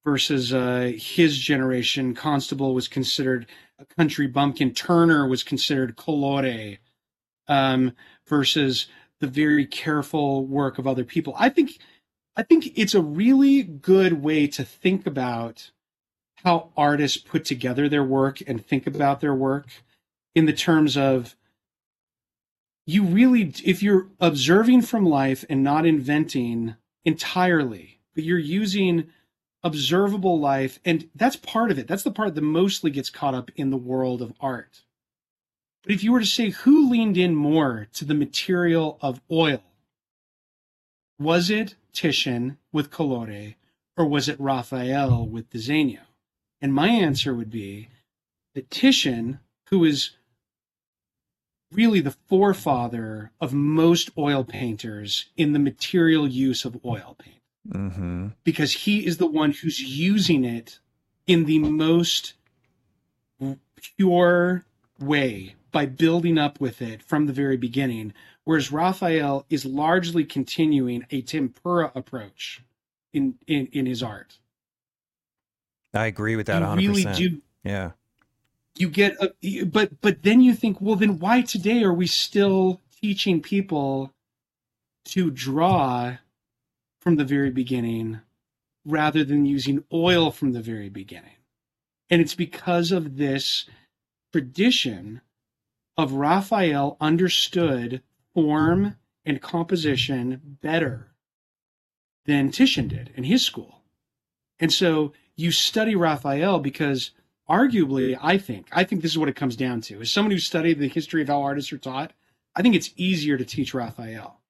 versus 0.05 0.55
uh, 0.55 0.93
his 0.97 1.37
generation. 1.37 2.15
Constable 2.15 2.75
was 2.75 2.89
considered 2.89 3.47
a 3.79 3.85
country 3.85 4.27
bumpkin. 4.27 4.73
Turner 4.73 5.27
was 5.27 5.43
considered 5.43 5.97
colore 5.97 6.79
um, 7.49 7.93
versus 8.27 8.87
the 9.21 9.27
very 9.27 9.67
careful 9.67 10.45
work 10.47 10.79
of 10.79 10.87
other 10.87 11.05
people. 11.05 11.35
I 11.39 11.49
think 11.49 11.79
I 12.37 12.43
think 12.43 12.73
it's 12.79 12.95
a 12.95 13.03
really 13.03 13.63
good 13.63 14.23
way 14.23 14.47
to 14.49 14.65
think 14.65 15.07
about 15.07 15.71
how 16.45 16.71
artists 16.77 17.19
put 17.19 17.45
together 17.45 17.89
their 17.89 18.05
work 18.05 18.41
and 18.47 18.65
think 18.65 18.87
about 18.87 19.21
their 19.21 19.35
work 19.35 19.67
in 20.35 20.47
the 20.47 20.53
terms 20.53 20.97
of 20.97 21.35
you 22.87 23.03
really 23.03 23.53
if 23.65 23.83
you're 23.83 24.07
observing 24.21 24.83
from 24.83 25.05
life 25.05 25.45
and 25.51 25.65
not 25.65 25.85
inventing 25.85 26.77
entirely 27.05 28.01
but 28.15 28.23
you're 28.23 28.39
using 28.39 29.09
observable 29.65 30.39
life 30.39 30.79
and 30.85 31.09
that's 31.17 31.37
part 31.37 31.73
of 31.73 31.79
it 31.79 31.89
that's 31.89 32.05
the 32.05 32.11
part 32.11 32.37
that 32.37 32.41
mostly 32.41 32.91
gets 32.91 33.11
caught 33.11 33.35
up 33.35 33.51
in 33.57 33.71
the 33.71 33.77
world 33.77 34.23
of 34.23 34.33
art 34.41 34.85
but 35.89 35.95
if 35.95 36.05
you 36.05 36.13
were 36.13 36.21
to 36.21 36.27
say 36.27 36.51
who 36.51 36.91
leaned 36.91 37.17
in 37.17 37.35
more 37.35 37.89
to 37.95 38.05
the 38.05 38.13
material 38.13 38.99
of 39.01 39.23
oil 39.33 39.63
was 41.19 41.49
it 41.49 41.77
Titian 41.95 42.59
with 42.73 42.91
Colore 42.91 43.55
or 43.97 44.05
was 44.05 44.29
it 44.29 44.39
Raphael 44.39 45.27
with 45.27 45.49
Disegno? 45.51 46.01
And 46.61 46.75
my 46.75 46.89
answer 46.89 47.35
would 47.35 47.51
be 47.51 47.89
that 48.55 48.71
Titian, 48.71 49.41
who 49.71 49.83
is 49.85 50.11
really 51.73 52.01
the 52.01 52.17
forefather 52.29 53.33
of 53.41 53.55
most 53.55 54.11
oil 54.19 54.45
painters 54.45 55.31
in 55.39 55.55
the 55.55 55.59
material 55.59 56.29
use 56.29 56.67
of 56.67 56.85
oil 56.85 57.17
paint, 57.19 57.41
Mhm. 57.67 58.35
because 58.45 58.73
he 58.85 59.07
is 59.07 59.17
the 59.17 59.27
one 59.27 59.53
who's 59.53 59.81
using 59.81 60.45
it 60.45 60.81
in 61.27 61.47
the 61.47 61.59
most 61.59 62.35
pure 63.97 64.67
way 65.01 65.55
by 65.71 65.87
building 65.87 66.39
up 66.39 66.61
with 66.61 66.81
it 66.83 67.03
from 67.03 67.27
the 67.27 67.33
very 67.33 67.57
beginning 67.57 68.13
whereas 68.49 68.73
Raphael 68.73 69.45
is 69.51 69.67
largely 69.67 70.25
continuing 70.25 71.05
a 71.11 71.21
tempera 71.21 71.93
approach 71.95 72.63
in 73.13 73.35
in, 73.47 73.67
in 73.73 73.85
his 73.85 74.03
art. 74.03 74.39
I 75.93 76.07
agree 76.07 76.35
with 76.35 76.47
that 76.47 76.63
you 76.81 76.89
100%. 76.91 76.97
really 76.97 77.15
do. 77.15 77.43
Yeah. 77.63 77.91
You 78.77 78.89
get, 78.89 79.19
a, 79.21 79.65
but 79.65 80.01
but 80.01 80.23
then 80.23 80.41
you 80.41 80.55
think, 80.55 80.81
well, 80.81 80.97
then 80.97 81.19
why 81.19 81.43
today 81.43 81.83
are 81.83 81.93
we 81.93 82.07
still 82.07 82.81
teaching 83.03 83.43
people 83.43 84.15
to 85.07 85.31
draw 85.31 86.17
from 87.03 87.17
the 87.17 87.25
very 87.25 87.51
beginning 87.51 88.21
rather 88.87 89.25
than 89.25 89.45
using 89.45 89.85
oil 89.93 90.31
from 90.31 90.53
the 90.53 90.63
very 90.63 90.89
beginning? 90.89 91.37
And 92.09 92.23
it's 92.23 92.35
because 92.35 92.93
of 92.93 93.19
this 93.19 93.67
tradition 94.33 95.21
of 95.99 96.13
Raphael 96.13 96.97
understood 97.01 98.03
form 98.33 98.97
and 99.27 99.43
composition 99.43 100.59
better 100.63 101.09
than 102.25 102.51
Titian 102.51 102.87
did 102.87 103.11
in 103.17 103.25
his 103.25 103.45
school. 103.45 103.83
And 104.61 104.73
so 104.73 105.13
you 105.37 105.51
study 105.51 105.97
Raphael 105.97 106.61
because 106.61 107.11
arguably, 107.51 108.17
I 108.23 108.39
think, 108.39 108.69
I 108.71 108.85
think 108.85 109.03
this 109.03 109.11
is 109.11 109.19
what 109.19 109.29
it 109.29 109.37
comes 109.37 109.57
down 109.57 109.81
to. 109.83 110.01
As 110.01 110.11
someone 110.11 110.31
who 110.31 110.39
studied 110.39 110.79
the 110.79 110.89
history 110.89 111.23
of 111.23 111.29
how 111.29 111.43
artists 111.43 111.73
are 111.73 111.79
taught, 111.79 112.13
I 112.55 112.63
think 112.63 112.77
it's 112.77 112.93
easier 112.97 113.37
to 113.37 113.45
teach 113.45 113.75
Raphael. 113.75 114.41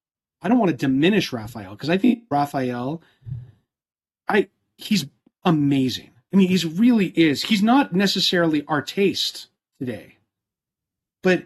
I 0.42 0.48
don't 0.48 0.58
want 0.58 0.70
to 0.70 0.76
diminish 0.76 1.32
Raphael 1.32 1.72
because 1.72 1.90
I 1.90 1.98
think 1.98 2.24
Raphael, 2.30 3.02
I 4.28 4.48
he's 4.76 5.06
amazing. 5.44 6.10
I 6.32 6.36
mean, 6.36 6.48
he's 6.48 6.66
really 6.66 7.06
is. 7.06 7.44
He's 7.44 7.62
not 7.62 7.94
necessarily 7.94 8.64
our 8.68 8.82
taste 8.82 9.48
today, 9.80 10.17
but 11.22 11.44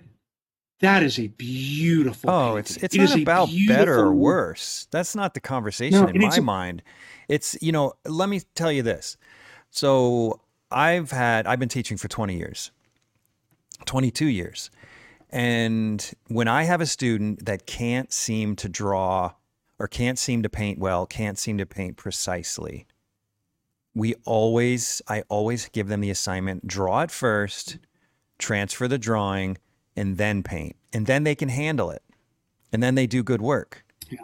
that 0.80 1.02
is 1.02 1.18
a 1.18 1.28
beautiful. 1.28 2.28
Oh, 2.30 2.56
it's 2.56 2.72
painting. 2.78 2.84
it's 2.84 2.94
It 3.14 3.16
not 3.16 3.22
about 3.22 3.48
better 3.68 3.98
or 4.00 4.14
worse. 4.14 4.88
That's 4.90 5.14
not 5.14 5.34
the 5.34 5.40
conversation 5.40 6.00
No, 6.02 6.08
in 6.08 6.20
my 6.20 6.34
a- 6.36 6.40
mind. 6.40 6.82
It's 7.28 7.56
you 7.62 7.72
know, 7.72 7.94
let 8.04 8.28
me 8.28 8.40
tell 8.54 8.72
you 8.72 8.82
this. 8.82 9.16
So 9.70 10.40
I've 10.70 11.10
had 11.10 11.46
I've 11.46 11.58
been 11.60 11.68
teaching 11.68 11.96
for 11.96 12.08
20 12.08 12.36
years. 12.36 12.70
22 13.86 14.26
years. 14.26 14.70
And 15.30 16.12
when 16.28 16.46
I 16.46 16.64
have 16.64 16.80
a 16.80 16.86
student 16.86 17.46
that 17.46 17.66
can't 17.66 18.12
seem 18.12 18.54
to 18.56 18.68
draw 18.68 19.32
or 19.78 19.88
can't 19.88 20.18
seem 20.18 20.42
to 20.42 20.48
paint 20.48 20.78
well, 20.78 21.06
can't 21.06 21.38
seem 21.38 21.58
to 21.58 21.66
paint 21.66 21.96
precisely, 21.96 22.86
we 23.94 24.14
always, 24.24 25.00
I 25.08 25.22
always 25.28 25.68
give 25.70 25.88
them 25.88 26.00
the 26.00 26.10
assignment 26.10 26.66
draw 26.66 27.00
it 27.02 27.10
first, 27.10 27.78
transfer 28.42 28.86
the 28.88 28.98
drawing, 28.98 29.56
and 29.96 30.18
then 30.18 30.42
paint. 30.42 30.76
And 30.92 31.06
then 31.06 31.24
they 31.24 31.34
can 31.34 31.48
handle 31.48 31.90
it. 31.90 32.02
And 32.72 32.82
then 32.82 32.94
they 32.94 33.06
do 33.06 33.22
good 33.22 33.40
work. 33.42 33.84
Yeah. 34.10 34.18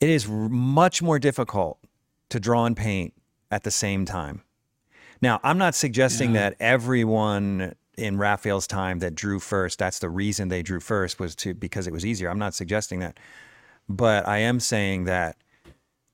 It 0.00 0.08
is 0.10 0.28
r- 0.28 0.48
much 0.48 1.00
more 1.02 1.18
difficult 1.18 1.78
to 2.30 2.40
draw 2.40 2.64
and 2.66 2.76
paint 2.76 3.14
at 3.50 3.62
the 3.62 3.70
same 3.70 4.04
time. 4.04 4.42
Now, 5.20 5.38
I'm 5.44 5.58
not 5.58 5.74
suggesting 5.74 6.34
Yeah. 6.34 6.50
that 6.50 6.56
everyone 6.60 7.74
in 7.96 8.16
Raphael's 8.16 8.66
time 8.66 8.98
that 9.00 9.14
drew 9.14 9.38
first, 9.38 9.78
that's 9.78 9.98
the 9.98 10.08
reason 10.08 10.48
they 10.48 10.62
drew 10.62 10.80
first 10.80 11.20
was 11.20 11.36
to 11.36 11.54
because 11.54 11.86
it 11.86 11.92
was 11.92 12.04
easier. 12.04 12.30
I'm 12.30 12.38
not 12.38 12.54
suggesting 12.54 13.00
that. 13.00 13.20
But 13.88 14.26
I 14.26 14.38
am 14.38 14.58
saying 14.60 15.04
that 15.04 15.36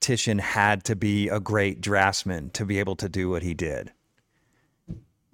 Titian 0.01 0.39
had 0.41 0.85
to 0.85 0.97
be 0.97 1.29
a 1.29 1.39
great 1.41 1.81
draftsman 1.81 2.51
to 2.51 2.65
be 2.67 2.79
able 2.81 2.97
to 2.97 3.09
do 3.09 3.31
what 3.31 3.43
he 3.43 3.55
did. 3.55 3.93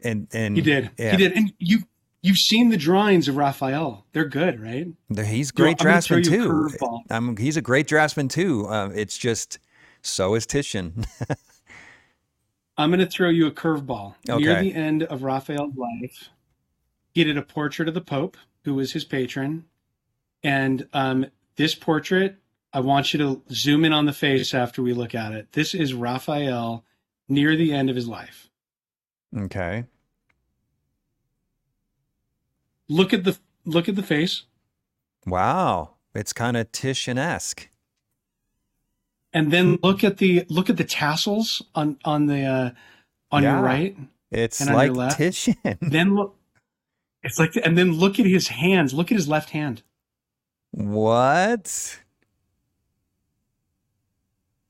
And 0.02 0.28
and 0.32 0.56
He 0.56 0.62
did. 0.62 0.90
yeah. 0.98 1.12
He 1.12 1.16
did. 1.16 1.32
And 1.32 1.52
you 1.58 1.78
you've 2.24 2.38
seen 2.38 2.70
the 2.70 2.76
drawings 2.76 3.28
of 3.28 3.36
Raphael. 3.36 4.06
They're 4.12 4.24
good, 4.24 4.60
right? 4.60 4.88
He's 5.14 5.50
a 5.50 5.52
You 5.58 5.64
know, 5.64 5.74
great 5.74 5.80
I'm 5.80 5.86
gonna 5.86 6.00
throw 6.02 6.20
draftsman 6.20 6.22
too. 6.22 6.70
I'm, 7.10 7.36
he's 7.36 7.56
a 7.56 7.62
great 7.62 7.86
draftsman 7.86 8.28
too. 8.28 8.66
Uh, 8.66 8.90
it's 8.94 9.16
just 9.18 9.58
so 10.02 10.34
is 10.34 10.46
Titian. 10.46 11.04
I'm 12.76 12.90
going 12.90 12.98
to 13.00 13.06
throw 13.06 13.28
you 13.28 13.46
a 13.46 13.52
curveball. 13.52 14.14
Near 14.26 14.60
the 14.60 14.74
end 14.74 15.04
of 15.04 15.22
Raphael's 15.22 15.76
life, 15.76 16.30
he 17.12 17.22
did 17.22 17.36
a 17.36 17.42
portrait 17.42 17.86
of 17.86 17.94
the 17.94 18.00
Pope, 18.00 18.36
who 18.64 18.74
was 18.74 18.92
his 18.92 19.04
patron. 19.04 19.64
And 20.42 20.88
um, 20.92 21.26
this 21.56 21.74
portrait, 21.76 22.36
I 22.72 22.80
want 22.80 23.14
you 23.14 23.18
to 23.18 23.42
zoom 23.52 23.84
in 23.84 23.92
on 23.92 24.06
the 24.06 24.12
face 24.12 24.52
after 24.54 24.82
we 24.82 24.92
look 24.92 25.14
at 25.14 25.32
it. 25.32 25.52
This 25.52 25.72
is 25.72 25.94
Raphael 25.94 26.84
near 27.28 27.54
the 27.54 27.72
end 27.72 27.90
of 27.90 27.96
his 27.96 28.08
life. 28.08 28.50
okay. 29.36 29.84
Look 32.88 33.12
at 33.12 33.24
the 33.24 33.38
look 33.64 33.88
at 33.88 33.96
the 33.96 34.02
face, 34.02 34.42
Wow. 35.26 35.94
It's 36.14 36.32
kind 36.32 36.56
of 36.56 36.70
Titian 36.70 37.18
esque. 37.18 37.68
and 39.32 39.50
then 39.52 39.78
look 39.82 40.04
at 40.04 40.18
the 40.18 40.44
look 40.48 40.68
at 40.70 40.76
the 40.76 40.84
tassels 40.84 41.62
on 41.74 41.96
on 42.04 42.26
the 42.26 42.44
uh, 42.44 42.70
on 43.30 43.42
Yeah. 43.42 43.54
your 43.54 43.62
right. 43.62 43.96
It's 44.30 44.60
And 44.60 44.70
on 44.70 44.76
your 44.76 44.94
like 44.94 44.96
left? 44.96 45.16
Titian. 45.18 45.56
Then 45.80 46.14
look, 46.14 46.36
it's 47.22 47.38
like, 47.38 47.56
and 47.64 47.76
then 47.78 47.92
look 47.92 48.20
at 48.20 48.26
his 48.26 48.48
hands. 48.48 48.92
Look 48.92 49.10
at 49.10 49.16
his 49.16 49.28
left 49.28 49.50
hand. 49.50 49.82
what? 50.72 52.00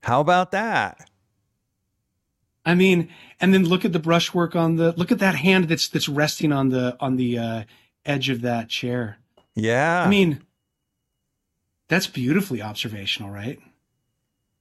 How 0.03 0.21
about 0.21 0.51
that? 0.53 1.09
I 2.67 2.75
mean, 2.75 3.09
and 3.41 3.53
then 3.53 3.65
look 3.65 3.85
at 3.85 3.93
the 3.93 3.99
brushwork 3.99 4.55
on 4.57 4.77
the 4.77 4.93
look 4.97 5.11
at 5.13 5.19
that 5.19 5.35
hand 5.35 5.65
that's 5.69 5.89
that's 5.89 6.09
resting 6.09 6.53
on 6.53 6.69
the 6.71 6.97
on 7.01 7.17
the 7.17 7.39
uh, 7.39 7.65
edge 8.07 8.29
of 8.29 8.43
that 8.43 8.69
chair. 8.69 9.19
Yeah. 9.55 10.03
I 10.05 10.09
mean, 10.09 10.43
that's 11.89 12.07
beautifully 12.07 12.63
observational, 12.63 13.31
right? 13.31 13.59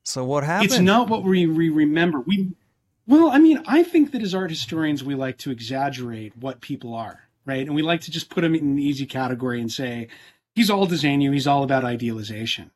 so 0.03 0.23
what 0.25 0.43
happened? 0.43 0.71
It's 0.71 0.79
not 0.79 1.09
what 1.09 1.23
we, 1.23 1.47
we 1.47 1.69
remember. 1.69 2.19
We 2.19 2.51
well, 3.07 3.29
I 3.29 3.37
mean, 3.37 3.61
I 3.67 3.83
think 3.83 4.11
that 4.11 4.21
as 4.21 4.33
art 4.33 4.49
historians, 4.49 5.03
we 5.03 5.15
like 5.15 5.37
to 5.39 5.51
exaggerate 5.51 6.37
what 6.37 6.61
people 6.61 6.93
are, 6.93 7.21
right? 7.45 7.65
And 7.65 7.75
we 7.75 7.81
like 7.81 8.01
to 8.01 8.11
just 8.11 8.29
put 8.29 8.41
them 8.41 8.55
in 8.55 8.61
an 8.61 8.79
easy 8.79 9.05
category 9.05 9.59
and 9.59 9.71
say 9.71 10.07
he's 10.55 10.69
all 10.69 10.87
Disegno, 10.87 11.33
he's 11.33 11.47
all 11.47 11.63
about 11.63 11.83
idealization. 11.83 12.71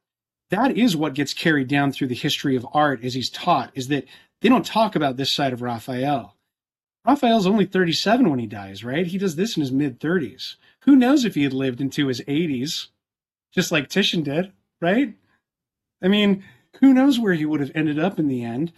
That 0.49 0.77
is 0.77 0.95
what 0.95 1.14
gets 1.14 1.34
carried 1.34 1.68
down 1.68 1.91
through 1.91 2.07
the 2.07 2.15
history 2.15 2.56
of 2.56 2.68
art 2.73 3.03
as 3.03 3.14
he's 3.14 3.30
taught, 3.30 3.72
is 3.73 3.88
that 3.89 4.06
they 4.41 4.49
don't 4.49 4.65
talk 4.65 4.95
about 4.95 5.18
this 5.18 5.31
side 5.31 5.53
of 5.53 5.61
Raphael. 5.61 6.35
Raphael's 7.07 7.47
only 7.47 7.65
37 7.65 8.29
when 8.29 8.39
he 8.39 8.47
dies, 8.47 8.84
right? 8.84 9.07
He 9.07 9.17
does 9.17 9.38
this 9.38 9.55
in 9.55 9.61
his 9.61 9.71
mid 9.71 9.99
30s. 9.99 10.55
Who 10.81 10.95
knows 10.95 11.23
if 11.23 11.35
he 11.35 11.43
had 11.43 11.53
lived 11.53 11.79
into 11.79 12.07
his 12.07 12.21
80s, 12.21 12.88
just 13.53 13.71
like 13.71 13.88
Titian 13.88 14.23
did, 14.23 14.51
right? 14.81 15.15
I 16.01 16.09
mean, 16.09 16.43
who 16.81 16.93
knows 16.93 17.17
where 17.17 17.34
he 17.34 17.45
would 17.45 17.61
have 17.61 17.71
ended 17.73 17.97
up 17.97 18.19
in 18.19 18.27
the 18.27 18.43
end? 18.43 18.73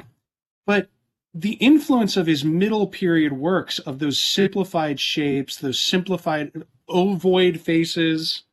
But 0.68 0.90
the 1.34 1.54
influence 1.54 2.18
of 2.18 2.28
his 2.28 2.46
middle 2.46 2.88
period 2.88 3.34
works, 3.34 3.80
of 3.80 4.00
those 4.00 4.20
simplified 4.20 5.00
shapes, 5.00 5.58
those 5.58 5.80
simplified 5.80 6.64
ovoid 6.88 7.60
faces 7.60 8.44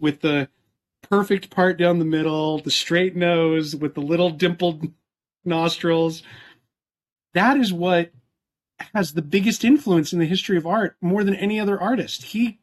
with 0.00 0.20
the 0.20 0.48
perfect 1.02 1.50
part 1.50 1.78
down 1.78 1.98
the 1.98 2.04
middle, 2.04 2.58
the 2.58 2.70
straight 2.70 3.14
nose 3.14 3.74
with 3.76 3.94
the 3.94 4.00
little 4.00 4.30
dimpled 4.30 4.92
nostrils, 5.44 6.22
that 7.34 7.56
is 7.56 7.72
what 7.72 8.10
has 8.94 9.12
the 9.12 9.22
biggest 9.22 9.64
influence 9.64 10.12
in 10.12 10.18
the 10.18 10.26
history 10.26 10.56
of 10.56 10.66
art 10.66 10.96
more 11.00 11.24
than 11.24 11.34
any 11.34 11.58
other 11.58 11.80
artist. 11.80 12.24
He 12.24 12.58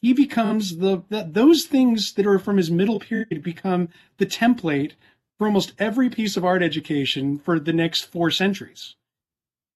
he 0.00 0.12
becomes 0.12 0.78
the 0.78 1.02
that 1.10 1.34
those 1.34 1.64
things 1.64 2.12
that 2.14 2.26
are 2.26 2.38
from 2.38 2.56
his 2.56 2.70
middle 2.70 3.00
period 3.00 3.42
become 3.42 3.88
the 4.18 4.26
template 4.26 4.92
for 5.38 5.46
almost 5.46 5.72
every 5.78 6.10
piece 6.10 6.36
of 6.36 6.44
art 6.44 6.62
education 6.62 7.38
for 7.38 7.58
the 7.58 7.72
next 7.72 8.04
four 8.04 8.30
centuries. 8.30 8.96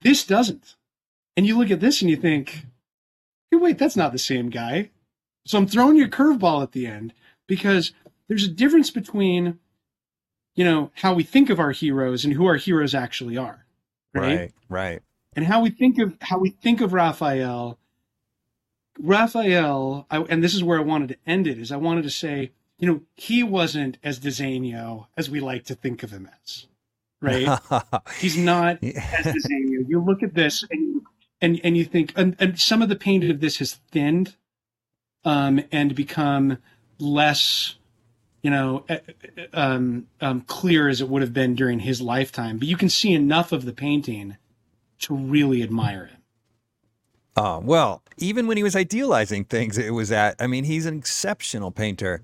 This 0.02 0.24
doesn't. 0.24 0.76
And 1.36 1.46
you 1.46 1.56
look 1.56 1.70
at 1.70 1.80
this 1.80 2.02
and 2.02 2.10
you 2.10 2.16
think, 2.16 2.66
hey, 3.50 3.56
wait, 3.56 3.78
that's 3.78 3.96
not 3.96 4.12
the 4.12 4.18
same 4.18 4.50
guy. 4.50 4.90
So 5.46 5.58
I'm 5.58 5.66
throwing 5.66 5.96
you 5.96 6.06
a 6.06 6.08
curveball 6.08 6.62
at 6.62 6.72
the 6.72 6.86
end 6.86 7.14
because 7.46 7.92
there's 8.28 8.44
a 8.44 8.48
difference 8.48 8.90
between, 8.90 9.58
you 10.54 10.64
know, 10.64 10.90
how 10.94 11.14
we 11.14 11.22
think 11.22 11.48
of 11.48 11.60
our 11.60 11.70
heroes 11.70 12.24
and 12.24 12.34
who 12.34 12.46
our 12.46 12.56
heroes 12.56 12.94
actually 12.94 13.36
are. 13.36 13.64
Right. 14.14 14.36
right. 14.36 14.52
Right. 14.68 15.02
And 15.34 15.46
how 15.46 15.62
we 15.62 15.70
think 15.70 15.98
of 15.98 16.16
how 16.20 16.38
we 16.38 16.50
think 16.50 16.80
of 16.80 16.92
Raphael. 16.92 17.78
Raphael, 18.98 20.06
I, 20.10 20.18
and 20.18 20.44
this 20.44 20.54
is 20.54 20.62
where 20.62 20.78
I 20.78 20.82
wanted 20.82 21.08
to 21.10 21.16
end 21.26 21.46
it, 21.46 21.58
is 21.58 21.72
I 21.72 21.78
wanted 21.78 22.02
to 22.02 22.10
say, 22.10 22.52
you 22.78 22.86
know, 22.86 23.00
he 23.14 23.42
wasn't 23.42 23.96
as 24.02 24.20
Disegno 24.20 25.06
as 25.16 25.30
we 25.30 25.40
like 25.40 25.64
to 25.66 25.74
think 25.74 26.02
of 26.02 26.10
him 26.10 26.28
as, 26.42 26.66
right? 27.20 27.58
He's 28.18 28.36
not 28.36 28.82
as 28.82 29.26
Disegno. 29.26 29.88
You 29.88 30.04
look 30.04 30.22
at 30.22 30.34
this 30.34 30.64
and 30.70 31.02
and 31.40 31.60
and 31.64 31.76
you 31.76 31.84
think, 31.84 32.12
and, 32.16 32.36
and 32.38 32.58
some 32.60 32.82
of 32.82 32.88
the 32.88 32.96
paint 32.96 33.24
of 33.24 33.40
this 33.40 33.58
has 33.58 33.74
thinned, 33.90 34.36
um, 35.24 35.62
and 35.72 35.94
become 35.94 36.58
less, 36.98 37.76
you 38.42 38.50
know, 38.50 38.84
eh, 38.88 38.98
eh, 39.36 39.46
um, 39.52 40.06
um, 40.20 40.42
clear 40.42 40.88
as 40.88 41.00
it 41.00 41.08
would 41.08 41.22
have 41.22 41.32
been 41.32 41.54
during 41.54 41.80
his 41.80 42.00
lifetime. 42.02 42.58
But 42.58 42.68
you 42.68 42.76
can 42.76 42.88
see 42.88 43.12
enough 43.12 43.52
of 43.52 43.64
the 43.64 43.72
painting 43.72 44.36
to 45.02 45.14
really 45.14 45.62
admire 45.62 46.06
him. 46.06 46.18
Oh, 47.36 47.60
well, 47.60 48.02
even 48.18 48.46
when 48.46 48.56
he 48.56 48.62
was 48.62 48.76
idealizing 48.76 49.44
things, 49.44 49.78
it 49.78 49.94
was 49.94 50.12
at, 50.12 50.36
I 50.38 50.46
mean, 50.46 50.64
he's 50.64 50.84
an 50.86 50.98
exceptional 50.98 51.70
painter. 51.70 52.20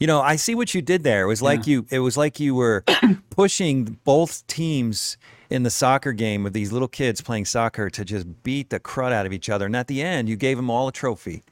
You 0.00 0.08
know, 0.08 0.20
I 0.20 0.36
see 0.36 0.56
what 0.56 0.74
you 0.74 0.82
did 0.82 1.04
there. 1.04 1.22
It 1.22 1.26
was 1.26 1.40
like 1.40 1.68
you, 1.68 1.86
it 1.90 2.00
was 2.00 2.16
like 2.16 2.40
you 2.40 2.54
were 2.54 2.84
pushing 3.30 3.98
both 4.04 4.44
teams 4.48 5.16
in 5.50 5.62
the 5.62 5.70
soccer 5.70 6.12
game 6.12 6.42
with 6.42 6.52
these 6.52 6.72
little 6.72 6.88
kids 6.88 7.20
playing 7.20 7.44
soccer 7.44 7.88
to 7.90 8.04
just 8.04 8.42
beat 8.42 8.70
the 8.70 8.80
crud 8.80 9.12
out 9.12 9.24
of 9.24 9.32
each 9.32 9.48
other. 9.48 9.66
And 9.66 9.76
at 9.76 9.86
the 9.86 10.02
end, 10.02 10.28
you 10.28 10.34
gave 10.34 10.56
them 10.56 10.68
all 10.68 10.88
a 10.88 10.92
trophy. 10.92 11.44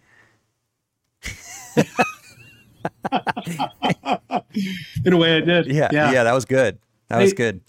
In 5.04 5.12
a 5.12 5.16
way, 5.16 5.36
I 5.36 5.40
did. 5.40 5.66
Yeah. 5.66 5.88
Yeah. 5.92 6.24
that 6.24 6.32
was 6.32 6.44
good. 6.44 6.78
That 7.08 7.20
was 7.20 7.32
good. 7.32 7.60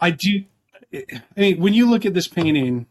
I 0.00 0.10
do. 0.10 0.44
I 0.92 1.20
mean, 1.36 1.60
when 1.60 1.74
you 1.74 1.88
look 1.88 2.06
at 2.06 2.14
this 2.14 2.28
painting, 2.28 2.86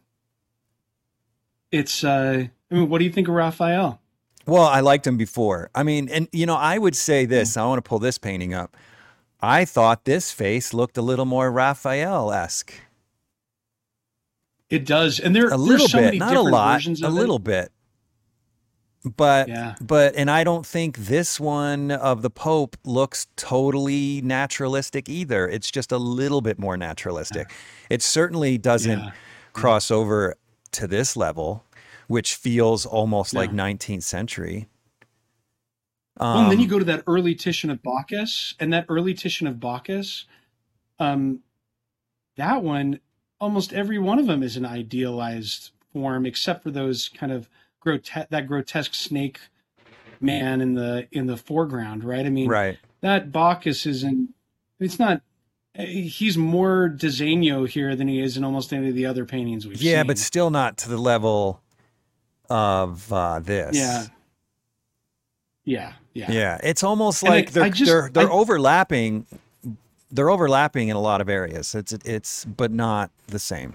it's. 1.72 2.04
uh 2.04 2.48
I 2.70 2.76
mean, 2.76 2.90
what 2.90 3.00
do 3.00 3.06
you 3.06 3.12
think 3.12 3.28
of 3.30 3.34
Raphael? 3.34 4.02
Well, 4.46 4.64
I 4.66 4.82
liked 4.82 5.08
him 5.08 5.18
before. 5.18 5.70
I 5.74 5.84
mean, 5.84 6.10
and 6.10 6.28
you 6.32 6.46
know, 6.46 6.56
I 6.56 6.78
would 6.78 6.96
say 6.96 7.26
this. 7.26 7.58
I 7.58 7.66
want 7.66 7.78
to 7.84 7.88
pull 7.88 8.00
this 8.00 8.18
painting 8.18 8.54
up. 8.54 8.76
I 9.42 9.66
thought 9.66 10.06
this 10.06 10.32
face 10.32 10.74
looked 10.74 10.98
a 10.98 11.02
little 11.02 11.26
more 11.26 11.52
Raphael 11.52 12.32
esque. 12.32 12.74
It 14.70 14.86
does, 14.86 15.20
and 15.20 15.36
there 15.36 15.48
are 15.48 15.54
A 15.54 15.58
little 15.58 15.88
so 15.88 15.98
bit, 16.00 16.06
many 16.06 16.18
not 16.20 16.36
a 16.36 16.42
lot, 16.42 16.86
a 16.86 16.90
it. 16.92 17.00
little 17.02 17.40
bit. 17.40 17.72
But 19.16 19.48
Yeah. 19.48 19.76
but 19.80 20.16
and 20.16 20.30
I 20.30 20.44
don't 20.44 20.66
think 20.66 20.98
this 20.98 21.40
one 21.40 21.92
of 21.92 22.22
the 22.22 22.30
Pope 22.30 22.76
looks 22.84 23.28
totally 23.36 24.22
naturalistic 24.24 25.08
either. 25.08 25.48
It's 25.48 25.72
just 25.72 25.92
a 25.92 25.98
little 25.98 26.42
bit 26.42 26.60
more 26.60 26.78
naturalistic. 26.78 27.52
It 27.90 28.02
certainly 28.02 28.58
doesn't 28.58 29.00
Yeah. 29.00 29.12
cross 29.54 29.92
over 29.92 30.36
to 30.74 30.88
this 30.88 31.16
level, 31.16 31.64
which 32.08 32.36
feels 32.36 32.86
almost 32.86 33.34
like 33.34 33.52
19th 33.52 34.04
century. 34.04 34.68
Well, 36.20 36.42
and 36.42 36.52
then 36.52 36.60
you 36.60 36.66
Um, 36.66 36.70
go 36.72 36.80
to 36.80 36.86
that 36.86 37.04
early 37.06 37.36
Titian 37.36 37.70
of 37.70 37.84
Bacchus, 37.84 38.56
and 38.60 38.74
that 38.74 38.86
early 38.90 39.14
Titian 39.14 39.46
of 39.48 39.60
Bacchus, 39.60 40.26
um, 41.00 41.42
that 42.38 42.64
one, 42.64 43.00
almost 43.40 43.72
every 43.72 44.00
one 44.00 44.18
of 44.18 44.26
them 44.26 44.42
is 44.42 44.58
an 44.58 44.66
idealized 44.66 45.70
form, 45.94 46.26
except 46.26 46.64
for 46.64 46.72
those 46.72 47.10
kind 47.10 47.32
of 47.32 47.50
grote- 47.88 48.28
that 48.30 48.48
grotesque 48.48 48.94
snake 48.94 49.40
man 50.20 50.62
in 50.62 50.74
the 50.74 51.08
in 51.12 51.28
the 51.28 51.38
foreground, 51.38 52.04
right? 52.04 52.26
I 52.26 52.30
mean, 52.30 52.48
Right. 52.50 52.78
that 53.02 53.32
Bacchus 53.32 53.86
isn't. 53.86 54.34
It's 54.80 55.00
not. 55.00 55.22
He's 55.76 56.38
more 56.38 56.90
Disegno 56.90 57.68
here 57.68 57.96
than 57.96 58.08
he 58.08 58.20
is 58.20 58.36
in 58.36 58.44
almost 58.44 58.74
any 58.74 58.90
of 58.90 58.96
the 58.96 59.06
other 59.06 59.26
paintings 59.26 59.68
we've 59.68 59.78
seen. 59.78 59.90
Yeah, 59.92 60.04
but 60.04 60.18
still 60.18 60.50
not 60.50 60.78
to 60.80 60.90
the 60.90 60.98
level 60.98 61.62
of 62.50 63.12
uh, 63.14 63.40
this. 63.40 63.76
yeah, 63.78 64.08
yeah, 65.66 65.94
yeah. 66.14 66.32
Yeah, 66.32 66.58
it's 66.64 66.84
almost 66.84 67.22
And 67.24 67.32
I- 67.32 67.36
like 67.36 67.52
they're 67.52 67.64
I 67.64 67.70
just- 67.70 67.86
they're 67.90 68.10
they're 68.12 68.30
I- 68.30 68.34
overlapping. 68.34 69.28
They're 70.10 70.30
overlapping 70.30 70.88
in 70.88 70.96
a 70.96 71.02
lot 71.02 71.22
of 71.22 71.30
areas. 71.30 71.76
It's 71.76 71.94
it's 71.94 72.46
but 72.46 72.72
not 72.72 73.12
the 73.28 73.40
same. 73.40 73.74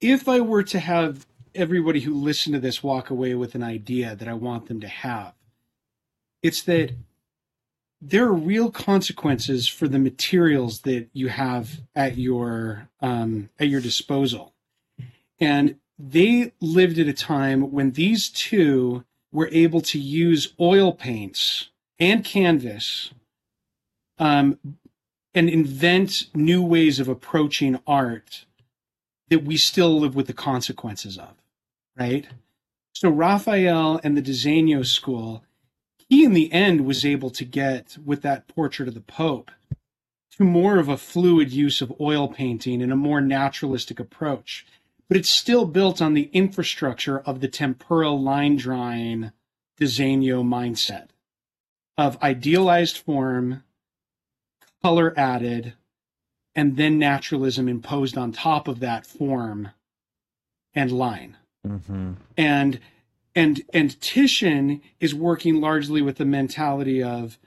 If 0.00 0.28
I 0.28 0.40
were 0.40 0.62
to 0.64 0.78
have 0.80 1.26
everybody 1.54 2.00
who 2.00 2.14
listened 2.14 2.54
to 2.54 2.60
this 2.60 2.82
walk 2.82 3.10
away 3.10 3.34
with 3.34 3.54
an 3.54 3.62
idea 3.62 4.14
that 4.16 4.28
I 4.28 4.34
want 4.34 4.66
them 4.66 4.80
to 4.80 4.88
have, 4.88 5.34
it's 6.42 6.62
that 6.62 6.92
there 8.00 8.24
are 8.24 8.32
real 8.32 8.70
consequences 8.70 9.68
for 9.68 9.86
the 9.86 9.98
materials 9.98 10.80
that 10.80 11.08
you 11.12 11.28
have 11.28 11.82
at 11.94 12.18
your 12.18 12.88
um, 13.00 13.50
at 13.58 13.68
your 13.68 13.80
disposal, 13.80 14.54
and 15.38 15.76
they 15.98 16.52
lived 16.60 16.98
at 16.98 17.06
a 17.06 17.12
time 17.12 17.70
when 17.70 17.92
these 17.92 18.28
two 18.28 19.04
were 19.30 19.48
able 19.52 19.80
to 19.80 19.98
use 19.98 20.52
oil 20.60 20.92
paints 20.92 21.70
and 21.98 22.24
canvas 22.24 23.12
um, 24.18 24.58
and 25.34 25.48
invent 25.48 26.26
new 26.34 26.62
ways 26.62 26.98
of 26.98 27.08
approaching 27.08 27.78
art 27.86 28.44
that 29.28 29.44
we 29.44 29.56
still 29.56 29.98
live 29.98 30.14
with 30.14 30.26
the 30.26 30.32
consequences 30.32 31.16
of, 31.16 31.34
right? 31.96 32.26
So 32.92 33.10
Raphael 33.10 34.00
and 34.04 34.16
the 34.16 34.22
Disegno 34.22 34.84
school, 34.84 35.44
he 36.08 36.24
in 36.24 36.34
the 36.34 36.52
end 36.52 36.84
was 36.84 37.04
able 37.04 37.30
to 37.30 37.44
get 37.44 37.96
with 38.04 38.22
that 38.22 38.48
portrait 38.48 38.88
of 38.88 38.94
the 38.94 39.00
Pope 39.00 39.50
to 40.36 40.44
more 40.44 40.78
of 40.78 40.88
a 40.88 40.96
fluid 40.96 41.52
use 41.52 41.80
of 41.80 41.92
oil 42.00 42.28
painting 42.28 42.82
and 42.82 42.92
a 42.92 42.96
more 42.96 43.20
naturalistic 43.20 43.98
approach. 44.00 44.66
But 45.08 45.16
it's 45.16 45.28
still 45.28 45.66
built 45.66 46.00
on 46.00 46.14
the 46.14 46.30
infrastructure 46.32 47.18
of 47.20 47.40
the 47.40 47.48
tempera 47.48 48.10
line 48.10 48.56
drawing 48.56 49.32
Disegno 49.80 50.42
mindset 50.42 51.08
of 51.98 52.22
idealized 52.22 52.96
form, 52.96 53.64
color 54.82 55.12
added, 55.16 55.74
and 56.54 56.76
then 56.76 56.98
naturalism 56.98 57.68
imposed 57.68 58.16
on 58.16 58.32
top 58.32 58.68
of 58.68 58.80
that 58.80 59.06
form 59.06 59.70
and 60.74 60.90
line 60.90 61.36
Mm-hmm. 61.66 62.14
and 62.36 62.80
and 63.34 63.62
and 63.72 64.00
Titian 64.00 64.82
is 65.00 65.14
working 65.14 65.60
largely 65.60 66.02
with 66.02 66.16
the 66.16 66.24
mentality 66.24 67.02
of 67.02 67.38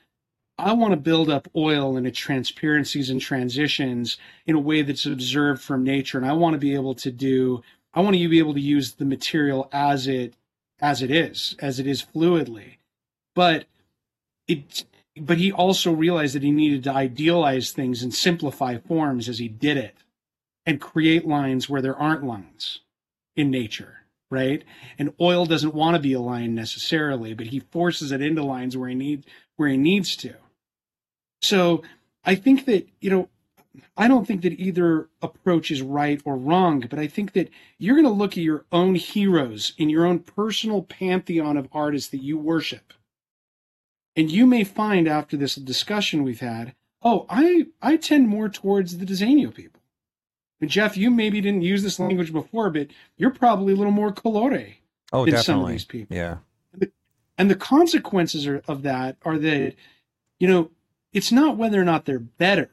I 0.58 0.74
want 0.74 0.94
to 0.94 0.98
build 0.98 1.30
up 1.30 1.50
oil 1.56 1.98
and 1.98 2.08
its 2.08 2.18
transparencies 2.18 3.10
and 3.10 3.20
transitions 3.20 4.18
in 4.46 4.56
a 4.56 4.60
way 4.60 4.82
that's 4.82 5.06
observed 5.06 5.62
from 5.62 5.84
nature. 5.84 6.18
And 6.18 6.26
I 6.26 6.32
want 6.34 6.54
to 6.54 6.60
be 6.60 6.74
able 6.74 6.96
to 6.96 7.12
do 7.12 7.62
I 7.94 8.02
want 8.02 8.16
to 8.16 8.30
be 8.30 8.40
able 8.40 8.54
to 8.54 8.62
use 8.62 8.94
the 8.94 9.06
material 9.06 9.70
as 9.72 10.08
it 10.08 10.36
as 10.80 11.02
it 11.02 11.12
is 11.12 11.56
as 11.60 11.80
it 11.80 11.88
is 11.88 12.02
fluidly. 12.02 12.78
But 13.36 13.66
it 14.48 14.86
but 15.18 15.38
he 15.38 15.52
also 15.52 15.92
realized 15.92 16.36
that 16.36 16.44
he 16.44 16.52
needed 16.52 16.84
to 16.86 16.94
idealize 16.94 17.72
things 17.72 18.02
and 18.02 18.14
simplify 18.14 18.78
forms 18.78 19.30
as 19.30 19.40
he 19.40 19.48
did 19.48 19.78
it 19.78 19.96
and 20.66 20.82
create 20.82 21.28
lines 21.28 21.70
where 21.70 21.82
there 21.82 21.96
aren't 21.96 22.24
lines 22.24 22.80
in 23.36 23.52
nature 23.52 24.05
right? 24.30 24.64
And 24.98 25.14
oil 25.20 25.46
doesn't 25.46 25.74
want 25.74 25.96
to 25.96 26.02
be 26.02 26.14
aligned 26.14 26.56
necessarily, 26.56 27.34
but 27.34 27.48
he 27.48 27.60
forces 27.60 28.12
it 28.12 28.22
into 28.22 28.44
lines 28.44 28.76
where 28.76 28.90
he 28.90 28.96
need 28.96 29.26
where 29.56 29.70
he 29.70 29.78
needs 29.78 30.16
to. 30.18 30.36
So 31.42 31.84
I 32.24 32.36
think 32.36 32.66
that, 32.66 32.88
you 33.00 33.10
know, 33.10 33.30
I 33.98 34.08
don't 34.08 34.26
think 34.26 34.42
that 34.42 34.60
either 34.60 35.10
approach 35.22 35.70
is 35.70 35.82
right 35.82 36.22
or 36.26 36.38
wrong, 36.38 36.86
but 36.90 37.00
I 37.00 37.08
think 37.08 37.34
that 37.34 37.50
you're 37.78 37.96
going 37.96 38.06
to 38.06 38.12
look 38.12 38.34
at 38.34 38.44
your 38.44 38.66
own 38.72 38.96
heroes 38.96 39.74
in 39.78 39.90
your 39.90 40.06
own 40.06 40.20
personal 40.20 40.82
pantheon 40.82 41.58
of 41.58 41.68
artists 41.72 42.10
that 42.10 42.24
you 42.24 42.38
worship. 42.38 42.94
And 44.16 44.32
you 44.32 44.46
may 44.46 44.64
find 44.64 45.08
after 45.08 45.36
this 45.36 45.56
discussion 45.56 46.24
we've 46.24 46.40
had, 46.40 46.74
oh, 47.02 47.26
I 47.30 47.68
I 47.82 47.98
tend 47.98 48.30
more 48.30 48.50
towards 48.50 48.98
the 48.98 49.06
Disegno 49.06 49.54
people. 49.54 49.75
And 50.62 50.70
Jeff, 50.70 50.96
you 50.98 51.12
maybe 51.12 51.42
didn't 51.42 51.62
use 51.64 51.84
this 51.84 52.00
language 52.00 52.32
before, 52.32 52.70
but 52.70 52.88
you're 53.18 53.30
probably 53.32 53.74
a 53.74 53.76
little 53.76 53.92
more 53.92 54.12
colore 54.14 54.76
Oh, 55.14 55.26
than 55.26 55.34
definitely. 55.36 55.44
some 55.44 55.62
of 55.62 55.68
these 55.70 55.86
people. 55.86 56.16
Yeah. 56.16 56.38
And 57.38 57.52
the 57.52 57.56
consequences 57.56 58.48
are, 58.48 58.62
of 58.68 58.84
that 58.84 59.18
are 59.24 59.38
that, 59.38 59.76
you 60.40 60.48
know, 60.48 60.72
it's 61.12 61.32
not 61.32 61.58
whether 61.58 61.80
or 61.80 61.84
not 61.84 62.06
they're 62.06 62.20
better, 62.20 62.72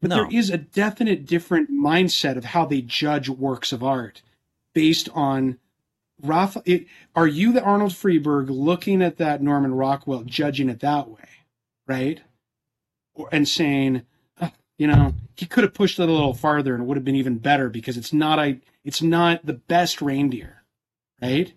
but 0.00 0.10
No. 0.10 0.16
there 0.16 0.28
is 0.30 0.50
a 0.50 0.58
definite 0.58 1.24
different 1.26 1.70
mindset 1.70 2.36
of 2.36 2.46
how 2.46 2.64
they 2.66 2.82
judge 2.82 3.28
works 3.28 3.72
of 3.72 3.82
art 3.84 4.22
based 4.74 5.08
on 5.14 5.58
Rafa. 6.20 6.62
It, 6.64 6.86
are 7.14 7.26
you 7.28 7.52
the 7.52 7.62
Arnold 7.62 7.92
Friberg 7.92 8.48
looking 8.50 9.02
at 9.02 9.18
that 9.18 9.40
Norman 9.42 9.74
Rockwell, 9.74 10.22
judging 10.24 10.68
it 10.68 10.80
that 10.80 11.08
way, 11.08 11.28
right? 11.86 12.20
Or, 13.14 13.28
and 13.32 13.46
saying, 13.48 13.98
"Ah, 14.02 14.04
you 14.82 14.88
know, 14.88 15.14
he 15.36 15.46
could 15.46 15.62
have 15.62 15.74
pushed 15.74 16.00
it 16.00 16.08
a 16.08 16.12
little 16.12 16.34
farther 16.34 16.74
and 16.74 16.82
it 16.82 16.86
would 16.86 16.96
have 16.96 17.04
been 17.04 17.14
even 17.14 17.38
better 17.38 17.68
because 17.68 17.96
it's 17.96 18.12
not 18.12 18.40
I, 18.40 18.58
it's 18.82 19.00
not 19.00 19.46
the 19.46 19.52
best 19.52 20.02
reindeer, 20.02 20.64
right? 21.22 21.52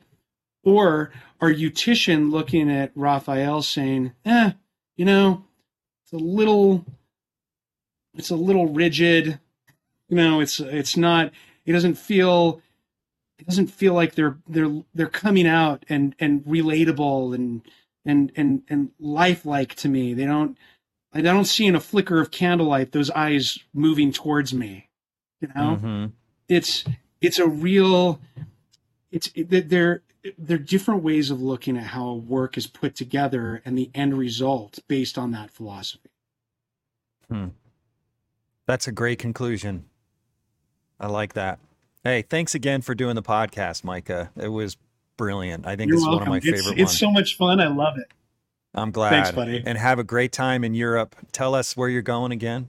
Or 0.63 1.11
are 1.41 1.49
you 1.49 1.71
Titian 1.71 2.29
looking 2.29 2.69
at 2.69 2.91
Raphael 2.93 3.63
saying, 3.63 4.13
eh, 4.25 4.51
you 4.95 5.05
know, 5.05 5.43
it's 6.03 6.13
a 6.13 6.23
little 6.23 6.85
it's 8.13 8.29
a 8.29 8.35
little 8.35 8.67
rigid. 8.67 9.39
You 10.07 10.17
know, 10.17 10.39
it's 10.39 10.59
it's 10.59 10.95
not 10.95 11.31
it 11.65 11.71
doesn't 11.71 11.95
feel 11.95 12.61
it 13.39 13.47
doesn't 13.47 13.71
feel 13.71 13.95
like 13.95 14.13
they're 14.13 14.37
they're 14.47 14.83
they're 14.93 15.07
coming 15.07 15.47
out 15.47 15.83
and 15.89 16.15
and 16.19 16.43
relatable 16.45 17.33
and 17.33 17.63
and 18.05 18.31
and 18.35 18.61
and 18.69 18.91
lifelike 18.99 19.73
to 19.77 19.89
me. 19.89 20.13
They 20.13 20.25
don't 20.25 20.59
I 21.15 21.21
don't 21.21 21.45
see 21.45 21.65
in 21.65 21.75
a 21.75 21.79
flicker 21.79 22.19
of 22.19 22.29
candlelight 22.29 22.91
those 22.91 23.09
eyes 23.11 23.57
moving 23.73 24.11
towards 24.11 24.53
me. 24.53 24.89
You 25.41 25.47
know? 25.55 25.79
Mhm. 25.81 26.11
it's 26.47 26.83
it's 27.21 27.39
a 27.39 27.47
real 27.47 28.19
it's 29.11 29.31
it, 29.35 29.69
they're 29.69 30.03
they're 30.37 30.57
different 30.57 31.03
ways 31.03 31.29
of 31.31 31.41
looking 31.41 31.77
at 31.77 31.83
how 31.87 32.07
a 32.07 32.15
work 32.15 32.57
is 32.57 32.67
put 32.67 32.95
together 32.95 33.61
and 33.65 33.77
the 33.77 33.89
end 33.93 34.17
result 34.17 34.79
based 34.87 35.17
on 35.17 35.31
that 35.31 35.49
philosophy 35.51 36.09
Hmm. 37.29 37.47
That's 38.67 38.87
a 38.87 38.91
great 38.91 39.17
conclusion. 39.19 39.85
I 40.99 41.07
like 41.07 41.33
that. 41.33 41.59
Hey, 42.03 42.21
thanks 42.23 42.53
again 42.55 42.81
for 42.81 42.93
doing 42.95 43.15
the 43.15 43.23
podcast, 43.23 43.83
Micah. 43.83 44.31
It 44.35 44.47
was 44.49 44.77
brilliant. 45.17 45.65
I 45.67 45.75
think 45.75 45.89
You're 45.89 45.97
it's 45.97 46.05
welcome. 46.07 46.29
one 46.29 46.37
of 46.37 46.43
my 46.43 46.49
it's, 46.49 46.61
favorite 46.61 46.79
it's 46.79 46.89
ones. 46.91 46.99
so 46.99 47.11
much 47.11 47.37
fun 47.37 47.59
i 47.59 47.67
love 47.67 47.97
it 47.97 48.11
I'm 48.75 48.91
glad. 48.91 49.09
Thanks, 49.09 49.31
buddy. 49.31 49.63
And 49.65 49.77
have 49.77 49.97
a 49.99 50.03
great 50.03 50.31
time 50.31 50.63
in 50.63 50.73
Europe. 50.75 51.15
Tell 51.31 51.55
us 51.55 51.75
where 51.77 51.89
you're 51.89 52.01
going 52.01 52.31
again. 52.31 52.67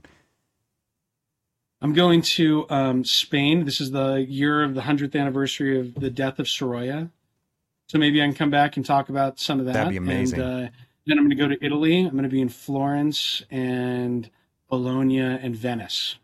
i'm 1.82 1.92
going 1.92 2.22
to 2.22 2.64
um, 2.70 3.04
spain 3.04 3.64
this 3.64 3.80
is 3.80 3.90
the 3.90 4.24
year 4.28 4.62
of 4.62 4.74
the 4.74 4.80
100th 4.82 5.14
anniversary 5.18 5.78
of 5.78 5.94
the 5.94 6.08
death 6.10 6.38
of 6.38 6.46
sorolla 6.48 7.10
so 7.88 7.98
maybe 7.98 8.20
i 8.22 8.24
can 8.24 8.34
come 8.34 8.50
back 8.50 8.76
and 8.76 8.86
talk 8.86 9.08
about 9.10 9.38
some 9.38 9.60
of 9.60 9.66
that 9.66 9.74
That'd 9.74 9.90
be 9.90 9.96
amazing. 9.98 10.40
and 10.40 10.66
uh, 10.66 10.70
then 11.06 11.18
i'm 11.18 11.24
going 11.28 11.30
to 11.30 11.36
go 11.36 11.48
to 11.48 11.62
italy 11.64 12.00
i'm 12.04 12.12
going 12.12 12.22
to 12.22 12.28
be 12.30 12.40
in 12.40 12.48
florence 12.48 13.42
and 13.50 14.30
bologna 14.70 15.20
and 15.20 15.54
venice 15.54 16.16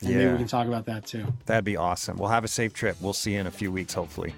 and 0.00 0.10
maybe 0.10 0.22
Yeah. 0.22 0.32
we 0.32 0.38
can 0.38 0.46
talk 0.46 0.66
about 0.68 0.86
that 0.86 1.04
too 1.06 1.26
That'd 1.46 1.64
be 1.64 1.76
awesome. 1.76 2.16
We'll 2.16 2.28
have 2.30 2.44
a 2.44 2.48
safe 2.48 2.72
trip. 2.72 2.96
We'll 3.00 3.12
see 3.12 3.34
you 3.34 3.40
in 3.40 3.46
a 3.46 3.50
few 3.50 3.70
weeks, 3.72 3.92
hopefully. 3.92 4.32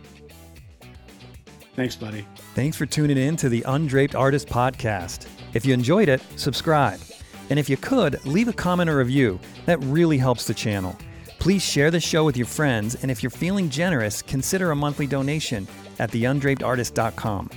Thanks 1.75 1.97
buddy 1.97 2.27
Thanks 2.55 2.77
for 2.77 2.87
tuning 2.87 3.17
in 3.17 3.37
to 3.37 3.49
the 3.49 3.63
Undraped 3.63 4.15
Artist 4.15 4.47
Podcast. 4.49 5.27
If 5.55 5.65
you 5.65 5.73
enjoyed 5.73 6.09
it, 6.09 6.23
subscribe. 6.37 7.01
And 7.49 7.59
if 7.59 7.69
you 7.69 7.77
could, 7.79 8.25
leave 8.27 8.49
a 8.49 8.53
comment 8.53 8.91
or 8.91 8.99
review. 8.99 9.41
That 9.67 9.79
really 9.85 10.19
helps 10.19 10.47
the 10.47 10.55
channel. 10.55 10.97
Please 11.39 11.63
share 11.63 11.91
the 11.91 11.99
show 11.99 12.25
with 12.25 12.37
your 12.37 12.47
friends, 12.47 12.95
and 12.97 13.11
if 13.11 13.23
you're 13.23 13.31
feeling 13.31 13.69
generous, 13.69 14.23
consider 14.23 14.71
a 14.71 14.77
monthly 14.77 15.07
donation 15.07 15.67
at 15.99 16.11
theundrapedartist.com. 16.11 17.51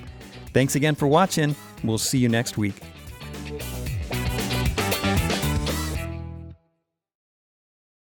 Thanks 0.53 0.75
again 0.75 0.95
for 0.95 1.07
watching. 1.07 1.55
We'll 1.83 1.97
see 1.97 2.17
you 2.17 2.29
next 2.29 2.57
week. 2.57 2.81